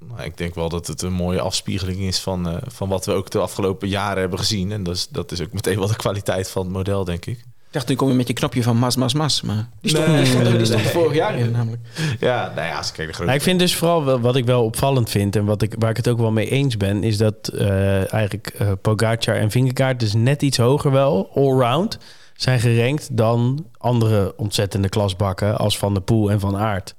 nou, 0.00 0.22
ik 0.22 0.36
denk 0.36 0.54
wel 0.54 0.68
dat 0.68 0.86
het 0.86 1.02
een 1.02 1.12
mooie 1.12 1.40
afspiegeling 1.40 2.00
is 2.00 2.20
van, 2.20 2.48
eh, 2.48 2.56
van 2.66 2.88
wat 2.88 3.06
we 3.06 3.12
ook 3.12 3.30
de 3.30 3.38
afgelopen 3.38 3.88
jaren 3.88 4.20
hebben 4.20 4.38
gezien. 4.38 4.72
En 4.72 4.82
dat 4.82 4.94
is, 4.94 5.08
dat 5.08 5.32
is 5.32 5.40
ook 5.40 5.52
meteen 5.52 5.78
wel 5.78 5.88
de 5.88 5.96
kwaliteit 5.96 6.50
van 6.50 6.62
het 6.62 6.72
model, 6.72 7.04
denk 7.04 7.26
ik. 7.26 7.44
Dacht, 7.76 7.88
nu 7.88 7.94
kom 7.94 8.08
je 8.08 8.14
met 8.14 8.26
je 8.26 8.32
knopje 8.32 8.62
van 8.62 8.76
mas, 8.76 8.96
mas, 8.96 9.14
mas. 9.14 9.42
Maar 9.42 9.68
die 9.80 9.90
stond, 9.90 10.06
Nee, 10.06 10.16
die 10.16 10.26
stond, 10.26 10.42
nee, 10.42 10.56
die 10.56 10.66
stond 10.66 10.82
nee. 10.82 10.92
vorig 10.92 11.14
jaar 11.14 11.38
in 11.38 11.50
namelijk. 11.50 11.82
Ja, 12.20 12.52
nou 12.54 12.66
ja, 12.66 12.76
als 12.76 12.88
ik 12.88 12.94
kijk 12.94 13.08
de 13.08 13.12
grote. 13.12 13.26
Nou, 13.26 13.36
ik 13.36 13.44
vind 13.44 13.58
dus 13.58 13.76
vooral 13.76 14.04
wel, 14.04 14.20
wat 14.20 14.36
ik 14.36 14.44
wel 14.44 14.64
opvallend 14.64 15.10
vind 15.10 15.36
en 15.36 15.44
wat 15.44 15.62
ik, 15.62 15.74
waar 15.78 15.90
ik 15.90 15.96
het 15.96 16.08
ook 16.08 16.18
wel 16.18 16.30
mee 16.30 16.50
eens 16.50 16.76
ben, 16.76 17.02
is 17.02 17.16
dat 17.16 17.48
eh, 17.48 18.12
eigenlijk 18.12 18.46
eh 18.46 18.72
Pogacar 18.82 19.36
en 19.36 19.50
Vingegaard 19.50 20.00
dus 20.00 20.14
net 20.14 20.42
iets 20.42 20.56
hoger 20.56 20.90
wel, 20.90 21.30
allround, 21.34 21.98
zijn 22.34 22.60
gerankt 22.60 23.16
dan 23.16 23.66
andere 23.78 24.34
ontzettende 24.36 24.88
klasbakken 24.88 25.58
als 25.58 25.78
Van 25.78 25.94
der 25.94 26.02
Poel 26.02 26.30
en 26.30 26.40
Van 26.40 26.56
Aert. 26.56 26.94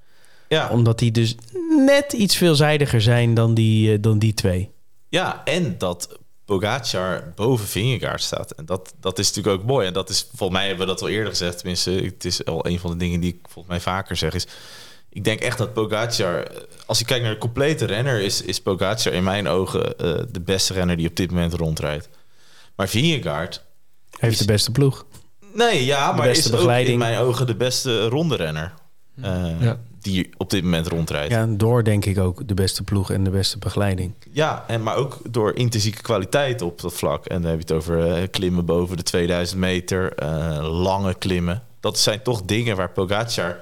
ja, 0.47 0.69
Omdat 0.69 0.99
die 0.99 1.11
dus 1.11 1.35
net 1.85 2.13
iets 2.13 2.35
veelzijdiger 2.35 3.01
zijn 3.01 3.33
dan 3.33 3.53
die, 3.53 3.91
eh, 3.93 3.97
dan 4.01 4.19
die 4.19 4.33
twee. 4.33 4.71
Ja, 5.09 5.41
en 5.45 5.75
dat 5.77 6.19
Pogacar 6.47 7.31
boven 7.35 7.67
Vingegaard 7.67 8.21
staat. 8.21 8.51
En 8.51 8.65
dat, 8.65 8.93
dat 8.99 9.19
is 9.19 9.27
natuurlijk 9.27 9.61
ook 9.61 9.67
mooi. 9.67 9.87
En 9.87 9.93
dat 9.93 10.09
is, 10.09 10.27
volgens 10.35 10.59
mij 10.59 10.67
hebben 10.67 10.87
we 10.87 10.93
dat 10.93 11.01
al 11.01 11.07
eerder 11.09 11.29
gezegd. 11.29 11.57
Tenminste, 11.57 11.91
het 11.91 12.25
is 12.25 12.45
al 12.45 12.65
een 12.67 12.79
van 12.79 12.91
de 12.91 12.97
dingen 12.97 13.19
die 13.19 13.33
ik 13.33 13.39
volgens 13.41 13.67
mij 13.67 13.79
vaker 13.79 14.15
zeg. 14.15 14.33
Is, 14.33 14.47
ik 15.09 15.23
denk 15.23 15.39
echt 15.39 15.57
dat 15.57 15.73
Pogacar, 15.73 16.47
als 16.85 16.99
je 16.99 17.05
kijkt 17.05 17.23
naar 17.23 17.33
de 17.33 17.39
complete 17.39 17.85
renner, 17.85 18.21
is, 18.21 18.41
is 18.41 18.61
Pogacar 18.61 19.13
in 19.13 19.23
mijn 19.23 19.47
ogen 19.47 19.97
eh, 19.97 20.21
de 20.31 20.41
beste 20.41 20.73
renner 20.73 20.97
die 20.97 21.07
op 21.09 21.15
dit 21.15 21.31
moment 21.31 21.53
rondrijdt. 21.53 22.09
Maar 22.75 22.87
Vingegaard, 22.89 23.63
Heeft 24.19 24.39
de 24.39 24.45
beste 24.45 24.71
ploeg. 24.71 25.05
nee, 25.53 25.85
ja, 25.85 26.11
maar 26.11 26.29
is 26.29 26.45
ook 26.45 26.51
begeleiding. 26.51 26.93
in 26.93 26.99
mijn 26.99 27.17
ogen 27.17 27.47
de 27.47 27.55
beste 27.55 28.07
ronde 28.07 28.35
renner. 28.35 28.73
eh, 29.21 29.61
Ja. 29.61 29.79
Die 30.07 30.29
op 30.37 30.49
dit 30.49 30.63
moment 30.63 30.87
rondrijdt. 30.87 31.31
Ja, 31.31 31.45
door 31.49 31.83
denk 31.83 32.05
ik 32.05 32.17
ook 32.19 32.47
de 32.47 32.53
beste 32.53 32.83
ploeg 32.83 33.11
en 33.11 33.23
de 33.23 33.29
beste 33.29 33.57
begeleiding. 33.57 34.13
Ja, 34.31 34.63
en 34.67 34.83
maar 34.83 34.95
ook 34.95 35.19
door 35.29 35.55
intrinsieke 35.55 36.01
kwaliteit 36.01 36.61
op 36.61 36.81
dat 36.81 36.93
vlak. 36.93 37.25
En 37.25 37.41
dan 37.41 37.51
heb 37.51 37.59
je 37.59 37.73
het 37.73 37.75
over 37.75 38.11
eh, 38.11 38.27
klimmen 38.31 38.65
boven 38.65 38.97
de 38.97 39.03
2000 39.03 39.59
meter, 39.59 40.13
eh, 40.13 40.81
lange 40.81 41.13
klimmen. 41.13 41.63
Dat 41.79 41.99
zijn 41.99 42.21
toch 42.21 42.41
dingen 42.41 42.75
waar 42.75 42.91
Pogacar 42.91 43.59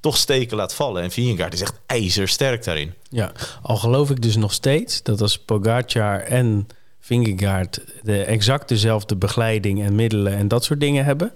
toch 0.00 0.16
steken 0.16 0.56
laat 0.56 0.74
vallen. 0.74 1.02
En 1.02 1.10
Vingegaard 1.10 1.54
is 1.54 1.60
echt 1.60 1.80
ijzersterk 1.86 2.64
daarin. 2.64 2.94
Ja, 3.08 3.32
al 3.62 3.76
geloof 3.76 4.10
ik 4.10 4.22
dus 4.22 4.36
nog 4.36 4.52
steeds 4.52 5.02
dat 5.02 5.20
als 5.20 5.38
Pogacar 5.38 6.20
en 6.20 6.68
Vingegaard 7.00 7.80
de 8.02 8.22
exact 8.22 8.68
dezelfde 8.68 9.16
begeleiding 9.16 9.82
en 9.82 9.94
middelen 9.94 10.32
en 10.32 10.48
dat 10.48 10.64
soort 10.64 10.80
dingen 10.80 11.04
hebben, 11.04 11.32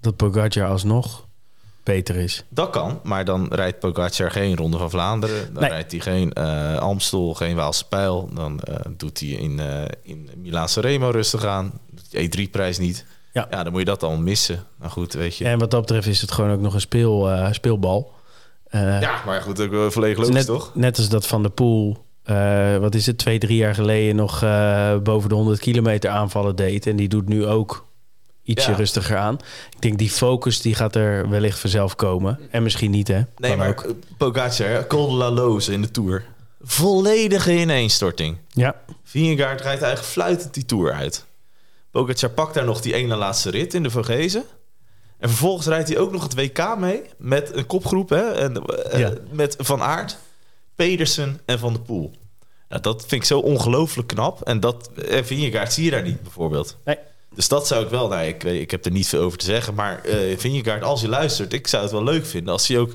dat 0.00 0.16
Pogacar 0.16 0.68
alsnog 0.68 1.26
beter 1.82 2.16
is. 2.16 2.44
Dat 2.48 2.70
kan, 2.70 3.00
maar 3.02 3.24
dan 3.24 3.46
rijdt 3.50 3.78
Pogacar 3.78 4.30
geen 4.30 4.56
Ronde 4.56 4.78
van 4.78 4.90
Vlaanderen. 4.90 5.52
Dan 5.54 5.62
Nee. 5.62 5.70
rijdt 5.70 5.92
hij 5.92 6.00
geen 6.00 6.32
eh, 6.32 6.76
Amstel, 6.76 7.34
geen 7.34 7.56
Waalse 7.56 7.88
Pijl. 7.88 8.28
Dan 8.34 8.60
eh, 8.60 8.74
doet 8.96 9.20
hij 9.20 9.28
in, 9.28 9.60
eh 9.60 9.82
in 10.02 10.30
Milaanse 10.36 10.80
Remo 10.80 11.10
rustig 11.10 11.44
aan. 11.44 11.72
Doet 11.90 12.06
hij 12.10 12.46
E3-prijs 12.46 12.78
niet. 12.78 13.04
Ja. 13.32 13.46
ja, 13.50 13.62
dan 13.62 13.72
moet 13.72 13.80
je 13.80 13.86
dat 13.86 14.00
dan 14.00 14.22
missen. 14.22 14.64
Nou 14.78 14.90
goed, 14.90 15.12
weet 15.12 15.36
je. 15.36 15.44
En 15.44 15.58
wat 15.58 15.70
dat 15.70 15.80
betreft 15.80 16.06
is 16.06 16.20
het 16.20 16.32
gewoon 16.32 16.50
ook 16.50 16.60
nog 16.60 16.74
een 16.74 16.80
speel, 16.80 17.30
speelbal. 17.50 18.12
Ja, 18.70 19.22
maar 19.26 19.42
goed, 19.42 19.60
ook 19.60 19.92
volledig 19.92 20.18
logisch, 20.18 20.34
net, 20.34 20.46
toch? 20.46 20.70
net 20.74 20.96
als 20.98 21.08
dat 21.08 21.26
Van 21.26 21.42
de 21.42 21.48
Poel, 21.48 22.04
wat 22.80 22.94
is 22.94 23.06
het, 23.06 23.18
twee, 23.18 23.38
drie 23.38 23.56
jaar 23.56 23.74
geleden 23.74 24.16
nog 24.16 24.40
boven 25.02 25.28
de 25.28 25.34
100 25.34 25.58
kilometer 25.60 26.10
aanvallen 26.10 26.56
deed. 26.56 26.86
En 26.86 26.96
die 26.96 27.08
doet 27.08 27.28
nu 27.28 27.46
ook 27.46 27.86
ietsje 28.42 28.70
Ja. 28.70 28.76
rustiger 28.76 29.16
aan. 29.16 29.34
Ik 29.70 29.80
denk 29.82 29.98
die 29.98 30.10
focus 30.10 30.60
die 30.60 30.74
gaat 30.74 30.94
er 30.96 31.28
wellicht 31.28 31.58
vanzelf 31.58 31.96
komen. 31.96 32.38
En 32.50 32.62
misschien 32.62 32.90
niet, 32.90 33.08
hè? 33.08 33.14
Nee, 33.36 33.50
Kan 33.50 33.58
maar 33.58 33.68
ook. 33.68 33.84
ook. 33.88 33.96
Pogacar, 34.18 34.86
Col 34.86 35.14
la 35.14 35.30
Loze 35.30 35.72
in 35.72 35.82
de 35.82 35.90
Tour. 35.90 36.24
Volledige 36.62 37.52
ineenstorting. 37.58 38.36
Ja, 38.48 38.74
Vingegaard 39.04 39.60
rijdt 39.60 39.82
eigenlijk 39.82 40.12
fluitend 40.12 40.54
die 40.54 40.64
Tour 40.64 40.92
uit. 40.92 41.24
Pogacar 41.90 42.30
pakt 42.30 42.54
daar 42.54 42.64
nog 42.64 42.80
die 42.80 42.94
ene 42.94 43.16
laatste 43.16 43.50
rit 43.50 43.74
in 43.74 43.82
de 43.82 43.90
Vogezen. 43.90 44.44
En 45.18 45.28
vervolgens 45.28 45.66
rijdt 45.66 45.88
hij 45.88 45.98
ook 45.98 46.12
nog 46.12 46.22
het 46.22 46.34
WK 46.34 46.76
mee 46.78 47.02
met 47.18 47.54
een 47.56 47.66
kopgroep. 47.66 48.08
Hè, 48.08 48.30
en, 48.32 48.56
eh, 48.64 48.98
Ja. 49.00 49.12
Met 49.30 49.54
Van 49.58 49.82
Aert, 49.82 50.18
Pedersen 50.74 51.40
en 51.44 51.58
Van 51.58 51.72
der 51.72 51.82
Poel. 51.82 52.10
Nou, 52.68 52.82
dat 52.82 53.00
vind 53.00 53.12
ik 53.20 53.24
zo 53.24 53.38
ongelooflijk 53.38 54.08
knap. 54.08 54.40
En 54.42 54.60
dat 54.60 54.90
en 55.08 55.26
Vingegaard 55.26 55.72
zie 55.72 55.84
je 55.84 55.90
daar 55.90 56.02
niet 56.02 56.22
bijvoorbeeld. 56.22 56.76
Nee. 56.84 56.96
Dus 57.34 57.48
dat 57.48 57.66
zou 57.66 57.84
ik 57.84 57.90
wel, 57.90 58.08
nou, 58.08 58.22
ik, 58.26 58.42
weet- 58.42 58.60
ik 58.60 58.70
heb 58.70 58.84
er 58.84 58.90
niet 58.90 59.08
veel 59.08 59.22
over 59.22 59.38
te 59.38 59.44
zeggen. 59.44 59.74
Maar 59.74 60.04
eh 60.04 60.38
Vingegaard, 60.38 60.82
als 60.82 61.00
je 61.00 61.08
luistert, 61.08 61.52
ik 61.52 61.66
zou 61.66 61.82
het 61.82 61.92
wel 61.92 62.04
leuk 62.04 62.26
vinden 62.26 62.52
als 62.52 62.68
hij 62.68 62.78
ook 62.78 62.94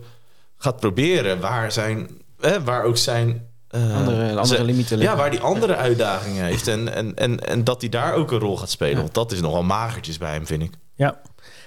gaat 0.58 0.80
proberen 0.80 1.40
waar 1.40 1.72
zijn, 1.72 2.10
hè, 2.40 2.64
waar 2.64 2.84
ook 2.84 2.98
zijn 2.98 3.46
eh, 3.68 3.96
Andere, 3.96 4.28
andere 4.30 4.46
zijn- 4.46 4.66
limieten 4.66 5.00
ja, 5.00 5.16
waar 5.16 5.32
die 5.32 5.40
andere 5.40 5.76
uitdagingen 5.76 6.44
heeft. 6.46 6.68
En, 6.68 6.94
en, 6.94 7.16
en, 7.16 7.40
en 7.48 7.64
dat 7.64 7.82
hij 7.82 7.90
daar 7.90 8.14
ook 8.14 8.32
een 8.32 8.40
rol 8.40 8.58
gaat 8.58 8.70
spelen. 8.70 8.96
Ja. 8.96 9.02
Want 9.02 9.14
dat 9.14 9.32
is 9.32 9.42
nogal 9.42 9.64
magertjes 9.64 10.18
bij 10.18 10.32
hem, 10.34 10.46
vind 10.48 10.62
ik. 10.64 10.72
Ja. 10.96 11.20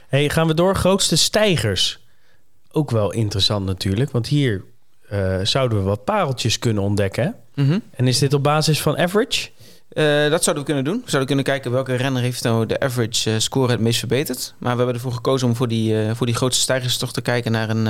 Hey, 0.09 0.29
gaan 0.29 0.47
we 0.47 0.55
door. 0.55 0.77
Grootste 0.77 1.17
stijgers. 1.17 1.99
Ook 2.73 2.91
wel 2.91 3.13
interessant 3.13 3.67
natuurlijk. 3.67 4.11
Want 4.11 4.27
hier 4.27 4.65
eh, 5.09 5.39
zouden 5.43 5.79
we 5.79 5.85
wat 5.85 6.05
pareltjes 6.05 6.59
kunnen 6.59 6.83
ontdekken. 6.83 7.35
Mhm. 7.55 7.79
En 7.91 8.09
is 8.09 8.19
dit 8.19 8.35
op 8.35 8.43
basis 8.43 8.83
van 8.83 8.99
average? 8.99 9.49
Eh, 9.91 10.31
dat 10.31 10.45
zouden 10.45 10.65
we 10.65 10.73
kunnen 10.73 10.85
doen. 10.85 10.95
We 11.05 11.09
zouden 11.11 11.27
kunnen 11.27 11.45
kijken 11.45 11.71
welke 11.71 11.95
renner 11.95 12.23
heeft 12.23 12.43
nou 12.43 12.67
de 12.67 12.81
average 12.81 13.31
eh, 13.31 13.39
score 13.39 13.71
het 13.71 13.81
meest 13.81 13.99
verbeterd. 13.99 14.55
Maar 14.59 14.71
we 14.71 14.77
hebben 14.77 14.95
ervoor 14.95 15.13
gekozen 15.13 15.49
om 15.49 15.57
voor 15.57 15.69
die, 15.69 16.03
eh, 16.03 16.15
voor 16.15 16.27
die 16.27 16.35
grootste 16.35 16.63
stijgers 16.63 16.97
toch 16.97 17.13
te 17.13 17.21
kijken 17.21 17.53
naar 17.53 17.71
een, 17.71 17.87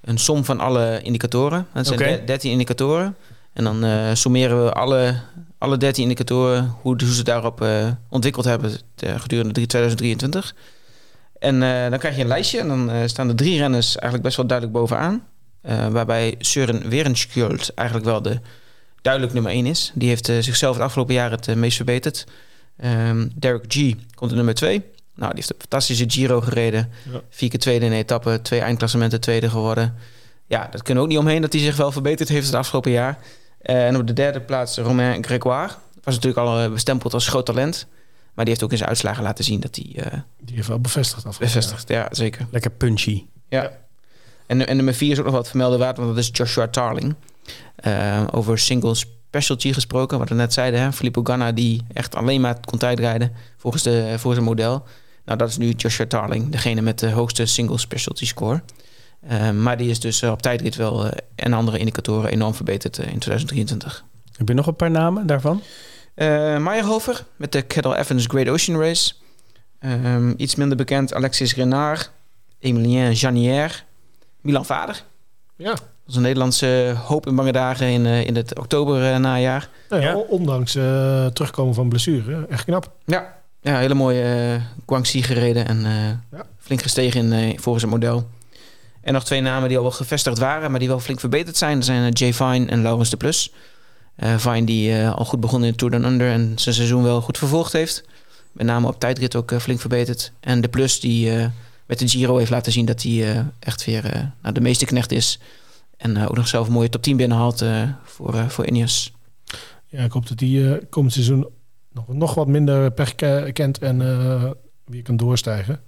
een 0.00 0.18
som 0.18 0.44
van 0.44 0.60
alle 0.60 1.00
indicatoren. 1.02 1.66
Dat 1.74 1.86
zijn 1.86 2.00
Oké. 2.00 2.10
de- 2.16 2.24
13 2.24 2.50
indicatoren. 2.50 3.16
En 3.52 3.64
dan 3.64 3.84
sommeren 4.16 4.64
we 4.64 4.72
alle, 4.72 5.14
alle 5.58 5.76
13 5.76 6.02
indicatoren, 6.02 6.74
hoe, 6.80 6.96
hoe 7.04 7.14
ze 7.14 7.24
daarop 7.24 7.66
ontwikkeld 8.08 8.44
hebben 8.44 8.72
gedurende 8.96 9.52
drie- 9.52 9.66
2023. 9.66 10.54
En 11.38 11.60
dan 11.90 11.98
krijg 11.98 12.16
je 12.16 12.20
een 12.22 12.28
lijstje 12.28 12.58
en 12.60 12.68
dan 12.68 13.08
staan 13.08 13.28
de 13.28 13.34
drie 13.34 13.58
renners 13.58 13.86
eigenlijk 13.94 14.22
best 14.22 14.36
wel 14.36 14.46
duidelijk 14.46 14.78
bovenaan. 14.78 15.22
Waarbij 15.92 16.34
Søren 16.38 16.88
Werenskjöld 16.88 17.74
eigenlijk 17.74 18.08
wel 18.08 18.22
de 18.22 18.40
duidelijk 19.02 19.32
nummer 19.32 19.52
1 19.52 19.66
is. 19.66 19.92
Die 19.94 20.08
heeft 20.08 20.28
eh, 20.28 20.36
zichzelf 20.40 20.74
het 20.74 20.84
afgelopen 20.84 21.14
jaar 21.14 21.30
het 21.30 21.48
eh, 21.48 21.54
meest 21.54 21.76
verbeterd. 21.76 22.26
Ehm, 22.76 23.28
Derek 23.34 23.64
G 23.68 23.94
komt 24.14 24.30
in 24.30 24.36
nummer 24.36 24.54
2. 24.54 24.78
Nou, 25.14 25.28
die 25.34 25.34
heeft 25.34 25.50
een 25.50 25.60
fantastische 25.60 26.04
Giro 26.10 26.40
gereden. 26.40 26.90
Ja. 27.12 27.20
Vier 27.30 27.48
keer 27.48 27.58
tweede 27.58 27.84
in 27.86 27.92
een 27.92 27.98
etappe, 27.98 28.40
twee 28.42 28.60
eindklassementen 28.60 29.20
tweede 29.20 29.50
geworden. 29.50 29.94
Ja, 30.46 30.68
dat 30.70 30.82
kunnen 30.82 31.02
we 31.02 31.08
ook 31.08 31.14
niet 31.14 31.24
omheen 31.24 31.40
dat 31.42 31.52
hij 31.52 31.62
zich 31.62 31.76
wel 31.76 31.92
verbeterd 31.92 32.28
heeft 32.28 32.46
het 32.46 32.54
afgelopen 32.54 32.90
jaar. 32.90 33.18
Eh, 33.60 33.86
en 33.86 33.96
op 33.96 34.06
de 34.06 34.12
derde 34.12 34.40
plaats 34.40 34.78
Romain 34.78 35.24
Grégoire. 35.24 35.72
Was 36.02 36.14
natuurlijk 36.14 36.46
al 36.46 36.70
bestempeld 36.70 37.14
als 37.14 37.28
groot 37.28 37.46
talent. 37.46 37.86
Maar 38.34 38.44
die 38.44 38.54
heeft 38.54 38.64
ook 38.64 38.70
in 38.70 38.76
zijn 38.76 38.88
uitslagen 38.88 39.22
laten 39.22 39.44
zien 39.44 39.60
dat 39.60 39.76
hij 39.76 40.04
eh 40.04 40.18
Die 40.40 40.56
heeft 40.56 40.68
wel 40.68 40.80
bevestigd 40.80 41.26
af. 41.26 41.38
bevestigt. 41.38 41.88
Ja, 41.88 42.08
zeker. 42.10 42.46
Lekker 42.50 42.70
punchy. 42.70 43.24
Ja. 43.48 43.72
En, 44.46 44.66
en 44.66 44.76
nummer 44.76 44.94
vier 44.94 45.12
is 45.12 45.18
ook 45.18 45.24
nog 45.24 45.34
wat 45.34 45.48
vermelden 45.48 45.78
waard, 45.78 45.96
want 45.96 46.08
dat 46.08 46.18
is 46.18 46.30
Joshua 46.32 46.68
Tarling. 46.68 47.14
Eh, 47.76 48.24
over 48.30 48.58
single 48.58 48.94
specialty 48.94 49.72
gesproken, 49.72 50.18
wat 50.18 50.28
we 50.28 50.34
net 50.34 50.52
zeiden. 50.52 50.80
Hè? 50.80 50.92
Filippo 50.92 51.22
Ganna 51.22 51.52
die 51.52 51.82
echt 51.92 52.14
alleen 52.14 52.40
maar 52.40 52.56
kon 52.64 52.78
tijdrijden 52.78 53.32
volgens, 53.56 53.82
de, 53.82 54.14
volgens 54.16 54.36
een 54.36 54.48
model. 54.48 54.84
Nou, 55.24 55.38
dat 55.38 55.48
is 55.48 55.56
nu 55.56 55.70
Joshua 55.70 56.06
Tarling, 56.06 56.50
degene 56.50 56.80
met 56.80 56.98
de 56.98 57.10
hoogste 57.10 57.46
single 57.46 57.78
specialty 57.78 58.26
score. 58.26 58.62
Eh, 59.20 59.50
maar 59.50 59.76
die 59.76 59.90
is 59.90 60.00
dus 60.00 60.22
eh, 60.22 60.30
op 60.30 60.42
tijdrit 60.42 60.76
wel 60.76 61.10
en 61.34 61.52
andere 61.52 61.78
indicatoren 61.78 62.30
enorm 62.30 62.54
verbeterd 62.54 62.98
in 62.98 63.18
2023. 63.18 64.04
Heb 64.36 64.48
je 64.48 64.54
nog 64.54 64.66
een 64.66 64.76
paar 64.76 64.90
namen 64.90 65.26
daarvan? 65.26 65.62
Eh 66.14 66.58
Meyerhofer 66.58 67.24
met 67.36 67.52
de 67.52 67.62
Kettle 67.62 67.98
Evans 67.98 68.26
Great 68.26 68.48
Ocean 68.48 68.80
Race. 68.80 69.14
Ehm, 69.78 70.34
iets 70.36 70.54
minder 70.54 70.76
bekend 70.76 71.14
Alexis 71.14 71.54
Renard, 71.54 72.10
Emilien 72.58 73.12
Janier, 73.12 73.84
Milan 74.40 74.66
Vader. 74.66 75.04
Ja. 75.56 75.74
Dat 76.04 76.10
is 76.10 76.16
een 76.16 76.22
Nederlandse 76.22 76.94
hoop 77.04 77.26
in 77.26 77.36
bange 77.36 77.52
dagen 77.52 77.86
in, 77.86 78.06
eh, 78.06 78.26
in 78.26 78.36
het 78.36 78.58
oktober 78.58 79.12
eh, 79.12 79.18
najaar. 79.18 79.68
Nou 79.88 80.02
ja, 80.02 80.08
Ja. 80.08 80.14
o- 80.14 80.26
Ondanks 80.28 80.74
eh, 80.74 81.26
terugkomen 81.26 81.74
van 81.74 81.88
blessure. 81.88 82.46
Echt 82.50 82.64
knap. 82.64 82.90
Ja, 83.04 83.34
ja 83.60 83.78
hele 83.78 83.94
mooie 83.94 84.60
Guangxi 84.86 85.22
gereden 85.22 85.66
en 85.68 85.84
eh, 85.84 85.92
Ja. 86.38 86.46
flink 86.58 86.82
gestegen 86.82 87.32
in, 87.32 87.58
volgens 87.60 87.84
het 87.84 87.92
model. 87.92 88.28
En 89.00 89.12
nog 89.12 89.24
twee 89.24 89.40
namen 89.40 89.68
die 89.68 89.76
al 89.76 89.82
wel 89.82 89.92
gevestigd 89.92 90.38
waren, 90.38 90.70
maar 90.70 90.80
die 90.80 90.88
wel 90.88 91.00
flink 91.00 91.20
verbeterd 91.20 91.56
zijn. 91.56 91.74
Dat 91.76 91.84
zijn 91.84 92.12
Jay 92.12 92.32
Fine 92.34 92.66
en 92.66 92.82
Laurens 92.82 93.10
de 93.10 93.16
Plus. 93.16 93.52
Eh 94.16 94.36
Fine 94.36 94.64
die 94.66 94.96
eh, 94.98 95.14
al 95.14 95.24
goed 95.24 95.40
begon 95.40 95.64
in 95.64 95.70
de 95.70 95.76
Tour 95.76 95.92
Down 95.92 96.04
Under 96.04 96.30
en 96.30 96.52
zijn 96.56 96.74
seizoen 96.74 97.02
wel 97.02 97.20
goed 97.20 97.38
vervolgd 97.38 97.72
heeft. 97.72 98.04
Met 98.52 98.66
name 98.66 98.86
op 98.88 99.00
tijdrit 99.00 99.36
ook 99.36 99.52
flink 99.60 99.80
verbeterd. 99.80 100.32
En 100.40 100.60
de 100.60 100.68
Plus 100.68 101.00
die 101.00 101.36
eh, 101.36 101.46
met 101.86 101.98
de 101.98 102.08
Giro 102.08 102.36
heeft 102.36 102.50
laten 102.50 102.72
zien 102.72 102.84
dat 102.84 103.02
hij 103.02 103.30
eh, 103.34 103.40
echt 103.58 103.84
weer 103.84 104.04
eh, 104.04 104.22
nou, 104.42 104.54
de 104.54 104.60
meeste 104.60 104.84
knecht 104.84 105.12
is. 105.12 105.38
En 106.02 106.16
eh, 106.16 106.22
ook 106.28 106.36
nog 106.36 106.48
zelf 106.48 106.66
een 106.66 106.72
mooie 106.72 106.88
top 106.88 107.02
10 107.02 107.16
binnenhaalt 107.16 107.60
eh, 107.62 107.88
voor, 108.04 108.34
eh, 108.34 108.48
voor 108.48 108.66
Ineos. 108.66 109.12
Ja, 109.86 110.04
ik 110.04 110.12
hoop 110.12 110.28
dat 110.28 110.38
die 110.38 110.86
komend 110.86 111.12
seizoen 111.12 111.46
nog, 111.92 112.08
nog 112.08 112.34
wat 112.34 112.46
minder 112.46 112.90
pech 112.92 113.14
ke- 113.14 113.50
kent 113.52 113.78
en 113.78 114.00
eh, 114.02 114.50
weer 114.84 115.02
kan 115.02 115.16
doorstijgen. 115.16 115.80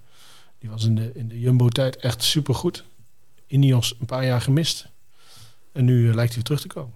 Die 0.58 0.70
was 0.70 0.84
in 0.84 0.94
de, 0.94 1.10
in 1.14 1.28
de 1.28 1.40
Jumbo-tijd 1.40 1.96
echt 1.96 2.22
supergoed. 2.22 2.84
Ineos 3.46 3.94
een 4.00 4.06
paar 4.06 4.24
jaar 4.24 4.40
gemist. 4.40 4.86
En 5.72 5.84
nu 5.84 6.04
lijkt 6.04 6.18
hij 6.18 6.34
weer 6.34 6.42
terug 6.42 6.60
te 6.60 6.66
komen. 6.66 6.94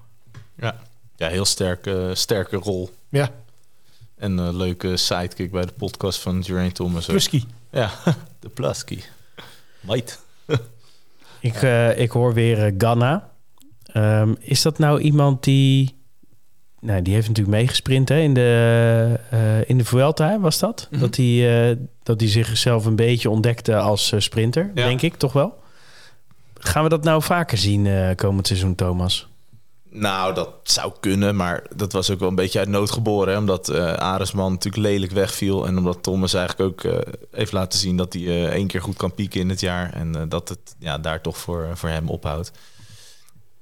Ja, 1.16 1.28
heel 1.28 1.44
sterke, 1.44 2.10
sterke 2.14 2.56
rol. 2.56 2.90
Ja, 3.08 3.30
En 4.14 4.38
een 4.38 4.56
leuke 4.56 4.96
sidekick 4.96 5.50
bij 5.50 5.66
de 5.66 5.72
podcast 5.72 6.18
van 6.20 6.44
Geraint 6.44 6.74
Thomas. 6.74 7.08
ook. 7.08 7.14
Husky. 7.14 7.44
Ja, 7.70 7.90
de 8.40 8.48
Plasky. 8.48 9.00
Mate. 9.80 10.14
Ik, 11.40 11.54
eh, 11.54 11.98
ik 11.98 12.10
hoor 12.10 12.34
weer 12.34 12.64
eh, 12.64 12.74
Ganna. 12.78 13.30
Ehm, 13.92 14.34
is 14.38 14.62
dat 14.62 14.78
nou 14.78 15.00
iemand 15.00 15.44
die... 15.44 15.96
Nou, 16.80 17.02
die 17.02 17.14
heeft 17.14 17.28
natuurlijk 17.28 17.56
meegesprint 17.56 18.08
hè, 18.08 18.18
in 18.18 18.34
de, 18.34 19.18
eh 19.30 19.68
in 19.68 19.78
de 19.78 19.84
Vuelta, 19.84 20.40
was 20.40 20.58
dat? 20.58 20.88
Mhm. 20.90 21.00
Dat 21.00 21.16
hij 21.16 21.78
dat 22.02 22.20
hij 22.20 22.28
zichzelf 22.30 22.84
een 22.84 22.96
beetje 22.96 23.30
ontdekte 23.30 23.76
als 23.76 24.12
sprinter, 24.18 24.70
Ja. 24.74 24.84
denk 24.86 25.02
ik, 25.02 25.14
toch 25.14 25.32
wel? 25.32 25.54
Gaan 26.54 26.82
we 26.82 26.88
dat 26.88 27.04
nou 27.04 27.22
vaker 27.22 27.58
zien 27.58 27.88
komend 28.16 28.46
seizoen, 28.46 28.74
Thomas? 28.74 29.28
Nou, 29.90 30.34
dat 30.34 30.50
zou 30.62 30.92
kunnen, 31.00 31.36
maar 31.36 31.66
dat 31.76 31.92
was 31.92 32.10
ook 32.10 32.18
wel 32.18 32.28
een 32.28 32.34
beetje 32.34 32.58
uit 32.58 32.68
nood 32.68 32.90
geboren. 32.90 33.32
Hè? 33.32 33.38
Omdat 33.38 33.68
eh 33.68 33.92
Aresman 33.92 34.52
natuurlijk 34.52 34.82
lelijk 34.82 35.12
wegviel. 35.12 35.66
En 35.66 35.78
omdat 35.78 36.02
Thomas 36.02 36.34
eigenlijk 36.34 36.70
ook 36.70 36.92
eh, 36.92 37.12
heeft 37.30 37.52
laten 37.52 37.78
zien 37.78 37.96
dat 37.96 38.12
hij 38.12 38.22
eh, 38.22 38.44
één 38.44 38.66
keer 38.66 38.82
goed 38.82 38.96
kan 38.96 39.14
pieken 39.14 39.40
in 39.40 39.48
het 39.48 39.60
jaar. 39.60 39.92
En 39.92 40.28
dat 40.28 40.48
het 40.48 40.76
ja, 40.78 40.98
daar 40.98 41.20
toch 41.20 41.38
voor, 41.38 41.68
voor 41.74 41.88
hem 41.88 42.08
ophoudt. 42.08 42.52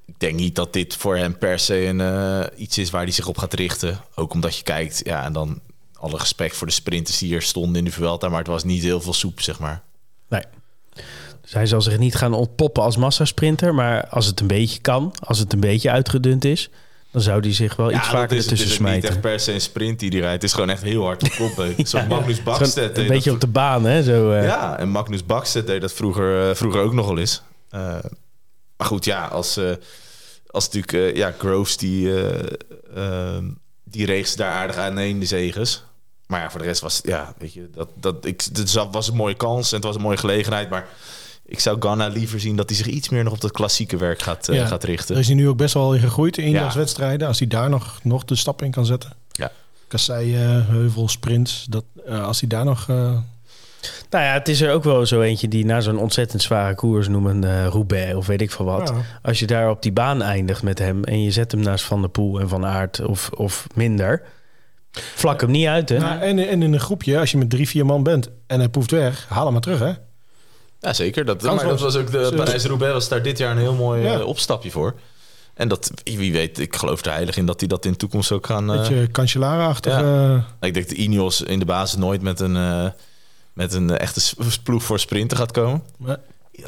Ik 0.06 0.20
denk 0.20 0.34
niet 0.34 0.54
dat 0.54 0.72
dit 0.72 0.96
voor 0.96 1.16
hem 1.16 1.38
per 1.38 1.58
se 1.58 1.84
een, 1.84 2.50
iets 2.62 2.78
is 2.78 2.90
waar 2.90 3.02
hij 3.02 3.12
zich 3.12 3.26
op 3.26 3.38
gaat 3.38 3.54
richten. 3.54 4.00
Ook 4.14 4.32
omdat 4.32 4.56
je 4.56 4.62
kijkt, 4.62 5.00
ja, 5.04 5.24
en 5.24 5.32
dan 5.32 5.60
alle 5.92 6.16
respect 6.16 6.56
voor 6.56 6.66
de 6.66 6.72
sprinters 6.72 7.18
die 7.18 7.28
hier 7.28 7.42
stonden 7.42 7.76
in 7.76 7.84
de 7.84 7.90
Vuelta. 7.90 8.28
Maar 8.28 8.38
het 8.38 8.46
was 8.46 8.64
niet 8.64 8.82
heel 8.82 9.00
veel 9.00 9.12
soep, 9.12 9.40
zeg 9.40 9.58
maar. 9.58 9.82
Dus 10.28 11.25
hij 11.50 11.66
zal 11.66 11.80
zich 11.80 11.98
niet 11.98 12.14
gaan 12.14 12.32
ontpoppen 12.34 12.82
als 12.82 12.96
massasprinter. 12.96 13.74
Maar 13.74 14.06
als 14.08 14.26
het 14.26 14.40
een 14.40 14.46
beetje 14.46 14.80
kan, 14.80 15.14
als 15.20 15.38
het 15.38 15.52
een 15.52 15.60
beetje 15.60 15.90
uitgedund 15.90 16.44
is... 16.44 16.70
dan 17.10 17.22
zou 17.22 17.40
hij 17.40 17.52
zich 17.52 17.76
wel 17.76 17.90
iets 17.90 17.98
dat 18.00 18.06
vaker 18.08 18.36
is, 18.36 18.42
het 18.44 18.52
ertussen 18.52 18.56
is 18.56 18.72
ook 18.72 18.78
niet 18.78 18.88
smijten. 18.88 19.08
echt 19.08 19.20
per 19.20 19.40
se 19.40 19.52
een 19.52 19.60
sprint 19.60 19.98
die 19.98 20.10
hij 20.10 20.18
rijdt. 20.18 20.34
Het 20.34 20.44
is 20.44 20.52
gewoon 20.52 20.70
echt 20.70 20.82
heel 20.82 21.04
hard 21.04 21.22
op 21.22 21.30
kop. 21.30 21.56
hè. 21.56 21.72
Zo'n 21.86 22.00
Ja. 22.00 22.06
Magnus 22.06 22.42
Bakstedt. 22.42 22.98
Een 22.98 23.06
beetje 23.06 23.24
dat 23.24 23.34
op 23.34 23.40
de 23.40 23.46
baan, 23.46 23.84
hè? 23.84 24.02
Zo, 24.02 24.30
eh. 24.32 24.44
Ja, 24.44 24.78
en 24.78 24.88
Magnus 24.88 25.26
Bakstedt 25.26 25.66
deed 25.66 25.80
dat 25.80 25.92
vroeger, 25.92 26.48
eh, 26.48 26.54
vroeger 26.54 26.80
ook 26.80 26.92
nog 26.92 27.06
wel 27.06 27.18
eens. 27.18 27.42
Eh, 27.70 27.80
maar 28.76 28.86
goed, 28.86 29.04
ja, 29.04 29.26
als, 29.26 29.60
als 30.46 30.68
natuurlijk 30.70 31.16
ja, 31.16 31.34
Groves 31.38 31.76
die, 31.76 32.22
eh 32.22 32.52
eh, 32.96 33.42
die 33.84 34.06
reeg 34.06 34.26
ze 34.26 34.36
daar 34.36 34.52
aardig 34.52 34.76
aan 34.76 34.98
in 34.98 35.20
de 35.20 35.26
zegens. 35.26 35.84
Maar 36.26 36.40
ja, 36.40 36.50
voor 36.50 36.60
de 36.60 36.66
rest 36.66 36.80
was 36.80 37.00
ja, 37.04 37.34
weet 37.38 37.52
je, 37.52 37.70
dat, 37.74 37.88
dat, 37.94 38.24
ik, 38.24 38.42
het 38.52 38.72
was 38.90 39.08
een 39.08 39.14
mooie 39.16 39.34
kans 39.34 39.70
en 39.70 39.76
het 39.76 39.84
was 39.86 39.94
een 39.94 40.00
mooie 40.02 40.16
gelegenheid. 40.16 40.70
Maar 40.70 40.88
ik 41.46 41.60
zou 41.60 41.76
Ganna 41.80 42.06
liever 42.08 42.40
zien 42.40 42.56
dat 42.56 42.68
hij 42.68 42.78
zich 42.78 42.86
iets 42.86 43.08
meer 43.08 43.24
nog 43.24 43.32
op 43.32 43.40
dat 43.40 43.50
klassieke 43.52 43.96
werk 43.96 44.22
gaat, 44.22 44.48
eh, 44.48 44.56
Ja. 44.56 44.66
gaat 44.66 44.80
Daar 44.80 44.90
richten. 44.90 45.16
is 45.16 45.26
hij 45.26 45.36
nu 45.36 45.48
ook 45.48 45.56
best 45.56 45.74
wel 45.74 45.94
in 45.94 46.00
gegroeid 46.00 46.38
in 46.38 46.50
Ja. 46.50 46.72
wedstrijden. 46.74 47.28
Als 47.28 47.38
hij 47.38 47.48
daar 47.48 47.68
nog, 47.70 47.98
nog 48.02 48.24
de 48.24 48.34
stap 48.36 48.62
in 48.62 48.70
kan 48.70 48.86
zetten. 48.86 49.10
Ja. 49.32 49.50
Kasseien, 49.88 50.66
heuvel, 50.66 51.08
sprints. 51.08 51.66
Dat, 51.70 51.84
eh, 52.06 52.24
als 52.24 52.40
hij 52.40 52.48
daar 52.48 52.64
nog... 52.64 52.88
eh, 52.88 53.18
Nou 54.10 54.24
ja, 54.24 54.32
het 54.32 54.48
is 54.48 54.60
er 54.60 54.72
ook 54.72 54.84
wel 54.84 55.06
zo 55.06 55.20
eentje 55.20 55.48
die 55.48 55.64
na 55.64 55.80
zo'n 55.80 55.98
ontzettend 55.98 56.42
zware 56.42 56.74
koers 56.74 57.08
noemen 57.08 57.44
eh 57.44 57.66
Roubaix 57.66 58.14
of 58.14 58.26
weet 58.26 58.40
ik 58.40 58.50
veel 58.50 58.64
wat. 58.64 58.88
ja, 58.88 58.94
Als 59.22 59.38
je 59.38 59.46
daar 59.46 59.70
op 59.70 59.82
die 59.82 59.92
baan 59.92 60.22
eindigt 60.22 60.62
met 60.62 60.78
hem 60.78 61.04
en 61.04 61.22
je 61.22 61.30
zet 61.30 61.52
hem 61.52 61.60
naast 61.60 61.84
Van 61.84 62.00
der 62.00 62.10
Poel 62.10 62.40
en 62.40 62.48
Van 62.48 62.64
Aert 62.66 63.00
of, 63.04 63.30
of 63.34 63.66
minder, 63.74 64.22
vlak 64.92 65.40
hem 65.40 65.50
niet 65.50 65.66
uit, 65.66 65.88
hè? 65.88 65.98
Nou, 65.98 66.20
en, 66.20 66.38
en 66.48 66.62
in 66.62 66.72
een 66.72 66.80
groepje, 66.80 67.18
als 67.18 67.30
je 67.30 67.38
met 67.38 67.50
drie, 67.50 67.68
vier 67.68 67.86
man 67.86 68.02
bent 68.02 68.28
en 68.46 68.58
hij 68.58 68.68
poeft 68.68 68.90
weg, 68.90 69.26
haal 69.28 69.44
hem 69.44 69.52
maar 69.52 69.62
terug, 69.62 69.78
hè? 69.78 69.92
Ja, 70.86 70.92
zeker. 70.92 71.24
Dat, 71.24 71.42
maar 71.42 71.64
dat 71.66 71.80
was- 71.80 71.96
ook 71.96 72.10
de 72.10 72.32
Parijs-Roubaix 72.36 72.92
was 72.92 73.08
daar 73.08 73.22
dit 73.22 73.38
jaar 73.38 73.50
een 73.50 73.58
heel 73.58 73.74
mooi 73.74 74.02
Ja. 74.02 74.14
eh, 74.18 74.26
opstapje 74.26 74.70
voor. 74.70 74.94
En 75.54 75.68
dat, 75.68 75.90
wie 76.04 76.32
weet, 76.32 76.58
ik 76.58 76.76
geloof 76.76 77.04
er 77.04 77.12
heilig 77.12 77.36
in 77.36 77.46
dat 77.46 77.60
hij 77.60 77.68
dat 77.68 77.84
in 77.84 77.90
de 77.90 77.96
toekomst 77.96 78.32
ook 78.32 78.46
gaan... 78.46 78.72
eh, 78.72 78.78
Beetje 78.78 79.08
Cancellara-achtig. 79.10 79.92
Ja. 79.92 80.34
eh, 80.60 80.68
Ik 80.68 80.74
denk 80.74 80.88
dat 80.88 80.96
Ineos 80.98 81.42
in 81.42 81.58
de 81.58 81.64
basis 81.64 81.98
nooit 81.98 82.22
met 82.22 82.40
een, 82.40 82.56
eh, 82.56 82.86
met 83.52 83.72
een 83.74 83.90
eh, 83.90 84.00
echte 84.00 84.34
ploeg 84.62 84.82
voor 84.82 84.98
sprinten 84.98 85.36
gaat 85.36 85.50
komen. 85.52 85.82
maar- 85.98 86.18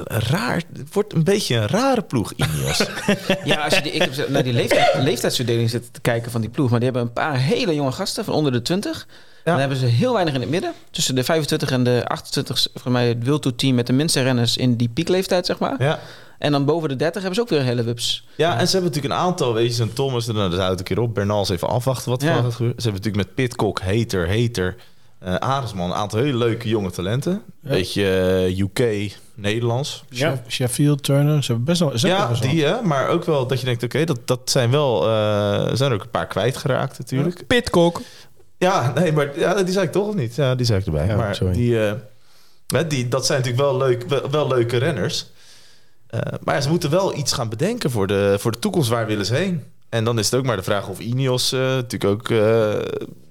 Raar, 0.04 0.54
het 0.72 0.92
wordt 0.94 1.12
een 1.12 1.24
beetje 1.24 1.56
een 1.56 1.66
rare 1.66 2.02
ploeg, 2.02 2.32
Ineos. 2.36 2.78
Ja, 3.44 3.64
als 3.64 3.74
je 3.74 3.82
die, 3.82 3.92
ik 3.92 4.02
heb 4.02 4.28
naar 4.28 4.42
die 4.42 4.52
leeftijd, 4.52 5.02
leeftijdsverdeling 5.02 5.70
zitten 5.70 5.92
te 5.92 6.00
kijken 6.00 6.30
van 6.30 6.40
die 6.40 6.50
ploeg. 6.50 6.70
Maar 6.70 6.80
die 6.80 6.88
hebben 6.88 7.06
een 7.06 7.12
paar 7.14 7.36
hele 7.38 7.74
jonge 7.74 7.92
gasten 7.92 8.24
van 8.24 8.34
onder 8.34 8.52
de 8.52 8.62
20. 8.62 9.06
Dan 9.51 9.59
hebben 9.59 9.78
ze 9.78 9.86
heel 9.86 10.12
weinig 10.12 10.34
in 10.34 10.40
het 10.40 10.51
midden. 10.51 10.72
Tussen 10.90 11.14
de 11.14 11.24
25 11.24 11.70
en 11.70 11.84
de 11.84 12.03
28, 12.07 12.66
voor 12.74 12.92
mij 12.92 13.09
het 13.09 13.24
Wilto 13.24 13.55
team 13.55 13.74
met 13.74 13.86
de 13.86 13.92
minste 13.92 14.22
renners 14.22 14.57
in 14.57 14.76
die 14.76 14.88
piekleeftijd, 14.88 15.46
zeg 15.46 15.59
maar. 15.59 15.82
Ja. 15.82 15.99
En 16.38 16.53
dan 16.53 16.64
boven 16.64 16.88
de 16.88 16.96
30 16.96 17.14
hebben 17.22 17.34
ze 17.34 17.40
ook 17.40 17.49
weer 17.59 17.62
hele 17.68 17.82
wups. 17.82 18.26
Ja, 18.36 18.59
en 18.59 18.66
ze 18.66 18.72
hebben 18.72 18.90
natuurlijk 18.92 19.20
een 19.20 19.26
aantal, 19.26 19.55
weet 19.55 19.66
je, 19.68 19.72
zo'n 19.72 19.92
Thomas, 19.92 20.26
nou, 20.26 20.51
daar 20.51 20.61
houdt 20.61 20.78
een 20.78 20.84
keer 20.86 21.01
op. 21.01 21.14
Bernals 21.14 21.49
even 21.49 21.68
afwachten 21.68 22.11
wat 22.11 22.22
er 22.22 22.28
Ja. 22.28 22.34
gaat 22.34 22.53
gebeuren. 22.53 22.82
Ze 22.82 22.88
hebben 22.88 23.03
natuurlijk 23.03 23.26
met 23.26 23.34
Pitcock, 23.34 23.80
Hater, 23.80 24.28
Hater, 24.40 24.76
eh 25.18 25.34
Aresman, 25.34 25.90
een 25.90 25.96
aantal 25.96 26.18
hele 26.18 26.36
leuke 26.38 26.68
jonge 26.68 26.90
talenten. 26.90 27.42
Beetje 27.62 28.09
eh, 28.49 28.59
UK, 28.59 29.12
Nederlands. 29.34 30.05
Ja. 30.09 30.28
Sheff- 30.30 30.40
Sheffield, 30.53 31.03
Turner, 31.03 31.42
ze 31.44 31.46
hebben 31.53 31.64
best 31.64 31.80
wel... 31.80 32.11
Ja, 32.11 32.28
best 32.28 32.40
wel- 32.44 32.51
die 32.53 32.64
hè, 32.64 32.82
maar 32.82 33.09
ook 33.09 33.24
wel 33.24 33.46
dat 33.46 33.59
je 33.61 33.64
denkt, 33.66 33.82
oké, 33.82 34.05
dat, 34.05 34.18
dat 34.24 34.40
zijn 34.44 34.70
wel, 34.70 35.03
eh 35.09 35.70
zijn 35.74 35.90
er 35.90 35.96
ook 35.96 36.03
een 36.05 36.11
paar 36.11 36.26
kwijtgeraakt 36.26 36.99
natuurlijk. 36.99 37.46
Pitkok. 37.46 38.01
Ja, 38.59 38.92
nee, 38.94 39.12
maar 39.12 39.38
ja, 39.38 39.62
die 39.62 39.72
zei 39.72 39.86
ik 39.86 39.92
toch 39.92 40.09
of 40.09 40.14
niet? 40.14 40.34
Ja, 40.34 40.54
die 40.54 40.66
zei 40.66 40.80
ik 40.80 40.86
erbij. 40.86 41.06
Ja, 41.06 41.16
maar 41.16 41.34
sorry. 41.34 41.52
die, 41.52 41.86
eh, 41.86 41.92
hè, 42.66 42.86
die, 42.86 43.09
dat 43.09 43.26
zijn 43.26 43.38
natuurlijk 43.38 43.64
wel, 43.64 43.76
leuk, 43.76 44.09
wel, 44.09 44.30
wel 44.30 44.48
leuke 44.48 44.76
renners. 44.76 45.26
Eh, 46.06 46.20
maar 46.44 46.54
ja, 46.54 46.61
ze 46.61 46.68
moeten 46.68 46.90
wel 46.90 47.16
iets 47.16 47.32
gaan 47.32 47.48
bedenken 47.48 47.90
voor 47.90 48.06
de, 48.06 48.36
voor 48.38 48.52
de 48.52 48.59
toekomst. 48.59 48.88
Waar 48.88 49.06
willen 49.06 49.26
ze 49.26 49.34
heen? 49.34 49.64
En 49.88 50.04
dan 50.04 50.18
is 50.18 50.30
het 50.30 50.40
ook 50.40 50.46
maar 50.46 50.56
de 50.56 50.62
vraag 50.62 50.88
of 50.88 50.98
Ineos 50.98 51.52
eh, 51.52 51.61
natuurlijk 51.61 52.04
ook 52.04 52.30
eh, 52.30 52.74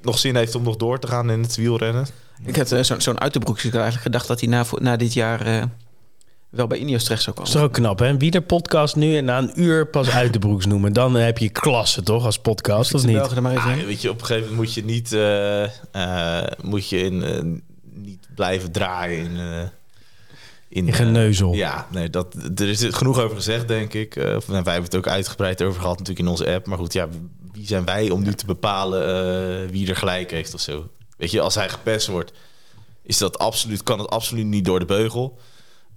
nog 0.02 0.18
zin 0.18 0.36
heeft 0.36 0.56
om 0.56 0.64
nog 0.64 0.76
door 0.76 1.00
te 1.00 1.08
gaan 1.08 1.30
in 1.30 1.42
het 1.42 1.56
wielrennen. 1.56 2.08
Ik 2.46 2.56
had 2.56 2.68
zo'n 2.68 3.02
zo'n 3.02 3.20
Uiterbroeks. 3.20 3.66
Ik 3.66 3.72
had 3.72 3.82
eigenlijk 3.82 4.04
gedacht 4.04 4.28
dat 4.28 4.40
hij 4.40 4.50
na, 4.50 4.66
na 4.80 4.96
dit 4.96 5.14
jaar 5.14 5.46
eh, 5.46 5.64
wel 6.50 6.68
bij 6.68 6.78
Ineos 6.78 7.04
terecht 7.04 7.24
zou 7.24 7.36
Dat 7.36 7.46
komen. 7.46 7.62
is 7.62 7.62
toch 7.62 7.62
ook 7.64 7.74
knap, 7.86 8.00
hè? 8.00 8.18
Wie 8.18 8.32
de 8.32 8.42
podcast 8.42 8.96
nu 8.96 9.18
en 9.18 9.26
na 9.26 9.38
een 9.38 9.52
uur 9.62 9.88
pas 9.88 10.10
uit 10.10 10.34
de 10.34 10.40
broeks 10.40 10.66
noemen. 10.66 10.94
Dan 10.94 11.14
heb 11.16 11.38
je 11.38 11.50
klasse, 11.50 12.04
toch, 12.04 12.26
als 12.26 12.40
podcast, 12.40 12.94
of 12.94 13.06
niet? 13.06 13.16
Belgen 13.16 13.36
er 13.36 13.42
maar 13.42 13.52
even 13.52 13.72
Ah, 13.72 13.78
in. 13.78 13.86
weet 13.86 14.02
je, 14.02 14.10
op 14.10 14.20
een 14.20 14.26
gegeven 14.26 14.50
moment 14.50 14.66
moet 14.66 14.74
je 14.74 14.84
niet, 14.86 15.14
eh, 15.14 15.64
eh, 16.44 16.48
moet 16.64 16.90
je 16.90 16.98
in, 16.98 17.24
eh, 17.24 17.42
niet 17.94 18.28
blijven 18.36 18.72
draaien 18.72 19.18
in... 19.26 19.38
eh, 19.38 19.62
In 20.70 20.88
eh, 20.88 20.94
geneuzel. 20.96 21.54
Ja, 21.54 21.88
nee, 21.92 22.10
dat, 22.10 22.36
er 22.56 22.68
is 22.70 22.84
genoeg 22.90 23.20
over 23.20 23.36
gezegd, 23.36 23.68
denk 23.68 23.94
ik. 23.94 24.16
Of, 24.16 24.48
nou, 24.48 24.64
wij 24.64 24.74
hebben 24.74 24.84
het 24.84 24.96
ook 24.96 25.08
uitgebreid 25.08 25.62
over 25.62 25.82
gehad 25.82 25.98
natuurlijk 25.98 26.26
in 26.26 26.32
onze 26.32 26.54
app. 26.54 26.68
Maar 26.68 26.78
goed, 26.78 26.94
ja, 26.94 27.08
wie 27.52 27.68
zijn 27.68 27.86
wij 27.86 28.10
om 28.10 28.24
nu 28.24 28.34
te 28.34 28.46
bepalen 28.46 29.02
eh, 29.66 29.70
wie 29.72 29.90
er 29.90 29.96
gelijk 29.96 30.32
heeft 30.32 30.54
of 30.54 30.60
zo? 30.62 30.88
Weet 31.18 31.32
je, 31.32 31.42
als 31.42 31.56
hij 31.56 31.70
gepest 31.70 32.08
wordt, 32.08 32.32
is 33.04 33.18
dat 33.18 33.38
absoluut, 33.40 33.84
kan 33.84 34.00
het 34.00 34.10
absoluut 34.10 34.46
niet 34.46 34.66
door 34.66 34.80
de 34.80 34.86
beugel. 34.86 35.38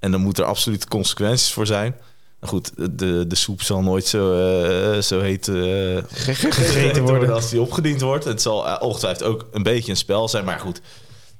En 0.01 0.11
dan 0.11 0.21
moeten 0.21 0.45
er 0.45 0.51
absoluut 0.51 0.89
consequenties 0.89 1.53
voor 1.53 1.67
zijn. 1.67 1.95
Goed, 2.41 2.73
de, 2.77 3.27
de 3.27 3.35
soep 3.35 3.63
zal 3.63 3.83
nooit 3.83 4.07
zo, 4.07 4.35
eh, 4.35 5.01
zo 5.01 5.21
heet 5.21 5.49
eh, 5.49 5.97
gegeten 6.09 7.03
worden 7.03 7.33
als 7.35 7.51
die 7.51 7.61
opgediend 7.61 8.01
wordt. 8.01 8.25
Het 8.25 8.43
zal 8.43 8.67
eh, 8.69 8.77
ongetwijfeld 8.83 9.29
ook 9.31 9.47
een 9.53 9.63
beetje 9.63 9.91
een 9.91 9.97
spel 9.97 10.29
zijn, 10.29 10.45
maar 10.45 10.59
goed. 10.59 10.81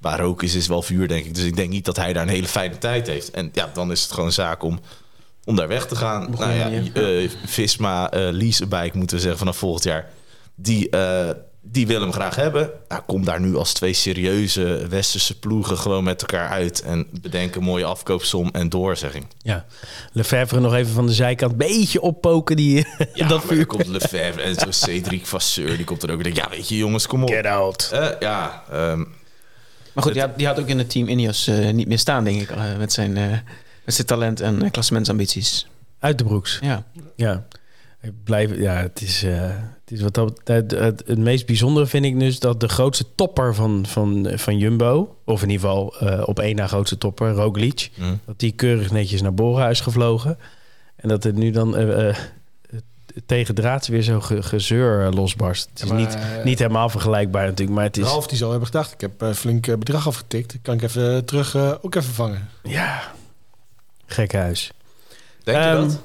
Waar 0.01 0.21
rook 0.21 0.43
is, 0.43 0.55
is 0.55 0.67
wel 0.67 0.83
vuur, 0.83 1.09
denk 1.09 1.25
ik. 1.25 1.35
Dus 1.35 1.45
ik 1.45 1.57
denk 1.57 1.71
niet 1.71 1.85
dat 1.85 1.97
hij 1.97 2.13
daar 2.13 2.23
een 2.23 2.29
hele 2.29 2.49
fijne 2.49 2.79
tijd 2.79 3.07
heeft. 3.07 3.31
En 3.31 3.51
ja, 3.53 3.71
dan 3.73 3.91
is 3.91 4.03
het 4.03 4.11
gewoon 4.11 4.27
een 4.27 4.33
zaak 4.33 4.63
om, 4.63 4.81
om 5.45 5.57
daar 5.57 5.69
weg 5.69 5.87
te 5.87 5.97
gaan. 5.97 6.31
Begonnen, 6.31 6.59
nou 6.59 6.91
ja, 6.95 7.29
Visma, 7.47 8.09
Leasebike 8.13 8.97
moeten 8.97 9.17
we 9.17 9.23
zeggen 9.23 9.39
vanaf 9.39 9.57
volgend 9.57 9.85
jaar. 9.85 10.11
Die, 10.55 10.89
die 11.63 11.87
willen 11.87 12.03
hem 12.03 12.13
graag 12.13 12.37
hebben. 12.37 12.71
Nou, 12.89 13.03
kom 13.07 13.25
daar 13.25 13.41
nu 13.41 13.57
als 13.57 13.73
twee 13.73 13.93
serieuze 13.93 14.87
westerse 14.89 15.39
ploegen 15.39 15.79
gewoon 15.79 16.05
met 16.05 16.21
elkaar 16.21 16.49
uit. 16.49 16.81
En 16.83 17.07
bedenk 17.21 17.55
een 17.55 17.63
mooie 17.63 17.85
afkoopsom 17.85 18.49
en 18.53 18.69
doorzegging. 18.69 19.27
Ja. 19.39 19.65
Lefebvre 20.13 20.61
nog 20.61 20.75
even 20.75 20.93
van 20.93 21.07
de 21.07 21.13
zijkant. 21.13 21.57
Beetje 21.57 22.01
oppoken, 22.01 22.57
die, 22.57 22.87
Ja, 23.15 23.29
dat 23.29 23.39
maar 23.39 23.41
vuur. 23.41 23.57
dan 23.57 23.67
komt 23.67 23.87
Lefebvre 23.87 24.43
en 24.43 24.55
zo 24.55 24.71
Cedric 24.87 25.27
Vasseur. 25.27 25.77
Die 25.77 25.85
komt 25.85 26.03
er 26.03 26.11
ook. 26.11 26.19
Ik 26.19 26.25
denk, 26.25 26.37
ja, 26.37 26.49
weet 26.51 26.69
je 26.69 26.77
jongens, 26.77 27.07
kom 27.07 27.23
op. 27.23 27.29
Get 27.31 27.47
out. 27.47 27.89
Eh, 27.93 28.09
ja, 28.21 28.63
ehm, 28.71 28.99
Maar 29.95 30.05
goed, 30.05 30.13
die 30.13 30.23
had, 30.23 30.39
die 30.39 30.47
had 30.47 30.59
ook 30.61 30.69
in 30.69 30.79
het 30.79 30.91
team 30.91 31.09
Ineos 31.09 31.47
eh, 31.47 31.71
niet 31.71 31.89
meer 31.89 31.99
staan, 31.99 32.25
denk 32.25 32.41
ik. 32.41 32.51
eh, 32.51 32.77
met, 32.79 32.93
zijn, 32.93 33.17
eh, 33.17 33.31
met 33.85 33.95
zijn 33.95 34.07
talent 34.07 34.41
en 34.41 34.65
uh, 34.65 34.71
klassementsambities. 34.71 35.67
Uit 35.99 36.19
de 36.19 36.25
broeks. 36.25 36.59
Ja. 36.63 36.85
Ja. 37.17 37.45
Ik 38.03 38.13
blijf, 38.25 38.57
ja, 38.57 38.75
het 38.75 39.01
is, 39.01 39.23
eh, 39.23 39.41
het 39.85 39.91
is 39.93 40.01
wat 40.01 40.15
dat, 40.15 40.41
het, 40.45 40.71
het, 40.71 41.03
het 41.07 41.19
meest 41.19 41.47
bijzondere 41.47 41.87
vind 41.87 42.05
ik 42.05 42.19
dus 42.19 42.39
dat 42.39 42.61
de 42.61 42.69
grootste 42.69 43.05
topper 43.15 43.55
van, 43.55 43.87
van, 43.87 44.29
van 44.35 44.59
Jumbo, 44.59 45.17
of 45.25 45.43
in 45.43 45.51
ieder 45.51 45.69
geval 45.69 45.97
eh, 45.99 46.23
op 46.29 46.39
één 46.39 46.57
na 46.57 46.67
grootste 46.67 46.99
topper, 46.99 47.31
Roglic, 47.33 47.91
hm. 47.95 48.03
dat 48.27 48.39
die 48.39 48.53
keurig 48.53 48.91
netjes 48.91 49.23
naar 49.23 49.35
Bora 49.35 49.69
is 49.69 49.81
gevlogen. 49.81 50.39
En 50.97 51.09
dat 51.09 51.23
het 51.25 51.35
nu 51.37 51.51
dan 51.51 51.77
eh, 51.77 52.09
eh, 52.09 52.17
tegen 53.27 53.55
draads 53.55 53.89
weer 53.89 54.03
zo 54.03 54.21
ge- 54.21 54.43
gezeur 54.43 55.11
losbarst. 55.13 55.69
Het 55.73 55.83
is 55.83 55.89
Ja, 55.89 55.95
maar, 55.95 56.01
niet, 56.03 56.45
niet 56.45 56.59
helemaal 56.59 56.89
vergelijkbaar 56.89 57.47
natuurlijk, 57.47 57.77
maar 57.77 57.85
het 57.87 57.97
is... 57.97 58.05
Ralf 58.05 58.27
die 58.27 58.39
zal 58.39 58.51
hebben 58.51 58.67
gedacht, 58.69 58.93
ik 58.93 59.01
heb 59.01 59.25
flink 59.35 59.79
bedrag 59.79 60.07
afgetikt. 60.07 60.59
Kan 60.63 60.75
ik 60.75 60.83
even 60.83 61.25
terug 61.25 61.55
eh, 61.55 61.73
ook 61.83 61.95
even 61.95 62.15
vangen. 62.15 62.49
Ja, 62.63 63.03
gek 64.07 64.33
huis. 64.33 64.71
denk 65.45 65.59
je 65.59 65.65
Ehm, 65.65 65.77
dat? 65.81 66.03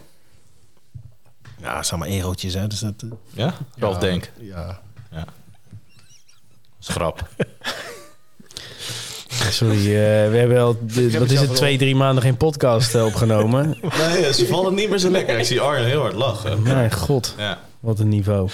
Ja, 1.61 1.77
het 1.77 1.85
zijn 1.87 1.99
maar 1.99 2.09
eurotjes, 2.09 2.53
hè. 2.53 2.67
Dus 2.67 2.79
dat, 2.79 2.93
eh, 3.03 3.09
Ja? 3.33 3.53
Ja, 3.75 3.93
Denk. 3.99 4.31
Ja. 4.39 4.79
Schrap. 6.79 7.27
Sorry, 9.51 9.77
eh, 9.77 10.29
we 10.29 10.37
hebben 10.37 10.59
al, 10.61 10.77
de- 10.81 11.19
wat 11.19 11.29
is 11.31 11.39
het, 11.39 11.55
twee, 11.55 11.77
drie 11.77 11.95
maanden 11.95 12.23
geen 12.23 12.37
podcast 12.37 12.95
eh, 12.95 13.05
opgenomen. 13.05 13.77
Nee, 13.97 14.33
ze 14.33 14.47
vallen 14.47 14.73
niet 14.73 14.89
meer 14.89 14.97
zo 14.97 15.09
lekker. 15.09 15.37
Ik 15.39 15.45
zie 15.45 15.61
Arjen 15.61 15.85
heel 15.85 16.01
hard 16.01 16.13
lachen. 16.13 16.61
Mijn 16.61 16.91
god, 16.91 17.33
Ja. 17.37 17.59
wat 17.79 17.99
een 17.99 18.09
niveau. 18.09 18.49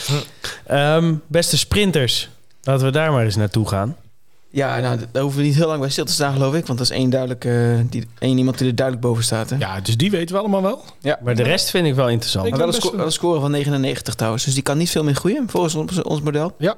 Ehm, 0.66 1.14
beste 1.28 1.58
sprinters, 1.58 2.30
laten 2.64 2.86
we 2.86 2.92
daar 2.92 3.12
maar 3.12 3.24
eens 3.24 3.36
naartoe 3.36 3.68
gaan. 3.68 3.96
Ja, 4.52 4.80
nou, 4.80 5.00
daar 5.12 5.22
hoeven 5.22 5.42
we 5.42 5.46
niet 5.48 5.56
heel 5.56 5.68
lang 5.68 5.80
bij 5.80 5.90
stil 5.90 6.06
te 6.06 6.12
staan, 6.12 6.34
geloof 6.34 6.54
ik. 6.56 6.66
Want 6.66 6.80
dat 6.80 6.90
is 6.90 6.96
één, 6.96 7.10
duidelijk, 7.10 7.46
eh, 7.46 7.80
die, 7.90 8.08
één 8.20 8.38
iemand 8.38 8.58
die 8.58 8.68
er 8.68 8.76
duidelijk 8.76 9.08
boven 9.08 9.24
staat. 9.24 9.50
Hè? 9.50 9.56
ja, 9.56 9.80
dus 9.80 9.98
die 9.98 10.12
weten 10.12 10.36
we 10.36 10.42
allemaal 10.42 10.62
wel. 10.62 10.84
Ja. 11.00 11.20
Maar 11.24 11.36
de 11.36 11.44
rest 11.44 11.70
vind 11.70 11.88
ik 11.88 11.96
wel 11.96 12.10
interessant. 12.10 12.50
Maar 12.50 12.60
wel 12.60 12.68
een, 12.68 12.74
sco- 12.74 12.96
wel. 12.96 13.06
een 13.06 13.12
score 13.12 13.40
van 13.40 13.52
99 13.52 14.16
trouwens. 14.16 14.46
Dus 14.46 14.54
die 14.54 14.64
kan 14.64 14.78
niet 14.78 14.90
veel 14.90 15.04
meer 15.04 15.16
groeien 15.16 15.50
volgens 15.50 15.76
ons, 15.76 16.02
ons 16.02 16.22
model. 16.22 16.56
Ja. 16.58 16.76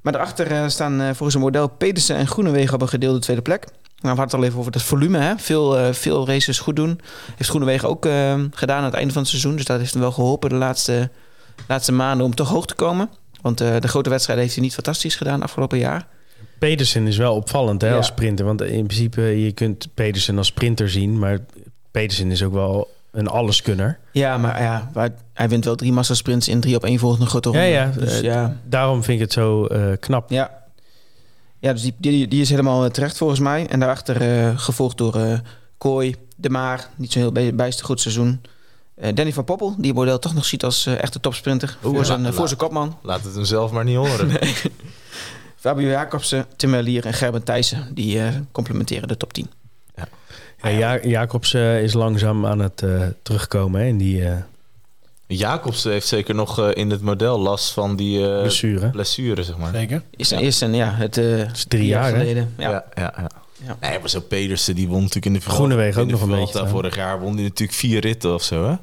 Maar 0.00 0.12
daarachter 0.12 0.50
eh, 0.52 0.68
staan 0.68 1.00
eh, 1.00 1.06
volgens 1.06 1.34
een 1.34 1.40
model 1.40 1.68
Pedersen 1.68 2.16
en 2.16 2.26
Groenewegen 2.26 2.74
op 2.74 2.82
een 2.82 2.88
gedeelde 2.88 3.18
tweede 3.18 3.42
plek. 3.42 3.64
Nou, 3.64 3.74
we 4.14 4.20
hadden 4.20 4.24
het 4.24 4.34
al 4.34 4.44
even 4.44 4.58
over 4.58 4.72
het 4.72 4.82
volume. 4.82 5.18
Hè? 5.18 5.38
Veel, 5.38 5.94
veel 5.94 6.26
races 6.26 6.58
goed 6.58 6.76
doen. 6.76 7.00
Heeft 7.36 7.50
Groenewegen 7.50 7.88
ook 7.88 8.06
eh, 8.06 8.34
gedaan 8.50 8.78
aan 8.78 8.84
het 8.84 8.94
einde 8.94 9.12
van 9.12 9.22
het 9.22 9.30
seizoen. 9.30 9.56
Dus 9.56 9.64
dat 9.64 9.78
heeft 9.78 9.92
hem 9.92 10.02
wel 10.02 10.12
geholpen 10.12 10.48
de 10.48 10.54
laatste, 10.56 11.10
laatste 11.68 11.92
maanden 11.92 12.26
om 12.26 12.34
toch 12.34 12.48
hoog 12.48 12.66
te 12.66 12.74
komen. 12.74 13.10
Want 13.40 13.60
eh, 13.60 13.76
de 13.80 13.88
grote 13.88 14.10
wedstrijden 14.10 14.44
heeft 14.44 14.56
hij 14.56 14.64
niet 14.64 14.74
fantastisch 14.74 15.16
gedaan 15.16 15.42
afgelopen 15.42 15.78
jaar. 15.78 16.06
Pedersen 16.68 17.06
is 17.06 17.16
wel 17.16 17.34
opvallend 17.34 17.80
hè, 17.82 17.88
Ja. 17.88 17.96
als 17.96 18.06
sprinter. 18.06 18.44
Want 18.44 18.60
in 18.62 18.86
principe, 18.86 19.20
je 19.44 19.52
kunt 19.52 19.88
Pedersen 19.94 20.38
als 20.38 20.46
sprinter 20.46 20.90
zien. 20.90 21.18
Maar 21.18 21.38
Pedersen 21.90 22.30
is 22.30 22.42
ook 22.42 22.52
wel 22.52 22.90
een 23.10 23.28
alleskunner. 23.28 23.98
Ja, 24.12 24.38
maar 24.38 24.62
ja, 24.62 24.90
waar- 24.92 25.10
hij 25.32 25.48
wint 25.48 25.64
wel 25.64 25.74
drie 25.74 25.92
massasprints 25.92 26.48
in 26.48 26.60
drie 26.60 26.76
op 26.76 26.84
één 26.84 26.98
volgende 26.98 27.26
grote 27.26 27.50
Ja, 27.50 27.54
ronde. 27.54 27.70
ja. 27.72 27.86
Dus 27.86 28.12
eh, 28.16 28.22
ja, 28.22 28.56
Daarom 28.68 29.02
vind 29.02 29.16
ik 29.20 29.24
het 29.24 29.32
zo 29.32 29.66
eh, 29.66 29.82
knap. 30.00 30.30
Ja, 30.30 30.50
ja 31.58 31.72
dus 31.72 31.82
die, 31.82 31.94
die, 31.98 32.28
die 32.28 32.40
is 32.40 32.50
helemaal 32.50 32.84
eh, 32.84 32.90
terecht 32.90 33.16
volgens 33.18 33.40
mij. 33.40 33.66
En 33.66 33.78
daarachter 33.80 34.20
eh, 34.46 34.58
gevolgd 34.58 34.98
door 34.98 35.14
eh 35.16 35.38
Kooi, 35.78 36.14
De 36.36 36.50
Maar, 36.50 36.88
niet 36.96 37.12
zo'n 37.12 37.22
heel 37.22 37.32
bij- 37.32 37.54
bijster 37.54 37.84
goed 37.86 38.00
seizoen. 38.00 38.40
Eh, 38.94 39.14
Danny 39.14 39.32
van 39.32 39.44
Poppel, 39.44 39.74
die 39.78 39.94
model 39.94 40.18
toch 40.18 40.34
nog 40.34 40.44
ziet 40.44 40.64
als 40.64 40.86
echte 40.86 41.20
topsprinter. 41.20 41.76
Oeh, 41.84 41.94
voor, 41.94 42.04
zijn, 42.04 42.22
la- 42.22 42.32
voor 42.32 42.46
zijn 42.46 42.58
kopman. 42.58 42.96
Laat 43.02 43.24
het 43.24 43.34
hem 43.34 43.44
zelf 43.44 43.70
maar 43.70 43.84
niet 43.84 43.96
horen. 43.96 44.30
Fabio 45.62 45.88
Jacobsen, 45.88 46.46
Tim 46.56 46.74
en 46.74 47.12
Gerben 47.14 47.42
Thijssen. 47.42 47.94
Die 47.94 48.20
eh, 48.20 48.28
complementeren 48.52 49.08
de 49.08 49.16
top 49.16 49.32
10. 49.32 49.50
Ja, 50.62 50.68
ja, 50.68 50.98
Jacobs 51.02 51.54
eh, 51.54 51.82
is 51.82 51.92
langzaam 51.92 52.46
aan 52.46 52.58
het 52.58 52.82
eh, 52.82 53.02
terugkomen 53.22 53.80
hè, 53.80 53.86
in 53.86 53.98
die 53.98 54.24
eh 54.24 54.36
Jacobs 55.26 55.84
heeft 55.84 56.06
zeker 56.06 56.34
nog 56.34 56.58
eh, 56.58 56.68
in 56.74 56.90
het 56.90 57.00
model 57.02 57.38
last 57.38 57.72
van 57.72 57.96
die 57.96 58.26
eh, 58.32 58.40
blessure. 58.40 58.90
blessure, 58.90 59.42
zeg 59.42 59.56
maar. 59.56 59.72
Zeker. 59.74 60.02
Is, 60.16 60.28
Ja. 60.28 60.38
is 60.38 60.60
een, 60.60 60.74
ja, 60.74 60.90
het 60.94 61.16
eh 61.18 61.50
is 61.52 61.64
drie 61.68 61.86
jaar, 61.86 62.10
geleden. 62.12 62.54
Ja. 62.58 62.70
Ja, 62.70 62.84
ja, 62.94 63.12
ja. 63.16 63.30
Ja. 63.66 63.76
Nee, 63.88 63.98
maar 63.98 64.08
zo 64.10 64.20
Pedersen, 64.20 64.74
die 64.74 64.88
won 64.88 64.98
natuurlijk 64.98 65.26
in 65.26 65.32
de 65.32 65.40
Vuelta- 65.40 65.56
Groenewegen 65.56 66.02
ook 66.02 66.10
nog 66.10 66.20
een 66.22 66.28
beetje, 66.30 66.66
Vorig 66.68 66.96
jaar 66.96 67.20
won 67.20 67.34
hij 67.34 67.42
natuurlijk 67.42 67.78
vier 67.78 68.00
ritten 68.00 68.34
of 68.34 68.42
zo, 68.42 68.62
hè? 68.64 68.68
Ja, 68.70 68.78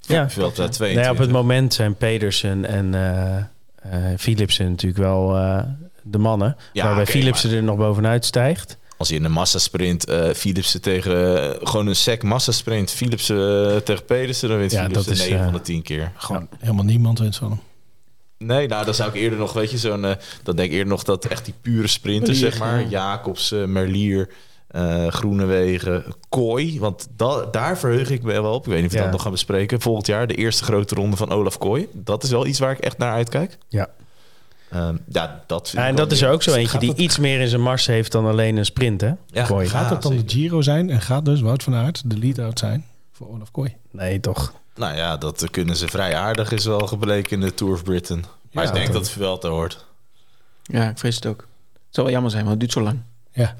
ja. 0.00 0.26
22. 0.26 0.78
Nou 0.78 0.92
ja, 1.00 1.10
op 1.10 1.18
het 1.18 1.30
moment 1.30 1.74
zijn 1.74 1.94
Pedersen 1.94 2.64
en 2.64 2.94
eh 2.94 3.36
eh, 3.82 4.18
Philipsen 4.18 4.68
natuurlijk 4.70 5.00
wel 5.02 5.36
eh, 5.36 5.62
de 6.10 6.18
mannen. 6.18 6.56
Ja, 6.72 6.84
waarbij 6.84 7.06
Philipsen 7.06 7.48
maar 7.48 7.58
er 7.58 7.64
nog 7.64 7.76
bovenuit 7.76 8.24
stijgt. 8.24 8.76
Als 8.96 9.08
je 9.08 9.14
in 9.14 9.24
een 9.24 9.32
massasprint 9.32 10.04
eh 10.04 10.30
Philipsen 10.30 10.80
tegen... 10.82 11.42
eh, 11.60 11.68
gewoon 11.68 11.86
een 11.86 11.96
sec 11.96 12.22
massasprint 12.22 12.90
Philipsen 12.90 13.70
eh, 13.74 13.76
tegen 13.76 14.04
Pedersen... 14.04 14.48
dan 14.48 14.58
wint 14.58 14.70
Ja, 14.70 14.78
Philipsen 14.84 15.04
dat 15.04 15.14
is, 15.14 15.20
9 15.20 15.36
eh, 15.38 15.44
van 15.44 15.52
de 15.52 15.60
10 15.60 15.82
keer. 15.82 16.12
Gewoon 16.16 16.48
helemaal 16.58 16.84
niemand 16.84 17.18
wint 17.18 17.36
van 17.36 17.50
hem. 17.50 17.60
Nee, 18.48 18.68
nou 18.68 18.84
dan 18.84 18.94
zou 18.94 19.08
ik 19.08 19.14
eerder 19.14 19.38
nog, 19.38 19.52
weet 19.52 19.70
je, 19.70 19.78
zo'n... 19.78 20.00
dan 20.42 20.56
denk 20.56 20.58
ik 20.58 20.72
eerder 20.72 20.86
nog 20.86 21.02
dat 21.02 21.24
echt 21.24 21.44
die 21.44 21.54
pure 21.60 21.86
sprinters, 21.86 22.40
Merlier, 22.40 22.58
zeg 22.58 22.68
maar. 22.68 22.80
ja. 22.80 22.86
Jacobs, 22.88 23.50
Merlier, 23.66 24.28
eh 24.68 25.06
Groenewegen, 25.06 26.04
Kooi. 26.28 26.80
Want 26.80 27.08
da 27.16 27.44
daar 27.50 27.78
verheug 27.78 28.10
ik 28.10 28.22
me 28.22 28.32
wel 28.40 28.52
op. 28.54 28.64
Ik 28.66 28.72
weet 28.72 28.76
niet 28.82 28.86
of 28.86 28.92
we 28.92 28.96
Ja. 28.98 29.02
dat 29.04 29.12
nog 29.12 29.22
gaan 29.22 29.30
bespreken. 29.32 29.80
Volgend 29.80 30.06
jaar 30.06 30.26
de 30.26 30.34
eerste 30.34 30.64
grote 30.64 30.94
ronde 30.94 31.16
van 31.16 31.30
Olaf 31.30 31.58
Kooi. 31.58 31.88
Dat 31.92 32.22
is 32.22 32.30
wel 32.30 32.46
iets 32.46 32.58
waar 32.58 32.72
ik 32.72 32.78
echt 32.78 32.98
naar 32.98 33.12
uitkijk. 33.12 33.58
Ehm, 34.70 34.96
ja, 35.08 35.44
dat 35.46 35.70
Ja, 35.74 35.86
en 35.86 35.94
dat 35.94 36.12
is 36.12 36.22
er 36.22 36.30
ook 36.30 36.42
zo 36.42 36.52
eentje 36.54 36.68
Gaat 36.70 36.80
die 36.80 36.90
het- 36.90 36.98
iets 36.98 37.18
meer 37.18 37.40
in 37.40 37.48
zijn 37.48 37.60
mars 37.62 37.86
heeft 37.86 38.12
dan 38.12 38.26
alleen 38.26 38.56
een 38.56 38.64
sprint, 38.64 39.00
hè? 39.00 39.12
Ja, 39.26 39.44
Kooi. 39.46 39.68
Gaat 39.68 39.90
het 39.90 40.02
dan 40.02 40.16
de 40.16 40.22
Giro 40.26 40.60
zijn 40.62 40.90
en 40.90 41.00
gaat 41.00 41.24
dus 41.24 41.40
Wout 41.40 41.62
van 41.62 41.74
Aert 41.74 42.02
de 42.10 42.18
lead-out 42.18 42.58
zijn 42.58 42.84
voor 43.12 43.28
Olaf 43.28 43.50
Kooi? 43.50 43.76
Nee, 43.90 44.20
toch. 44.20 44.52
Nou 44.74 44.96
ja, 44.96 45.16
dat 45.16 45.50
kunnen 45.50 45.76
ze 45.76 45.88
vrij 45.88 46.16
aardig, 46.16 46.52
is 46.52 46.64
wel 46.64 46.78
gebleken 46.86 47.30
in 47.32 47.40
de 47.46 47.54
Tour 47.54 47.72
of 47.72 47.82
Britain. 47.84 48.24
Maar 48.52 48.64
Ja, 48.64 48.70
ik 48.70 48.76
denk 48.76 48.92
dat 48.92 49.06
het 49.06 49.16
wel 49.16 49.38
te 49.38 49.48
hoort. 49.48 49.86
Ja, 50.62 50.88
ik 50.90 50.98
vrees 50.98 51.14
het 51.14 51.26
ook. 51.26 51.40
Het 51.72 51.94
zal 51.96 52.04
wel 52.04 52.12
jammer 52.12 52.30
zijn, 52.30 52.44
want 52.44 52.60
het 52.60 52.60
duurt 52.60 52.72
zo 52.72 52.82
lang. 52.82 53.00
Ja, 53.32 53.54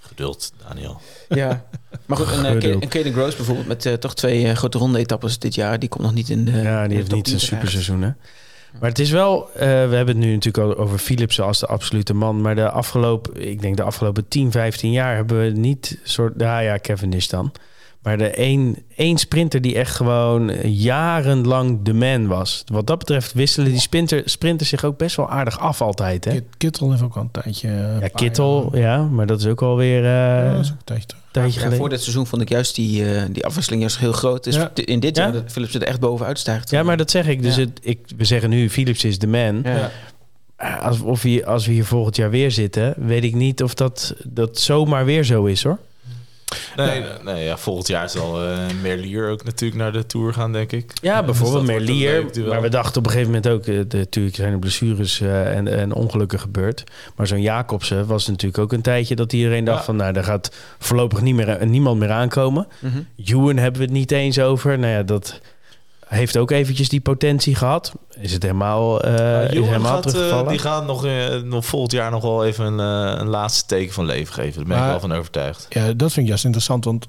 Geduld, 0.00 0.52
Daniel. 0.68 1.00
Ja. 1.28 1.64
Maar 2.06 2.16
goed, 2.18 2.30
een, 2.32 2.44
eh, 2.62 2.70
een 2.70 2.88
Caden 2.88 3.12
Gross 3.12 3.36
bijvoorbeeld 3.36 3.66
met 3.66 3.86
eh, 3.86 3.92
toch 3.92 4.14
twee 4.14 4.48
eh, 4.48 4.56
grote 4.56 4.78
ronde-etappes 4.78 5.38
dit 5.38 5.54
jaar. 5.54 5.78
Die 5.78 5.88
komt 5.88 6.02
nog 6.04 6.14
niet 6.14 6.28
in 6.28 6.44
de 6.44 6.50
Ja, 6.50 6.80
die 6.80 6.88
de 6.88 6.94
heeft 6.94 7.06
top 7.08 7.14
niet 7.16 7.24
10 7.24 7.34
een 7.34 7.40
superseizoen, 7.40 8.02
hè? 8.02 8.10
Maar 8.80 8.88
het 8.88 8.98
is 8.98 9.10
wel, 9.10 9.50
eh, 9.54 9.60
we 9.60 9.64
hebben 9.66 10.06
het 10.06 10.16
nu 10.16 10.32
natuurlijk 10.32 10.64
al 10.64 10.76
over 10.76 10.98
Philipsen 10.98 11.44
als 11.44 11.58
de 11.58 11.66
absolute 11.66 12.14
man. 12.14 12.40
Maar 12.40 12.54
de 12.54 12.70
afgelopen, 12.70 13.48
ik 13.48 13.60
denk 13.60 13.76
de 13.76 13.82
afgelopen 13.82 14.28
10, 14.28 14.50
15 14.50 14.92
jaar 14.92 15.14
hebben 15.14 15.40
we 15.40 15.50
niet 15.50 15.98
soort, 16.02 16.36
nou 16.36 16.62
ja, 16.62 16.78
Cavendish 16.78 17.26
dan. 17.26 17.52
Maar 18.02 18.18
de 18.18 18.28
één, 18.30 18.76
één 18.96 19.18
sprinter 19.18 19.60
die 19.60 19.74
echt 19.74 19.94
gewoon 19.96 20.52
jarenlang 20.70 21.78
de 21.82 21.94
man 21.94 22.26
was. 22.26 22.64
Wat 22.72 22.86
dat 22.86 22.98
betreft 22.98 23.32
wisselen 23.32 23.70
die 23.70 23.80
sprinter, 23.80 24.22
sprinters 24.24 24.68
zich 24.68 24.84
ook 24.84 24.96
best 24.98 25.16
wel 25.16 25.30
aardig 25.30 25.58
af 25.58 25.80
altijd. 25.80 26.24
Hè? 26.24 26.30
Kit- 26.32 26.44
Kittel 26.56 26.90
heeft 26.90 27.02
ook 27.02 27.16
al 27.16 27.22
een 27.22 27.30
tijdje... 27.30 27.68
een 27.68 28.00
Ja, 28.00 28.08
Kittel, 28.08 28.68
jaar- 28.72 28.82
ja, 28.98 29.02
maar 29.02 29.26
dat 29.26 29.40
is 29.40 29.46
ook 29.46 29.62
alweer 29.62 30.04
eh 30.04 30.10
Ja, 30.10 30.44
een 30.44 30.52
dat 30.54 30.64
is 30.64 30.70
ook 30.70 30.76
een 30.78 30.84
tijdje 30.84 31.06
terug. 31.06 31.22
tijdje 31.30 31.52
Ja, 31.52 31.58
geleden. 31.58 31.78
voor 31.78 31.88
dit 31.88 32.00
seizoen 32.02 32.26
vond 32.26 32.42
ik 32.42 32.48
juist 32.48 32.74
die, 32.74 33.14
eh, 33.14 33.22
die 33.30 33.44
afwisseling 33.46 33.82
juist 33.82 33.98
heel 33.98 34.12
groot. 34.12 34.44
Dus 34.44 34.54
Ja. 34.54 34.70
in 34.74 35.00
dit 35.00 35.16
Ja? 35.16 35.22
jaar 35.22 35.32
dat 35.32 35.52
Philips 35.52 35.74
er 35.74 35.82
echt 35.82 36.00
bovenuit 36.00 36.38
stijgt. 36.38 36.70
Ja, 36.70 36.82
maar 36.82 36.96
dat 36.96 37.10
zeg 37.10 37.28
ik. 37.28 37.42
Dus 37.42 37.54
Ja. 37.54 37.60
het, 37.60 37.78
ik, 37.82 37.98
we 38.16 38.24
zeggen 38.24 38.50
nu, 38.50 38.70
Philips 38.70 39.04
is 39.04 39.18
de 39.18 39.26
man. 39.26 39.60
Ja. 39.64 39.90
Eh, 40.56 40.82
Als, 40.82 41.00
of 41.00 41.22
hier, 41.22 41.46
als 41.46 41.66
we 41.66 41.72
hier 41.72 41.84
volgend 41.84 42.16
jaar 42.16 42.30
weer 42.30 42.50
zitten, 42.50 42.94
weet 42.96 43.24
ik 43.24 43.34
niet 43.34 43.62
of 43.62 43.74
dat, 43.74 44.14
dat 44.24 44.58
zomaar 44.58 45.04
weer 45.04 45.24
zo 45.24 45.44
is 45.44 45.62
hoor. 45.62 45.78
Nee, 46.76 47.00
nee, 47.00 47.08
nee, 47.24 47.44
ja, 47.44 47.56
volgend 47.56 47.86
jaar 47.88 48.08
zal 48.10 48.42
eh 48.44 48.58
Merlier 48.82 49.28
ook 49.30 49.44
natuurlijk 49.44 49.80
naar 49.80 49.92
de 49.92 50.06
Tour 50.06 50.32
gaan, 50.32 50.52
denk 50.52 50.72
ik. 50.72 50.92
Ja, 51.02 51.22
bijvoorbeeld 51.22 51.66
dus 51.66 51.76
een 51.76 51.84
Merlier. 51.84 52.46
Maar 52.48 52.62
we 52.62 52.68
dachten 52.68 52.98
op 52.98 53.06
een 53.06 53.12
gegeven 53.12 53.32
moment 53.32 53.52
ook, 53.52 53.66
eh, 53.66 53.80
de, 53.88 53.96
natuurlijk 53.96 54.36
zijn 54.36 54.52
er 54.52 54.58
blessures 54.58 55.20
eh, 55.20 55.56
en, 55.56 55.68
en 55.68 55.92
ongelukken 55.92 56.40
gebeurd. 56.40 56.84
Maar 57.16 57.26
zo'n 57.26 57.40
Jacobsen 57.42 58.06
was 58.06 58.26
natuurlijk 58.26 58.62
ook 58.62 58.72
een 58.72 58.82
tijdje 58.82 59.14
dat 59.16 59.32
iedereen 59.32 59.64
dacht 59.64 59.78
Ja. 59.78 59.84
van, 59.84 59.96
nou, 59.96 60.12
daar 60.12 60.24
gaat 60.24 60.54
voorlopig 60.78 61.20
niet 61.20 61.34
meer, 61.34 61.48
eh, 61.48 61.66
niemand 61.66 61.98
meer 61.98 62.10
aankomen. 62.10 62.66
Ewan 63.24 63.56
hebben 63.56 63.80
we 63.80 63.86
het 63.86 63.94
niet 63.96 64.10
eens 64.12 64.38
over. 64.38 64.78
Nou 64.78 64.92
ja, 64.92 65.02
dat 65.02 65.40
heeft 66.16 66.36
ook 66.36 66.50
eventjes 66.50 66.88
die 66.88 67.00
potentie 67.00 67.54
gehad. 67.54 67.92
Is 68.18 68.32
het 68.32 68.42
helemaal, 68.42 69.02
eh 69.02 69.12
Uh, 69.12 69.44
is 69.44 69.52
Johan 69.52 69.68
helemaal 69.68 69.92
gaat, 69.92 70.04
eh, 70.04 70.10
teruggevallen? 70.10 70.48
die 70.48 70.58
gaat 70.58 70.86
nog, 70.86 71.06
eh, 71.06 71.36
nog 71.36 71.66
volgend 71.66 71.92
jaar 71.92 72.10
nog 72.10 72.22
wel 72.22 72.44
even 72.44 72.64
een, 72.64 72.78
een 73.20 73.28
laatste 73.28 73.66
teken 73.66 73.92
van 73.92 74.04
leven 74.04 74.34
geven. 74.34 74.54
Daar 74.54 74.64
ben 74.64 74.78
ik 74.78 74.90
wel 74.90 75.00
van 75.00 75.12
overtuigd. 75.12 75.66
Ja, 75.68 75.92
dat 75.92 76.12
vind 76.12 76.16
ik 76.16 76.26
juist 76.26 76.44
interessant, 76.44 76.84
want 76.84 77.06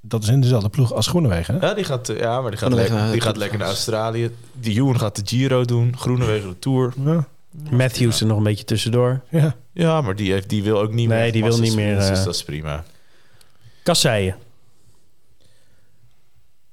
dat 0.00 0.22
is 0.22 0.28
in 0.28 0.40
dezelfde 0.40 0.68
ploeg 0.68 0.92
als 0.92 1.06
Groenewegen. 1.06 1.54
Hè? 1.54 1.66
Ja, 1.66 1.74
die 1.74 1.84
gaat, 1.84 2.06
ja 2.06 2.40
maar 2.40 2.50
die 2.50 2.60
gaat, 2.60 2.72
lekker, 2.72 3.12
die 3.12 3.20
gaat 3.20 3.36
lekker 3.36 3.58
naar 3.58 3.66
de 3.66 3.74
Australië. 3.74 4.30
Die 4.52 4.72
Johan 4.72 4.98
gaat 4.98 5.16
de 5.16 5.22
Giro 5.24 5.64
doen. 5.64 5.96
Groenewegen 5.98 6.48
de 6.48 6.58
Tour. 6.58 6.92
Ja, 7.04 7.26
Matthews 7.70 8.20
er 8.20 8.26
nog 8.26 8.36
een 8.36 8.42
beetje 8.42 8.64
tussendoor. 8.64 9.20
ja. 9.28 9.54
Ja, 9.72 10.00
maar 10.00 10.16
die, 10.16 10.32
heeft, 10.32 10.48
die 10.48 10.62
wil 10.62 10.80
ook 10.80 10.92
niet 10.92 11.08
meer. 11.08 11.18
Nee, 11.18 11.32
die 11.32 11.44
wil 11.44 11.58
niet 11.58 11.74
meer, 11.74 11.94
Dus 11.94 12.08
eh, 12.08 12.24
dat 12.24 12.34
is 12.34 12.44
prima. 12.44 12.84
Kasseien. 13.82 14.36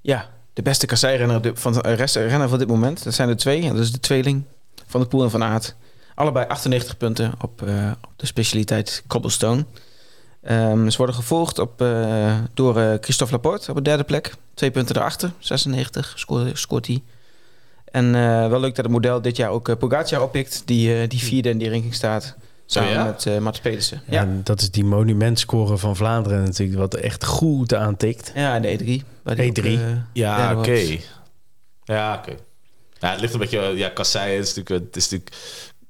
Ja, 0.02 0.30
de 0.58 0.64
beste 0.64 0.86
kasseirenner 0.86 1.52
van 1.54 1.74
de 1.74 1.82
eh, 1.82 1.96
rest 1.96 2.16
renner 2.16 2.50
van 2.50 2.60
dit 2.60 2.68
moment. 2.68 3.04
Dat 3.04 3.14
zijn 3.14 3.30
er 3.30 3.36
twee. 3.36 3.62
Dat 3.62 3.80
is 3.80 3.92
de 3.92 4.00
tweeling 4.00 4.44
van 4.88 5.02
de 5.02 5.08
Poel 5.08 5.24
en 5.24 5.30
van 5.30 5.44
Aert. 5.44 5.76
Allebei 6.16 6.48
98 6.48 6.98
punten 6.98 7.34
op, 7.42 7.62
eh, 7.62 7.92
op 8.08 8.14
de 8.16 8.26
specialiteit 8.26 9.04
cobblestone. 9.08 9.66
Ehm, 10.42 10.90
ze 10.90 10.98
worden 10.98 11.16
gevolgd 11.16 11.60
op, 11.60 11.82
eh, 11.82 12.38
door 12.54 12.98
Christophe 13.02 13.34
Laporte 13.34 13.70
op 13.70 13.76
de 13.76 13.82
derde 13.82 14.04
plek. 14.04 14.34
Twee 14.54 14.72
punten 14.72 14.96
erachter. 14.96 15.32
96 15.40 16.14
scoort, 16.54 16.88
hij. 16.88 17.04
En 17.92 18.12
wel 18.50 18.60
leuk 18.60 18.76
dat 18.76 18.86
het 18.86 18.94
model 18.94 19.22
dit 19.22 19.38
jaar 19.38 19.50
ook 19.50 19.78
Pogacar 19.78 20.22
oppikt. 20.22 20.62
Die, 20.66 21.08
die 21.08 21.20
vierde 21.20 21.50
in 21.50 21.58
die 21.58 21.70
ranking 21.70 21.94
staat. 21.94 22.36
Samen 22.70 22.90
Oh 22.90 22.96
ja? 22.96 23.04
met 23.04 23.26
uh, 23.26 23.38
Mats 23.38 23.60
Pedersen. 23.60 24.02
Ja. 24.06 24.22
En 24.22 24.42
dat 24.44 24.62
is 24.62 24.72
die 24.72 24.86
monumentscore 24.86 25.78
van 25.78 25.96
Vlaanderen 25.96 26.44
natuurlijk, 26.44 26.80
wat 26.80 26.94
echt 26.94 27.26
goed 27.26 27.74
aantikt. 27.74 28.32
Ja, 28.36 28.60
de 28.60 28.78
E3. 28.78 29.06
waar 29.24 29.36
die 29.36 29.52
E3. 29.52 29.64
ook, 29.64 29.66
eh, 29.66 29.96
Ja, 30.14 30.58
oké. 30.58 30.98
Ja, 31.84 32.16
oké. 32.16 32.36
Ja, 33.00 33.12
het 33.12 33.20
ligt 33.20 33.34
een 33.34 33.40
beetje... 33.40 33.60
Ja, 33.76 33.90
Kasseien 33.90 34.40
is 34.40 34.56
natuurlijk... 34.56 34.86
Het 34.86 34.96
is 34.96 35.10
natuurlijk 35.10 35.36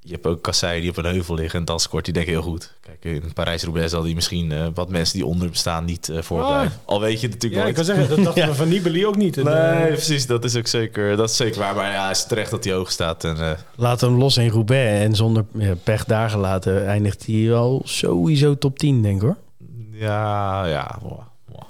je 0.08 0.14
hebt 0.14 0.26
ook 0.26 0.41
kasseien 0.41 0.82
die 0.82 0.89
op 0.89 0.97
een 0.97 1.05
heuvel 1.05 1.36
liggen 1.36 1.60
en 1.60 1.66
dan 1.66 1.80
scoort 1.80 2.05
die 2.05 2.14
denk 2.14 2.26
ik 2.26 2.32
heel 2.32 2.41
goed. 2.41 2.74
Kijk, 2.82 3.03
in 3.24 3.34
Parijs-Roubaix 3.34 3.91
zal 3.91 4.01
die 4.01 4.16
misschien 4.16 4.51
uh, 4.51 4.68
wat 4.74 4.89
mensen 4.89 5.18
die 5.18 5.26
onder 5.26 5.45
hem 5.45 5.55
staan 5.55 5.86
niet 5.86 6.08
uh, 6.08 6.22
voorblijven. 6.22 6.80
Al 6.86 6.99
weet 7.01 7.20
je 7.22 7.26
het 7.28 7.36
natuurlijk 7.36 7.62
Ja, 7.62 7.68
ik 7.68 7.76
kan 7.76 7.86
zeggen, 7.86 8.10
dat 8.10 8.24
dachten 8.26 8.41
Ja. 8.43 8.47
we 8.49 8.55
van 8.55 8.68
Nibali 8.68 9.05
ook 9.05 9.16
niet. 9.16 9.36
Nee, 9.36 9.53
eh, 9.53 9.88
precies. 9.88 10.26
Dat 10.26 10.43
is 10.43 10.55
ook 10.55 10.68
zeker, 10.68 11.18
dat 11.18 11.30
is 11.30 11.36
zeker 11.36 11.60
waar. 11.60 11.76
Maar 11.76 11.91
ja, 11.91 12.08
het 12.08 12.18
is 12.18 12.26
terecht 12.26 12.51
dat 12.51 12.64
hij 12.64 12.74
hoog 12.74 12.91
staat. 12.91 13.24
En, 13.24 13.38
uh, 13.38 13.51
Laat 13.76 14.01
hem 14.01 14.18
los 14.18 14.38
in 14.38 14.49
Roubaix 14.49 15.03
en 15.05 15.16
zonder 15.16 15.45
ja, 15.53 15.76
pech 15.84 16.05
daar 16.05 16.30
gelaten 16.30 16.88
eindigt 16.88 17.26
hij 17.26 17.45
wel 17.47 17.82
sowieso 17.86 18.58
top 18.58 18.80
10, 18.80 19.01
denk 19.01 19.16
ik 19.16 19.22
hoor. 19.22 19.38
ja, 19.91 20.66
ja. 20.66 20.97
Wow, 21.01 21.20
wow. 21.45 21.62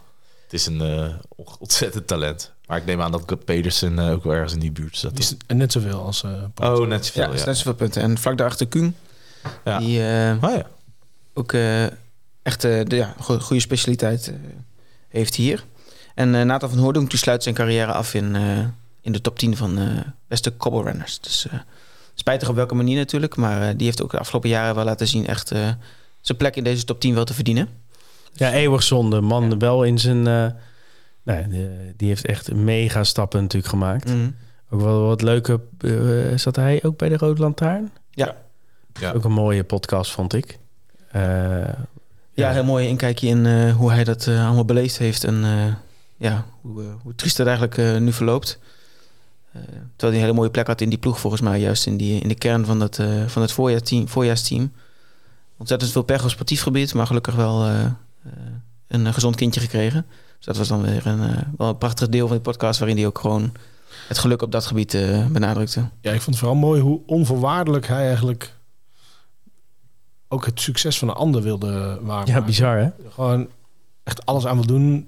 Het 0.44 0.54
is 0.54 0.66
een 0.66 0.82
uh, 0.82 1.46
ontzettend 1.60 2.08
talent. 2.08 2.54
Maar 2.68 2.78
ik 2.78 2.86
neem 2.86 3.02
aan 3.02 3.12
dat 3.12 3.46
Pedersen 3.46 3.94
uh, 3.94 4.12
ook 4.12 4.24
wel 4.24 4.34
ergens 4.34 4.54
in 4.54 4.60
die 4.60 4.72
buurt 4.72 4.98
staat. 4.98 5.16
die 5.16 5.20
is 5.20 5.36
net 5.48 5.72
zoveel 5.72 6.02
als... 6.02 6.24
Uh, 6.24 6.32
oh, 6.56 6.88
net 6.88 7.06
zoveel, 7.06 7.34
Ja, 7.36 7.46
net 7.46 7.58
zoveel 7.58 7.74
punten. 7.74 8.02
En 8.02 8.18
vlak 8.18 8.38
daarachter 8.38 8.68
Kuhn. 8.68 8.96
Ja. 9.66 9.80
Die 9.80 10.00
uh, 10.00 10.44
oh, 10.44 10.56
ja. 10.56 10.68
ook 11.34 11.52
uh, 11.52 11.84
echt 12.42 12.64
uh, 12.66 12.86
de 12.86 12.96
ja, 12.96 13.14
go 13.20 13.40
goede 13.40 13.62
specialiteit 13.62 14.28
uh, 14.28 14.36
heeft 15.08 15.36
hier. 15.36 15.66
En 16.16 16.34
uh, 16.34 16.42
Nathan 16.42 16.70
van 16.70 16.80
Hoordonk 16.80 17.10
die 17.10 17.20
sluit 17.20 17.44
zijn 17.44 17.56
carrière 17.56 17.92
af 17.92 18.14
in, 18.14 18.36
uh, 18.36 18.60
in 19.02 19.12
de 19.12 19.22
top 19.22 19.38
10 19.38 19.58
van 19.58 19.80
uh, 19.80 20.00
beste 20.28 20.52
kobbelrenners. 20.52 21.20
Dus 21.20 21.48
uh, 21.48 21.60
spijtig 22.14 22.50
op 22.50 22.56
welke 22.56 22.76
manier 22.76 22.98
natuurlijk. 22.98 23.36
Maar 23.36 23.62
uh, 23.62 23.68
die 23.76 23.86
heeft 23.86 24.02
ook 24.04 24.12
de 24.12 24.20
afgelopen 24.20 24.50
jaren 24.50 24.76
wel 24.76 24.86
laten 24.86 25.08
zien 25.08 25.28
echt 25.28 25.52
uh, 25.52 25.70
zijn 26.22 26.38
plek 26.38 26.56
in 26.56 26.64
deze 26.64 26.84
top 26.84 27.00
10 27.00 27.14
wel 27.14 27.26
te 27.26 27.34
verdienen. 27.34 27.70
Ja, 28.34 28.52
eeuwig 28.52 28.84
zonde. 28.84 29.22
Man 29.22 29.50
ja. 29.50 29.58
wel 29.58 29.84
in 29.84 30.00
zijn... 30.00 30.54
Nee, 31.28 31.48
die, 31.48 31.70
die 31.98 32.08
heeft 32.08 32.26
echt 32.26 32.54
mega 32.54 33.04
stappen 33.04 33.42
natuurlijk 33.42 33.72
gemaakt. 33.72 34.14
Mm. 34.14 34.36
Ook 34.70 34.82
wel 34.82 35.02
wat 35.02 35.22
leuke... 35.22 35.60
Uh, 35.82 36.38
zat 36.38 36.56
hij 36.56 36.84
ook 36.84 36.98
bij 36.98 37.10
de 37.10 37.18
Rode 37.18 37.42
Lantaarn? 37.42 37.92
Ja. 38.12 38.36
ja. 38.94 39.12
Ook 39.12 39.24
een 39.24 39.32
mooie 39.32 39.64
podcast, 39.64 40.12
vond 40.12 40.34
ik. 40.34 40.60
Uh, 41.16 41.22
ja, 41.22 41.76
ja, 42.34 42.52
heel 42.52 42.64
mooi 42.64 42.88
inkijkje 42.88 43.28
in 43.28 43.46
uh, 43.46 43.76
hoe 43.76 43.92
hij 43.92 44.04
dat 44.04 44.26
uh, 44.28 44.46
allemaal 44.46 44.66
beleefd 44.66 44.98
heeft. 44.98 45.24
En 45.24 45.36
uh, 45.44 45.74
ja, 46.18 46.46
hoe, 46.62 46.84
hoe 47.04 47.16
triest 47.16 47.38
het 47.38 47.48
eigenlijk 47.48 47.78
uh, 47.78 47.98
nu 47.98 48.14
verloopt. 48.14 48.60
Uh, 49.56 49.62
terwijl 49.64 49.82
hij 49.98 50.12
een 50.12 50.20
hele 50.20 50.34
mooie 50.34 50.50
plek 50.50 50.68
had 50.68 50.82
in 50.82 50.90
die 50.90 51.00
ploeg, 51.00 51.20
volgens 51.20 51.42
mij, 51.42 51.60
juist 51.60 51.86
in, 51.86 51.98
die, 51.98 52.22
in 52.22 52.28
de 52.28 52.36
kern 52.36 52.66
van 52.66 52.80
het, 52.80 52.98
uh, 52.98 53.28
van 53.28 53.42
het 53.42 53.52
voorjaarsteam, 53.52 54.08
voorjaarsteam. 54.08 54.72
Ontzettend 55.58 55.92
veel 55.92 56.02
pech 56.02 56.24
op 56.24 56.30
sportief 56.30 56.62
gebied, 56.62 56.94
maar 56.94 57.08
gelukkig 57.08 57.36
wel 57.36 57.68
uh, 57.68 57.86
een 58.88 59.14
gezond 59.14 59.36
kindje 59.36 59.60
gekregen. 59.60 60.06
Dus 60.38 60.46
dat 60.46 60.58
was 60.58 60.68
dan 60.68 60.82
weer 60.82 61.08
een, 61.08 61.20
uh, 61.20 61.38
wel 61.58 61.70
een 61.70 61.78
prachtig 61.78 62.10
deel 62.10 62.28
van 62.28 62.36
de 62.36 62.42
podcast 62.42 62.80
waarin 62.80 62.98
hij 62.98 63.06
ook 63.06 63.20
gewoon 63.20 63.52
het 64.08 64.18
geluk 64.18 64.42
op 64.42 64.52
dat 64.52 64.66
gebied 64.66 64.94
uh, 64.94 65.26
benadrukte. 65.26 65.90
Ja, 66.02 66.12
ik 66.12 66.22
vond 66.22 66.36
het 66.36 66.38
vooral 66.38 66.56
mooi 66.56 66.82
hoe 66.82 67.00
onvoorwaardelijk 67.06 67.88
hij 67.88 68.08
eigenlijk 68.08 68.56
ook 70.28 70.46
het 70.46 70.60
succes 70.60 70.98
van 70.98 71.08
een 71.08 71.16
ander 71.16 71.42
wilde 71.42 72.00
waarmaken. 72.02 72.34
Ja, 72.34 72.42
bizar 72.42 72.78
hè? 72.78 72.90
Gewoon 73.10 73.48
echt 74.04 74.26
alles 74.26 74.46
aan 74.46 74.56
wil 74.56 74.66
doen. 74.66 75.08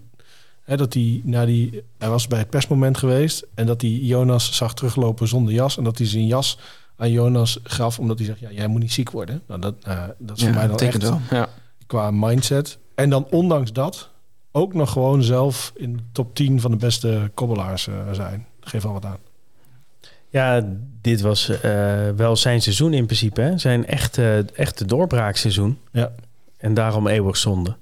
Hè, 0.63 0.77
dat 0.77 0.93
hij, 0.93 1.21
na 1.23 1.45
die, 1.45 1.83
hij 1.97 2.09
was 2.09 2.27
bij 2.27 2.39
het 2.39 2.49
persmoment 2.49 2.97
geweest 2.97 3.45
en 3.55 3.65
dat 3.65 3.81
hij 3.81 3.89
Jonas 3.89 4.55
zag 4.55 4.73
teruglopen 4.73 5.27
zonder 5.27 5.53
jas 5.53 5.77
en 5.77 5.83
dat 5.83 5.97
hij 5.97 6.07
zijn 6.07 6.27
jas 6.27 6.57
aan 6.95 7.11
Jonas 7.11 7.59
gaf 7.63 7.99
omdat 7.99 8.17
hij 8.17 8.27
zegt, 8.27 8.39
ja, 8.39 8.51
jij 8.51 8.67
moet 8.67 8.81
niet 8.81 8.93
ziek 8.93 9.11
worden. 9.11 9.41
Nou, 9.47 9.61
dat, 9.61 9.75
uh, 9.87 10.03
dat 10.17 10.37
is 10.37 10.43
ja, 10.43 10.47
voor 10.47 10.55
mij 10.55 10.67
dan 10.67 10.79
echt 10.79 11.01
wel. 11.01 11.21
Ja. 11.31 11.47
qua 11.87 12.11
mindset. 12.11 12.77
En 12.95 13.09
dan 13.09 13.27
ondanks 13.29 13.73
dat 13.73 14.09
ook 14.51 14.73
nog 14.73 14.91
gewoon 14.91 15.23
zelf 15.23 15.71
in 15.75 15.97
de 15.97 16.03
top 16.11 16.35
10 16.35 16.61
van 16.61 16.71
de 16.71 16.77
beste 16.77 17.31
kobbelaars 17.33 17.87
uh, 17.87 17.95
zijn. 18.11 18.45
Geef 18.59 18.85
al 18.85 18.93
wat 18.93 19.05
aan. 19.05 19.17
Ja, 20.29 20.65
dit 21.01 21.21
was 21.21 21.49
uh, 21.49 22.09
wel 22.09 22.35
zijn 22.35 22.61
seizoen 22.61 22.93
in 22.93 23.05
principe. 23.05 23.41
Hè? 23.41 23.57
Zijn 23.57 23.85
echte, 23.85 24.45
echte 24.53 24.85
doorbraakseizoen. 24.85 25.79
Ja. 25.91 26.11
En 26.57 26.73
daarom 26.73 27.07
eeuwig 27.07 27.37
zonde. 27.37 27.75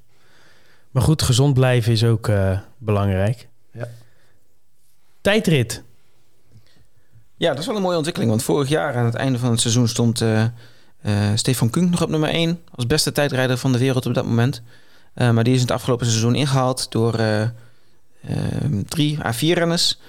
Maar 0.92 1.04
goed, 1.04 1.22
gezond 1.22 1.54
blijven 1.54 1.92
is 1.92 2.04
ook 2.04 2.28
uh, 2.28 2.60
belangrijk. 2.78 3.48
Ja. 3.72 3.88
Tijdrit. 5.22 5.84
Ja, 7.38 7.50
dat 7.50 7.60
is 7.60 7.66
wel 7.66 7.76
een 7.76 7.82
mooie 7.82 7.96
ontwikkeling. 7.96 8.32
Want 8.32 8.44
vorig 8.44 8.70
jaar 8.70 8.96
aan 8.96 9.06
het 9.06 9.16
einde 9.16 9.40
van 9.40 9.52
het 9.52 9.60
seizoen 9.60 9.88
stond 9.88 10.22
uh, 10.22 10.44
uh, 11.06 11.32
Stefan 11.36 11.70
Kunk 11.70 11.90
nog 11.90 12.02
op 12.02 12.10
nummer 12.10 12.30
1. 12.30 12.60
Als 12.76 12.88
beste 12.88 13.12
tijdrijder 13.12 13.58
van 13.58 13.72
de 13.72 13.78
wereld 13.78 14.06
op 14.06 14.14
dat 14.14 14.26
moment. 14.26 14.62
Uh, 15.18 15.32
maar 15.32 15.44
die 15.44 15.54
is 15.54 15.60
in 15.60 15.66
het 15.66 15.76
afgelopen 15.76 16.06
seizoen 16.06 16.36
ingehaald 16.36 16.92
door 16.92 17.20
uh, 17.20 17.42
drie 18.88 19.24
à 19.26 19.34
vier 19.34 19.58
renners. 19.58 20.00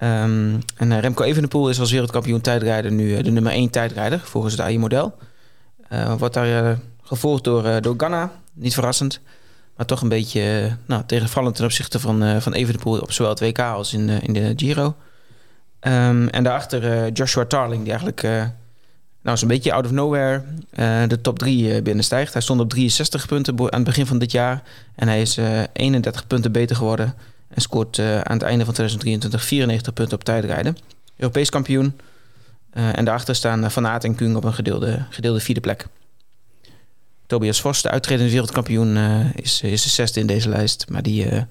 Ehm, 0.00 0.54
en 0.76 0.92
eh, 0.92 0.98
Remco 0.98 1.22
Evenepoel 1.24 1.68
is 1.68 1.80
als 1.80 1.90
wereldkampioen 1.90 2.40
tijdrijder 2.40 2.92
nu 2.92 3.16
eh, 3.16 3.24
de 3.24 3.30
nummer 3.30 3.52
1 3.52 3.70
tijdrijder 3.70 4.20
volgens 4.20 4.52
het 4.52 4.62
AI-model. 4.62 5.14
Eh 5.88 6.14
wordt 6.14 6.34
daar 6.34 6.64
eh, 6.70 6.76
gevolgd 7.02 7.44
door, 7.44 7.64
eh, 7.64 7.80
door 7.80 7.94
Ganna, 7.96 8.32
niet 8.52 8.74
verrassend. 8.74 9.20
Maar 9.76 9.86
toch 9.86 10.00
een 10.02 10.08
beetje 10.08 10.40
eh, 10.40 10.72
nou, 10.86 11.02
tegenvallend 11.06 11.54
ten 11.54 11.64
opzichte 11.64 12.00
van, 12.00 12.22
eh 12.22 12.40
van 12.40 12.52
Evenepoel 12.52 12.98
op 12.98 13.12
zowel 13.12 13.30
het 13.30 13.40
WK 13.40 13.58
als 13.58 13.92
in, 13.92 14.08
in 14.08 14.32
de 14.32 14.52
Giro. 14.56 14.94
Ehm, 15.80 16.26
en 16.28 16.44
daarachter 16.44 16.92
eh, 16.92 17.10
Joshua 17.12 17.44
Tarling, 17.44 17.80
die 17.80 17.90
eigenlijk 17.90 18.22
eh, 18.22 18.44
nou, 19.22 19.36
zo'n 19.36 19.48
beetje 19.48 19.72
out 19.72 19.84
of 19.84 19.90
nowhere 19.90 20.42
eh, 20.70 21.02
de 21.08 21.20
top 21.20 21.38
3 21.38 21.82
binnenstijgt. 21.82 22.32
Hij 22.32 22.42
stond 22.42 22.60
op 22.60 22.68
63 22.70 23.26
punten 23.26 23.58
aan 23.58 23.66
het 23.70 23.84
begin 23.84 24.06
van 24.06 24.18
dit 24.18 24.32
jaar. 24.32 24.62
En 24.94 25.08
hij 25.08 25.20
is 25.20 25.36
eh 25.36 25.60
31 25.72 26.26
punten 26.26 26.52
beter 26.52 26.76
geworden. 26.76 27.14
En 27.48 27.60
scoort 27.62 27.98
eh, 27.98 28.20
aan 28.20 28.32
het 28.36 28.42
einde 28.42 28.64
van 28.64 28.74
2023 28.74 29.44
94 29.44 29.92
punten 29.92 30.14
op 30.18 30.24
tijdrijden. 30.24 30.76
Europees 31.16 31.50
kampioen. 31.50 31.98
Eh, 32.70 32.98
en 32.98 33.04
daarachter 33.04 33.34
staan 33.34 33.64
eh, 33.64 33.70
Van 33.70 33.86
Aert 33.86 34.04
en 34.04 34.14
Kung 34.14 34.36
op 34.36 34.44
een 34.44 34.54
gedeelde, 34.54 35.04
gedeelde 35.10 35.40
vierde 35.40 35.60
plek. 35.60 35.86
Tobias 37.26 37.60
Vos, 37.60 37.82
de 37.82 37.90
uitredende 37.90 38.30
wereldkampioen, 38.30 38.96
eh, 38.96 39.34
is, 39.34 39.62
is 39.62 39.82
de 39.82 39.88
zesde 39.88 40.20
in 40.20 40.26
deze 40.26 40.48
lijst. 40.48 40.84
Maar 40.88 41.02
die 41.02 41.28
eh, 41.28 41.42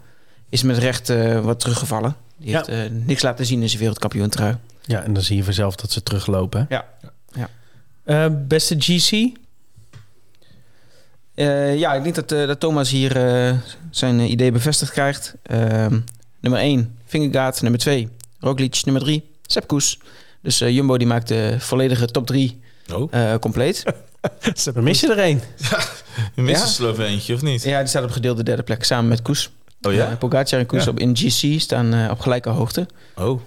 is 0.50 0.64
met 0.64 0.78
recht 0.78 1.10
eh, 1.10 1.40
wat 1.40 1.60
teruggevallen. 1.60 2.16
Die 2.38 2.50
Ja. 2.50 2.56
heeft 2.58 2.68
eh, 2.70 2.78
niks 3.06 3.22
laten 3.22 3.46
zien 3.46 3.62
in 3.62 3.68
zijn 3.68 3.80
wereldkampioen 3.80 4.30
trui. 4.30 4.56
Ja, 4.82 5.04
en 5.04 5.14
dan 5.14 5.24
zie 5.24 5.36
je 5.38 5.44
vanzelf 5.44 5.76
dat 5.76 5.92
ze 5.92 6.04
teruglopen. 6.04 6.66
hè? 6.70 6.76
Ja. 6.76 6.86
Ja. 8.10 8.26
Eh, 8.26 8.32
beste 8.48 8.76
GC? 8.80 9.32
Eh, 11.36 11.78
ja, 11.78 11.94
ik 11.94 12.04
denk 12.04 12.16
dat, 12.16 12.32
eh, 12.32 12.48
dat 12.48 12.60
Thomas 12.60 12.90
hier 12.90 13.16
eh, 13.48 13.54
zijn 13.92 14.20
idee 14.20 14.52
bevestigd 14.52 14.92
krijgt. 14.92 15.34
Ehm, 15.44 16.00
nummer 16.40 16.62
1, 16.62 16.98
Vingegaard. 17.06 17.62
Nummer 17.62 17.80
2, 17.80 18.10
Roglic. 18.40 18.82
Nummer 18.84 19.04
3, 19.04 19.30
Sepp 19.46 19.68
Koes. 19.68 20.00
Dus 20.42 20.62
eh, 20.62 20.70
Jumbo 20.70 20.98
die 20.98 21.08
maakt 21.08 21.28
de 21.28 21.56
volledige 21.60 22.06
top 22.06 22.26
3 22.28 22.62
Oh, 22.94 23.14
eh, 23.14 23.36
compleet. 23.40 23.84
We 24.74 24.82
missen 24.82 25.10
er 25.12 25.18
één. 25.20 25.42
je 26.36 26.42
mist 26.42 26.58
Ja? 26.58 26.64
een 26.66 26.72
Sloveentje, 26.72 27.34
of 27.34 27.42
niet? 27.42 27.64
ja, 27.64 27.80
die 27.80 27.88
staat 27.88 28.04
op 28.04 28.12
gedeelde 28.12 28.44
derde 28.44 28.64
plek 28.64 28.84
samen 28.84 29.08
met 29.10 29.22
Koes. 29.22 29.50
Oh 29.82 29.94
ja? 29.94 30.16
Pogacar 30.16 30.60
en 30.60 30.66
Koes 30.66 30.84
Ja. 30.84 30.90
op 30.92 31.00
in 31.00 31.16
GC 31.18 31.60
staan 31.62 31.94
eh, 31.94 32.12
op 32.12 32.20
gelijke 32.20 32.50
hoogte. 32.50 32.88
Oh, 33.16 33.42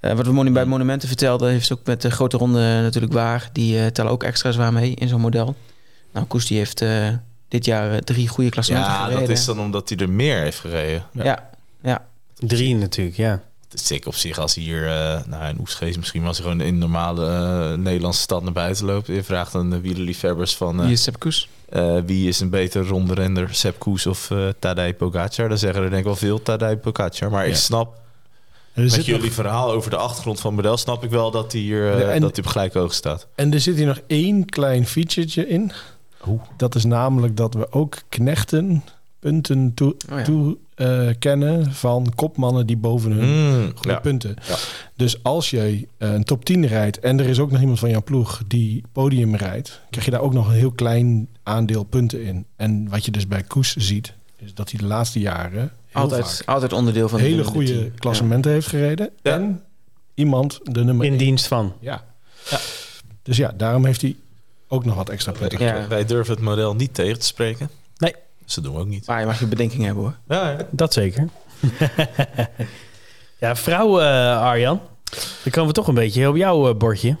Eh, 0.00 0.12
wat 0.12 0.26
we 0.26 0.32
monu- 0.32 0.50
bij 0.52 0.64
Monumenten 0.64 1.08
vertelden, 1.08 1.50
heeft 1.50 1.72
ook 1.72 1.80
met 1.84 2.02
de 2.02 2.10
grote 2.10 2.36
ronde 2.36 2.58
natuurlijk 2.82 3.12
waar. 3.12 3.48
Die 3.52 3.78
eh, 3.80 3.86
tellen 3.86 4.12
ook 4.12 4.22
extra 4.22 4.50
zwaar 4.52 4.72
mee 4.72 4.94
in 4.94 5.08
zo'n 5.08 5.20
model. 5.20 5.54
Nou, 6.12 6.26
Koes 6.26 6.46
die 6.46 6.58
heeft 6.58 6.80
eh, 6.80 7.08
dit 7.48 7.64
jaar 7.64 8.00
drie 8.00 8.28
goede 8.28 8.50
klassementen 8.50 8.92
ja, 8.92 8.98
gereden. 9.02 9.20
dat 9.20 9.36
is 9.36 9.44
dan 9.44 9.60
omdat 9.60 9.88
hij 9.88 9.98
er 9.98 10.10
meer 10.10 10.38
heeft 10.38 10.58
gereden. 10.58 11.02
Ja, 11.12 11.50
ja. 11.82 12.04
Drie 12.36 12.74
natuurlijk, 12.74 13.16
ja. 13.16 13.42
Het 13.70 13.80
is 13.80 13.86
zeker 13.86 14.08
op 14.08 14.14
zich 14.14 14.38
als 14.38 14.54
hij 14.54 14.64
hier, 14.64 14.86
eh 14.88 15.18
nou 15.26 15.48
in 15.48 15.56
Oesgeest 15.60 15.98
misschien, 15.98 16.20
maar 16.20 16.28
als 16.28 16.38
hij 16.38 16.46
gewoon 16.46 16.62
in 16.66 16.72
een 16.72 16.78
normale 16.78 17.76
Nederlandse 17.76 18.20
stad 18.20 18.42
naar 18.42 18.52
buiten 18.52 18.84
loopt. 18.84 19.06
Je 19.06 19.22
vraagt 19.22 19.54
aan 19.54 19.70
de 19.70 19.80
wielerliefhebbers 19.80 20.56
van 20.56 20.78
eh, 20.78 20.84
Wie 20.84 20.92
is 20.92 21.02
Sepp 21.02 21.18
Koes? 21.18 21.48
eh, 21.68 21.96
wie 22.06 22.28
is 22.28 22.40
een 22.40 22.50
beter 22.50 22.86
rondrender, 22.86 23.54
Sepp 23.54 23.78
Koes 23.78 24.06
of 24.06 24.30
eh 24.30 24.38
Tadej 24.58 24.94
Pogacar. 24.94 25.48
Dan 25.48 25.58
zeggen 25.58 25.82
er 25.82 25.88
denk 25.88 26.00
ik 26.00 26.06
wel 26.06 26.16
veel 26.16 26.42
Tadej 26.42 26.76
Pogacar. 26.76 27.30
Maar 27.30 27.46
ik 27.46 27.56
snap, 27.56 27.99
met 28.74 28.92
zit 28.92 29.04
jullie 29.06 29.22
nog- 29.24 29.32
verhaal 29.32 29.70
over 29.72 29.90
de 29.90 29.96
achtergrond 29.96 30.40
van 30.40 30.52
het 30.54 30.62
model, 30.62 30.76
snap 30.76 31.04
ik 31.04 31.10
wel 31.10 31.30
dat 31.30 31.52
hij 31.52 31.60
hier 31.60 31.92
eh, 31.92 32.00
Ja, 32.00 32.10
en- 32.10 32.20
dat 32.20 32.36
hij 32.36 32.44
op 32.44 32.50
gelijke 32.50 32.78
hoogte 32.78 32.94
staat. 32.96 33.26
en 33.34 33.52
er 33.52 33.60
zit 33.60 33.76
hier 33.76 33.86
nog 33.86 34.00
één 34.06 34.44
klein 34.44 34.86
featuretje 34.86 35.48
in. 35.48 35.72
Oeh. 36.28 36.42
Dat 36.56 36.74
is 36.74 36.84
namelijk 36.84 37.36
dat 37.36 37.54
we 37.54 37.72
ook 37.72 37.96
knechten 38.08 38.84
punten 39.18 39.74
toe, 39.74 39.94
Oh 40.12 40.18
ja. 40.18 40.24
toe 40.24 40.56
eh, 40.74 41.08
kennen 41.18 41.72
van 41.72 42.12
kopmannen 42.14 42.66
die 42.66 42.76
boven 42.76 43.10
hun 43.12 43.28
Mm, 43.28 43.72
goede 43.74 43.88
ja. 43.88 43.98
punten. 44.00 44.36
Ja. 44.48 44.56
Dus 44.96 45.22
als 45.22 45.50
je 45.50 45.86
eh, 45.98 46.12
een 46.12 46.24
top 46.24 46.44
10 46.44 46.66
rijdt 46.66 46.98
en 46.98 47.18
er 47.20 47.26
is 47.26 47.38
ook 47.38 47.50
nog 47.50 47.60
iemand 47.60 47.78
van 47.78 47.90
jouw 47.90 48.02
ploeg 48.02 48.42
die 48.46 48.82
podium 48.92 49.34
rijdt, 49.34 49.80
krijg 49.90 50.04
je 50.04 50.10
daar 50.10 50.20
ook 50.20 50.32
nog 50.32 50.46
een 50.46 50.54
heel 50.54 50.70
klein 50.72 51.28
aandeel 51.42 51.82
punten 51.84 52.22
in. 52.22 52.46
En 52.56 52.88
wat 52.88 53.04
je 53.04 53.10
dus 53.10 53.26
bij 53.26 53.42
Koes 53.42 53.76
ziet, 53.76 54.12
is 54.36 54.54
dat 54.54 54.70
hij 54.70 54.80
de 54.80 54.86
laatste 54.86 55.18
jaren 55.20 55.72
Altijd, 55.92 56.36
vaak 56.36 56.48
altijd 56.48 56.72
onderdeel 56.72 57.08
van 57.08 57.18
de 57.18 57.24
hele 57.24 57.44
goede 57.44 57.90
klassementen 57.90 58.52
heeft 58.52 58.66
gereden. 58.66 59.10
Ja. 59.22 59.32
En 59.32 59.62
iemand 60.14 60.60
de 60.62 60.84
nummer 60.84 61.04
In 61.06 61.10
één- 61.12 61.18
dienst 61.20 61.46
van. 61.46 61.72
Ja. 61.80 62.04
Ja. 62.50 62.58
Dus 63.22 63.36
ja, 63.36 63.52
daarom 63.56 63.84
heeft 63.84 64.00
hij 64.02 64.16
ook 64.68 64.84
nog 64.84 64.94
wat 64.94 65.08
extra. 65.08 65.32
Ja. 65.58 65.86
Wij 65.88 66.04
durven 66.04 66.34
het 66.34 66.42
model 66.42 66.74
niet 66.74 66.94
tegen 66.94 67.18
te 67.18 67.26
spreken. 67.26 67.70
Nee. 67.96 68.14
Dus 68.44 68.54
dat 68.54 68.64
doen 68.64 68.74
we 68.74 68.80
ook 68.80 68.86
niet. 68.86 69.06
Maar 69.06 69.20
je 69.20 69.26
mag 69.26 69.40
je 69.40 69.46
bedenking 69.46 69.84
hebben 69.84 70.02
hoor. 70.02 70.14
Ja, 70.28 70.50
ja. 70.50 70.66
Dat 70.70 70.92
zeker. 70.92 71.28
ja, 73.38 73.56
vrouw 73.56 74.00
eh, 74.00 74.40
Arjan. 74.42 74.80
Dan 75.42 75.52
komen 75.52 75.68
we 75.68 75.74
toch 75.74 75.88
een 75.88 75.94
beetje 75.94 76.28
op 76.28 76.36
jouw 76.36 76.68
eh, 76.68 76.74
bordje. 76.76 77.16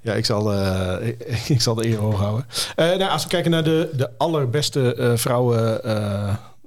Ja, 0.00 0.14
ik 0.14 0.24
zal, 0.24 0.52
eh, 0.52 1.06
ik, 1.08 1.22
ik 1.56 1.60
zal 1.60 1.74
de 1.74 1.86
eer 1.86 1.98
hoog 1.98 2.18
houden. 2.18 2.46
Eh, 2.76 2.86
nou, 2.86 3.10
als 3.10 3.22
we 3.22 3.28
kijken 3.28 3.50
naar 3.50 3.64
de, 3.64 3.90
de 3.96 4.10
allerbeste 4.18 4.94
eh, 4.94 5.12
vrouwen. 5.16 5.80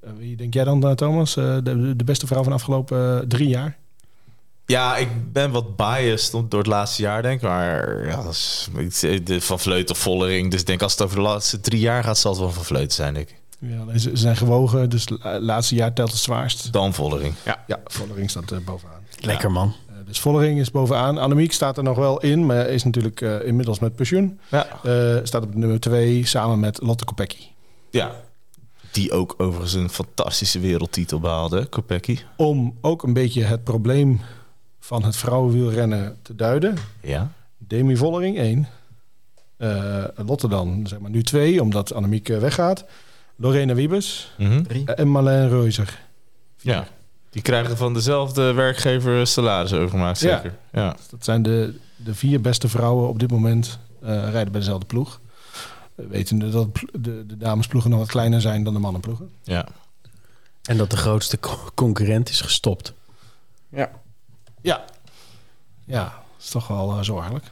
Eh, 0.08 0.14
wie 0.18 0.36
denk 0.36 0.54
jij 0.54 0.64
dan, 0.64 0.88
eh, 0.88 0.92
Thomas? 0.92 1.38
Eh, 1.38 1.58
de, 1.64 1.96
de 1.96 2.04
beste 2.04 2.28
vrouw 2.28 2.42
van 2.42 2.52
de 2.52 2.58
afgelopen 2.58 3.28
drie 3.28 3.48
jaar? 3.48 3.78
Ja, 4.66 4.98
ik 4.98 5.34
ben 5.34 5.52
wat 5.52 5.76
biased 5.76 6.32
door 6.32 6.60
het 6.60 6.68
laatste 6.68 7.02
jaar, 7.02 7.22
denk 7.22 7.36
ik. 7.36 7.48
Maar 7.48 8.08
ja, 8.08 8.24
dat 8.24 8.34
is 8.34 8.70
de 9.24 9.42
Van 9.42 9.60
Vleut 9.60 9.92
of 9.92 9.98
Vollering. 9.98 10.52
Dus 10.52 10.60
ik 10.60 10.66
denk 10.66 10.82
als 10.82 10.92
het 10.92 11.02
over 11.02 11.16
de 11.16 11.22
laatste 11.22 11.60
drie 11.60 11.80
jaar 11.80 12.04
gaat, 12.04 12.18
zal 12.18 12.32
het 12.32 12.40
wel 12.40 12.52
Van 12.52 12.64
Vleut 12.64 12.94
zijn, 12.94 13.14
denk 13.14 13.30
ik. 13.30 13.36
Ja, 13.60 13.98
ze 13.98 14.12
zijn 14.14 14.38
gewogen, 14.38 14.90
dus 14.90 15.06
het 15.22 15.42
laatste 15.42 15.76
jaar 15.76 15.94
telt 15.94 16.12
het 16.12 16.20
zwaarst. 16.20 16.74
Dan 16.74 16.94
Vollering. 16.94 17.34
Ja, 17.68 17.80
Vollering 17.86 18.30
staat 18.30 18.52
er 18.52 18.64
bovenaan. 18.64 19.02
Lekker 19.20 19.52
man. 19.52 19.74
Dus 20.06 20.20
Vollering 20.20 20.60
is 20.60 20.72
bovenaan. 20.72 21.18
Annemiek 21.18 21.54
staat 21.54 21.78
er 21.78 21.84
nog 21.84 21.98
wel 21.98 22.20
in, 22.20 22.46
maar 22.46 22.68
is 22.68 22.84
natuurlijk 22.84 23.22
inmiddels 23.22 23.80
met 23.80 23.96
pensioen. 23.96 24.40
Ja. 24.52 24.68
Eh, 24.84 25.18
staat 25.24 25.44
op 25.44 25.56
nummer 25.56 25.80
twee 25.80 26.26
samen 26.26 26.60
met 26.60 26.82
Lotte 26.82 27.06
Kopecky. 27.06 27.44
ja. 27.90 28.26
Die 28.98 29.12
ook 29.12 29.34
overigens 29.38 29.74
een 29.74 29.90
fantastische 29.90 30.60
wereldtitel 30.60 31.20
behaalde, 31.20 31.66
Kopecky. 31.66 32.18
Om 32.36 32.78
ook 32.82 33.04
een 33.04 33.14
beetje 33.14 33.44
het 33.44 33.64
probleem 33.64 34.20
van 34.80 35.04
het 35.04 35.16
vrouwenwielrennen 35.16 36.18
te 36.22 36.36
duiden. 36.36 36.76
Ja. 37.02 37.32
Demi 37.58 37.98
Vollering 37.98 38.38
1. 38.38 38.68
Eh, 39.58 40.04
Lotte 40.26 40.48
dan, 40.48 40.88
zeg 40.88 41.00
maar 41.00 41.10
nu 41.10 41.24
2, 41.24 41.62
omdat 41.62 41.94
Annemiek 41.94 42.30
eh, 42.30 42.38
weggaat. 42.40 42.86
Lorena 43.36 43.74
Wiebes. 43.74 44.32
Drie. 44.64 44.86
eh, 44.86 45.00
en 45.00 45.08
Marlijn 45.08 45.50
Reuzer. 45.50 46.00
Ja. 46.62 46.88
Die 47.30 47.42
krijgen 47.42 47.78
van 47.78 47.94
dezelfde 47.94 48.54
werkgever 48.54 49.28
salaris 49.28 49.74
overgemaakt, 49.74 50.20
Ja. 50.20 50.36
zeker. 50.36 50.58
Ja. 50.72 50.96
Dat 51.10 51.24
zijn 51.24 51.42
de, 51.42 51.76
de 51.96 52.16
vier 52.16 52.42
beste 52.42 52.68
vrouwen 52.68 53.10
op 53.10 53.20
dit 53.20 53.32
moment 53.32 53.80
eh, 54.02 54.08
rijden 54.30 54.52
bij 54.52 54.62
dezelfde 54.62 54.86
ploeg. 54.86 55.20
We 55.98 56.08
weten 56.08 56.52
dat 56.52 56.68
de, 56.92 57.24
de 57.26 57.38
damesploegen 57.38 57.90
nog 57.90 58.00
wat 58.00 58.08
kleiner 58.10 58.42
zijn 58.42 58.64
dan 58.64 58.74
de 58.74 58.80
mannenploegen. 58.80 59.30
ja. 59.44 59.68
En 60.62 60.78
dat 60.78 60.90
de 60.92 60.98
grootste 60.98 61.40
co- 61.40 61.70
concurrent 61.76 62.30
is 62.30 62.42
gestopt. 62.42 62.94
Ja. 63.70 63.92
Ja. 64.62 64.86
Ja, 65.86 66.04
dat 66.04 66.44
is 66.46 66.50
toch 66.50 66.68
wel 66.68 66.92
eh, 66.92 67.02
zorgelijk. 67.04 67.46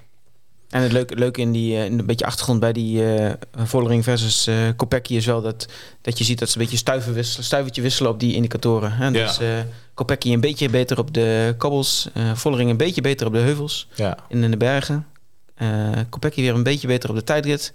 En 0.69 0.81
het 0.81 0.91
leuke, 0.91 1.15
leuke 1.15 1.41
in 1.41 1.51
die 1.51 1.75
eh, 1.77 1.85
in 1.85 1.99
een 1.99 2.05
beetje 2.05 2.25
achtergrond 2.25 2.59
bij 2.59 2.73
die 2.73 3.13
eh 3.15 3.33
Vollering 3.65 4.03
versus 4.03 4.47
eh 4.47 4.55
Kopecky 4.75 5.13
is 5.15 5.25
wel 5.25 5.41
dat, 5.41 5.67
dat 6.01 6.17
je 6.17 6.23
ziet 6.23 6.39
dat 6.39 6.49
ze 6.49 6.57
een 6.57 6.63
beetje 6.63 6.77
stuiven 6.77 7.13
wisselen, 7.13 7.45
stuivertje 7.45 7.81
wisselen 7.81 8.11
op 8.11 8.19
die 8.19 8.35
indicatoren. 8.35 8.91
Hè? 8.91 9.05
Ja. 9.05 9.11
Dus 9.11 9.39
eh 9.39 9.59
Kopecky 9.93 10.33
een 10.33 10.39
beetje 10.41 10.69
beter 10.69 10.99
op 10.99 11.13
de 11.13 11.55
kabbels, 11.57 12.09
eh 12.13 12.35
Vollering 12.35 12.69
een 12.69 12.77
beetje 12.77 13.01
beter 13.01 13.27
op 13.27 13.33
de 13.33 13.39
heuvels 13.39 13.87
ja. 13.95 14.17
en 14.29 14.43
in 14.43 14.51
de 14.51 14.57
bergen. 14.57 15.07
Eh 15.55 15.89
Kopecky 16.09 16.41
weer 16.41 16.53
een 16.53 16.63
beetje 16.63 16.87
beter 16.87 17.09
op 17.09 17.15
de 17.15 17.23
tijdrit. 17.23 17.73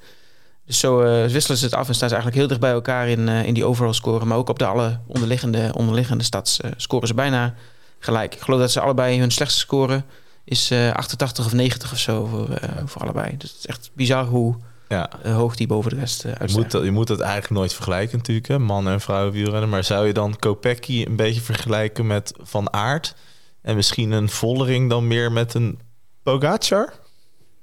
Dus 0.70 0.78
zo 0.78 1.00
eh, 1.00 1.26
wisselen 1.26 1.58
ze 1.58 1.64
het 1.64 1.74
af 1.74 1.88
en 1.88 1.94
staan 1.94 2.08
ze 2.08 2.14
eigenlijk 2.14 2.36
heel 2.36 2.46
dicht 2.46 2.60
bij 2.60 2.70
elkaar 2.70 3.08
in, 3.08 3.28
eh, 3.28 3.44
in 3.44 3.54
die 3.54 3.64
overall 3.64 3.92
score. 3.92 4.24
Maar 4.24 4.36
ook 4.36 4.48
op 4.48 4.58
de 4.58 4.66
alle 4.66 4.98
onderliggende, 5.06 5.70
onderliggende 5.74 6.24
stads 6.24 6.60
eh, 6.60 6.70
scoren 6.76 7.08
ze 7.08 7.14
bijna 7.14 7.54
gelijk. 7.98 8.34
Ik 8.34 8.40
geloof 8.40 8.60
dat 8.60 8.70
ze 8.70 8.80
allebei 8.80 9.18
hun 9.18 9.30
slechtste 9.30 9.60
score 9.60 10.02
is 10.44 10.70
eh 10.70 10.92
88 10.92 11.44
of 11.44 11.52
90 11.52 11.92
of 11.92 11.98
zo 11.98 12.26
voor, 12.26 12.48
eh, 12.48 12.68
voor 12.84 13.02
allebei. 13.02 13.36
Dus 13.36 13.50
het 13.50 13.58
is 13.58 13.66
echt 13.66 13.90
bizar 13.92 14.24
hoe 14.24 14.56
ja. 14.88 15.10
hoog 15.22 15.56
die 15.56 15.66
boven 15.66 15.90
de 15.90 15.96
rest 15.96 16.24
uh, 16.24 16.32
Je 16.46 16.52
moet, 16.52 16.70
dat, 16.70 16.84
je 16.84 16.90
moet 16.90 17.06
dat 17.06 17.20
eigenlijk 17.20 17.52
nooit 17.52 17.74
vergelijken 17.74 18.16
natuurlijk, 18.16 18.48
hè? 18.48 18.58
man 18.58 18.88
en 18.88 19.00
vrouw 19.00 19.30
wielrennen. 19.30 19.68
Maar 19.68 19.84
zou 19.84 20.06
je 20.06 20.12
dan 20.12 20.36
Kopecky 20.38 21.04
een 21.06 21.16
beetje 21.16 21.40
vergelijken 21.40 22.06
met 22.06 22.32
Van 22.42 22.72
Aert? 22.72 23.14
En 23.62 23.76
misschien 23.76 24.10
een 24.10 24.28
Vollering 24.28 24.90
dan 24.90 25.06
meer 25.06 25.32
met 25.32 25.54
een 25.54 25.78
Pogacar? 26.22 26.92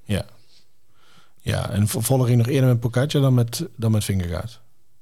Ja. 0.04 0.26
Ja, 1.48 1.70
en 1.70 1.88
Vo- 1.88 2.00
Vollering 2.00 2.38
nog 2.38 2.48
eerder 2.48 2.70
met 2.70 2.80
Pogacar 2.80 3.22
dan 3.22 3.34
met, 3.34 3.66
dan 3.76 3.92
met 3.92 4.04
Vingegaard. 4.04 4.60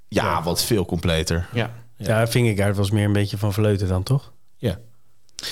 Ja, 0.08 0.24
Ja. 0.24 0.44
wat 0.44 0.64
veel 0.64 0.86
completer. 0.86 1.48
Ja. 1.54 1.72
Ja. 1.98 2.28
Was 2.74 2.92
meer 2.92 3.06
een 3.06 3.14
beetje 3.14 3.38
van 3.38 3.54
Vleuten 3.54 3.88
dan, 3.88 4.04
toch? 4.04 4.32
Ja. 4.58 4.78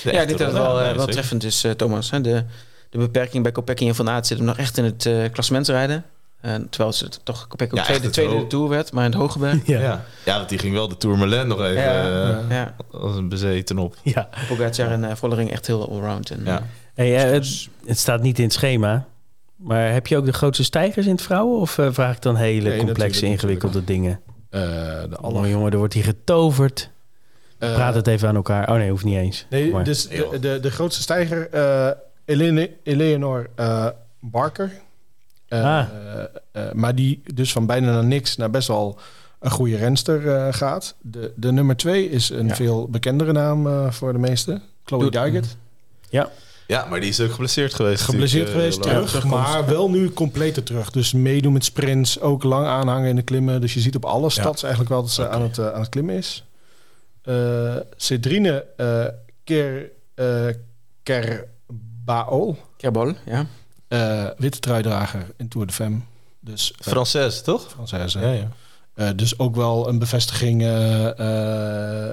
De 0.02 0.12
ja, 0.12 0.18
het 0.20 0.40
rol. 0.40 0.52
wel, 0.52 0.80
Ja, 0.82 0.90
eh, 0.90 0.96
wel 0.96 1.06
treffend 1.06 1.44
is, 1.44 1.64
eh, 1.64 1.70
Thomas. 1.70 2.10
Hè? 2.10 2.20
De, 2.20 2.44
de 2.90 2.98
beperking 2.98 3.42
bij 3.42 3.52
Kopecky 3.52 3.86
en 3.88 3.94
Van 3.94 4.08
Aert 4.08 4.26
zit 4.26 4.36
hem 4.36 4.46
nog 4.46 4.56
echt 4.56 4.78
in 4.78 4.84
het 4.84 5.06
eh 5.06 5.24
klassementsrijden. 5.32 6.04
Eh, 6.40 6.54
terwijl 6.70 6.92
ze 6.92 7.04
het 7.04 7.20
toch 7.24 7.46
Kopecky 7.46 7.72
ook 7.72 7.78
Ja, 7.86 7.88
echt 7.94 8.12
tweede, 8.12 8.36
de 8.38 8.46
Tour 8.46 8.68
werd, 8.68 8.92
maar 8.92 9.04
in 9.04 9.10
het 9.10 9.20
Hogeberg. 9.20 9.66
Ja. 9.66 9.80
Ja. 9.80 10.04
ja, 10.24 10.36
want 10.36 10.48
die 10.48 10.58
ging 10.58 10.74
wel 10.74 10.88
de 10.88 10.96
Tourmalet 10.96 11.46
nog 11.46 11.60
even 11.60 11.82
Ja. 11.82 12.40
ja. 12.48 12.74
als 12.90 13.16
een 13.16 13.28
bezeten 13.28 13.78
op. 13.78 13.96
Ja. 14.02 14.28
Pogacar 14.48 14.90
en 14.90 15.16
Vollering 15.16 15.50
echt 15.50 15.66
heel 15.66 15.88
allround. 15.90 16.30
En, 16.30 16.40
Ja. 16.44 16.62
Hey, 16.94 17.10
het, 17.10 17.68
het 17.86 17.98
staat 17.98 18.22
niet 18.22 18.38
in 18.38 18.44
het 18.44 18.52
schema. 18.52 19.06
Maar 19.56 19.92
heb 19.92 20.06
je 20.06 20.16
ook 20.16 20.24
de 20.24 20.32
grootste 20.32 20.64
stijgers 20.64 21.06
in 21.06 21.12
het 21.12 21.22
vrouwen? 21.22 21.60
Of 21.60 21.78
eh, 21.78 21.88
vraag 21.92 22.16
ik 22.16 22.22
dan 22.22 22.36
hele 22.36 22.68
Nee, 22.68 22.78
complexe, 22.78 23.02
natuurlijk, 23.04 23.32
ingewikkelde 23.32 23.84
dingen? 23.84 24.20
Eh, 24.50 24.60
de 25.10 25.18
Oh, 25.20 25.48
jongen, 25.48 25.72
er 25.72 25.78
wordt 25.78 25.94
hier 25.94 26.04
getoverd. 26.04 26.90
eh, 27.58 27.74
Praat 27.74 27.94
het 27.94 28.06
even 28.06 28.28
aan 28.28 28.34
elkaar. 28.36 28.68
Oh 28.70 28.76
nee, 28.76 28.90
hoeft 28.90 29.04
niet 29.04 29.16
eens. 29.16 29.46
Nee, 29.50 29.70
Maar- 29.72 29.84
dus 29.84 30.08
de, 30.08 30.36
de, 30.40 30.58
de 30.60 30.70
grootste 30.70 31.02
stijger, 31.02 31.48
eh 31.50 31.90
Elene, 32.24 32.70
Eleanor 32.82 33.50
eh, 33.54 33.86
Barker. 34.20 34.72
Eh, 35.48 35.64
Ah. 35.64 35.86
maar 36.72 36.94
die 36.94 37.22
dus 37.34 37.52
van 37.52 37.66
bijna 37.66 37.92
naar 37.92 38.04
niks 38.04 38.36
naar 38.36 38.50
best 38.50 38.68
wel 38.68 38.98
een 39.40 39.50
goede 39.50 39.76
renster 39.76 40.28
eh, 40.36 40.52
gaat. 40.52 40.94
De, 41.00 41.32
de 41.36 41.52
nummer 41.52 41.76
twee 41.76 42.10
is 42.10 42.28
een 42.30 42.46
Ja. 42.46 42.54
veel 42.54 42.88
bekendere 42.88 43.32
naam 43.32 43.66
eh, 43.66 43.90
voor 43.90 44.12
de 44.12 44.18
meesten. 44.18 44.62
Chloe 44.84 45.00
Doe- 45.00 45.10
Dijgert. 45.10 45.56
Ja, 46.10 46.28
maar 46.68 47.00
die 47.00 47.08
is 47.08 47.20
ook 47.20 47.30
geblesseerd 47.30 47.74
geweest. 47.74 48.02
Geblesseerd 48.02 48.46
natuurlijk, 48.46 48.72
geweest, 48.78 48.96
eh, 48.96 49.06
terug, 49.06 49.24
maar 49.24 49.66
wel 49.66 49.90
nu 49.90 50.10
completer 50.10 50.62
terug. 50.62 50.90
Dus 50.90 51.12
meedoen 51.12 51.52
met 51.52 51.64
sprints, 51.64 52.20
ook 52.20 52.42
lang 52.42 52.66
aanhangen 52.66 53.08
in 53.08 53.16
de 53.16 53.22
klimmen. 53.22 53.60
Dus 53.60 53.74
je 53.74 53.80
ziet 53.80 53.96
op 53.96 54.04
alle 54.04 54.30
stads 54.30 54.62
eigenlijk 54.62 54.92
wel 54.92 55.02
dat 55.02 55.10
ze 55.10 55.28
aan, 55.28 55.42
het, 55.42 55.58
eh, 55.58 55.72
aan 55.72 55.80
het 55.80 55.88
klimmen 55.88 56.14
is. 56.14 56.44
Eh 57.22 57.76
Cedrine 57.96 58.66
eh 58.76 59.04
Ker, 59.44 59.90
eh 60.14 60.46
Kerbao, 61.02 62.56
Kerbol, 62.76 63.12
ja. 63.26 63.46
eh 63.88 64.26
witte 64.36 64.58
truidrager 64.58 65.26
in 65.36 65.48
Tour 65.48 65.66
de 65.66 65.72
Femme. 65.72 65.98
Dus 66.40 66.72
eh, 66.78 66.86
Frances, 66.86 67.42
toch? 67.42 67.66
Française. 67.74 68.20
Ja, 68.20 68.30
ja. 68.32 68.48
Eh, 68.94 69.08
dus 69.16 69.38
ook 69.38 69.56
wel 69.56 69.88
een 69.88 69.98
bevestiging 69.98 70.62
eh, 70.62 71.18
eh, 71.18 72.10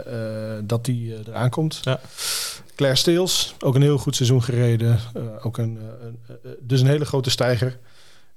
eh, 0.57 0.63
dat 0.63 0.85
die 0.85 1.13
eh, 1.13 1.19
eraan 1.27 1.49
komt. 1.49 1.79
Ja. 1.81 1.99
Claire 2.81 2.99
Steels, 2.99 3.55
ook 3.59 3.75
een 3.75 3.81
heel 3.81 3.97
goed 3.97 4.15
seizoen 4.15 4.43
gereden. 4.43 4.99
Eh, 5.13 5.21
ook 5.45 5.57
een, 5.57 5.77
eh, 5.81 6.05
een, 6.07 6.19
eh, 6.43 6.51
dus 6.59 6.81
een 6.81 6.87
hele 6.87 7.05
grote 7.05 7.29
stijger. 7.29 7.77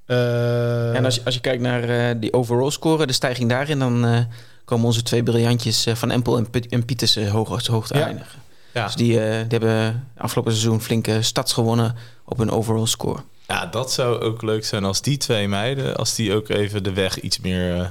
Eh, 0.06 0.94
En 0.96 1.04
als 1.04 1.14
je, 1.14 1.20
als 1.24 1.34
je 1.34 1.40
kijkt 1.40 1.62
naar 1.62 1.82
eh, 1.82 2.14
die 2.20 2.32
overall 2.32 2.70
score, 2.70 3.06
de 3.06 3.12
stijging 3.12 3.48
daarin, 3.48 3.78
dan 3.78 4.04
eh, 4.04 4.20
komen 4.64 4.86
onze 4.86 5.02
twee 5.02 5.22
briljantjes 5.22 5.86
eh, 5.86 5.94
van 5.94 6.10
Empel 6.10 6.36
en, 6.36 6.50
Piet- 6.50 6.66
en 6.72 6.84
Pieters 6.84 7.16
hoog, 7.28 7.66
hoog 7.66 7.86
te 7.86 7.98
Ja. 7.98 8.06
eindigen. 8.06 8.38
Ja. 8.74 8.84
Dus 8.84 8.94
die, 8.94 9.20
eh, 9.20 9.30
die 9.48 9.58
hebben 9.58 10.08
afgelopen 10.16 10.52
seizoen 10.52 10.80
flinke 10.80 11.22
stads 11.22 11.52
gewonnen 11.52 11.96
op 12.24 12.38
hun 12.38 12.50
overall 12.50 12.86
score. 12.86 13.20
ja, 13.48 13.66
dat 13.66 13.92
zou 13.92 14.20
ook 14.20 14.42
leuk 14.42 14.64
zijn 14.64 14.84
als 14.84 15.02
die 15.02 15.16
twee 15.16 15.48
meiden, 15.48 15.96
als 15.96 16.14
die 16.14 16.34
ook 16.34 16.48
even 16.48 16.82
de 16.82 16.92
weg 16.92 17.20
iets 17.20 17.38
meer... 17.40 17.80
eh, 17.80 17.88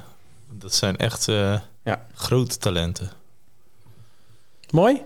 dat 0.51 0.73
zijn 0.75 0.97
echt 0.97 1.27
eh, 1.27 1.59
Ja. 1.83 2.05
grote 2.13 2.57
talenten. 2.57 3.09
Mooi. 4.69 5.01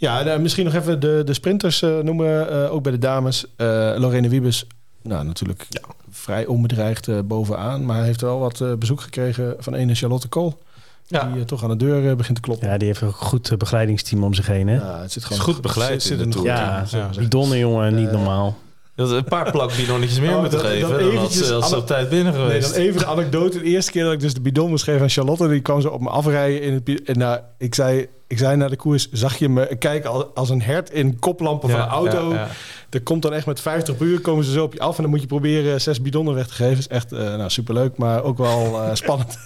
Ja, 0.00 0.22
nou, 0.22 0.40
misschien 0.40 0.64
nog 0.64 0.74
even 0.74 1.00
de, 1.00 1.22
de 1.24 1.34
sprinters 1.34 1.82
eh, 1.82 1.98
noemen, 1.98 2.50
eh, 2.64 2.72
ook 2.72 2.82
bij 2.82 2.92
de 2.92 2.98
dames. 2.98 3.44
Eh 3.56 3.66
Lorene 3.96 4.28
Wiebes, 4.28 4.66
nou 5.02 5.24
natuurlijk 5.24 5.66
vrij 6.10 6.46
onbedreigd 6.46 7.08
eh, 7.08 7.18
bovenaan. 7.24 7.84
Maar 7.86 7.96
hij 7.96 8.06
heeft 8.06 8.20
wel 8.20 8.38
wat 8.38 8.60
eh, 8.60 8.72
bezoek 8.74 9.00
gekregen 9.00 9.54
van 9.58 9.74
ene 9.74 9.94
Charlotte 9.94 10.28
Kool. 10.28 10.58
Ja. 11.06 11.24
Die 11.24 11.40
eh, 11.40 11.46
toch 11.46 11.62
aan 11.62 11.68
de 11.68 11.76
deur 11.76 12.08
eh, 12.10 12.16
begint 12.16 12.36
te 12.36 12.42
kloppen. 12.42 12.68
Ja, 12.68 12.76
die 12.78 12.86
heeft 12.88 13.00
een 13.00 13.12
goed 13.12 13.50
eh, 13.50 13.56
begeleidingsteam 13.56 14.24
om 14.24 14.34
zich 14.34 14.46
heen, 14.46 14.68
hè? 14.68 14.74
Ja, 14.74 15.00
het 15.00 15.12
zit 15.12 15.22
gewoon 15.24 15.38
Is 15.38 15.44
goed 15.44 15.62
begeleid 15.62 16.02
zit 16.02 16.12
in 16.12 16.18
de 16.18 16.24
een 16.24 16.30
Tour. 16.30 16.46
goed 16.80 16.90
Ja, 16.90 17.08
we 17.12 17.18
die 17.18 17.28
donnen, 17.28 17.58
jongen, 17.58 17.94
niet 17.94 18.06
Eh, 18.06 18.12
normaal. 18.12 18.56
Dat 18.94 19.10
een 19.10 19.24
paar 19.24 19.50
plakbidonnetjes 19.50 20.20
meer 20.20 20.34
Oh, 20.34 20.40
moeten 20.40 20.58
dat- 20.58 20.66
geven. 20.66 20.88
dat 20.88 20.98
dan 20.98 21.08
had 21.08 21.12
eventjes 21.16 21.46
ze, 21.46 21.54
als 21.54 21.68
ze 21.68 21.76
op 21.76 21.86
tijd 21.86 22.08
binnen 22.08 22.32
Nee, 22.32 22.42
geweest. 22.42 22.72
dan 22.74 22.82
even 22.82 22.98
de 23.00 23.06
anekdote. 23.06 23.58
De 23.58 23.64
eerste 23.64 23.90
keer 23.92 24.04
dat 24.04 24.12
ik 24.12 24.20
dus 24.20 24.34
de 24.34 24.40
bidon 24.40 24.68
moest 24.70 24.84
geven 24.84 25.00
aan 25.02 25.08
Charlotte, 25.08 25.48
die 25.48 25.60
kwam 25.60 25.80
ze 25.80 25.90
op 25.90 26.00
me 26.00 26.08
afrijden 26.08 26.62
in 26.62 26.72
het 26.74 27.04
En 27.04 27.18
nou, 27.18 27.40
ik 27.58 27.74
zei, 27.74 28.06
ik 28.28 28.38
zei 28.38 28.56
na 28.56 28.68
de 28.68 28.76
koers, 28.76 29.08
zag 29.12 29.36
je 29.38 29.48
me 29.48 29.76
kijken 29.78 30.10
al- 30.10 30.26
als 30.34 30.50
een 30.50 30.62
hert 30.62 30.90
in 30.90 31.18
koplampen 31.18 31.70
van 31.70 31.80
een 31.80 31.86
auto. 31.86 32.32
ja, 32.32 32.34
ja. 32.40 32.48
Er 32.90 33.02
komt 33.02 33.22
dan 33.22 33.32
echt 33.32 33.46
met 33.46 33.60
50 33.60 33.96
per 33.96 34.06
uur 34.06 34.20
komen 34.20 34.44
ze 34.44 34.52
zo 34.52 34.64
op 34.64 34.72
je 34.72 34.80
af 34.80 34.96
en 34.96 35.02
dan 35.02 35.10
moet 35.10 35.20
je 35.20 35.26
proberen 35.26 35.80
zes 35.80 36.00
bidonnen 36.02 36.34
weg 36.34 36.46
te 36.46 36.52
geven. 36.54 36.78
is 36.78 36.88
echt 36.88 37.12
eh, 37.12 37.18
nou, 37.18 37.50
superleuk, 37.50 37.96
maar 37.96 38.22
ook 38.22 38.38
wel 38.38 38.82
eh, 38.82 38.94
spannend. 39.04 39.38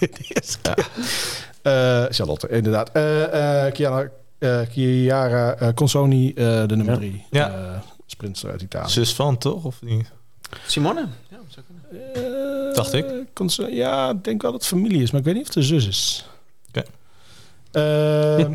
Eh, 1.62 2.04
Charlotte, 2.09 2.48
inderdaad. 2.48 2.90
Eh 2.92 3.66
eh 3.66 3.72
Chiara, 3.74 5.54
eh, 5.54 5.68
eh, 5.68 5.74
Consoni, 5.74 6.28
eh, 6.28 6.34
de 6.66 6.76
nummer 6.76 6.86
Ja. 6.94 6.96
drie. 6.96 7.24
Ja. 7.30 7.50
Eh, 7.50 7.78
sprinter 8.06 8.50
uit 8.50 8.62
Italië. 8.62 8.90
Zus 8.90 9.14
van, 9.14 9.38
toch? 9.38 9.64
Of 9.64 9.82
niet? 9.82 10.10
Simone? 10.66 11.06
Ja, 11.28 11.36
zou 11.48 11.66
kunnen. 11.66 12.74
Dacht 12.74 12.92
ik. 12.92 13.06
Ja, 13.70 14.10
ik 14.10 14.24
denk 14.24 14.42
wel 14.42 14.50
dat 14.52 14.60
het 14.60 14.70
familie 14.70 15.02
is, 15.02 15.10
maar 15.10 15.20
ik 15.20 15.26
weet 15.26 15.34
niet 15.34 15.48
of 15.48 15.54
het 15.54 15.62
de 15.62 15.68
zus 15.68 15.86
is. 15.86 16.26
Oké. 16.68 16.78
Eh, 16.80 16.84
Kop- 16.84 16.88
Zoeken 16.88 16.90
we 17.52 17.61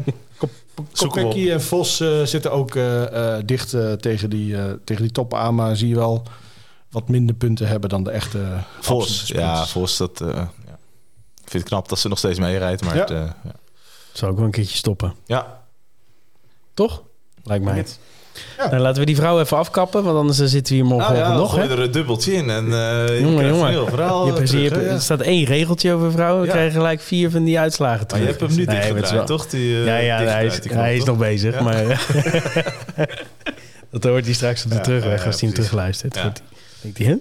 Kopecky 0.98 1.52
en 1.52 1.62
Vos 1.62 2.00
eh, 2.00 2.24
zitten 2.24 2.52
ook 2.52 2.76
eh, 2.76 3.36
eh, 3.38 3.44
dicht 3.46 3.74
eh, 3.74 3.92
tegen, 3.94 4.30
die, 4.30 4.58
eh, 4.58 4.72
tegen 4.84 5.02
die 5.04 5.12
top 5.12 5.34
aan, 5.34 5.56
maar 5.56 5.76
zie 5.76 5.88
je 5.88 5.96
wel 5.96 6.24
wat 6.90 7.10
minder 7.10 7.36
punten 7.36 7.68
hebben 7.68 7.90
dan 7.90 8.04
de 8.04 8.12
echte 8.12 8.64
Vos. 8.80 9.28
Ja. 9.28 9.66
Vos, 9.66 9.98
dat... 9.98 10.22
eh, 10.22 10.28
ja. 10.66 10.78
Ik 11.44 11.50
vind 11.54 11.64
het 11.64 11.72
knap 11.72 11.90
dat 11.90 12.00
ze 12.00 12.08
nog 12.08 12.18
steeds 12.18 12.40
meerijdt, 12.40 12.84
maar... 12.84 12.96
Ja. 12.96 13.02
Het, 13.02 13.12
eh, 13.12 13.18
ja. 13.44 13.52
Zou 14.14 14.32
ook 14.32 14.38
wel 14.38 14.46
een 14.46 14.52
keertje 14.52 14.78
stoppen. 14.78 15.14
ja. 15.26 15.66
Toch? 16.74 17.04
Lijkt 17.44 17.64
mij. 17.64 17.86
Ja. 18.58 18.70
Nou, 18.70 18.82
laten 18.82 19.00
we 19.00 19.06
die 19.06 19.16
vrouw 19.16 19.40
even 19.40 19.58
afkappen, 19.58 20.04
want 20.04 20.18
anders 20.18 20.40
eh, 20.40 20.46
zitten 20.46 20.74
we 20.76 20.80
hier 20.82 20.90
morgen 20.90 21.14
Nou 21.14 21.26
ja, 21.26 21.34
nog. 21.38 21.52
gooi 21.54 21.64
je 21.68 21.70
er 21.74 21.80
een 21.80 21.92
dubbeltje 21.92 22.34
in 22.34 22.50
en 22.50 22.66
eh 22.74 23.20
Jongen, 23.20 23.46
je 23.46 23.52
krijgt 23.52 23.74
jongen. 23.74 23.90
verhaal 23.90 24.26
Je 24.28 24.34
terug, 24.34 24.52
je 24.52 24.58
hebt- 24.58 24.76
ja. 24.86 24.92
er 24.92 25.02
staat 25.02 25.22
één 25.22 25.46
regeltje 25.46 25.94
over 25.94 26.12
vrouwen. 26.12 26.42
We 26.44 26.50
krijgen 26.50 26.72
gelijk 26.72 27.02
vier 27.02 27.32
van 27.32 27.44
die 27.44 27.60
uitslagen 27.60 27.98
Maar 27.98 28.08
terug. 28.08 28.24
je 28.24 28.30
hebt 28.30 28.40
hem 28.42 28.50
nu 28.50 28.56
Nee, 28.56 28.66
maar 28.66 28.76
dichtgedraaid, 28.76 29.28
wel- 29.28 29.38
toch? 29.38 29.48
Die, 29.48 29.76
eh, 29.78 29.86
Ja, 29.86 29.98
ja 29.98 30.18
hij 30.32 30.46
is, 30.46 30.60
hij 30.70 30.96
is 30.96 31.04
nog 31.04 31.18
bezig. 31.18 31.60
Maar, 31.60 31.84
dat 33.92 34.04
hoort 34.04 34.26
hij 34.26 34.34
straks 34.34 34.66
op 34.66 34.72
de 34.72 34.80
terugweg 34.80 35.26
als 35.26 35.40
hij 35.40 35.50
hem 35.50 35.58
terugluistert. 35.58 36.20
Goed. 36.20 36.42
Denkt 36.82 36.98
hij, 36.98 37.08
hè? 37.08 37.16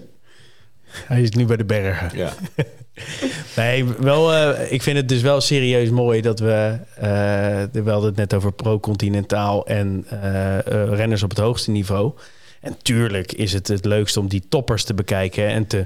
Hij 1.07 1.21
is 1.21 1.29
nu 1.29 1.45
bij 1.45 1.57
de 1.57 1.65
bergen. 1.65 2.09
Ja. 2.17 2.29
Nee, 3.55 3.85
wel, 3.85 4.33
eh, 4.33 4.71
ik 4.71 4.81
vind 4.81 4.97
het 4.97 5.09
dus 5.09 5.21
wel 5.21 5.41
serieus 5.41 5.89
mooi 5.89 6.21
dat 6.21 6.39
we... 6.39 6.79
eh 6.95 7.83
we 7.83 7.89
hadden 7.91 8.09
het 8.09 8.15
net 8.15 8.33
over 8.33 8.51
pro-continentaal 8.51 9.65
en 9.65 10.05
eh, 10.09 10.57
renners 10.93 11.23
op 11.23 11.29
het 11.29 11.39
hoogste 11.39 11.71
niveau. 11.71 12.13
En 12.61 12.77
tuurlijk 12.81 13.31
is 13.31 13.53
het 13.53 13.67
het 13.67 13.85
leukst 13.85 14.17
om 14.17 14.27
die 14.27 14.43
toppers 14.49 14.83
te 14.83 14.93
bekijken... 14.93 15.47
en 15.47 15.67
te, 15.67 15.85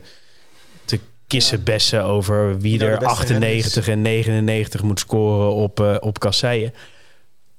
te 0.85 0.99
kissenbessen 1.27 2.03
over 2.03 2.59
wie 2.59 2.79
er 2.79 2.99
beste 2.99 3.05
98 3.05 3.87
en 3.87 4.01
99 4.01 4.83
moet 4.83 4.99
scoren 4.99 5.53
op, 5.53 5.99
op 5.99 6.19
kasseien. 6.19 6.73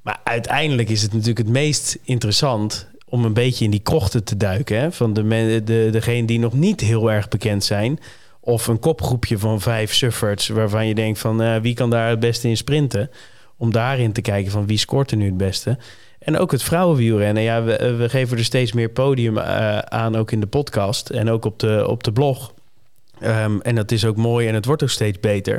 Maar 0.03 0.21
uiteindelijk 0.25 0.89
is 0.89 1.03
het 1.03 1.13
natuurlijk 1.13 1.39
het 1.39 1.49
meest 1.49 1.99
interessant 2.05 2.91
om 3.13 3.25
een 3.25 3.33
beetje 3.33 3.65
in 3.65 3.71
die 3.71 3.81
krochten 3.81 4.25
te 4.25 4.37
duiken. 4.37 4.79
Hè? 4.79 4.93
Van 4.93 5.13
de, 5.13 5.61
de, 5.65 5.89
degene 5.93 6.27
die 6.27 6.39
nog 6.39 6.53
niet 6.53 6.81
heel 6.81 7.11
erg 7.11 7.29
bekend 7.29 7.65
zijn. 7.65 7.99
Of 8.45 8.67
een 8.67 8.79
kopgroepje 8.79 9.39
van 9.39 9.61
vijf 9.61 9.95
sufferts 9.95 10.49
waarvan 10.49 10.87
je 10.87 10.95
denkt 10.95 11.19
van 11.19 11.43
eh, 11.43 11.57
wie 11.57 11.75
kan 11.75 11.91
daar 11.91 12.09
het 12.09 12.21
beste 12.21 12.49
in 12.49 12.57
sprinten. 12.57 13.11
Om 13.57 13.73
daarin 13.73 14.13
te 14.13 14.21
kijken 14.21 14.53
van 14.53 14.67
wie 14.67 14.79
scoort 14.79 15.11
er 15.11 15.17
nu 15.17 15.27
het 15.27 15.37
beste. 15.37 15.79
En 16.19 16.39
ook 16.39 16.53
het 16.53 16.63
vrouwenwielrennen. 16.63 17.43
Ja, 17.43 17.63
we, 17.63 17.77
eh, 17.77 17.97
we 17.97 18.09
geven 18.09 18.39
er 18.39 18.45
steeds 18.45 18.73
meer 18.73 18.89
podium 18.89 19.39
eh, 19.39 19.79
aan, 19.79 20.17
ook 20.17 20.31
in 20.31 20.41
de 20.41 20.47
podcast 20.47 21.11
en 21.11 21.31
ook 21.31 21.45
op 21.45 21.59
de, 21.59 21.85
op 21.89 22.05
de 22.05 22.13
blog. 22.13 22.55
Ehm, 23.21 23.59
en 23.61 23.75
dat 23.75 23.91
is 23.91 24.05
ook 24.05 24.17
mooi 24.17 24.49
en 24.49 24.55
het 24.55 24.65
wordt 24.65 24.83
ook 24.83 24.91
steeds 24.91 25.21
beter. 25.21 25.55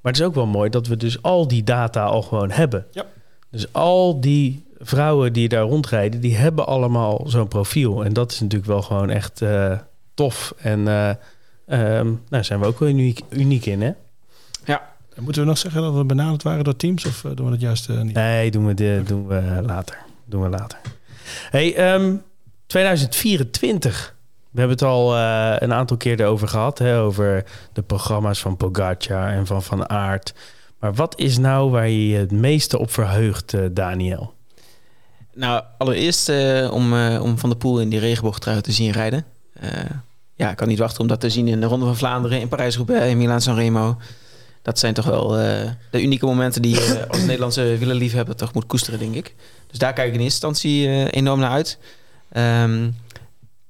Maar 0.00 0.12
het 0.12 0.20
is 0.20 0.26
ook 0.26 0.34
wel 0.34 0.46
mooi 0.46 0.70
dat 0.70 0.86
we 0.86 0.96
dus 0.96 1.22
al 1.22 1.48
die 1.48 1.64
data 1.64 2.04
al 2.04 2.22
gewoon 2.22 2.50
hebben. 2.50 2.86
Ja. 2.90 3.06
Dus 3.50 3.72
al 3.72 4.20
die 4.20 4.64
vrouwen 4.78 5.32
die 5.32 5.48
daar 5.48 5.62
rondrijden, 5.62 6.20
die 6.20 6.36
hebben 6.36 6.66
allemaal 6.66 7.24
zo'n 7.26 7.48
profiel. 7.48 8.04
En 8.04 8.12
dat 8.12 8.32
is 8.32 8.40
natuurlijk 8.40 8.70
wel 8.70 8.82
gewoon 8.82 9.10
echt 9.10 9.42
tof. 10.14 10.54
En 10.56 10.88
ehm 11.66 12.12
nou 12.28 12.44
zijn 12.44 12.60
we 12.60 12.66
ook 12.66 12.78
wel 12.78 12.88
uniek, 12.88 13.20
uniek 13.30 13.66
in, 13.66 13.82
hè? 13.82 13.92
En 15.14 15.22
Moeten 15.22 15.42
we 15.42 15.48
nog 15.48 15.58
zeggen 15.58 15.82
dat 15.82 15.94
we 15.94 16.04
benaderd 16.04 16.42
waren 16.42 16.64
door 16.64 16.76
teams 16.76 17.04
of 17.04 17.24
eh, 17.24 17.30
doen 17.34 17.44
we 17.44 17.50
dat 17.50 17.60
juist 17.60 17.88
eh, 17.88 18.00
niet? 18.00 18.14
Nee, 18.14 18.50
doen 18.50 18.66
we, 18.66 18.74
de, 18.74 19.02
doen 19.06 19.26
we 19.26 19.60
later. 19.66 19.98
Doen 20.24 20.42
we 20.42 20.48
later. 20.48 20.78
Hey, 21.50 21.74
ehm, 21.74 22.16
2024. 22.66 24.14
We 24.54 24.60
hebben 24.60 24.78
het 24.78 24.86
al 24.86 25.16
eh, 25.16 25.54
een 25.58 25.72
aantal 25.72 25.96
keer 25.96 26.20
erover 26.20 26.48
gehad. 26.48 26.78
Hè, 26.78 26.98
over 26.98 27.44
de 27.72 27.82
programma's 27.82 28.40
van 28.40 28.56
Pogacar 28.56 29.32
en 29.32 29.46
van 29.46 29.62
Van 29.62 29.88
Aert. 29.88 30.34
Maar 30.78 30.94
wat 30.94 31.18
is 31.18 31.38
nou 31.38 31.70
waar 31.70 31.88
je 31.88 32.08
je 32.08 32.16
het 32.16 32.32
meeste 32.32 32.78
op 32.78 32.90
verheugt, 32.90 33.54
eh, 33.54 33.60
Daniel? 33.70 34.34
Nou, 35.34 35.62
allereerst 35.78 36.28
om, 36.70 36.94
eh, 36.94 37.22
om 37.22 37.38
Van 37.38 37.48
der 37.48 37.58
Poel 37.58 37.80
in 37.80 37.88
die 37.88 37.98
regenboogtrui 37.98 38.60
te 38.60 38.72
zien 38.72 38.90
rijden. 38.90 39.24
Ja, 40.36 40.50
ik 40.50 40.56
kan 40.56 40.68
niet 40.68 40.78
wachten 40.78 41.00
om 41.00 41.06
dat 41.06 41.20
te 41.20 41.30
zien 41.30 41.48
in 41.48 41.60
de 41.60 41.66
Ronde 41.66 41.84
van 41.84 41.96
Vlaanderen, 41.96 42.40
in 42.40 42.48
Parijs-Roubaix, 42.48 43.06
in 43.06 43.18
Milaan-San 43.18 43.54
Remo. 43.54 43.96
Dat 44.62 44.78
zijn 44.78 44.94
toch 44.94 45.04
wel 45.04 45.38
eh, 45.38 45.70
de 45.90 46.02
unieke 46.02 46.26
momenten 46.26 46.62
die 46.62 46.74
je 46.74 47.04
als 47.10 47.20
Nederlandse 47.20 47.78
wielerliefhebber 47.78 48.36
toch 48.36 48.54
moet 48.54 48.66
koesteren, 48.66 48.98
denk 48.98 49.14
ik. 49.14 49.34
Dus 49.66 49.78
daar 49.78 49.92
kijk 49.92 50.08
ik 50.08 50.14
in 50.14 50.20
eerste 50.20 50.46
instantie 50.46 50.86
eh, 50.86 51.06
enorm 51.10 51.40
naar 51.40 51.50
uit. 51.50 51.78
Ehm, 52.28 52.90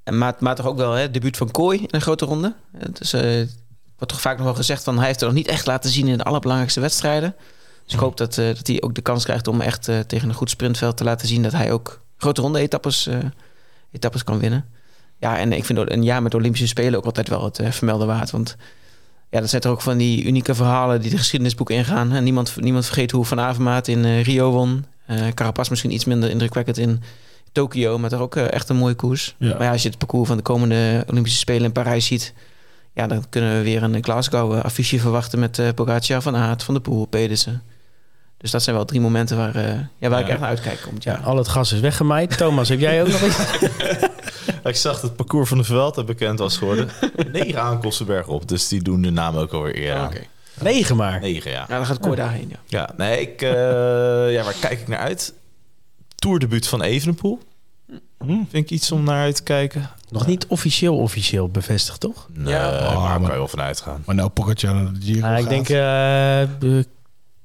en 0.03 0.19
maar, 0.19 0.35
maar 0.39 0.55
toch 0.55 0.67
ook 0.67 0.77
wel 0.77 0.93
hè, 0.93 1.01
het 1.01 1.15
debuut 1.15 1.37
van 1.37 1.51
Kooi 1.51 1.79
in 1.79 1.89
een 1.91 2.01
grote 2.01 2.25
ronde. 2.25 2.55
Dus 2.93 3.11
wordt 3.97 4.13
toch 4.13 4.21
vaak 4.21 4.37
nog 4.37 4.47
wel 4.47 4.55
gezegd 4.55 4.85
van 4.85 4.97
hij 4.99 5.07
heeft 5.07 5.21
er 5.21 5.27
nog 5.27 5.37
niet 5.37 5.49
echt 5.49 5.67
laten 5.67 5.91
zien 5.91 6.09
in 6.09 6.19
de 6.19 6.25
allerbelangrijkste 6.25 6.81
wedstrijden. 6.81 7.35
Dus 7.85 7.95
ik 7.95 8.01
hoop 8.01 8.17
dat, 8.17 8.35
dat 8.35 8.67
hij 8.67 8.83
ook 8.83 8.95
de 8.95 9.01
kans 9.01 9.25
krijgt 9.25 9.47
om 9.47 9.61
echt 9.61 9.85
tegen 10.07 10.29
een 10.29 10.35
goed 10.35 10.51
sprintveld 10.51 10.97
te 10.97 11.05
laten 11.05 11.29
zien 11.29 11.43
dat 11.43 11.53
hij 11.53 11.73
ook 11.73 12.01
grote 12.17 12.41
ronde 12.41 12.59
etappes, 12.59 13.09
etappes 13.93 14.25
kan 14.25 14.39
winnen. 14.39 14.65
Ja, 15.19 15.39
en 15.39 15.53
ik 15.53 15.65
vind 15.65 15.91
een 15.91 16.05
jaar 16.05 16.23
met 16.23 16.31
de 16.31 16.37
Olympische 16.37 16.67
Spelen 16.67 16.99
ook 16.99 17.05
altijd 17.05 17.29
wel 17.29 17.45
het 17.45 17.59
eh, 17.59 17.71
vermelden 17.71 18.07
waard. 18.07 18.31
Want 18.31 18.57
ja, 19.31 19.41
dat 19.41 19.51
zijn 19.51 19.63
toch 19.63 19.73
ook 19.73 19.81
van 19.81 19.97
die 19.97 20.25
unieke 20.25 20.55
verhalen 20.55 21.01
die 21.01 21.11
de 21.11 21.17
geschiedenisboek 21.17 21.71
ingaan. 21.71 22.13
En 22.13 22.25
niemand, 22.25 22.61
niemand 22.61 22.85
vergeet 22.85 23.11
hoe 23.11 23.25
Van 23.25 23.41
Avermaat 23.41 23.89
in 23.89 24.05
eh, 24.05 24.25
Rio 24.25 24.51
won. 24.51 24.85
Eh 25.07 25.29
Carapaz 25.35 25.69
misschien 25.69 25.93
iets 25.93 26.05
minder 26.05 26.31
indrukwekkend 26.31 26.79
in 26.79 27.03
Tokio, 27.53 27.99
maar 27.99 28.11
toch 28.11 28.21
ook 28.21 28.37
echt 28.37 28.69
een 28.69 28.77
mooie 28.77 28.95
koers. 28.95 29.35
Ja. 29.39 29.49
Maar 29.49 29.63
ja, 29.63 29.71
als 29.73 29.83
je 29.83 29.89
het 29.89 29.99
parcours 29.99 30.29
van 30.29 30.37
de 30.37 30.43
komende 30.43 31.05
Olympische 31.11 31.39
Spelen 31.39 31.65
in 31.65 31.73
Parijs 31.73 32.07
ziet... 32.07 32.35
ja, 32.93 33.07
dan 33.07 33.25
kunnen 33.29 33.57
we 33.57 33.63
weer 33.63 33.83
een 33.83 34.05
Glasgow 34.05 34.53
eh, 34.53 34.65
affiche 34.65 34.99
verwachten 34.99 35.39
met 35.39 35.75
Pogacar, 35.75 36.23
Van 36.23 36.37
Aert, 36.37 36.63
Van 36.63 36.75
der 36.75 36.83
Poel, 36.83 37.07
Pedersen. 37.07 37.63
Dus 38.45 38.53
dat 38.53 38.63
zijn 38.63 38.77
wel 38.77 38.85
drie 38.85 39.01
momenten 39.01 39.37
waar, 39.37 39.55
eh, 39.55 39.79
ja, 39.99 40.09
waar 40.09 40.21
ik 40.21 40.29
echt 40.29 40.41
naar 40.41 40.49
uitkijk 40.49 40.81
komend 40.81 41.03
Ja, 41.03 41.21
al 41.25 41.37
het 41.37 41.49
gas 41.49 41.73
is 41.73 41.81
weggemaaid. 41.81 42.37
Thomas, 42.37 42.69
heb 42.69 42.81
jij 42.81 43.03
ook 43.03 43.09
nog 43.09 43.23
iets? 43.23 43.39
Ik 44.65 44.77
zag 44.77 44.93
dat 44.95 45.03
het 45.03 45.17
parcours 45.17 45.49
van 45.49 45.59
de 45.59 45.65
Vuelta 45.65 46.05
bekend 46.05 46.39
was 46.39 46.57
geworden. 46.57 46.89
Negen 47.33 47.63
aankomsten 47.63 48.07
bergop, 48.07 48.49
dus 48.49 48.69
die 48.69 48.83
doen 48.83 49.03
de 49.03 49.11
naam 49.11 49.37
ook 49.37 49.53
alweer 49.53 49.77
eer 49.79 49.95
aan. 49.95 50.07
Oké. 50.07 50.21
Negen 50.61 50.97
maar. 50.97 51.21
Negen, 51.21 51.51
ja. 51.51 51.65
Ja, 51.69 51.77
dan 51.77 51.87
gaat 51.87 51.99
Kooi 52.01 52.17
daarheen, 52.17 52.49
ja. 52.51 52.57
Ja, 52.67 52.91
nee, 52.97 53.21
ik, 53.21 53.43
eh, 53.43 53.51
ja, 54.33 54.43
waar 54.45 54.55
kijk 54.61 54.81
ik 54.81 54.89
naar 54.89 54.99
uit? 54.99 55.35
Tourdebuut 56.15 56.67
van 56.67 56.83
Evenepoel. 56.83 57.39
Hm. 58.19 58.27
Vind 58.29 58.53
ik 58.65 58.71
iets 58.71 58.93
om 58.93 59.05
naar 59.05 59.23
uit 59.23 59.37
te 59.37 59.43
kijken? 59.43 59.91
Nog 60.11 60.27
niet 60.27 60.47
officieel 60.47 60.97
officieel 60.97 61.49
bevestigd, 61.49 62.01
toch? 62.01 62.27
Nee, 62.33 62.55
Ja. 62.55 62.71
maar 62.71 62.79
Oh, 62.81 62.81
daar 62.89 62.95
maar- 63.09 63.21
kan 63.21 63.31
je 63.31 63.37
wel 63.37 63.49
van 63.49 63.61
uitgaan. 63.61 64.03
Maar 64.07 64.15
nou 64.15 64.29
Pogacar 64.29 64.75
naar 64.75 64.93
de 64.93 65.01
Giro 65.03 65.27
Ah, 65.27 65.39
ik 65.39 65.49
denk 65.49 65.69
eh, 65.69 66.79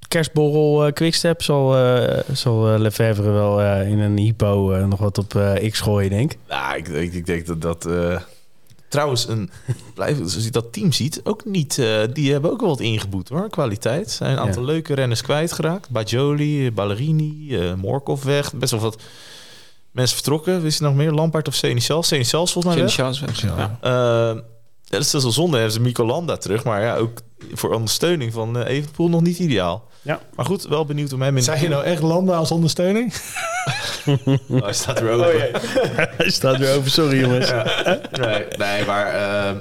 kerstborrel 0.09 0.85
eh, 0.85 0.93
Quickstep 0.93 1.41
zal, 1.41 1.77
eh, 1.77 2.19
zal 2.33 2.73
eh, 2.73 2.79
Lefevre 2.79 3.29
wel 3.31 3.61
eh, 3.61 3.89
in 3.89 3.99
een 3.99 4.17
hypo 4.17 4.71
eh, 4.71 4.85
nog 4.85 4.99
wat 4.99 5.17
op 5.17 5.35
eh, 5.35 5.71
X 5.71 5.79
gooien, 5.79 6.09
denk 6.09 6.31
ik. 6.31 6.37
Nou, 6.47 6.77
ik, 6.77 6.87
ik, 6.87 7.13
ik 7.13 7.25
denk 7.25 7.45
dat 7.45 7.61
dat... 7.61 7.85
eh, 7.85 8.19
trouwens, 8.89 9.27
een, 9.27 9.49
blijf, 9.95 10.19
als 10.21 10.35
je 10.43 10.49
dat 10.51 10.73
team 10.73 10.91
ziet, 10.91 11.21
ook 11.23 11.45
niet... 11.45 11.77
eh, 11.77 11.99
die 12.13 12.31
hebben 12.31 12.51
ook 12.51 12.59
wel 12.59 12.69
wat 12.69 12.79
ingeboet, 12.79 13.29
hoor. 13.29 13.49
Kwaliteit. 13.49 14.11
Zijn 14.11 14.29
een 14.31 14.35
Ja. 14.37 14.41
aantal 14.41 14.63
leuke 14.63 14.93
renners 14.93 15.21
kwijtgeraakt. 15.21 15.89
Bajoli, 15.89 16.71
Ballerini, 16.71 17.57
eh 17.57 17.73
Morkov 17.73 18.23
weg. 18.23 18.53
Best 18.53 18.71
wel 18.71 18.81
wat 18.81 19.01
mensen 19.91 20.15
vertrokken. 20.15 20.61
Wist 20.61 20.79
je 20.79 20.85
nog 20.85 20.95
meer? 20.95 21.11
Lampaard 21.11 21.47
of 21.47 21.55
Seneschal? 21.55 22.03
Seneschal 22.03 22.47
volgens 22.47 22.75
mij 22.75 22.89
Geen 22.89 23.25
weg. 23.25 23.41
Ja. 23.41 23.77
Ja. 23.81 24.41
Ja, 24.89 24.97
dat 24.97 25.05
is 25.05 25.11
dus 25.11 25.23
wel 25.23 25.31
zonde. 25.31 25.55
Hebben 25.55 25.73
ze 25.73 25.81
Mico 25.81 26.05
Landa 26.05 26.37
terug. 26.37 26.63
Maar 26.63 26.81
ja, 26.81 26.95
ook 26.95 27.19
voor 27.53 27.73
ondersteuning 27.73 28.33
van 28.33 28.57
eh 28.57 28.75
Evenepoel 28.75 29.09
nog 29.09 29.21
niet 29.21 29.39
ideaal. 29.39 29.87
Ja. 30.01 30.19
Maar 30.35 30.45
goed, 30.45 30.63
wel 30.67 30.85
benieuwd 30.85 31.13
om 31.13 31.21
hem 31.21 31.37
in... 31.37 31.43
Zeg 31.43 31.61
je 31.61 31.67
nou 31.69 31.83
echt 31.83 32.01
landen 32.01 32.35
als 32.35 32.51
ondersteuning? 32.51 33.13
Oh, 34.49 34.61
hij 34.63 34.73
staat 34.73 34.99
er 34.99 35.09
ook. 35.09 35.23
Hij 36.17 36.29
staat 36.29 36.57
weer 36.57 36.75
over, 36.75 36.89
sorry 36.91 37.19
jongens. 37.19 37.51
nee, 38.11 38.45
nee, 38.57 38.85
maar 38.85 39.05
eh, 39.05 39.55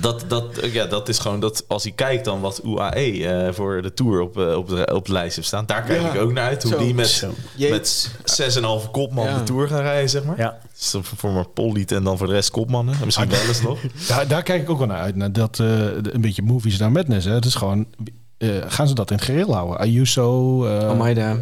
dat, 0.00 0.24
dat, 0.28 0.58
eh, 0.58 0.72
ja, 0.74 0.86
dat 0.86 1.08
is 1.08 1.18
gewoon 1.18 1.40
dat 1.40 1.64
als 1.68 1.82
hij 1.82 1.92
kijkt 1.92 2.24
dan 2.24 2.40
wat 2.40 2.60
UAE 2.64 3.26
eh, 3.28 3.52
voor 3.52 3.82
de 3.82 3.94
Tour 3.94 4.20
op, 4.20 4.38
eh, 4.38 4.56
op, 4.56 4.68
de, 4.68 4.90
op 4.94 5.04
de 5.06 5.12
lijst 5.12 5.36
heeft 5.36 5.48
staan. 5.48 5.66
Daar 5.66 5.82
kijk 5.82 6.00
Ja. 6.02 6.12
ik 6.12 6.20
ook 6.20 6.32
naar 6.32 6.44
uit. 6.48 6.62
Hoe 6.62 6.72
Zo. 6.72 6.78
die 6.78 6.94
met, 6.94 7.08
Zo. 7.08 7.34
met 7.70 8.10
6,5 8.24 8.90
kopman 8.90 9.24
Ja. 9.26 9.38
de 9.38 9.42
Tour 9.42 9.68
gaan 9.68 9.80
rijden, 9.80 10.10
zeg 10.10 10.24
maar. 10.24 10.38
Ja. 10.38 10.58
Dus 10.78 10.94
voor 11.16 11.32
maar 11.32 11.48
Polliet 11.48 11.92
en 11.92 12.04
dan 12.04 12.18
voor 12.18 12.26
de 12.26 12.32
rest 12.32 12.50
kopmannen. 12.50 12.94
En 12.94 13.04
misschien 13.04 13.28
wel 13.28 13.40
eens 13.40 13.62
nog. 13.62 13.78
Daar, 14.08 14.28
daar 14.28 14.42
kijk 14.42 14.62
ik 14.62 14.70
ook 14.70 14.78
wel 14.78 14.86
naar 14.86 15.00
uit. 15.00 15.16
Naar 15.16 15.32
dat, 15.32 15.58
eh, 15.60 15.66
een 15.92 16.20
beetje 16.20 16.42
movies 16.42 16.78
naar 16.78 16.92
madness. 16.92 17.26
Hè. 17.26 17.32
Het 17.32 17.44
is 17.44 17.54
gewoon... 17.54 17.86
eh, 18.38 18.48
gaan 18.66 18.88
ze 18.88 18.94
dat 18.94 19.10
in 19.10 19.18
het 19.22 19.48
houden? 19.50 19.78
Ayuso... 19.78 20.64
eh, 20.66 20.88
Almeida. 20.88 21.36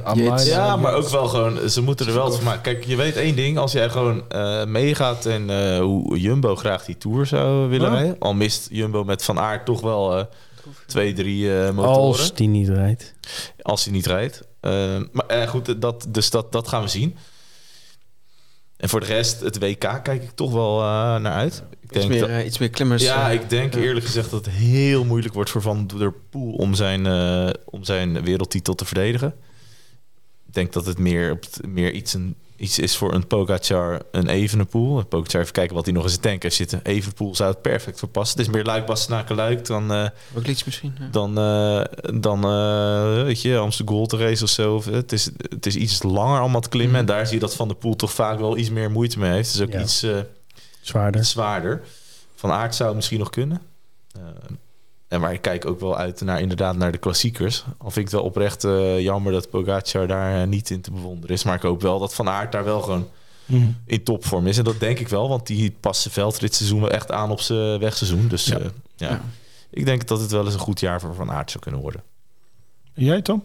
Ja, 0.45 0.77
maar 0.77 0.95
ook 0.95 1.09
wel 1.09 1.27
gewoon, 1.29 1.69
ze 1.69 1.83
moeten 1.83 2.07
er 2.07 2.15
wel 2.15 2.33
van 2.33 2.45
maken. 2.45 2.63
Kijk, 2.63 2.85
je 2.85 2.97
weet 2.97 3.17
één 3.17 3.37
ding, 3.37 3.59
als 3.59 3.73
jij 3.73 3.89
gewoon 3.91 4.29
eh, 4.29 4.65
meegaat 4.65 5.27
en 5.27 5.51
eh, 5.51 5.79
hoe 5.79 6.19
Jumbo 6.21 6.57
graag 6.57 6.85
die 6.85 6.99
Tour 6.99 7.27
zou 7.27 7.69
willen 7.69 7.91
Ja. 7.91 7.95
rijden. 7.97 8.17
Al 8.19 8.35
mist 8.35 8.69
Jumbo 8.71 9.05
met 9.05 9.25
Van 9.25 9.39
Aert 9.39 9.65
toch 9.67 9.81
wel 9.81 10.17
eh, 10.19 10.25
twee, 10.87 11.13
drie 11.13 11.59
eh, 11.61 11.71
motoren. 11.71 11.97
Als 11.97 12.35
die 12.35 12.49
niet 12.49 12.69
rijdt. 12.69 13.15
Als 13.63 13.85
hij 13.85 13.93
niet 13.93 14.07
rijdt. 14.07 14.43
Maar 15.13 15.27
eh, 15.27 15.49
goed, 15.49 15.81
dat, 15.83 16.07
dus 16.09 16.31
dat, 16.31 16.53
dat 16.53 16.69
gaan 16.69 16.83
we 16.83 16.89
zien. 16.89 17.17
En 18.85 18.91
voor 18.91 19.01
de 19.01 19.07
rest, 19.07 19.41
het 19.41 19.59
WK 19.59 19.79
kijk 20.03 20.23
ik 20.23 20.31
toch 20.31 20.53
wel 20.53 20.81
eh, 20.81 20.85
naar 21.17 21.33
uit. 21.33 21.63
Ik 21.71 21.83
Iets 21.85 21.93
denk 21.93 22.09
meer, 22.09 22.21
dat, 22.21 22.29
eh, 22.29 22.47
iets 22.47 22.59
meer 22.59 22.71
klimmers. 22.71 23.03
ja, 23.03 23.29
eh, 23.29 23.35
ik 23.35 23.51
denk 23.51 23.75
eerlijk 23.75 24.07
gezegd 24.07 24.31
dat 24.31 24.45
het 24.45 24.55
heel 24.55 25.05
moeilijk 25.05 25.35
wordt 25.35 25.51
voor 25.51 25.63
Van 25.63 25.87
der 25.99 26.13
Poel 26.31 26.53
om 26.55 26.75
zijn, 26.75 27.07
om 27.65 27.85
zijn 27.85 28.25
wereldtitel 28.25 28.75
te 28.75 28.85
verdedigen. 28.85 29.35
Ik 30.47 30.55
denk 30.55 30.73
dat 30.73 30.87
het 30.87 30.99
meer, 30.99 31.31
op 31.31 31.41
het- 31.43 31.67
meer 31.67 31.93
iets, 31.93 32.15
een, 32.15 32.37
iets 32.57 32.79
is 32.79 32.97
voor 32.97 33.15
een 33.15 33.27
Pogacar, 33.27 34.01
een 34.11 34.29
Evenepoel. 34.29 34.99
Een 34.99 35.09
Pogacar 35.09 35.41
even 35.41 35.53
kijken 35.53 35.75
wat 35.75 35.85
hij 35.85 35.95
nog 35.95 36.03
in 36.05 36.09
zijn 36.09 36.21
tank 36.21 36.43
heeft 36.43 36.55
zitten. 36.57 36.81
Evenepoel 36.83 37.35
zou 37.35 37.51
het 37.51 37.63
perfect 37.63 37.99
voor 37.99 38.09
passen. 38.09 38.39
Het 38.39 38.47
is 38.49 38.53
meer 38.55 38.65
luik 38.65 38.87
Bastenaken 38.87 39.37
luik 39.37 39.67
dan, 39.67 39.93
eh, 39.93 40.09
Ook 40.37 40.47
iets 40.47 40.65
misschien. 40.65 40.95
ja. 40.99 41.09
dan, 41.11 41.39
eh, 41.39 41.85
dan 42.21 42.45
eh, 42.45 43.23
weet 43.23 43.43
je, 43.43 43.57
Amsterdam 43.59 43.95
Gold 43.95 44.13
Race 44.13 44.43
of 44.45 44.51
zo. 44.51 44.83
Het 44.91 45.13
is, 45.13 45.31
het 45.49 45.67
is 45.67 45.77
iets 45.77 46.03
langer 46.03 46.41
allemaal 46.41 46.61
te 46.61 46.69
klimmen. 46.69 46.97
En 47.01 47.07
daar 47.07 47.25
zie 47.27 47.35
je 47.35 47.41
dat 47.41 47.55
Van 47.55 47.69
der 47.69 47.77
Poel 47.77 47.97
toch 47.97 48.13
vaak 48.13 48.39
wel 48.39 48.57
iets 48.57 48.71
meer 48.71 48.91
moeite 48.91 49.19
mee 49.19 49.31
heeft. 49.33 49.53
Het 49.53 49.61
is 49.61 49.67
ook 49.67 49.73
Ja. 49.73 49.81
iets... 49.81 50.07
Zwaarder. 50.81 51.21
iets 51.21 51.31
zwaarder. 51.31 51.83
Van 52.35 52.51
aard 52.51 52.75
zou 52.75 52.89
het 52.89 52.97
misschien 52.97 53.19
nog 53.19 53.31
kunnen. 53.31 53.61
Eh, 55.15 55.21
en 55.21 55.21
maar 55.21 55.33
ik 55.33 55.41
kijk 55.43 55.67
ook 55.67 55.81
wel 55.81 55.97
uit 55.97 56.21
naar 56.21 56.41
inderdaad 56.41 56.77
naar 56.77 56.93
de 56.93 56.99
klassiekers. 56.99 57.65
Al 57.79 57.91
vind 57.91 57.97
ik 57.97 58.03
het 58.03 58.13
wel 58.13 58.23
oprecht 58.23 58.65
eh, 58.65 59.01
jammer 59.01 59.33
dat 59.33 59.51
Pogacar 59.51 60.07
daar 60.07 60.41
eh, 60.41 60.47
niet 60.47 60.71
in 60.71 60.81
te 60.81 60.91
bewonderen 60.91 61.35
is. 61.37 61.45
Maar 61.45 61.55
ik 61.55 61.63
hoop 61.63 61.83
wel 61.83 61.99
dat 61.99 62.15
Van 62.15 62.29
Aert 62.29 62.53
daar 62.53 62.65
wel 62.65 62.81
gewoon 62.81 63.09
Mhm. 63.47 63.67
in 63.87 64.03
topvorm 64.03 64.47
is. 64.47 64.59
En 64.59 64.65
dat 64.65 64.81
denk 64.81 64.99
ik 64.99 65.09
wel, 65.09 65.29
want 65.29 65.47
die 65.47 65.77
past 65.81 66.01
zijn 66.03 66.15
veldritseizoen 66.15 66.81
wel 66.81 66.91
echt 66.91 67.11
aan 67.11 67.31
op 67.31 67.41
zijn 67.41 67.79
wegseizoen. 67.81 68.29
Dus 68.29 68.45
Ja. 68.45 68.59
ja. 68.59 68.65
ja, 68.97 69.09
Ja. 69.09 69.21
ik 69.71 69.85
denk 69.85 70.07
dat 70.07 70.21
het 70.21 70.31
wel 70.31 70.45
eens 70.45 70.55
een 70.55 70.61
goed 70.61 70.81
jaar 70.81 71.01
voor 71.01 71.15
Van 71.15 71.31
Aert 71.31 71.51
zou 71.51 71.63
kunnen 71.63 71.81
worden. 71.81 72.03
En 72.95 73.05
Jij, 73.05 73.23
Tom? 73.23 73.45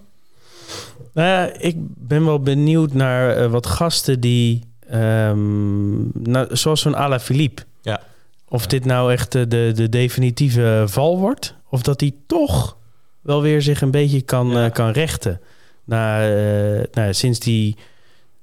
Nou 1.13 1.27
ja, 1.27 1.53
ik 1.59 1.75
ben 1.79 2.25
wel 2.25 2.39
benieuwd 2.39 2.93
naar 2.93 3.35
eh, 3.35 3.51
wat 3.51 3.65
gasten 3.67 4.19
die... 4.19 4.63
ehm, 4.89 6.21
nou, 6.31 6.55
zoals 6.55 6.81
zo'n 6.81 6.95
Ala 6.97 7.19
Philippe. 7.19 7.61
Ja. 7.81 8.01
Of 8.47 8.67
dit 8.67 8.85
nou 8.85 9.11
echt 9.11 9.31
de, 9.31 9.47
de 9.75 9.89
definitieve 9.89 10.83
val 10.87 11.17
wordt. 11.19 11.55
Of 11.69 11.81
dat 11.81 11.99
hij 11.99 12.13
toch 12.27 12.77
wel 13.21 13.41
weer 13.41 13.61
zich 13.61 13.81
een 13.81 13.91
beetje 13.91 14.21
kan, 14.21 14.49
Ja. 14.49 14.65
eh, 14.65 14.71
kan 14.71 14.91
rechten. 14.91 15.41
Na, 15.83 16.21
eh, 16.29 16.83
nou, 16.91 17.13
sinds 17.13 17.39
die... 17.39 17.77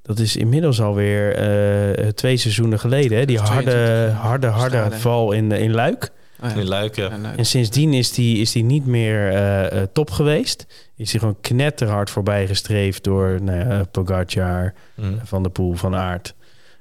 Dat 0.01 0.19
is 0.19 0.35
inmiddels 0.35 0.81
alweer 0.81 1.35
eh 1.35 2.07
twee 2.07 2.37
seizoenen 2.37 2.79
geleden. 2.79 3.17
Hè? 3.17 3.25
Die 3.25 3.39
harde, 3.39 3.61
22 3.71 4.13
harde, 4.21 4.47
harde 4.47 4.95
val 4.95 5.31
in, 5.31 5.51
in 5.51 5.71
Luik. 5.71 6.09
Oh, 6.43 6.49
ja. 6.49 6.55
In 6.55 6.67
Luik, 6.67 6.95
ja. 6.95 7.09
Ja, 7.21 7.33
En 7.35 7.45
sindsdien 7.45 7.93
is 7.93 8.11
die, 8.11 8.37
is 8.37 8.51
die 8.51 8.63
niet 8.63 8.85
meer 8.85 9.87
top 9.93 10.09
geweest. 10.11 10.65
Is 10.95 11.11
hij 11.11 11.19
gewoon 11.19 11.37
knetterhard 11.41 12.09
voorbij 12.09 12.47
gestreefd 12.47 13.03
door 13.03 13.41
nou 13.41 13.57
ja, 13.69 13.83
Pogacar, 13.91 14.73
Mm. 14.95 15.19
Van 15.23 15.43
der 15.43 15.51
Poel, 15.51 15.73
Van 15.73 15.95
Aert. 15.95 16.35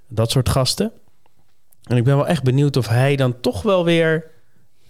Dat 0.08 0.30
soort 0.30 0.48
gasten. 0.48 0.92
En 1.84 1.96
ik 1.96 2.04
ben 2.04 2.16
wel 2.16 2.26
echt 2.26 2.42
benieuwd 2.42 2.76
of 2.76 2.88
hij 2.88 3.16
dan 3.16 3.40
toch 3.40 3.62
wel 3.62 3.84
weer 3.84 4.24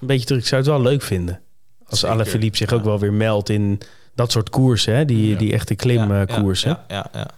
een 0.00 0.06
beetje 0.06 0.26
terug... 0.26 0.40
Ik 0.42 0.48
zou 0.48 0.60
het 0.62 0.70
wel 0.70 0.80
leuk 0.82 1.02
vinden. 1.02 1.40
Als 1.88 2.00
Zeker. 2.00 2.14
Alaphilippe 2.14 2.56
zich 2.56 2.72
ook 2.72 2.84
wel 2.84 2.98
weer 2.98 3.12
meldt 3.12 3.48
in 3.48 3.80
dat 4.14 4.30
soort 4.32 4.50
koersen. 4.50 4.94
Hè? 4.94 5.04
Die, 5.04 5.36
die 5.36 5.52
echte 5.52 5.74
klimkoersen. 5.74 6.70
Ja, 6.70 6.84
ja, 6.88 7.08
ja, 7.12 7.20
ja. 7.20 7.28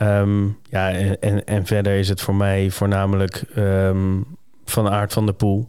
Ehm, 0.00 0.44
ja, 0.70 0.90
en, 0.90 1.20
en, 1.20 1.44
en 1.44 1.66
verder 1.66 1.98
is 1.98 2.08
het 2.08 2.20
voor 2.20 2.34
mij 2.34 2.70
voornamelijk 2.70 3.44
ehm, 3.54 4.20
Van 4.64 4.88
Aert 4.88 5.12
van 5.12 5.24
der 5.24 5.34
Poel. 5.34 5.68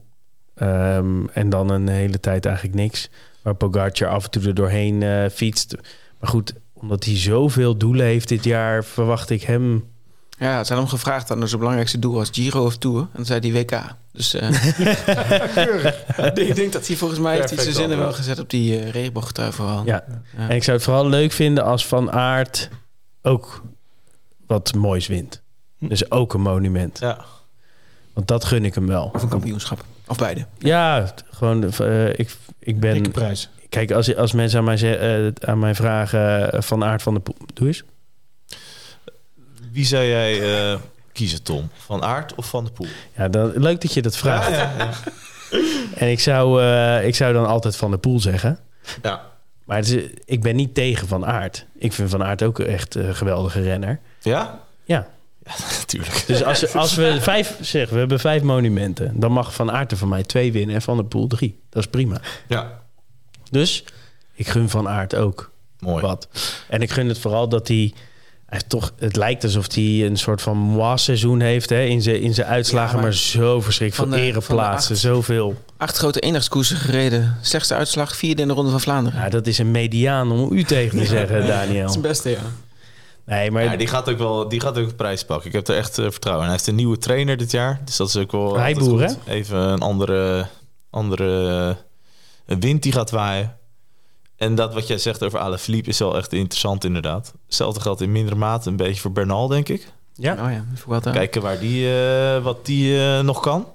Ehm, 0.56 1.26
en 1.34 1.50
dan 1.50 1.70
een 1.70 1.88
hele 1.88 2.20
tijd 2.20 2.46
eigenlijk 2.46 2.76
niks. 2.76 3.10
Waar 3.42 3.56
Pogacar 3.56 4.10
af 4.10 4.24
en 4.24 4.32
toe 4.32 4.44
er 4.44 4.54
doorheen 4.54 5.04
eh, 5.04 5.30
fietst. 5.30 5.76
Maar 6.20 6.30
goed, 6.30 6.54
omdat 6.74 7.06
hij 7.06 7.18
zoveel 7.18 7.78
doelen 7.78 8.06
heeft 8.06 8.28
dit 8.28 8.44
jaar... 8.44 8.84
verwacht 8.84 9.30
ik 9.30 9.42
hem... 9.42 9.90
Ja, 10.42 10.52
ze 10.52 10.74
hadden 10.74 10.78
hem 10.78 10.88
gevraagd 10.88 11.32
aan 11.32 11.48
zijn 11.48 11.60
belangrijkste 11.60 12.00
doel 12.00 12.14
was 12.14 12.30
Giro 12.32 12.66
of 12.66 12.78
Tour. 12.78 13.00
En 13.00 13.10
dan 13.14 13.26
zei 13.26 13.40
hij 13.40 13.52
WK. 13.62 13.82
Dus 14.12 14.34
eh, 14.34 14.50
ik 16.48 16.56
denk 16.56 16.72
dat 16.74 16.88
hij 16.88 16.96
volgens 16.96 17.20
mij 17.20 17.36
heeft 17.36 17.50
hij 17.50 17.64
zijn 17.64 17.76
zinnen 17.76 17.98
wel 17.98 18.14
gezet 18.14 18.40
op 18.40 18.50
die 18.50 18.80
uh, 18.80 18.90
regenboogtrui 18.90 19.52
vooral. 19.52 19.86
Ja. 19.86 20.04
Ja. 20.38 20.48
En 20.50 20.56
ik 20.56 20.64
zou 20.64 20.78
het 20.78 20.86
vooral 20.86 21.08
leuk 21.10 21.32
vinden 21.32 21.64
als 21.64 21.86
Van 21.88 22.12
Aert 22.12 22.70
ook 23.22 23.64
wat 24.48 24.74
moois 24.74 25.08
wint. 25.08 25.42
Dus 25.80 26.12
ook 26.12 26.34
een 26.34 26.42
monument. 26.42 27.00
ja. 27.00 27.26
Want 28.14 28.28
dat 28.28 28.46
gun 28.46 28.66
ik 28.66 28.76
hem 28.76 28.88
wel. 28.88 29.12
Of 29.14 29.22
een 29.24 29.30
kampioenschap. 29.30 29.84
Of 30.08 30.18
beide. 30.18 30.46
Ja, 30.58 31.14
gewoon... 31.30 31.72
eh, 31.72 32.08
ik, 32.10 32.36
ik 32.60 32.80
ben... 32.80 32.94
Dikke 32.94 33.10
prijs. 33.10 33.50
Kijk, 33.70 33.92
als, 33.92 34.16
als 34.16 34.32
mensen 34.32 34.60
aan 34.60 34.66
mij, 34.66 34.78
ze- 34.78 34.96
eh, 35.42 35.50
aan 35.50 35.60
mij 35.60 35.76
vragen 35.76 36.64
van 36.64 36.84
aard 36.84 37.02
van 37.02 37.14
de 37.14 37.20
poel, 37.20 37.36
doe 37.54 37.68
eens. 37.68 37.84
Wie 39.72 39.86
zou 39.86 40.06
jij 40.06 40.70
eh, 40.72 40.80
kiezen, 41.14 41.44
Tom? 41.44 41.70
Van 41.78 42.04
Aert 42.04 42.36
of 42.36 42.46
Van 42.50 42.64
de 42.66 42.72
Poel? 42.72 42.88
Ja, 43.18 43.28
dan, 43.28 43.52
leuk 43.56 43.82
dat 43.82 43.94
je 43.94 44.02
dat 44.02 44.18
vraagt. 44.18 44.50
Ja, 44.50 44.56
ja, 44.58 44.74
ja. 44.78 44.90
En 45.96 46.10
ik 46.12 46.20
zou, 46.20 46.62
eh, 46.64 47.08
ik 47.08 47.16
zou 47.16 47.34
dan 47.34 47.46
altijd 47.48 47.76
Van 47.76 47.90
der 47.90 48.00
Poel 48.00 48.20
zeggen. 48.20 48.60
Ja. 49.02 49.22
Maar 49.66 49.80
is- 49.80 49.96
ik 50.26 50.42
ben 50.42 50.56
niet 50.56 50.74
tegen 50.76 51.08
Van 51.08 51.26
Aert. 51.26 51.66
Ik 51.78 51.94
vind 51.94 52.10
Van 52.10 52.24
Aert 52.24 52.44
ook 52.44 52.60
echt 52.60 52.96
een 52.96 53.16
geweldige 53.16 53.62
renner. 53.62 54.00
Ja? 54.22 54.60
Ja. 54.84 55.08
Natuurlijk. 55.80 56.24
Dus 56.28 56.44
als, 56.44 56.74
als 56.76 56.96
we 56.96 57.18
vijf 57.22 57.58
zeg, 57.62 57.90
we 57.90 57.98
hebben 57.98 58.20
vijf 58.20 58.42
monumenten, 58.42 59.20
dan 59.20 59.32
mag 59.32 59.54
Van 59.54 59.72
Aert 59.72 59.92
er 59.92 59.98
van 59.98 60.08
mij 60.10 60.24
twee 60.24 60.52
winnen 60.52 60.76
en 60.76 60.82
Van 60.82 60.96
der 60.96 61.06
Poel 61.06 61.28
drie. 61.28 61.60
Dat 61.70 61.84
is 61.84 61.90
prima. 61.90 62.22
Ja. 62.48 62.82
Dus 63.52 63.84
ik 64.34 64.48
gun 64.48 64.70
Van 64.70 64.88
Aert 64.90 65.16
ook 65.16 65.52
Mooi. 65.80 66.02
wat. 66.02 66.28
En 66.70 66.82
ik 66.82 66.92
gun 66.92 67.08
het 67.08 67.20
vooral 67.20 67.50
dat 67.50 67.68
hij 67.68 67.94
heeft 68.52 68.70
toch, 68.70 68.94
het 68.98 69.16
lijkt 69.16 69.44
alsof 69.44 69.74
hij 69.74 70.06
een 70.06 70.18
soort 70.18 70.42
van 70.42 70.58
moi-seizoen 70.58 71.40
heeft 71.40 71.70
hè, 71.70 71.84
in 71.84 72.02
zijn 72.02 72.22
in 72.22 72.34
zijn 72.34 72.48
uitslagen, 72.48 72.96
Ja, 72.96 73.02
maar 73.02 73.04
maar, 73.04 73.14
zo 73.14 73.62
verschrikkelijk 73.62 74.12
van 74.12 74.20
veel 74.20 74.28
ereplaatsen, 74.28 74.98
zoveel. 74.98 75.56
Acht 75.78 75.98
grote 75.98 76.20
eendagskoersen 76.20 76.78
gereden. 76.78 77.38
Slechtste 77.42 77.76
uitslag, 77.76 78.16
vierde 78.16 78.42
in 78.42 78.48
de 78.48 78.54
Ronde 78.54 78.72
van 78.72 78.82
Vlaanderen. 78.82 79.20
Ja, 79.20 79.30
dat 79.30 79.48
is 79.48 79.58
een 79.58 79.72
mediaan 79.72 80.32
om 80.32 80.52
u 80.52 80.64
tegen 80.64 80.98
te 80.98 81.06
zeggen, 81.06 81.48
Daniel. 81.48 82.00
beste, 82.02 82.30
ja. 82.30 82.40
Nee, 83.26 83.52
maar 83.52 83.64
Ja, 83.64 83.76
die 83.76 83.88
gaat 83.88 84.10
ook 84.10 84.18
wel 84.18 84.50
die 84.50 84.60
gaat 84.60 84.78
ook 84.78 84.88
een 84.88 84.96
prijs 84.96 85.26
pakken. 85.26 85.48
Ik 85.48 85.54
heb 85.54 85.68
er 85.68 85.76
echt 85.76 85.98
eh, 85.98 86.06
vertrouwen 86.10 86.46
in. 86.46 86.50
Hij 86.50 86.58
heeft 86.58 86.70
een 86.70 86.76
nieuwe 86.76 86.98
trainer 86.98 87.38
dit 87.38 87.52
jaar. 87.52 87.82
Dus 87.86 87.98
dat 87.98 88.08
is 88.08 88.18
ook 88.18 88.32
wel 88.32 88.56
Rijboer. 88.56 89.16
Even 89.28 89.58
een 89.58 89.82
andere, 89.82 90.48
andere 90.90 91.78
eh, 92.46 92.58
wind 92.60 92.84
die 92.84 92.92
gaat 92.92 93.12
waaien. 93.12 93.58
En 94.42 94.56
dat 94.56 94.74
wat 94.74 94.88
jij 94.88 94.98
zegt 94.98 95.24
over 95.24 95.40
Alaphilippe 95.40 95.90
is 95.90 96.00
wel 96.00 96.18
echt 96.18 96.34
interessant 96.34 96.84
inderdaad. 96.84 97.34
Hetzelfde 97.46 97.80
geldt 97.82 98.02
in 98.02 98.12
mindere 98.12 98.36
mate 98.36 98.70
een 98.70 98.76
beetje 98.76 99.02
voor 99.02 99.12
Bernal, 99.12 99.48
denk 99.48 99.70
ik. 99.70 99.92
ja, 100.16 100.32
Oh 100.34 100.52
ja, 100.52 100.66
aan. 100.90 101.14
Kijken 101.14 101.42
waar 101.42 101.60
die, 101.60 101.94
eh, 101.94 102.44
wat 102.44 102.66
die 102.66 103.04
eh, 103.06 103.20
nog 103.20 103.40
kan. 103.40 103.66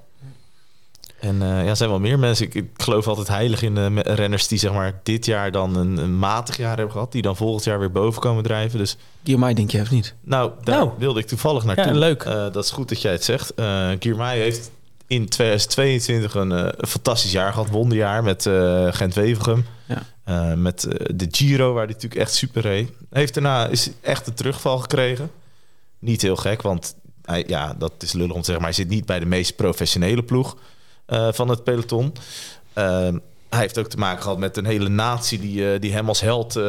En 1.21 1.43
eh, 1.43 1.49
ja, 1.49 1.69
er 1.69 1.77
zijn 1.77 1.91
wel 1.91 2.01
meer 2.01 2.19
mensen. 2.19 2.47
Ik, 2.47 2.55
ik 2.55 2.71
geloof 2.77 3.09
altijd 3.09 3.29
heilig 3.29 3.63
in 3.63 3.75
de 3.75 4.01
renners 4.03 4.49
die 4.49 4.59
zeg 4.59 4.73
maar 4.73 5.01
dit 5.03 5.25
jaar 5.25 5.51
dan 5.53 5.77
een, 5.77 5.97
een 5.97 6.19
matig 6.19 6.57
jaar 6.57 6.77
hebben 6.77 6.93
gehad. 6.93 7.13
Die 7.13 7.23
dan 7.23 7.37
volgend 7.37 7.65
jaar 7.65 7.79
weer 7.79 7.93
boven 7.93 8.21
komen 8.21 8.43
drijven. 8.43 8.79
Dus 8.79 8.97
Girmay 9.25 9.55
denk 9.55 9.71
je, 9.71 9.81
of 9.81 9.91
niet? 9.91 10.15
nou, 10.21 10.51
daar 10.63 10.79
Nou. 10.79 10.91
wilde 10.99 11.21
ik 11.21 11.27
toevallig 11.27 11.65
naartoe. 11.65 11.85
Ja, 11.85 11.93
leuk. 11.99 12.23
Eh, 12.23 12.33
dat 12.33 12.65
is 12.65 12.71
goed 12.71 12.89
dat 12.89 13.03
jij 13.03 13.13
het 13.13 13.25
zegt. 13.25 13.53
Uh, 13.57 13.91
heeft 14.29 14.71
in 15.07 15.29
2022 15.29 16.35
een, 16.35 16.51
een 16.51 16.87
fantastisch 16.87 17.33
jaar 17.33 17.53
gehad. 17.53 17.69
Wonderjaar 17.69 18.23
met 18.23 18.47
eh 18.47 18.87
Gent-Wevelgem. 18.91 19.67
Ja. 19.87 20.03
Eh, 20.25 20.53
met 20.53 20.81
de 21.15 21.27
Giro, 21.31 21.73
waar 21.73 21.85
hij 21.85 21.93
natuurlijk 21.93 22.21
echt 22.21 22.35
super 22.35 22.63
reed. 22.63 22.91
Heeft 23.11 23.35
daarna 23.35 23.67
is 23.67 23.91
echt 24.01 24.27
een 24.27 24.35
terugval 24.35 24.79
gekregen. 24.79 25.31
Niet 25.99 26.23
heel 26.23 26.37
gek, 26.37 26.63
want 26.63 26.97
hij, 27.23 27.45
ja, 27.47 27.75
dat 27.79 27.93
is 27.99 28.13
lullig 28.13 28.35
om 28.35 28.41
te 28.41 28.45
zeggen... 28.45 28.65
maar 28.65 28.75
hij 28.75 28.85
zit 28.85 28.89
niet 28.89 29.07
bij 29.07 29.19
de 29.19 29.27
meest 29.27 29.57
professionele 29.57 30.23
ploeg 30.23 30.57
van 31.31 31.49
het 31.49 31.65
peloton. 31.65 32.13
Eh, 32.73 32.85
hij 33.49 33.61
heeft 33.61 33.79
ook 33.79 33.89
te 33.89 33.97
maken 33.97 34.23
gehad 34.23 34.39
met 34.39 34.57
een 34.57 34.67
hele 34.67 34.89
natie... 34.89 35.39
die, 35.41 35.79
die 35.79 35.93
hem 35.93 36.09
als 36.09 36.21
held 36.21 36.61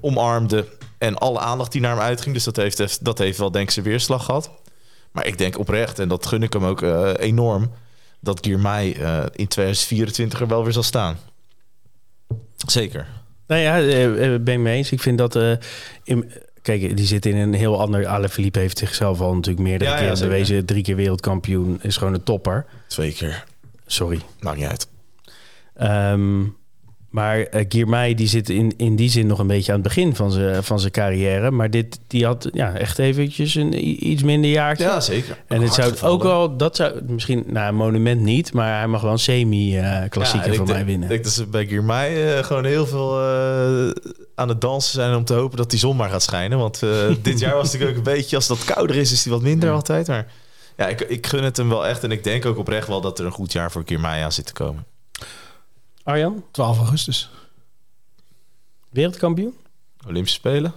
omarmde... 0.00 0.66
en 0.98 1.18
alle 1.18 1.38
aandacht 1.38 1.72
die 1.72 1.80
naar 1.80 1.96
hem 1.96 2.04
uitging. 2.04 2.34
Dus 2.34 2.44
dat 2.44 2.56
heeft, 2.56 3.04
dat 3.04 3.18
heeft 3.18 3.38
wel 3.38 3.50
denk 3.50 3.66
ik 3.66 3.72
zijn 3.72 3.86
weerslag 3.86 4.24
gehad. 4.24 4.50
Maar 5.12 5.26
ik 5.26 5.38
denk 5.38 5.58
oprecht, 5.58 5.98
en 5.98 6.08
dat 6.08 6.26
gun 6.26 6.42
ik 6.42 6.52
hem 6.52 6.64
ook 6.64 6.82
eh, 6.82 7.12
enorm... 7.18 7.70
dat 8.20 8.46
Girmay 8.46 8.92
eh 8.92 9.24
in 9.32 9.48
2024 9.48 10.40
er 10.40 10.48
wel 10.48 10.64
weer 10.64 10.72
zal 10.72 10.82
staan. 10.82 11.16
Zeker. 12.66 13.06
Nou 13.46 13.60
ja, 13.60 13.80
eh, 13.80 14.40
ben 14.40 14.54
ik 14.54 14.58
mee 14.58 14.76
eens. 14.76 14.92
Ik 14.92 15.00
vind 15.00 15.18
dat... 15.18 15.34
in, 16.04 16.32
kijk, 16.62 16.96
die 16.96 17.06
zit 17.06 17.26
in 17.26 17.36
een 17.36 17.54
heel 17.54 17.80
ander... 17.80 18.06
Alaphilippe 18.06 18.58
heeft 18.58 18.78
zichzelf 18.78 19.20
al 19.20 19.34
natuurlijk 19.34 19.66
meerdere 19.66 19.90
Ja, 19.90 19.96
ja, 19.96 20.02
keer 20.02 20.16
zeker. 20.16 20.30
bewezen. 20.30 20.64
Drie 20.64 20.82
keer 20.82 20.96
wereldkampioen. 20.96 21.78
Is 21.82 21.96
gewoon 21.96 22.14
een 22.14 22.22
topper. 22.22 22.66
Twee 22.86 23.12
keer. 23.12 23.44
Sorry. 23.86 24.20
Maakt 24.40 24.56
niet 24.58 24.66
uit. 24.66 24.88
Ehm, 25.74 26.44
maar 27.18 27.38
uh, 27.38 27.64
Girmay 27.68 28.14
die 28.14 28.26
zit 28.26 28.48
in, 28.48 28.74
in 28.76 28.96
die 28.96 29.10
zin 29.10 29.26
nog 29.26 29.38
een 29.38 29.46
beetje 29.46 29.72
aan 29.72 29.78
het 29.78 29.88
begin 29.88 30.14
van 30.14 30.30
zijn 30.32 30.64
van 30.64 30.80
zijn 30.80 30.92
carrière. 30.92 31.50
Maar 31.50 31.70
dit, 31.70 31.98
die 32.06 32.24
had 32.24 32.48
ja, 32.52 32.74
echt 32.74 32.98
eventjes 32.98 33.54
een 33.54 34.06
iets 34.10 34.22
minder 34.22 34.50
jaartje. 34.50 34.84
Ja, 34.84 35.00
zeker. 35.00 35.38
en 35.46 35.62
het 35.62 35.74
zou 35.74 36.00
ook 36.00 36.22
wel, 36.22 36.56
dat 36.56 36.76
zou 36.76 37.02
misschien, 37.06 37.44
nou, 37.46 37.68
een 37.68 37.74
monument 37.74 38.20
niet, 38.20 38.52
maar 38.52 38.78
hij 38.78 38.86
mag 38.86 39.00
wel 39.00 39.12
een 39.12 39.18
semi-klassieker 39.18 40.50
Ja, 40.50 40.56
voor 40.56 40.66
ik 40.66 40.72
mij 40.72 40.84
winnen. 40.84 41.02
Ik 41.02 41.08
denk 41.08 41.24
dat 41.24 41.32
ze 41.32 41.46
bij 41.46 41.66
Girmay 41.66 42.36
eh, 42.36 42.44
gewoon 42.44 42.64
heel 42.64 42.86
veel 42.86 43.20
eh, 43.20 43.90
aan 44.34 44.48
het 44.48 44.60
dansen 44.60 44.92
zijn 44.92 45.14
om 45.14 45.24
te 45.24 45.34
hopen 45.34 45.56
dat 45.56 45.70
die 45.70 45.78
zon 45.78 45.96
maar 45.96 46.10
gaat 46.10 46.22
schijnen. 46.22 46.58
Want 46.58 46.80
dit 47.22 47.38
jaar 47.38 47.54
was 47.54 47.72
het 47.72 47.72
natuurlijk 47.72 47.90
ook 47.90 48.06
een 48.06 48.14
beetje, 48.14 48.36
als 48.36 48.48
wat 48.48 48.64
kouder 48.64 48.96
is, 48.96 49.12
is 49.12 49.22
die 49.22 49.32
wat 49.32 49.42
minder 49.42 49.68
Ja. 49.68 49.74
altijd. 49.74 50.06
Maar 50.06 50.26
ja, 50.76 50.86
ik, 50.88 51.00
ik 51.00 51.26
gun 51.26 51.44
het 51.44 51.56
hem 51.56 51.68
wel 51.68 51.86
echt. 51.86 52.04
En 52.04 52.10
ik 52.10 52.24
denk 52.24 52.46
ook 52.46 52.58
oprecht 52.58 52.88
wel 52.88 53.00
dat 53.00 53.18
er 53.18 53.24
een 53.24 53.32
goed 53.32 53.52
jaar 53.52 53.70
voor 53.70 53.82
Girmay 53.86 54.22
aan 54.22 54.32
zit 54.32 54.46
te 54.46 54.52
komen. 54.52 54.84
Arjan, 56.08 56.44
12 56.50 56.78
augustus. 56.78 57.30
wereldkampioen? 58.90 59.54
Olympische 60.06 60.38
Spelen. 60.38 60.72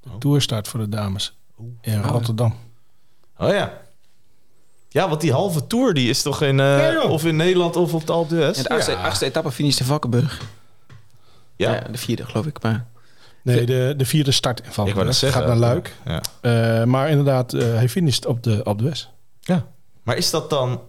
De 0.00 0.08
toerstart 0.18 0.68
voor 0.68 0.80
de 0.80 0.88
dames. 0.88 1.36
In 1.80 2.02
Rotterdam. 2.02 2.54
Oh 3.38 3.48
ja. 3.48 3.80
Ja, 4.88 5.08
want 5.08 5.20
die 5.20 5.32
halve 5.32 5.66
tour 5.66 5.94
die 5.94 6.08
is 6.08 6.22
toch 6.22 6.42
in, 6.42 6.60
eh, 6.60 7.04
of 7.10 7.24
in 7.24 7.36
Nederland 7.36 7.76
of 7.76 7.94
op 7.94 8.06
de 8.06 8.12
Alpe 8.12 8.34
d'Huez? 8.34 8.56
En 8.56 8.62
de 8.62 8.68
achtste, 8.68 8.90
Ja. 8.90 9.02
achtste 9.02 9.24
etappe 9.24 9.50
finish 9.52 9.76
de 9.76 9.84
Valkenburg. 9.84 10.40
Ja, 11.56 11.74
Ja. 11.74 11.80
de 11.80 11.98
vierde 11.98 12.26
geloof 12.26 12.46
ik. 12.46 12.62
Maar 12.62 12.86
Nee, 13.42 13.66
de, 13.66 13.94
de 13.96 14.04
vierde 14.04 14.30
start 14.30 14.60
in 14.60 14.66
ik 14.68 14.72
wou 14.74 14.88
Valkenburg. 14.88 15.06
dat 15.06 15.16
zeggen. 15.30 15.40
Gaat 15.40 15.48
naar 15.48 15.58
Luik. 15.58 15.96
Ja. 16.04 16.20
Eh, 16.80 16.84
maar 16.84 17.08
inderdaad, 17.10 17.52
eh, 17.54 17.62
hij 17.62 17.88
finisht 17.88 18.26
op 18.26 18.42
de, 18.42 18.60
op 18.64 18.78
de 18.78 18.84
West. 18.84 19.08
Maar 20.02 20.16
is 20.16 20.30
dat 20.30 20.50
dan 20.50 20.80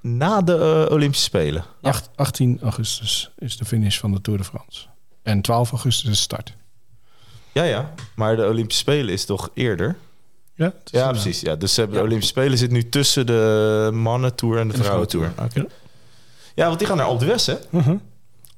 na 0.00 0.42
de 0.42 0.84
eh, 0.88 0.92
Olympische 0.94 1.24
Spelen? 1.24 1.64
Ja. 1.80 1.88
Acht- 1.88 2.10
18 2.14 2.58
augustus 2.62 3.30
is 3.38 3.56
de 3.56 3.64
finish 3.64 3.98
van 3.98 4.12
de 4.12 4.20
Tour 4.20 4.38
de 4.38 4.44
France. 4.44 4.86
En 5.22 5.40
12 5.42 5.70
augustus 5.70 6.04
is 6.04 6.10
de 6.16 6.22
start. 6.22 6.52
Ja, 7.52 7.62
ja. 7.62 7.94
Maar 8.14 8.36
de 8.36 8.46
Olympische 8.46 8.82
Spelen 8.82 9.12
is 9.12 9.24
toch 9.24 9.50
eerder? 9.54 9.96
Ja, 10.54 10.64
het 10.64 10.74
is 10.92 11.00
Ja, 11.00 11.10
precies. 11.10 11.40
Ja. 11.40 11.56
Dus 11.56 11.74
ze 11.74 11.80
hebben 11.80 11.96
Ja. 11.98 12.02
de 12.02 12.08
Olympische 12.08 12.34
Spelen 12.40 12.58
zit 12.58 12.70
nu 12.70 12.88
tussen 12.88 13.26
de 13.26 13.90
mannen-tour 13.92 14.58
en 14.58 14.66
de 14.68 14.72
En 14.72 14.78
de 14.78 14.84
vrouwentour. 14.84 15.32
Oké. 15.42 15.66
Ja, 16.54 16.66
want 16.66 16.78
die 16.78 16.88
gaan 16.88 16.96
naar 16.96 17.06
Alpe 17.06 17.24
d'Huez, 17.24 17.46
hè? 17.46 17.56
Mhm. 17.70 17.96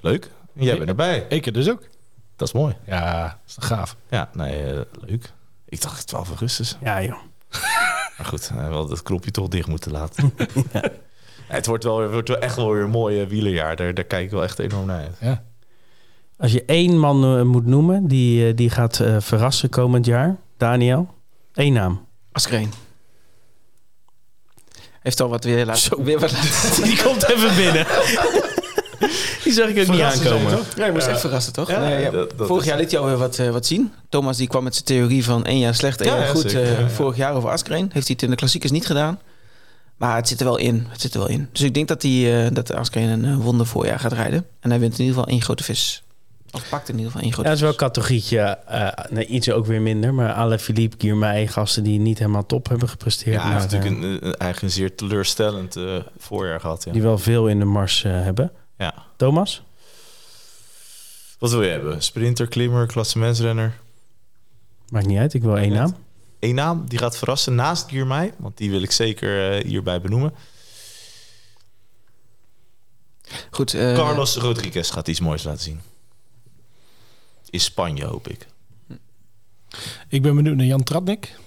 Leuk. 0.01 0.31
En 0.57 0.65
jij 0.65 0.77
bent 0.77 0.89
erbij. 0.89 1.27
Ik 1.29 1.47
er 1.47 1.53
dus 1.53 1.71
ook. 1.71 1.83
Dat 2.37 2.49
is 2.49 2.55
mooi. 2.55 2.77
Ja, 2.87 3.23
dat 3.47 3.57
is 3.59 3.65
gaaf. 3.67 3.97
Ja, 4.11 4.31
nee, 4.33 4.63
eh, 4.73 4.81
leuk. 5.07 5.33
Ik 5.69 5.81
dacht 5.83 6.07
12 6.07 6.29
augustus. 6.29 6.77
Ja, 6.81 7.03
joh. 7.03 7.19
Maar 8.17 8.27
goed, 8.27 8.51
eh, 8.57 8.69
wel 8.69 8.87
dat 8.87 9.03
knopje 9.03 9.31
toch 9.31 9.49
dicht 9.49 9.69
moeten 9.69 9.91
laten. 9.93 10.35
Ja, 10.73 10.83
Het 11.53 11.67
wordt 11.67 11.85
wel, 11.85 12.01
het 12.01 12.13
wordt 12.13 12.29
wel 12.29 12.39
echt 12.39 12.57
wel 12.57 12.71
weer 12.73 12.83
een 12.83 12.91
mooi 12.91 13.21
eh, 13.21 13.27
wielerjaar. 13.29 13.77
Daar, 13.77 13.95
daar 13.95 14.05
kijk 14.05 14.25
ik 14.25 14.31
wel 14.31 14.43
echt 14.43 14.59
enorm 14.59 14.87
naar 14.87 15.01
uit. 15.01 15.17
Ja. 15.21 15.43
Als 16.39 16.53
je 16.53 16.63
één 16.67 16.99
man 16.99 17.25
eh, 17.25 17.43
moet 17.43 17.67
noemen 17.67 18.07
die, 18.09 18.47
eh, 18.49 18.57
die 18.57 18.71
gaat 18.71 19.01
eh, 19.01 19.17
verrassen 19.21 19.69
komend 19.69 20.07
jaar, 20.07 20.37
Daniel, 20.57 21.09
één 21.55 21.73
naam. 21.73 22.07
Askreen. 22.33 22.71
Heeft 25.01 25.21
al 25.21 25.29
wat 25.29 25.45
weer 25.45 25.67
laten, 25.67 25.83
Zo. 25.83 26.03
weer 26.03 26.19
wat 26.19 26.33
laten 26.33 26.83
Die 26.89 27.03
komt 27.03 27.31
even 27.31 27.57
binnen. 27.57 27.87
die 29.45 29.53
zag 29.53 29.69
ik 29.69 29.71
ook 29.71 29.77
niet 29.77 29.87
Verrassen 29.87 30.33
aankomen. 30.33 30.57
toch? 30.57 30.67
Ja, 30.77 30.87
je 30.87 30.93
moest 30.93 31.07
echt 31.07 31.21
verrassen, 31.21 31.53
toch? 31.53 31.71
Ja, 31.71 31.81
Nee, 31.81 32.01
ja. 32.03 32.11
dat- 32.11 32.39
dat 32.39 32.47
Vorig 32.47 32.65
jaar 32.65 32.79
liet 32.79 32.91
hij 32.91 33.01
alweer 33.01 33.17
wat, 33.17 33.37
wat 33.37 33.67
zien. 33.67 33.93
Thomas 34.09 34.37
die 34.37 34.47
kwam 34.49 34.63
met 34.65 34.73
zijn 34.75 34.85
theorie 34.87 35.25
van 35.25 35.45
één 35.45 35.59
jaar 35.59 35.75
slecht, 35.75 36.01
één 36.01 36.11
Ja, 36.11 36.17
jaar 36.17 36.27
ja, 36.27 36.33
goed. 36.33 36.43
zeker. 36.51 36.63
eh, 36.63 36.73
Ja, 36.73 36.79
ja. 36.81 36.89
Vorig 36.89 37.17
jaar 37.17 37.35
over 37.35 37.51
Askreen. 37.51 37.91
Heeft 37.93 38.07
hij 38.07 38.15
het 38.15 38.23
in 38.23 38.31
de 38.31 38.37
klassiekers 38.37 38.73
niet 38.73 38.87
gedaan. 38.87 39.21
Maar 40.03 40.17
het 40.17 40.29
zit 40.29 40.39
er 40.41 40.45
wel 40.47 40.57
in. 40.57 40.87
Het 40.89 41.01
zit 41.01 41.15
er 41.15 41.19
wel 41.19 41.29
in. 41.29 41.49
Dus 41.53 41.61
ik 41.61 41.75
denk 41.75 41.89
dat, 41.89 42.03
hij, 42.03 42.45
eh, 42.47 42.55
dat 42.55 42.73
Askreen 42.75 43.09
een 43.09 43.25
eh, 43.25 43.37
wonder 43.37 43.67
voorjaar 43.67 43.99
gaat 43.99 44.13
rijden. 44.13 44.47
En 44.61 44.71
hij 44.71 44.79
wint 44.81 44.93
in 44.93 44.99
ieder 45.05 45.15
geval 45.15 45.31
één 45.31 45.43
grote 45.43 45.63
vis. 45.63 46.03
Of 46.51 46.69
pakt 46.69 46.89
in 46.89 46.95
ieder 46.95 47.07
geval 47.11 47.23
één 47.23 47.33
grote 47.33 47.49
Ja, 47.49 47.55
het 47.55 47.63
is 47.63 47.63
wel 47.63 47.71
een 47.73 47.89
categorietje. 47.89 48.39
eh, 48.39 48.89
nee, 49.11 49.27
iets 49.27 49.51
ook 49.51 49.67
weer 49.67 49.81
minder. 49.81 50.15
Maar 50.15 50.33
alle 50.33 50.59
Philippe, 50.59 50.97
Girmay, 50.99 51.47
gasten 51.47 51.83
die 51.83 51.99
niet 52.01 52.19
helemaal 52.19 52.47
top 52.47 52.69
hebben 52.69 52.89
gepresteerd. 52.89 53.37
Ja, 53.37 53.43
hij 53.43 53.53
heeft 53.61 53.71
natuurlijk 53.71 54.23
een, 54.39 54.63
een 54.63 54.71
zeer 54.71 54.95
teleurstellend 54.95 55.77
eh, 55.77 55.97
voorjaar 56.19 56.61
gehad. 56.61 56.85
Ja. 56.85 56.93
Die 56.93 57.03
wel 57.03 57.19
veel 57.19 57.49
in 57.49 57.59
de 57.59 57.65
mars 57.65 58.05
eh, 58.05 58.13
hebben. 58.13 58.53
ja. 58.79 58.95
Thomas? 59.17 59.63
Wat 61.39 61.51
wil 61.51 61.63
je 61.63 61.71
hebben? 61.71 62.03
Sprinter, 62.03 62.47
klimmer, 62.47 62.87
klassementsrenner? 62.87 63.79
Maakt 64.89 65.07
niet 65.07 65.19
uit, 65.19 65.35
ik 65.35 65.43
wil 65.43 65.57
één 65.57 65.69
Net. 65.69 65.79
naam. 65.79 65.95
Eén 66.43 66.55
naam 66.55 66.85
die 66.89 66.99
gaat 66.99 67.17
verrassen 67.19 67.55
naast 67.55 67.89
Girmay. 67.91 68.33
Want 68.37 68.57
die 68.57 68.71
wil 68.71 68.83
ik 68.83 68.91
zeker 68.93 69.53
eh, 69.59 69.65
hierbij 69.65 70.01
benoemen. 70.01 70.33
Goed, 73.51 73.75
eh, 73.75 73.95
Carlos 73.95 74.37
Rodriguez 74.37 74.93
gaat 74.93 75.09
iets 75.09 75.21
moois 75.21 75.43
laten 75.43 75.63
zien. 75.63 75.81
In 77.51 77.61
Spanje, 77.61 78.05
hoop 78.05 78.29
ik. 78.29 78.47
Ik 80.09 80.23
ben 80.23 80.35
benieuwd 80.37 80.57
naar 80.57 80.67
Jan 80.67 80.83
Tratnik. 80.83 81.39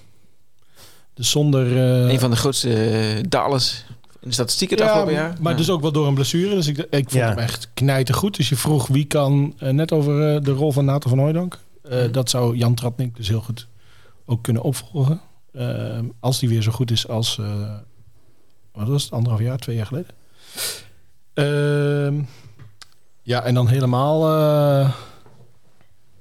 Dus 1.13 1.29
zonder... 1.29 1.77
eh, 1.77 2.11
een 2.13 2.19
van 2.19 2.29
de 2.29 2.35
grootste 2.37 3.23
dalers 3.29 3.85
in 4.21 4.27
de 4.27 4.33
statistieken 4.33 4.77
het 4.77 4.85
ja, 4.85 4.91
afgelopen 4.91 5.21
jaar. 5.21 5.35
maar 5.41 5.51
Ja. 5.51 5.57
dus 5.57 5.69
ook 5.69 5.81
wel 5.81 5.91
door 5.91 6.07
een 6.07 6.13
blessure. 6.13 6.55
Dus 6.55 6.67
ik, 6.67 6.77
ik 6.77 6.89
vond 6.91 7.11
Ja. 7.11 7.27
hem 7.29 7.37
echt 7.37 7.69
knijtergoed. 7.73 8.35
Dus 8.35 8.49
je 8.49 8.55
vroeg 8.55 8.87
wie 8.87 9.05
kan, 9.05 9.53
net 9.59 9.91
over 9.91 10.43
de 10.43 10.51
rol 10.51 10.71
van 10.71 10.85
Nathan 10.85 11.09
van 11.09 11.19
Hooijdonk. 11.19 11.59
Eh, 11.83 11.99
Mhm. 12.01 12.11
Dat 12.11 12.29
zou 12.29 12.55
Jan 12.57 12.75
Tratnik 12.75 13.15
dus 13.15 13.27
heel 13.27 13.41
goed 13.41 13.67
ook 14.25 14.43
kunnen 14.43 14.61
opvolgen. 14.63 15.21
Eh, 15.53 15.99
als 16.19 16.39
die 16.39 16.49
weer 16.49 16.61
zo 16.61 16.71
goed 16.71 16.91
is 16.91 17.07
als, 17.07 17.37
eh, 17.37 17.73
wat 18.73 18.87
was 18.87 19.03
het, 19.03 19.11
anderhalf 19.11 19.41
jaar, 19.41 19.57
twee 19.57 19.75
jaar 19.75 19.85
geleden. 19.85 20.15
Ehm, 21.33 22.21
ja, 23.21 23.43
en 23.43 23.53
dan 23.53 23.67
helemaal 23.67 24.27
eh, 24.29 24.89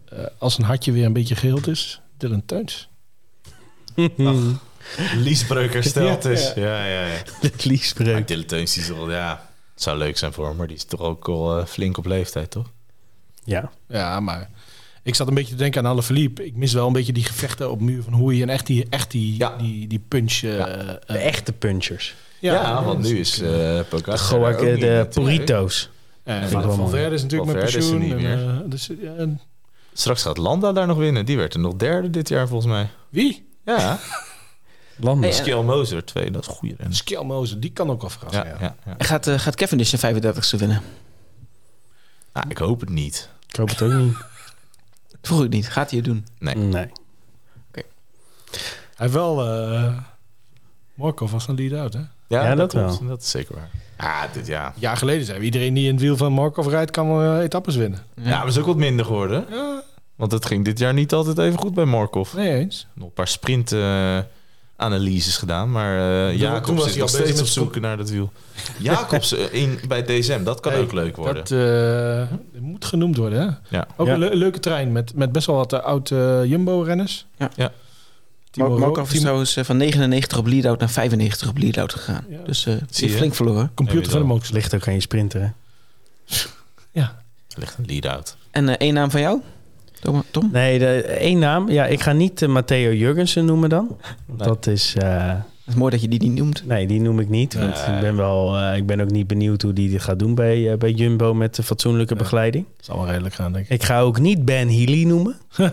eh, 0.05 0.25
als 0.39 0.59
een 0.59 0.65
hartje 0.65 0.93
weer 0.93 1.05
een 1.05 1.13
beetje 1.13 1.37
geheeld 1.37 1.67
is, 1.67 2.01
Dylan 2.17 2.45
Teuns. 2.47 2.89
Liesbreuk 5.15 5.73
hersteld 5.73 6.23
Ja, 6.25 6.31
is. 6.31 6.53
ja. 6.55 6.63
Ja, 6.63 6.85
ja, 6.85 7.07
ja. 7.15 7.23
Liesbreuk. 7.63 8.29
Dylan 8.29 8.45
Teuns, 8.47 8.73
die 8.73 8.83
is 8.83 8.89
wel, 8.89 9.11
ja, 9.11 9.49
het 9.75 9.83
zou 9.83 9.99
leuk 9.99 10.19
zijn 10.19 10.33
voor 10.33 10.47
hem, 10.47 10.57
maar 10.57 10.67
die 10.67 10.77
is 10.77 10.85
toch 10.85 11.01
ook 11.01 11.29
al 11.29 11.59
eh, 11.59 11.67
flink 11.67 11.97
op 11.99 12.07
leeftijd, 12.07 12.51
toch? 12.51 12.71
Ja. 13.45 13.71
Ja, 13.89 14.21
maar 14.21 14.51
ik 15.05 15.15
zat 15.15 15.29
een 15.29 15.35
beetje 15.35 15.53
te 15.53 15.59
denken 15.59 15.85
aan 15.85 15.91
alle 15.91 16.03
verliep. 16.03 16.41
Ik 16.41 16.57
mis 16.57 16.73
wel 16.73 16.87
een 16.87 16.93
beetje 16.93 17.13
die 17.13 17.25
gevechten 17.25 17.71
op 17.71 17.81
muur 17.81 18.03
van 18.03 18.13
hoe 18.13 18.37
je 18.37 18.43
een 18.43 18.49
echt 18.49 18.67
die, 18.67 18.87
echt 18.91 19.11
die, 19.11 19.37
Ja. 19.39 19.57
die, 19.57 19.87
die 19.87 19.99
punch... 20.09 20.33
eh, 20.43 20.57
Ja. 20.59 20.67
eh, 20.69 20.87
De 21.07 21.19
echte 21.19 21.53
punchers. 21.53 22.15
Ja, 22.39 22.85
want 22.85 23.03
nu 23.03 23.19
is 23.19 23.43
uh, 23.43 23.49
ook 23.79 23.91
de 23.91 24.07
natuurlijk. 24.67 25.15
Burritos. 25.15 25.91
En. 26.23 26.51
Valverde 26.51 27.15
is 27.15 27.23
natuurlijk 27.23 27.53
met 27.53 27.63
is 27.63 27.75
er 27.75 27.79
pensioen. 27.81 28.01
niet 28.01 28.13
en, 28.13 28.17
meer. 28.23 28.49
eh, 28.49 28.57
dus, 28.67 28.91
ja, 29.01 29.15
en- 29.15 29.41
Straks 29.93 30.23
gaat 30.23 30.37
Landa 30.39 30.73
daar 30.73 30.87
nog 30.87 30.97
winnen. 30.97 31.25
Die 31.27 31.37
werd 31.37 31.55
er 31.55 31.61
nog 31.61 31.75
derde 31.77 32.11
dit 32.11 32.29
jaar 32.29 32.49
volgens 32.49 32.73
mij. 32.73 32.89
wie? 33.09 33.49
Ja, 33.65 33.99
Landen. 34.97 35.23
Hey, 35.31 35.33
Skill 35.39 35.63
Moser, 35.63 36.05
twee, 36.05 36.31
dat 36.31 36.43
is 36.43 36.49
een 36.49 36.55
goede 36.55 36.75
renner. 36.79 36.97
Skelmozen, 36.97 37.61
die 37.61 37.71
kan 37.73 37.91
ook 37.91 38.01
wel 38.01 38.11
verrassen. 38.11 38.45
Ja, 38.45 38.51
Ja, 38.51 38.57
ja, 38.61 38.77
ja. 38.87 38.95
En 38.99 39.05
gaat, 39.07 39.29
gaat 39.37 39.55
Cavendish 39.57 39.93
zijn 39.95 40.17
35ste 40.17 40.59
winnen? 40.59 40.81
Nou, 42.33 42.47
ik 42.49 42.59
hoop 42.59 42.81
het 42.81 42.89
niet. 42.89 43.29
Ik 43.49 43.57
hoop 43.57 43.69
het 43.69 43.83
ook 43.83 43.93
niet. 43.93 44.15
Vroeg 45.27 45.45
ik 45.45 45.51
niet. 45.51 45.69
Gaat 45.69 45.91
hij 45.91 45.99
het 45.99 46.09
doen? 46.09 46.27
Nee. 46.39 46.55
Nee. 46.55 46.87
Hij 47.73 47.83
heeft 48.97 49.13
wel... 49.13 49.45
eh 49.47 49.97
Morkov 50.95 51.33
was 51.33 51.49
een 51.49 51.55
lead-out, 51.55 51.93
hè? 51.93 52.01
Ja, 52.29 52.55
dat 52.55 52.73
wel. 52.73 53.07
Dat 53.07 53.23
is 53.23 53.31
zeker 53.31 53.55
waar. 53.55 53.71
Ja, 53.99 54.29
dit, 54.33 54.47
ja. 54.47 54.67
Een 54.67 54.73
jaar 54.81 54.97
geleden 54.97 55.27
zei 55.27 55.39
we, 55.39 55.45
iedereen 55.45 55.75
die 55.75 55.87
in 55.87 55.93
het 55.93 56.01
wiel 56.03 56.17
van 56.17 56.33
Morkov 56.33 56.67
rijdt, 56.67 56.91
kan 56.91 57.21
eh, 57.23 57.39
etappes 57.43 57.77
winnen. 57.77 57.99
ja, 58.23 58.39
maar 58.39 58.47
is 58.47 58.59
ook 58.59 58.67
wat 58.67 58.77
minder 58.77 59.05
geworden. 59.07 59.47
Ja, 59.51 59.83
Want 60.17 60.33
het 60.33 60.47
ging 60.47 60.65
dit 60.65 60.79
jaar 60.79 60.93
niet 60.95 61.13
altijd 61.13 61.39
even 61.39 61.59
goed 61.59 61.75
bij 61.75 61.85
Morkov. 61.85 62.33
nee 62.35 62.55
eens. 62.59 62.87
Nog 62.95 63.07
een 63.07 63.13
paar 63.15 63.29
sprint 63.29 63.73
eh, 63.73 64.19
analyses 64.77 65.37
gedaan, 65.37 65.71
maar 65.73 65.99
eh 66.31 66.67
was 66.67 66.85
is 66.87 66.91
hij 66.91 67.01
nog 67.01 67.09
steeds 67.09 67.41
op 67.41 67.47
zoek 67.47 67.81
naar 67.81 67.97
dat 67.97 68.11
wiel. 68.11 68.33
Jacobs 68.79 69.33
eh, 69.35 69.53
in, 69.63 69.79
bij 69.89 70.03
DSM, 70.03 70.45
dat 70.45 70.61
kan 70.61 70.73
Hey, 70.73 70.81
ook 70.81 70.93
leuk 70.93 71.17
worden. 71.17 71.35
Dat 71.45 71.51
eh, 71.51 72.61
moet 72.63 72.85
genoemd 72.85 73.17
worden, 73.17 73.39
hè? 73.41 73.77
Ja. 73.77 73.87
Ook 73.97 74.07
Ja. 74.07 74.13
een 74.13 74.19
le- 74.19 74.35
leuke 74.35 74.61
trein 74.61 74.93
met, 74.93 75.15
met 75.15 75.33
best 75.33 75.47
wel 75.47 75.57
wat 75.57 75.73
uh, 75.73 75.81
oud 75.81 76.09
Jumbo-renners. 76.45 77.27
Ja. 77.39 77.51
Ja. 77.57 77.73
Markov 78.55 79.13
is 79.13 79.21
trouwens 79.21 79.57
eh, 79.57 79.65
van 79.65 79.77
99 79.77 80.39
op 80.39 80.47
lead-out 80.47 80.79
naar 80.81 80.91
95 80.91 81.49
op 81.49 81.59
lead-out 81.59 81.93
gegaan. 81.93 82.25
Ja. 82.29 82.39
Dus 82.45 82.67
eh 82.67 82.75
Zie 82.75 82.85
zie 82.91 83.09
je? 83.11 83.17
flink 83.17 83.35
verloren. 83.35 83.71
computer 83.75 84.11
van 84.11 84.21
de 84.21 84.27
Ja, 84.27 84.33
Mox. 84.33 84.51
Ligt 84.51 84.75
ook 84.75 84.89
aan 84.89 84.95
je 84.95 85.01
sprinter, 85.01 85.41
hè? 85.41 85.49
Ja. 86.93 87.23
Er 87.49 87.59
ligt 87.61 87.79
een 87.79 87.85
lead-out. 87.87 88.37
En 88.51 88.69
eh, 88.69 88.75
één 88.79 88.95
naam 88.95 89.11
van 89.11 89.21
jou? 89.21 89.41
Tom? 90.05 90.23
Tom? 90.31 90.49
Nee, 90.53 90.79
de, 90.79 91.03
één 91.03 91.39
naam. 91.39 91.71
Ja, 91.71 91.87
ik 91.87 92.01
ga 92.01 92.13
niet 92.13 92.43
eh, 92.43 92.49
Matteo 92.49 92.93
Jurgensen 92.93 93.45
noemen 93.45 93.69
dan. 93.69 93.97
Nee. 94.27 94.37
Dat 94.49 94.67
is... 94.67 94.95
eh, 94.99 95.29
Het 95.29 95.39
is 95.67 95.75
mooi 95.75 95.91
dat 95.91 96.01
je 96.01 96.09
die 96.09 96.21
niet 96.23 96.35
noemt. 96.35 96.67
nee, 96.67 96.87
die 96.87 97.01
noem 97.01 97.21
ik 97.21 97.29
niet. 97.29 97.55
Want 97.55 97.87
Nee. 97.87 97.95
ik, 97.95 98.01
ben 98.01 98.17
wel, 98.17 98.57
eh, 98.59 98.77
ik 98.77 98.87
ben 98.87 99.01
ook 99.01 99.11
niet 99.11 99.27
benieuwd 99.27 99.63
hoe 99.63 99.73
die 99.73 99.91
dit 99.91 100.03
gaat 100.03 100.19
doen 100.19 100.35
bij, 100.35 100.77
bij 100.79 100.91
Jumbo 100.91 101.35
met 101.35 101.55
de 101.55 101.63
fatsoenlijke 101.63 102.15
Nee. 102.15 102.23
begeleiding. 102.23 102.65
zal 102.81 102.97
wel 102.97 103.07
redelijk 103.07 103.35
gaan, 103.35 103.53
denk 103.53 103.65
ik. 103.65 103.71
Ik 103.71 103.83
ga 103.83 104.01
ook 104.01 104.19
niet 104.19 104.45
Ben 104.45 104.69
Healy 104.69 105.05
noemen. 105.05 105.37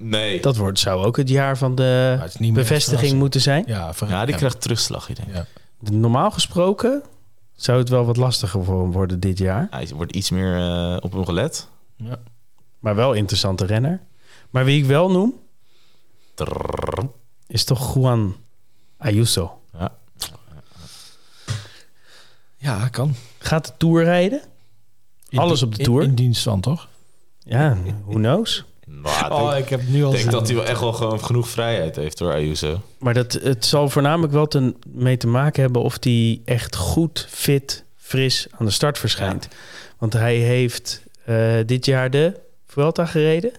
Nee. 0.00 0.40
Dat 0.40 0.56
wordt, 0.56 0.78
zou 0.78 1.04
ook 1.04 1.16
het 1.16 1.28
jaar 1.28 1.58
van 1.58 1.74
de 1.74 2.18
bevestiging 2.52 3.18
moeten 3.18 3.40
zijn. 3.40 3.64
Ja, 3.66 3.92
Ja, 4.08 4.20
die 4.24 4.30
ja. 4.32 4.36
krijgt 4.38 4.60
terugslag, 4.60 5.08
ik 5.08 5.16
denk. 5.16 5.28
Ja. 5.34 5.46
Normaal 5.92 6.30
gesproken 6.30 7.02
zou 7.54 7.78
het 7.78 7.88
wel 7.88 8.04
wat 8.04 8.16
lastiger 8.16 8.64
voor 8.64 8.82
hem 8.82 8.92
worden 8.92 9.20
dit 9.20 9.38
jaar. 9.38 9.66
Hij 9.70 9.88
wordt 9.94 10.16
iets 10.16 10.30
meer 10.30 10.56
eh, 10.56 10.96
op 11.00 11.12
hem 11.12 11.24
gelet. 11.24 11.68
Ja. 11.96 12.18
Maar 12.78 12.94
wel 12.94 13.12
interessante 13.12 13.66
renner. 13.66 14.00
Maar 14.50 14.64
wie 14.64 14.78
ik 14.78 14.84
wel 14.84 15.10
noem, 15.10 15.34
is 17.46 17.64
toch 17.64 17.94
Juan 17.94 18.36
Ayuso. 18.96 19.60
Ja. 19.78 19.98
ja, 22.56 22.88
kan. 22.88 23.14
Gaat 23.38 23.66
de 23.66 23.72
Tour 23.76 24.04
rijden? 24.04 24.42
In 25.28 25.38
Alles 25.38 25.62
op 25.62 25.74
de 25.74 25.82
Tour? 25.82 26.02
In, 26.02 26.14
dienst 26.14 26.42
van, 26.42 26.60
toch? 26.60 26.88
Ja, 27.38 27.76
who 28.04 28.14
knows? 28.14 28.64
Nou, 28.86 29.26
ik 29.26 29.32
Oh, 29.32 29.50
denk, 29.50 29.62
ik 29.64 29.68
heb 29.68 29.88
nu 29.88 30.04
al... 30.04 30.10
denk 30.10 30.30
dat 30.30 30.46
hij 30.46 30.56
wel 30.56 30.64
echt 30.64 30.80
wel 30.80 30.92
gewoon 30.92 31.24
genoeg 31.24 31.48
vrijheid 31.48 31.96
heeft 31.96 32.18
hoor, 32.18 32.32
Ayuso. 32.32 32.80
Maar 32.98 33.14
dat, 33.14 33.32
het 33.32 33.64
zal 33.64 33.88
voornamelijk 33.88 34.32
wel 34.32 34.46
ten, 34.48 34.76
mee 34.86 35.16
te 35.16 35.26
maken 35.26 35.62
hebben 35.62 35.82
of 35.82 35.96
hij 36.00 36.40
echt 36.44 36.76
goed, 36.76 37.26
fit, 37.30 37.84
fris 37.96 38.46
aan 38.50 38.66
de 38.66 38.72
start 38.72 38.98
verschijnt. 38.98 39.48
Want 39.98 40.12
hij 40.12 40.36
heeft 40.36 41.02
eh, 41.24 41.56
dit 41.66 41.86
jaar 41.86 42.10
de 42.10 42.40
Vuelta 42.68 43.06
gereden. 43.06 43.52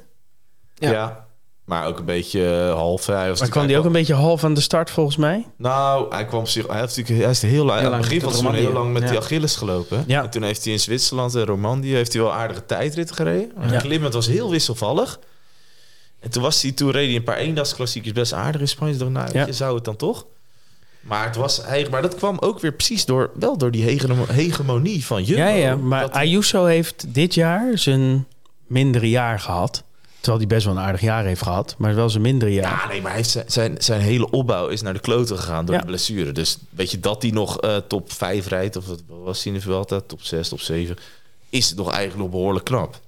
Ja. 0.75 1.27
Maar 1.65 1.85
ook 1.87 1.99
een 1.99 2.05
beetje 2.05 2.45
eh, 2.67 2.73
half. 2.73 3.05
Hij 3.05 3.29
was 3.29 3.39
Maar 3.39 3.49
kwam 3.49 3.65
hij 3.67 3.77
ook 3.77 3.85
een 3.85 3.91
beetje 3.91 4.13
half 4.13 4.43
aan 4.43 4.53
de 4.53 4.61
start 4.61 4.89
volgens 4.89 5.15
mij? 5.17 5.45
Nou, 5.57 6.15
hij 6.15 6.25
kwam 6.25 6.45
zich. 6.45 6.67
Hij 6.67 6.79
heeft 6.79 6.97
natuurlijk. 6.97 7.21
Hij 7.23 7.31
is 7.31 7.41
heel 7.41 7.65
lang. 7.65 7.79
Heel 7.79 7.93
aan 7.93 7.99
het 7.99 8.01
lang 8.01 8.01
begin 8.01 8.27
het 8.29 8.37
seizoen 8.37 8.61
heel 8.63 8.71
lang 8.73 8.93
met 8.93 9.01
Ja. 9.03 9.09
die 9.09 9.17
Achilles 9.17 9.55
gelopen. 9.55 10.03
Ja. 10.07 10.23
En 10.23 10.29
toen 10.29 10.43
heeft 10.43 10.63
hij 10.63 10.73
in 10.73 10.79
Zwitserland 10.79 11.35
en 11.35 11.45
Romandie 11.45 11.95
heeft 11.95 12.13
hij 12.13 12.21
wel 12.21 12.33
aardige 12.33 12.65
tijdritten 12.65 13.15
gereden. 13.15 13.51
Maar 13.57 13.87
Ja. 13.91 14.09
Was 14.09 14.27
heel 14.27 14.49
wisselvallig. 14.49 15.19
En 16.19 16.29
toen 16.29 16.41
was 16.41 16.61
hij 16.61 16.71
toen 16.71 16.91
reed 16.91 17.07
hij 17.07 17.15
een 17.15 17.23
paar 17.23 17.37
eendagsklassiekers 17.37 18.13
best 18.13 18.33
aardig 18.33 18.61
in 18.61 18.67
Spanje. 18.67 19.09
Nou, 19.09 19.29
Ja. 19.33 19.45
je 19.45 19.53
zou 19.53 19.75
het 19.75 19.85
dan 19.85 19.95
toch? 19.95 20.25
Maar 20.99 21.25
het 21.25 21.35
was 21.35 21.61
hij, 21.65 21.87
maar 21.91 22.01
dat 22.01 22.15
kwam 22.15 22.37
ook 22.39 22.59
weer 22.59 22.73
precies 22.73 23.05
door 23.05 23.31
wel 23.33 23.57
door 23.57 23.71
die 23.71 23.83
hegemo- 23.83 24.25
hegemonie 24.27 25.05
van 25.05 25.23
Jumbo. 25.23 25.43
ja, 25.43 25.49
ja, 25.49 25.75
maar 25.75 26.09
Ayuso 26.09 26.65
heeft 26.65 27.05
dit 27.13 27.33
jaar 27.33 27.77
zijn 27.77 28.27
mindere 28.69 29.09
jaar 29.09 29.39
gehad. 29.39 29.83
Terwijl 30.19 30.37
hij 30.37 30.47
best 30.55 30.65
wel 30.65 30.75
een 30.75 30.81
aardig 30.83 31.01
jaar 31.01 31.23
heeft 31.25 31.41
gehad. 31.41 31.75
Maar 31.77 31.95
wel 31.95 32.09
zijn 32.09 32.23
mindere 32.23 32.53
jaar. 32.53 32.81
Ja, 32.83 32.87
nee, 32.87 32.97
maar 33.01 33.07
hij 33.11 33.17
heeft 33.19 33.29
zijn, 33.31 33.45
zijn, 33.47 33.75
zijn 33.79 34.01
hele 34.01 34.29
opbouw 34.29 34.67
is 34.67 34.81
naar 34.81 34.93
de 34.93 34.99
kloten 34.99 35.37
gegaan 35.37 35.65
door 35.65 35.75
Ja. 35.75 35.81
de 35.81 35.87
blessure. 35.87 36.31
Dus 36.31 36.57
weet 36.69 36.91
je 36.91 36.99
dat 36.99 37.21
hij 37.21 37.31
nog 37.31 37.59
eh, 37.61 37.75
top 37.87 38.11
5 38.11 38.47
rijdt, 38.47 38.75
of 38.75 38.87
wat 38.87 39.01
was 39.07 39.43
hij 39.43 39.53
in 39.53 39.57
de 39.59 39.63
Vuelta, 39.65 39.99
top 40.07 40.21
6, 40.21 40.49
top 40.49 40.59
7, 40.59 40.97
is 41.49 41.69
het 41.69 41.77
nog 41.77 41.91
eigenlijk 41.91 42.21
nog 42.21 42.29
behoorlijk 42.31 42.65
knap. 42.65 42.99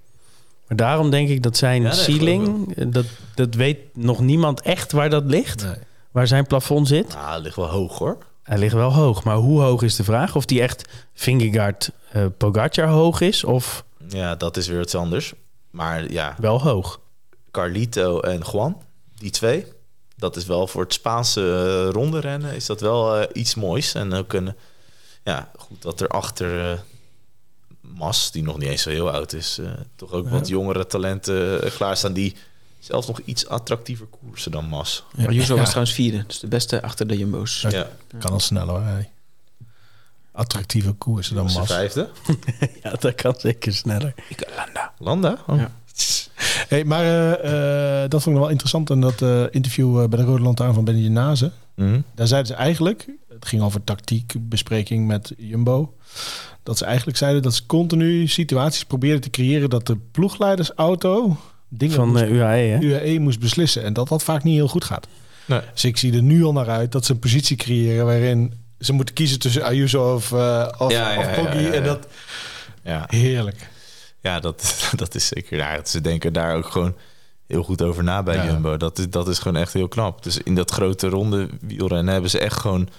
Maar 0.67 0.77
daarom 0.77 1.09
denk 1.09 1.29
ik 1.29 1.43
dat 1.43 1.57
zijn 1.57 1.81
Ja, 1.81 1.87
nee, 1.87 1.97
ceiling... 1.97 2.77
eh, 2.77 2.85
Dat, 2.89 3.05
dat 3.35 3.53
weet 3.55 3.77
nog 3.93 4.19
niemand 4.19 4.61
echt 4.61 4.91
waar 4.91 5.09
dat 5.09 5.23
ligt. 5.25 5.63
Nee. 5.63 5.75
Waar 6.11 6.27
zijn 6.27 6.47
plafond 6.47 6.87
zit. 6.87 7.07
Nou, 7.13 7.33
het 7.33 7.43
ligt 7.43 7.55
wel 7.55 7.69
hoog 7.69 7.97
hoor. 7.97 8.17
Hij 8.43 8.57
ligt 8.57 8.73
wel 8.73 8.93
hoog. 8.93 9.23
Maar 9.23 9.35
hoe 9.35 9.61
hoog 9.61 9.81
is 9.81 9.95
de 9.95 10.03
vraag? 10.03 10.35
Of 10.35 10.45
die 10.45 10.61
echt 10.61 10.89
Vingegaard 11.13 11.91
eh 12.11 12.25
Pogacar 12.37 12.87
hoog 12.87 13.21
is 13.21 13.43
of 13.43 13.83
Ja, 14.09 14.35
dat 14.35 14.57
is 14.57 14.67
weer 14.67 14.81
iets 14.81 14.95
anders. 14.95 15.33
Maar 15.71 16.11
ja, 16.11 16.35
wel 16.39 16.61
hoog? 16.61 16.99
Carlito 17.51 18.19
en 18.19 18.41
Juan, 18.51 18.81
die 19.17 19.29
twee, 19.31 19.65
dat 20.15 20.35
is 20.35 20.45
wel 20.45 20.67
voor 20.67 20.81
het 20.83 20.93
Spaanse 20.93 21.41
eh, 21.87 21.93
ronde 21.93 22.19
rennen, 22.19 22.55
is 22.55 22.65
dat 22.65 22.81
wel 22.81 23.15
eh, 23.17 23.27
iets 23.33 23.55
moois. 23.55 23.93
En 23.93 24.13
ook 24.13 24.33
een, 24.33 24.55
ja, 25.23 25.51
goed 25.57 25.81
dat 25.81 26.01
er 26.01 26.07
achter 26.07 26.71
eh, 26.71 26.79
Mas, 27.81 28.31
die 28.31 28.43
nog 28.43 28.57
niet 28.57 28.69
eens 28.69 28.81
zo 28.81 28.89
heel 28.89 29.11
oud 29.11 29.33
is, 29.33 29.59
toch 29.95 30.11
ook 30.11 30.25
Ja. 30.25 30.31
wat 30.31 30.47
jongere 30.47 30.87
talenten 30.87 31.65
uh, 31.65 31.71
klaarstaan 31.71 32.13
die 32.13 32.35
zelfs 32.79 33.07
nog 33.07 33.19
iets 33.25 33.47
attractiever 33.47 34.05
koersen 34.05 34.51
dan 34.51 34.65
Mas. 34.65 35.03
Ja. 35.17 35.29
Ja. 35.29 35.37
was 35.55 35.65
trouwens 35.65 35.93
vierde. 35.93 36.23
Dus 36.27 36.39
de 36.39 36.47
beste 36.47 36.81
achter 36.81 37.07
de 37.07 37.17
Jumbo's. 37.17 37.61
Ja. 37.61 37.69
Ja, 37.69 37.89
Kan 38.19 38.31
al 38.31 38.39
sneller 38.39 38.73
hoor. 38.73 38.81
hey. 38.83 39.09
Attractieve 40.31 40.91
koersen 40.91 41.35
dan 41.35 41.43
Mas. 41.43 41.67
vijfde. 41.67 42.09
Ja, 42.83 42.95
dat 42.99 43.15
kan 43.15 43.35
zeker 43.37 43.73
sneller. 43.73 44.13
Landa? 44.97 45.37
Oh. 45.47 45.57
Ja. 45.57 45.71
Hey, 46.67 46.83
maar 46.85 47.03
eh, 47.03 48.03
eh, 48.03 48.09
dat 48.09 48.23
vond 48.23 48.25
ik 48.25 48.31
nog 48.31 48.41
wel 48.41 48.49
interessant. 48.49 48.89
En 48.89 48.99
dat 48.99 49.21
eh, 49.21 49.43
interview 49.51 50.07
bij 50.07 50.19
de 50.19 50.25
Rode 50.25 50.43
Lantaarn 50.43 50.73
van 50.73 50.83
Benny 50.83 51.07
Nazen. 51.07 51.51
Mhm. 51.75 51.99
Daar 52.15 52.27
zeiden 52.27 52.51
ze 52.51 52.57
eigenlijk, 52.57 53.07
het 53.29 53.45
ging 53.45 53.61
over 53.61 53.83
tactiekbespreking 53.83 55.07
met 55.07 55.33
Jumbo. 55.37 55.93
Dat 56.63 56.77
ze 56.77 56.85
eigenlijk 56.85 57.17
zeiden 57.17 57.41
dat 57.41 57.53
ze 57.53 57.65
continu 57.65 58.27
situaties 58.27 58.85
probeerden 58.85 59.21
te 59.21 59.29
creëren 59.29 59.69
dat 59.69 59.87
de 59.87 59.97
ploegleidersauto 60.11 61.37
dingen 61.67 61.95
Van 61.95 62.09
moest, 62.09 62.23
UAE, 62.23 62.67
hè? 62.67 62.79
UAE 62.79 63.19
moest 63.19 63.39
beslissen. 63.39 63.83
En 63.83 63.93
dat 63.93 64.07
dat 64.07 64.23
vaak 64.23 64.43
niet 64.43 64.55
heel 64.55 64.67
goed 64.67 64.83
gaat. 64.83 65.07
Nee. 65.45 65.61
Dus 65.73 65.83
ik 65.83 65.97
zie 65.97 66.13
er 66.13 66.21
nu 66.21 66.43
al 66.43 66.53
naar 66.53 66.69
uit 66.69 66.91
dat 66.91 67.05
ze 67.05 67.11
een 67.11 67.19
positie 67.19 67.57
creëren 67.57 68.05
waarin 68.05 68.53
ze 68.81 68.93
moeten 68.93 69.15
kiezen 69.15 69.39
tussen 69.39 69.63
Ayuso 69.63 70.13
of, 70.13 70.31
eh 70.31 70.67
of, 70.77 70.91
Ja, 70.91 71.17
of 71.17 71.33
Poggi. 71.35 71.67
En 71.69 71.83
dat, 71.83 72.07
Ja. 72.83 73.05
heerlijk. 73.07 73.69
Ja, 74.21 74.39
dat, 74.39 74.75
dat 74.95 75.15
is 75.15 75.27
zeker. 75.27 75.57
Ja, 75.57 75.79
ze 75.85 76.01
denken 76.01 76.33
daar 76.33 76.55
ook 76.55 76.65
gewoon 76.69 76.95
heel 77.47 77.63
goed 77.63 77.81
over 77.81 78.03
na 78.03 78.23
bij 78.23 78.35
Ja. 78.35 78.45
Jumbo. 78.45 78.77
Dat 78.77 78.99
is, 78.99 79.09
dat 79.09 79.27
is 79.27 79.39
gewoon 79.39 79.61
echt 79.61 79.73
heel 79.73 79.87
knap. 79.87 80.23
Dus 80.23 80.37
in 80.37 80.55
dat 80.55 80.71
grote 80.71 81.07
ronde 81.09 81.49
wielrennen 81.61 82.11
hebben 82.13 82.31
ze 82.31 82.39
echt 82.39 82.57
gewoon 82.59 82.89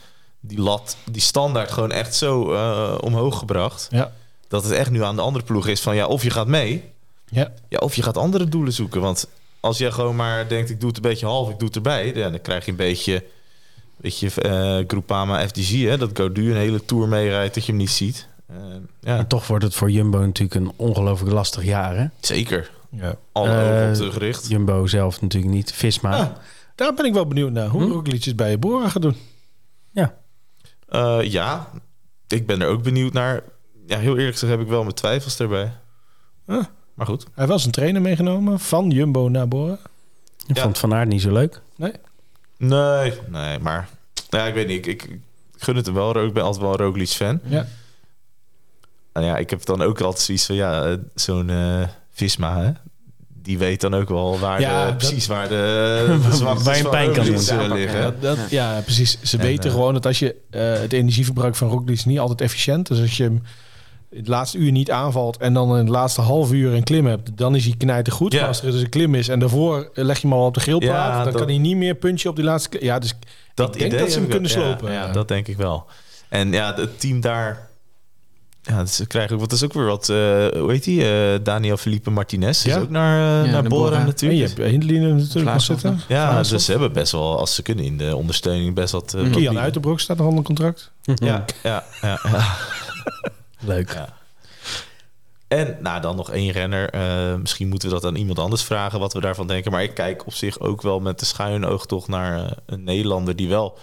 die 0.41 0.61
lat, 0.61 0.97
die 1.11 1.23
standaard 1.23 1.71
gewoon 1.71 1.93
echt 1.93 2.15
zo 2.15 2.53
eh, 2.53 2.95
omhoog 3.01 3.39
gebracht. 3.39 3.87
Ja. 3.91 4.13
Dat 4.49 4.63
het 4.65 4.73
echt 4.73 4.91
nu 4.91 5.03
aan 5.05 5.17
de 5.17 5.23
andere 5.23 5.45
ploeg 5.45 5.67
is 5.67 5.81
van 5.81 5.95
ja, 5.97 6.07
of 6.07 6.23
je 6.23 6.31
gaat 6.31 6.47
mee, 6.47 6.85
Ja. 7.29 7.53
ja, 7.69 7.79
of 7.79 7.95
je 7.95 8.03
gaat 8.03 8.17
andere 8.17 8.49
doelen 8.49 8.73
zoeken. 8.73 9.01
Want 9.01 9.27
als 9.61 9.79
je 9.79 9.93
gewoon 9.93 10.17
maar 10.17 10.49
denkt, 10.49 10.71
ik 10.71 10.81
doe 10.81 10.89
het 10.89 10.97
een 10.97 11.03
beetje 11.11 11.27
half, 11.27 11.49
ik 11.51 11.59
doe 11.59 11.67
het 11.67 11.77
erbij, 11.77 12.13
ja, 12.15 12.31
dan 12.31 12.41
krijg 12.41 12.65
je 12.65 12.71
een 12.71 12.77
beetje 12.77 13.25
weet 14.03 14.19
je, 14.19 14.31
eh 14.41 14.79
Groupama 14.87 15.47
FDG, 15.49 15.71
hè, 15.83 15.99
dat 15.99 16.11
Godu 16.15 16.51
een 16.51 16.57
hele 16.57 16.85
tour 16.85 17.09
meerijdt 17.09 17.55
dat 17.55 17.65
je 17.65 17.73
hem 17.73 17.81
niet 17.81 17.91
ziet. 17.91 18.29
Eh, 18.47 18.57
ja, 19.01 19.19
En 19.19 19.27
toch 19.27 19.47
wordt 19.47 19.65
het 19.65 19.75
voor 19.75 19.91
Jumbo 19.91 20.19
natuurlijk 20.19 20.55
een 20.55 20.73
ongelooflijk 20.77 21.33
lastig 21.33 21.65
jaar. 21.65 21.97
Hè? 21.97 22.07
zeker. 22.21 22.71
Ja. 22.91 23.15
Alle 23.33 23.49
Eh, 23.49 23.91
ogen 24.07 24.29
op. 24.29 24.41
Jumbo 24.49 24.87
zelf 24.87 25.21
natuurlijk 25.21 25.53
niet. 25.53 25.73
Visma. 25.73 26.17
Ah, 26.17 26.29
daar 26.75 26.95
ben 26.95 27.05
ik 27.05 27.13
wel 27.13 27.27
benieuwd 27.27 27.51
naar. 27.53 27.69
Hoe 27.69 27.83
Hm? 27.83 27.91
Roglic 27.91 28.25
het 28.25 28.37
bij 28.37 28.59
Bora 28.59 28.89
gaat 28.89 29.03
doen. 29.03 29.17
Eh, 30.89 31.19
ja, 31.23 31.71
ik 32.29 32.47
ben 32.47 32.63
er 32.63 32.69
ook 32.69 32.83
benieuwd 32.83 33.13
naar. 33.13 33.43
Ja, 33.87 33.99
heel 33.99 34.17
eerlijk 34.17 34.33
gezegd 34.33 34.53
heb 34.53 34.61
ik 34.61 34.69
wel 34.69 34.83
mijn 34.83 34.95
twijfels 34.95 35.39
erbij. 35.39 35.73
Ah. 36.47 36.65
Maar 36.95 37.07
goed. 37.07 37.23
Hij 37.23 37.31
heeft 37.35 37.49
wel 37.49 37.59
zijn 37.59 37.73
trainer 37.73 38.03
meegenomen 38.03 38.61
van 38.61 38.91
Jumbo 38.91 39.29
naar 39.29 39.49
Bora. 39.49 39.79
Ik 40.47 40.57
Ja. 40.57 40.63
vond 40.63 40.79
Van 40.79 40.95
Aert 40.95 41.09
niet 41.09 41.21
zo 41.23 41.33
leuk. 41.33 41.61
Nee, 41.77 41.93
nee, 42.69 43.59
maar 43.61 43.89
ja, 44.29 44.47
ik 44.47 44.55
weet 44.55 44.67
niet. 44.67 44.87
Ik, 44.87 45.03
ik, 45.03 45.19
gun 45.57 45.77
het 45.77 45.87
hem 45.87 45.95
wel. 45.95 46.25
Ik 46.25 46.33
ben 46.33 46.43
altijd 46.43 46.63
wel 46.63 46.73
een 46.73 46.87
Roglic 46.87 47.09
fan. 47.09 47.41
Ja. 47.45 47.67
En 49.13 49.25
ja, 49.25 49.37
ik 49.37 49.51
heb 49.51 49.65
dan 49.65 49.83
ook 49.83 50.01
altijd 50.01 50.25
zoiets 50.25 50.47
van, 50.47 50.55
ja, 50.55 50.85
eh, 50.85 50.95
zo'n 51.15 51.51
eh, 51.51 51.83
Visma, 52.13 52.63
hè? 52.63 52.71
Die 53.43 53.59
weet 53.59 53.81
dan 53.81 53.95
ook 53.95 54.09
wel 54.09 54.39
waar 54.39 54.61
Ja, 54.61 54.81
de, 54.81 54.87
dat- 54.87 54.97
precies 54.97 55.27
waar 55.27 55.49
de, 55.49 56.19
Waar 56.63 56.89
pijn 56.89 57.13
kan 57.13 57.25
eh, 57.27 57.73
liggen. 57.73 57.99
Ja. 57.99 58.03
Dat, 58.03 58.23
dat, 58.23 58.39
ja. 58.51 58.81
precies. 58.81 59.19
Ze 59.23 59.37
En, 59.37 59.43
weten 59.43 59.71
gewoon 59.71 59.95
dat 59.95 60.07
als 60.07 60.19
je 60.19 60.35
eh, 60.51 60.73
het 60.73 60.93
energieverbruik 60.93 61.57
van 61.57 61.69
Roglic 61.69 61.89
is 61.97 62.05
niet 62.05 62.19
altijd 62.19 62.41
efficiënt. 62.41 62.87
Dus 62.87 63.01
als 63.01 63.17
je 63.17 63.23
hem 63.23 63.43
het 64.17 64.29
laatste 64.29 64.59
uur 64.59 64.73
niet 64.73 64.91
aanvalt 64.91 65.37
en 65.37 65.55
dan 65.55 65.71
in 65.71 65.77
het 65.77 65.89
laatste 65.89 66.21
half 66.21 66.53
uur 66.53 66.73
een 66.73 66.83
klim 66.85 67.07
hebt, 67.07 67.31
dan 67.37 67.55
is 67.55 67.65
hij 67.65 67.75
knijter 67.79 68.13
goed. 68.13 68.33
Ja. 68.33 68.39
Maar 68.39 68.49
Als 68.49 68.63
er 68.63 68.71
dus 68.73 68.81
een 68.81 68.89
klim 68.89 69.15
is 69.15 69.29
en 69.29 69.39
daarvoor 69.39 69.91
leg 69.95 70.19
je 70.21 70.29
hem 70.29 70.37
al 70.37 70.47
op 70.47 70.55
de 70.55 70.61
grillplaat, 70.61 70.91
Ja, 71.13 71.15
dan 71.17 71.25
dat- 71.25 71.35
kan 71.35 71.49
hij 71.49 71.59
niet 71.59 71.77
meer 71.77 71.95
puntje 71.95 72.29
op 72.29 72.37
die 72.37 72.45
laatste. 72.45 72.69
klim. 72.69 72.83
Ja, 72.85 72.99
dus 72.99 73.15
Dat 73.55 73.69
Ik 73.75 73.79
denk 73.81 73.93
idee 73.93 74.05
dat 74.05 74.13
ze 74.13 74.19
hem 74.19 74.29
kunnen 74.29 74.55
wel. 74.55 74.65
slopen. 74.65 74.93
Ja, 74.93 75.07
ja, 75.07 75.13
dat 75.13 75.29
denk 75.29 75.49
ik 75.49 75.57
wel. 75.57 75.85
En 76.29 76.53
ja, 76.53 76.75
het 76.77 77.01
team 77.01 77.21
daar... 77.21 77.71
Ja, 78.63 78.87
ze 78.87 79.07
krijgen 79.07 79.35
ook... 79.35 79.41
Wat 79.41 79.53
is 79.53 79.65
ook 79.65 79.73
weer 79.73 79.85
wat... 79.85 80.09
eh, 80.09 80.17
hoe 80.61 80.67
heet 80.69 80.85
die? 80.85 81.11
Eh, 81.13 81.39
Daniel 81.43 81.77
Felipe 81.77 82.11
Martinez 82.11 82.65
is 82.65 82.73
Ja. 82.75 82.81
ook 82.81 82.91
naar, 82.91 83.41
eh, 83.41 83.47
Ja, 83.47 83.53
naar 83.53 83.63
Bora, 83.63 83.83
Bora. 83.83 83.95
en 83.95 84.01
je 84.01 84.07
natuurlijk. 84.07 84.57
hebt 84.57 84.71
Hindley 84.71 84.99
natuurlijk 84.99 85.53
nog 85.53 85.63
zitten. 85.63 85.91
nog. 85.93 86.05
Ja, 86.09 86.43
dus 86.43 86.65
ze 86.65 86.71
hebben 86.71 86.93
best 86.93 87.13
wel, 87.13 87.39
als 87.39 87.55
ze 87.55 87.63
kunnen, 87.63 87.85
in 87.85 87.99
de 87.99 88.17
ondersteuning 88.17 88.75
best 88.75 88.93
wat... 88.93 89.15
eh, 89.15 89.21
wat 89.23 89.31
Kian. 89.31 89.59
Uiterbroek 89.59 90.01
staat 90.01 90.17
nog 90.17 90.27
onder 90.27 90.45
contract. 90.45 90.91
Ja, 91.03 91.15
ja, 91.15 91.45
ja. 91.63 92.19
ja. 92.23 92.45
Leuk. 93.65 93.93
Ja. 93.93 94.09
En 95.49 95.77
nou, 95.81 96.01
dan 96.01 96.17
nog 96.17 96.31
één 96.31 96.51
renner. 96.51 96.91
Eh, 96.91 97.35
misschien 97.35 97.69
moeten 97.69 97.89
we 97.89 97.95
dat 97.95 98.05
aan 98.05 98.15
iemand 98.17 98.39
anders 98.39 98.63
vragen 98.63 99.01
wat 99.01 99.13
we 99.13 99.21
daarvan 99.21 99.47
denken. 99.47 99.73
Maar 99.73 99.83
ik 99.83 99.95
kijk 99.95 100.27
op 100.27 100.35
zich 100.35 100.61
ook 100.61 100.83
wel 100.83 101.01
met 101.01 101.19
de 101.19 101.25
schuine 101.25 101.67
oog 101.67 101.87
toch 101.87 102.09
naar 102.09 102.45
eh, 102.45 102.51
een 102.67 102.85
Nederlander 102.85 103.37
die 103.37 103.49
wel 103.49 103.79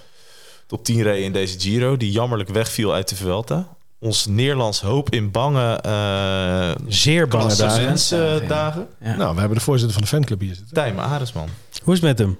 top 0.68 0.86
10 0.86 1.02
reed 1.02 1.24
in 1.24 1.32
deze 1.32 1.60
Giro. 1.60 1.98
Die 1.98 2.12
jammerlijk 2.12 2.50
wegviel 2.50 2.94
uit 2.94 3.10
de 3.10 3.16
Vuelta. 3.16 3.68
Ons 4.00 4.26
Nederlands 4.26 4.82
hoop 4.82 5.10
in 5.10 5.32
bange 5.32 5.80
eh 5.82 6.72
Zeer 6.88 7.28
bange 7.28 7.56
dagen. 7.56 8.48
dagen. 8.48 8.88
Ja. 9.02 9.16
Nou, 9.16 9.34
we 9.34 9.40
hebben 9.40 9.58
de 9.58 9.64
voorzitter 9.64 9.94
van 9.94 10.02
de 10.04 10.10
fanclub 10.10 10.40
hier 10.40 10.56
zitten. 10.56 10.74
Tijmen 10.74 11.04
Aresman. 11.04 11.50
Hoe 11.84 11.94
is 11.94 12.00
het 12.00 12.10
met 12.10 12.20
hem? 12.20 12.38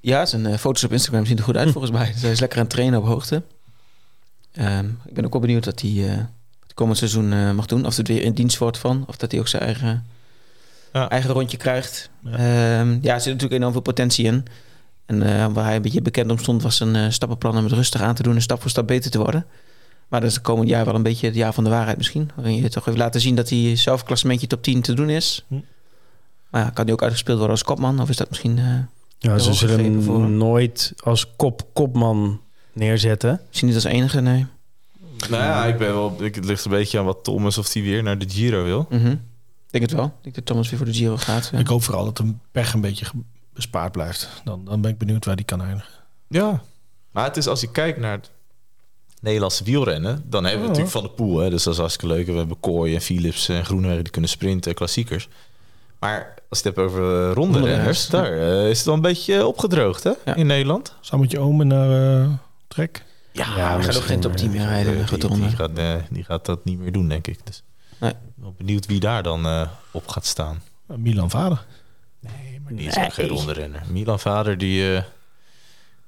Ja, 0.00 0.26
zijn 0.26 0.58
foto's 0.58 0.84
op 0.84 0.92
Instagram 0.92 1.26
zien 1.26 1.36
er 1.38 1.44
goed 1.44 1.56
uit 1.56 1.70
volgens 1.70 1.92
mij. 1.92 2.12
Dus 2.12 2.22
hij 2.22 2.30
is 2.30 2.40
lekker 2.40 2.58
aan 2.58 2.64
het 2.64 2.72
trainen 2.72 2.98
op 2.98 3.06
hoogte. 3.06 3.42
Ehm, 4.56 4.86
ik 5.06 5.14
ben 5.14 5.24
ook 5.24 5.32
wel 5.32 5.40
benieuwd 5.40 5.64
wat 5.64 5.80
hij 5.80 5.90
eh, 5.90 6.16
het 6.62 6.74
komend 6.74 6.98
seizoen 6.98 7.32
eh, 7.32 7.52
mag 7.52 7.66
doen. 7.66 7.86
Of 7.86 7.96
het 7.96 8.08
weer 8.08 8.22
in 8.22 8.32
dienst 8.32 8.58
wordt 8.58 8.78
van. 8.78 9.04
Of 9.06 9.16
dat 9.16 9.30
hij 9.30 9.40
ook 9.40 9.48
zijn 9.48 9.62
eigen, 9.62 10.06
Ja. 10.92 11.08
eigen 11.08 11.30
rondje 11.30 11.56
krijgt. 11.56 12.10
Ja. 12.22 12.30
Ja. 12.38 12.78
ja, 13.02 13.14
er 13.14 13.20
zit 13.20 13.32
natuurlijk 13.32 13.52
enorm 13.52 13.72
veel 13.72 13.80
potentie 13.80 14.24
in. 14.24 14.44
En 15.06 15.22
eh, 15.22 15.46
waar 15.52 15.64
hij 15.64 15.76
een 15.76 15.82
beetje 15.82 16.02
bekend 16.02 16.30
om 16.30 16.38
stond... 16.38 16.62
was 16.62 16.80
een 16.80 16.96
eh, 16.96 17.10
stappenplan 17.10 17.56
om 17.56 17.64
het 17.64 17.72
rustig 17.72 18.00
aan 18.00 18.14
te 18.14 18.22
doen... 18.22 18.34
en 18.34 18.42
stap 18.42 18.60
voor 18.60 18.70
stap 18.70 18.86
beter 18.86 19.10
te 19.10 19.18
worden. 19.18 19.46
Maar 20.08 20.20
dat 20.20 20.28
is 20.28 20.34
het 20.36 20.44
komend 20.44 20.68
jaar 20.68 20.84
wel 20.84 20.94
een 20.94 21.02
beetje 21.02 21.26
het 21.26 21.34
jaar 21.36 21.52
van 21.52 21.64
de 21.64 21.70
waarheid 21.70 21.96
misschien. 21.96 22.30
Waarin 22.34 22.62
je 22.62 22.68
toch 22.68 22.86
even 22.86 22.98
laten 23.00 23.20
zien 23.20 23.34
dat 23.34 23.48
hij 23.50 23.76
zelf 23.76 24.02
klassementje 24.04 24.46
top 24.46 24.62
10 24.62 24.82
te 24.82 24.94
doen 24.94 25.08
is. 25.10 25.44
Hm. 25.48 25.54
Maar 26.50 26.62
ja, 26.62 26.70
kan 26.70 26.84
hij 26.84 26.92
ook 26.92 27.02
uitgespeeld 27.02 27.36
worden 27.38 27.56
als 27.56 27.64
kopman? 27.64 28.00
Of 28.00 28.08
is 28.08 28.16
dat 28.16 28.28
misschien... 28.28 28.58
eh, 28.58 28.64
Ja, 29.18 29.38
ze 29.38 29.52
zullen 29.52 30.36
nooit 30.36 30.92
als 31.02 31.36
kop, 31.36 31.62
kopman 31.72 32.40
neerzetten. 32.76 33.40
misschien 33.46 33.66
niet 33.68 33.76
als 33.76 33.84
enige, 33.84 34.20
nee. 34.20 34.46
Nou 35.30 35.42
ja, 35.42 35.64
ik 35.64 35.78
ben 35.78 35.92
wel, 35.92 36.16
ik, 36.20 36.34
het 36.34 36.44
ligt 36.44 36.64
een 36.64 36.70
beetje 36.70 36.98
aan 36.98 37.04
wat 37.04 37.24
Thomas 37.24 37.58
of 37.58 37.72
hij 37.72 37.82
weer 37.82 38.02
naar 38.02 38.18
de 38.18 38.28
Giro 38.28 38.64
wil. 38.64 38.86
Mhm. 38.90 39.06
Ik 39.10 39.18
denk 39.82 39.84
het 39.84 39.92
wel. 39.92 40.04
Ik 40.04 40.22
denk 40.22 40.34
dat 40.34 40.46
Thomas 40.46 40.68
weer 40.68 40.76
voor 40.78 40.86
de 40.86 40.94
Giro 40.94 41.16
gaat. 41.16 41.48
Ja. 41.52 41.58
Ik 41.58 41.66
hoop 41.66 41.82
vooral 41.82 42.04
dat 42.04 42.18
hem 42.18 42.40
pech 42.52 42.72
een 42.72 42.80
beetje 42.80 43.06
bespaard 43.54 43.92
blijft. 43.92 44.28
Dan, 44.44 44.64
dan 44.64 44.80
ben 44.80 44.90
ik 44.90 44.98
benieuwd 44.98 45.24
waar 45.24 45.36
die 45.36 45.44
kan 45.44 45.62
eindigen. 45.62 45.92
Ja. 46.28 46.62
Maar 47.10 47.24
het 47.24 47.36
is 47.36 47.46
als 47.46 47.60
je 47.60 47.70
kijkt 47.70 47.98
naar 47.98 48.12
het 48.12 48.30
Nederlandse 49.20 49.64
wielrennen, 49.64 50.22
dan 50.26 50.42
hebben 50.44 50.62
we 50.62 50.66
natuurlijk 50.66 50.92
Van 50.94 51.02
de 51.02 51.08
Poel. 51.08 51.38
Hè, 51.38 51.50
dus 51.50 51.62
dat 51.62 51.72
is 51.72 51.78
hartstikke 51.78 52.14
leuk. 52.14 52.26
We 52.26 52.32
hebben 52.32 52.60
Kooi 52.60 52.94
en 52.94 53.00
Philips 53.00 53.48
en 53.48 53.64
Groenewegen 53.64 54.02
die 54.02 54.12
kunnen 54.12 54.30
sprinten, 54.30 54.74
klassiekers. 54.74 55.28
Maar 55.98 56.34
als 56.48 56.60
je 56.60 56.68
het 56.68 56.76
hebt 56.76 56.88
over 56.88 57.28
eh, 57.28 57.32
ronde 57.34 57.60
renners, 57.60 58.08
daar 58.08 58.32
eh, 58.32 58.68
is 58.70 58.76
het 58.76 58.86
wel 58.86 58.94
een 58.94 59.00
beetje 59.00 59.46
opgedroogd 59.46 60.02
hè, 60.02 60.12
Ja. 60.24 60.34
in 60.34 60.46
Nederland. 60.46 60.94
Sammetje 61.00 61.38
Omen 61.38 61.66
naar 61.66 62.20
eh, 62.22 62.28
Trek. 62.76 63.04
Ja, 63.32 63.56
Ja, 63.56 63.74
hij 63.74 63.82
gaat 63.84 63.96
ook 63.96 64.02
geen 64.04 64.20
top 64.20 64.36
10 64.36 64.50
meer 64.50 64.60
Eh, 64.60 64.66
rijden. 64.66 65.06
die, 65.18 65.56
gaat, 65.56 65.78
eh, 65.78 65.94
die 66.10 66.24
gaat 66.24 66.44
dat 66.46 66.64
niet 66.64 66.78
meer 66.78 66.92
doen, 66.92 67.08
denk 67.08 67.26
ik. 67.26 67.46
Dus 67.46 67.62
Nee. 68.00 68.10
ik 68.10 68.16
ben 68.20 68.32
wel 68.44 68.54
benieuwd 68.58 68.86
wie 68.86 69.00
daar 69.00 69.22
dan 69.22 69.46
eh, 69.46 69.68
op 69.90 70.08
gaat 70.08 70.26
staan. 70.26 70.62
Uh, 70.90 70.96
Milan 70.96 71.30
Vader. 71.30 71.64
Nee, 72.20 72.60
maar 72.60 72.74
die 72.74 72.86
is 72.86 72.96
ook 72.96 73.12
geen 73.12 73.28
ronde 73.28 73.52
renner. 73.52 73.82
Milan 73.90 74.18
Vader, 74.20 74.58
die, 74.58 74.94
eh, 74.96 75.02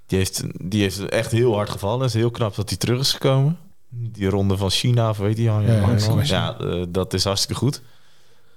die, 0.07 0.19
heeft, 0.19 0.43
die 0.71 0.83
heeft 0.83 1.09
echt 1.09 1.31
heel 1.31 1.55
hard 1.55 1.71
gevallen. 1.71 2.01
Het 2.01 2.09
is 2.09 2.15
heel 2.15 2.31
knap 2.31 2.55
dat 2.55 2.69
hij 2.69 2.79
terug 2.79 3.01
is 3.01 3.13
gekomen. 3.13 3.59
Die 3.89 4.29
ronde 4.29 4.57
van 4.57 4.71
China, 4.71 5.09
of 5.11 5.19
weet 5.19 5.37
je 5.37 5.43
ja, 5.43 5.61
Ja, 5.61 5.67
ja, 5.73 5.97
ja, 6.23 6.57
ja, 6.61 6.85
dat 6.89 7.15
is 7.15 7.25
hartstikke 7.25 7.55
goed. 7.61 7.83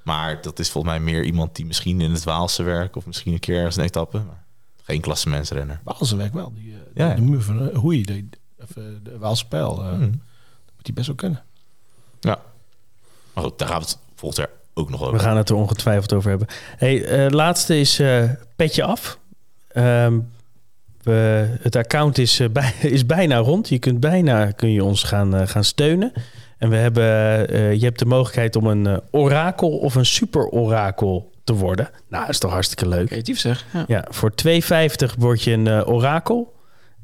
Maar 0.04 0.42
dat 0.42 0.60
is 0.60 0.70
volgens 0.70 0.94
mij 0.94 1.04
meer 1.04 1.24
iemand 1.24 1.56
die 1.56 1.66
misschien 1.66 2.02
in 2.02 2.12
het 2.12 2.24
Waalse 2.24 2.64
werkt... 2.64 2.96
of 2.96 3.06
misschien 3.06 3.34
een 3.34 3.40
keer 3.40 3.58
ergens 3.58 3.76
een 3.76 3.84
etappe. 3.84 4.18
Maar 4.18 4.44
geen 4.84 5.02
klassementsrenner. 5.02 5.80
Waalse 5.84 6.16
werk 6.16 6.34
wel. 6.34 6.54
Die, 6.54 6.76
eh, 6.96 7.08
Ja. 7.08 7.14
De 7.16 7.22
muur 7.22 7.42
van 7.42 7.64
uh, 7.68 7.76
Hoei, 7.78 8.04
de, 8.04 8.26
eh, 8.58 8.66
de 9.04 9.18
Waalse 9.18 9.48
pijl. 9.48 9.82
eh, 9.84 9.88
Hmm. 9.90 10.00
Moet 10.76 10.86
die 10.86 10.94
best 10.94 11.08
wel 11.08 11.16
kunnen. 11.16 11.44
Maar 13.34 13.44
goed, 13.44 13.60
daar 13.60 13.68
gaan 13.68 13.78
we 13.80 13.84
het 13.86 13.98
volgend 14.16 14.40
jaar 14.42 14.50
ook 14.74 14.90
nog 14.90 15.02
over. 15.02 15.14
We 15.14 15.20
gaan 15.20 15.38
het 15.38 15.50
er 15.50 15.56
ongetwijfeld 15.56 16.14
over 16.14 16.30
hebben. 16.30 16.48
Hey, 16.78 17.04
eh, 17.06 17.30
laatste 17.30 17.80
is 17.80 18.00
eh, 18.00 18.30
petje 18.56 18.84
af. 18.84 19.20
Ehm, 19.68 20.20
we, 21.04 21.48
het 21.62 21.76
account 21.76 22.18
is, 22.18 22.40
eh, 22.40 22.50
bij, 22.60 22.74
is 22.82 23.06
bijna 23.06 23.38
rond. 23.38 23.70
Je 23.70 23.80
kunt 23.80 24.00
bijna 24.00 24.52
kun 24.52 24.72
je 24.72 24.84
ons 24.84 25.04
gaan, 25.04 25.36
eh, 25.36 25.48
gaan 25.48 25.64
steunen. 25.64 26.12
En 26.58 26.70
we 26.70 26.76
hebben, 26.76 27.04
eh, 27.50 27.74
je 27.74 27.86
hebt 27.86 28.00
de 28.00 28.06
mogelijkheid 28.06 28.56
om 28.56 28.66
een 28.66 28.88
eh, 28.88 28.98
orakel 29.12 29.78
of 29.78 29.96
een 29.96 30.06
super 30.06 30.48
orakel 30.50 31.32
te 31.44 31.54
worden. 31.54 31.90
Nou, 32.10 32.22
dat 32.22 32.34
is 32.34 32.40
toch 32.40 32.52
hartstikke 32.52 32.88
leuk. 32.88 33.08
Creatief 33.08 33.40
zeg. 33.40 33.66
Ja. 33.74 33.84
Ja, 33.88 34.06
voor 34.10 34.32
2,50 34.36 35.16
word 35.18 35.44
je 35.44 35.52
een 35.52 35.68
eh, 35.68 35.88
orakel. 35.88 36.54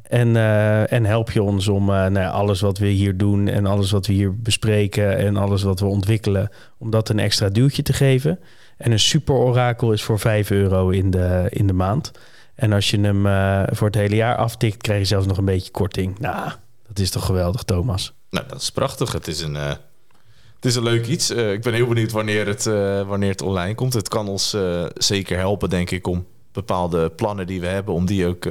En, 0.08 0.36
eh, 0.36 0.92
en 0.92 1.06
help 1.06 1.32
je 1.32 1.42
ons 1.42 1.68
om 1.68 1.82
eh, 1.90 1.96
nou 1.96 2.20
ja, 2.20 2.30
alles 2.30 2.62
wat 2.62 2.78
we 2.78 2.88
hier 2.88 3.18
doen 3.18 3.48
en 3.48 3.66
alles 3.66 3.92
wat 3.92 4.06
we 4.06 4.14
hier 4.14 4.42
bespreken 4.42 5.18
en 5.18 5.38
alles 5.38 5.64
wat 5.64 5.80
we 5.80 5.86
ontwikkelen, 5.86 6.50
om 6.78 6.90
dat 6.90 7.10
een 7.10 7.20
extra 7.20 7.50
duwtje 7.50 7.84
te 7.84 7.94
geven. 7.94 8.40
En 8.78 8.92
een 8.92 9.00
super 9.00 9.36
orakel 9.36 9.92
is 9.92 10.04
voor 10.04 10.20
5 10.20 10.52
euro 10.52 10.90
in 10.90 11.10
de, 11.10 11.48
in 11.50 11.68
de 11.68 11.74
maand. 11.74 12.12
En 12.56 12.74
als 12.74 12.90
je 12.90 13.00
hem 13.00 13.26
eh, 13.26 13.64
voor 13.70 13.88
het 13.88 13.96
hele 13.96 14.16
jaar 14.16 14.36
aftikt, 14.36 14.82
krijg 14.82 15.00
je 15.00 15.06
zelfs 15.06 15.28
nog 15.28 15.38
een 15.38 15.46
beetje 15.46 15.72
korting. 15.72 16.20
Nou, 16.20 16.52
dat 16.88 17.00
is 17.00 17.10
toch 17.10 17.26
geweldig, 17.26 17.64
Thomas? 17.64 18.14
Nou, 18.30 18.48
dat 18.48 18.62
is 18.62 18.72
prachtig. 18.72 19.12
Het 19.12 19.28
is 19.28 19.42
een, 19.42 19.56
het 19.56 20.66
is 20.66 20.76
een 20.76 20.84
leuk 20.84 21.08
iets. 21.08 21.30
Ik 21.32 21.62
ben 21.62 21.74
heel 21.74 21.88
benieuwd 21.88 22.12
wanneer 22.12 22.48
het, 22.48 22.64
wanneer 23.08 23.32
het 23.32 23.42
online 23.42 23.76
komt. 23.76 23.94
Het 23.94 24.08
kan 24.08 24.28
ons 24.28 24.58
zeker 24.94 25.38
helpen, 25.38 25.70
denk 25.70 25.92
ik, 25.92 26.08
om 26.08 26.26
bepaalde 26.52 27.10
plannen 27.10 27.48
die 27.48 27.62
we 27.62 27.68
hebben, 27.68 27.94
om 27.94 28.06
die 28.06 28.28
ook 28.28 28.46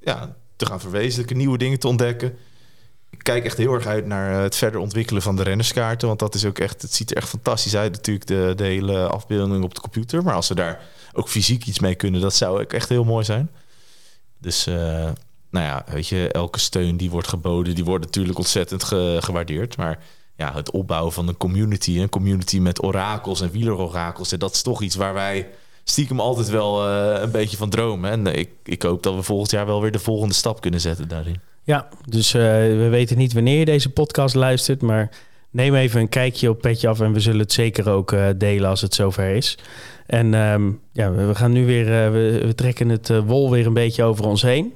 ja, 0.00 0.36
te 0.64 0.70
gaan 0.70 0.80
verwezenlijken, 0.80 1.36
nieuwe 1.36 1.58
dingen 1.58 1.78
te 1.78 1.88
ontdekken. 1.88 2.36
Ik 3.10 3.22
kijk 3.22 3.44
echt 3.44 3.56
heel 3.56 3.72
erg 3.74 3.86
uit 3.86 4.06
naar 4.06 4.34
eh, 4.36 4.42
het 4.42 4.56
verder 4.56 4.80
ontwikkelen 4.80 5.22
van 5.22 5.36
de 5.36 5.42
rennerskaarten. 5.42 6.08
Want 6.08 6.20
dat 6.20 6.34
is 6.34 6.44
ook 6.44 6.58
echt, 6.58 6.82
het 6.82 6.94
ziet 6.94 7.10
er 7.10 7.16
echt 7.16 7.28
fantastisch 7.28 7.76
uit, 7.76 7.92
natuurlijk, 7.92 8.26
de, 8.26 8.52
de 8.56 8.64
hele 8.64 9.06
afbeelding 9.06 9.64
op 9.64 9.74
de 9.74 9.80
computer. 9.80 10.22
Maar 10.22 10.34
als 10.34 10.48
we 10.48 10.54
daar 10.54 10.80
ook 11.12 11.28
fysiek 11.28 11.66
iets 11.66 11.78
mee 11.78 11.94
kunnen, 11.94 12.20
dat 12.20 12.34
zou 12.34 12.64
echt 12.68 12.88
heel 12.88 13.04
mooi 13.04 13.24
zijn. 13.24 13.50
Dus 14.38 14.66
eh, 14.66 14.74
nou 15.50 15.66
ja, 15.66 15.84
weet 15.86 16.08
je, 16.08 16.28
elke 16.28 16.58
steun 16.58 16.96
die 16.96 17.10
wordt 17.10 17.28
geboden, 17.28 17.74
die 17.74 17.84
wordt 17.84 18.04
natuurlijk 18.04 18.38
ontzettend 18.38 18.84
ge- 18.84 19.18
gewaardeerd. 19.20 19.76
Maar 19.76 19.98
ja, 20.36 20.52
het 20.54 20.70
opbouwen 20.70 21.12
van 21.12 21.28
een 21.28 21.36
community, 21.36 21.98
een 21.98 22.08
community 22.08 22.58
met 22.58 22.82
orakels 22.82 23.40
en 23.40 23.50
wielerorakels, 23.50 24.32
en 24.32 24.38
dat 24.38 24.54
is 24.54 24.62
toch 24.62 24.82
iets 24.82 24.96
waar 24.96 25.14
wij 25.14 25.48
stiekem 25.84 26.20
altijd 26.20 26.48
wel 26.48 26.88
eh, 26.88 27.22
een 27.22 27.30
beetje 27.30 27.56
van 27.56 27.70
dromen. 27.70 28.10
En 28.10 28.26
eh, 28.26 28.38
ik, 28.38 28.50
ik 28.64 28.82
hoop 28.82 29.02
dat 29.02 29.14
we 29.14 29.22
volgend 29.22 29.50
jaar 29.50 29.66
wel 29.66 29.80
weer 29.80 29.92
de 29.92 29.98
volgende 29.98 30.34
stap 30.34 30.60
kunnen 30.60 30.80
zetten 30.80 31.08
daarin. 31.08 31.40
Ja, 31.64 31.88
dus 32.08 32.34
eh, 32.34 32.42
we 32.42 32.88
weten 32.90 33.18
niet 33.18 33.32
wanneer 33.32 33.58
je 33.58 33.64
deze 33.64 33.90
podcast 33.90 34.34
luistert, 34.34 34.82
maar 34.82 35.10
neem 35.50 35.74
even 35.74 36.00
een 36.00 36.08
kijkje 36.08 36.50
op 36.50 36.60
Petje 36.60 36.88
Af 36.88 37.00
en 37.00 37.12
we 37.12 37.20
zullen 37.20 37.40
het 37.40 37.52
zeker 37.52 37.90
ook 37.90 38.16
delen 38.36 38.68
als 38.68 38.80
het 38.80 38.94
zover 38.94 39.34
is. 39.34 39.58
En 40.06 40.34
ehm, 40.34 40.70
ja, 40.92 41.12
we 41.12 41.34
gaan 41.34 41.52
nu 41.52 41.66
weer, 41.66 42.12
we, 42.12 42.52
trekken 42.54 42.88
het 42.88 43.08
wol 43.24 43.50
weer 43.50 43.66
een 43.66 43.74
beetje 43.74 44.04
over 44.04 44.26
ons 44.26 44.42
heen. 44.42 44.72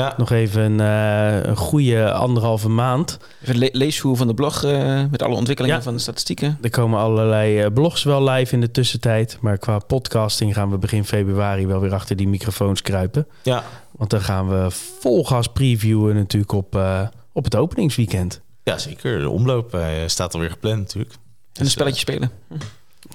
Ja. 0.00 0.14
Nog 0.16 0.30
even 0.30 0.62
een, 0.62 0.80
eh, 0.80 1.48
een 1.50 1.56
goede 1.56 2.12
anderhalve 2.12 2.68
maand. 2.68 3.18
Even 3.42 3.58
le 3.58 3.68
leesvoer 3.72 4.16
van 4.16 4.26
de 4.26 4.34
blog 4.34 4.64
eh, 4.64 5.02
met 5.10 5.22
alle 5.22 5.34
ontwikkelingen 5.34 5.76
Ja. 5.76 5.82
van 5.82 5.94
de 5.94 6.00
statistieken. 6.00 6.58
Er 6.62 6.70
komen 6.70 6.98
allerlei 7.00 7.58
eh, 7.60 7.72
blogs 7.72 8.02
wel 8.02 8.28
live 8.28 8.54
in 8.54 8.60
de 8.60 8.70
tussentijd. 8.70 9.38
Maar 9.40 9.58
qua 9.58 9.78
podcasting 9.78 10.54
gaan 10.54 10.70
we 10.70 10.78
begin 10.78 11.04
februari 11.04 11.66
wel 11.66 11.80
weer 11.80 11.94
achter 11.94 12.16
die 12.16 12.28
microfoons 12.28 12.82
kruipen. 12.82 13.26
Ja. 13.42 13.64
Want 13.90 14.10
dan 14.10 14.20
gaan 14.20 14.48
we 14.48 14.66
vol 15.00 15.24
gas 15.24 15.46
previewen 15.48 16.14
natuurlijk 16.14 16.52
op, 16.52 16.76
eh, 16.76 17.00
op 17.32 17.44
het 17.44 17.56
openingsweekend. 17.56 18.40
ja, 18.64 18.78
zeker. 18.78 19.18
De 19.20 19.28
omloop 19.30 19.74
eh, 19.74 19.86
staat 20.06 20.34
alweer 20.34 20.50
gepland 20.50 20.78
natuurlijk. 20.78 21.12
En 21.12 21.18
Dus, 21.52 21.64
een 21.64 21.70
spelletje 21.70 22.00
spelen. 22.00 22.30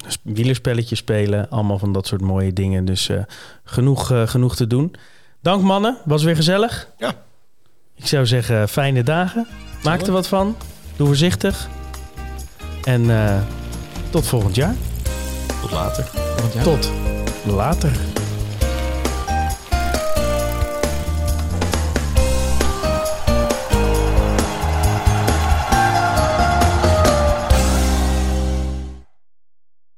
Dus 0.04 0.18
wielerspelletjes 0.22 1.00
spelen, 1.00 1.50
allemaal 1.50 1.80
van 1.80 1.94
dat 1.94 2.08
soort 2.08 2.22
mooie 2.22 2.54
dingen. 2.54 2.86
Dus 2.86 3.10
eh, 3.10 3.24
genoeg, 3.64 4.12
genoeg 4.26 4.56
te 4.56 4.68
doen. 4.68 4.96
Dank 5.46 5.62
mannen, 5.62 5.98
was 6.06 6.24
weer 6.24 6.36
gezellig. 6.36 6.88
Ja. 6.98 7.14
Ik 7.96 8.08
zou 8.08 8.26
zeggen, 8.26 8.70
fijne 8.70 9.04
dagen. 9.04 9.48
Maak 9.84 10.02
er 10.02 10.12
wat 10.12 10.28
van. 10.28 10.56
Doe 10.96 11.08
voorzichtig. 11.08 11.68
En 12.84 13.10
eh, 13.10 13.38
tot 14.10 14.28
volgend 14.28 14.56
jaar. 14.56 14.76
tot 15.62 15.72
later. 15.72 16.10
Want 16.38 16.54
ja, 16.54 16.62
Tot 16.64 16.92
later. 17.46 17.92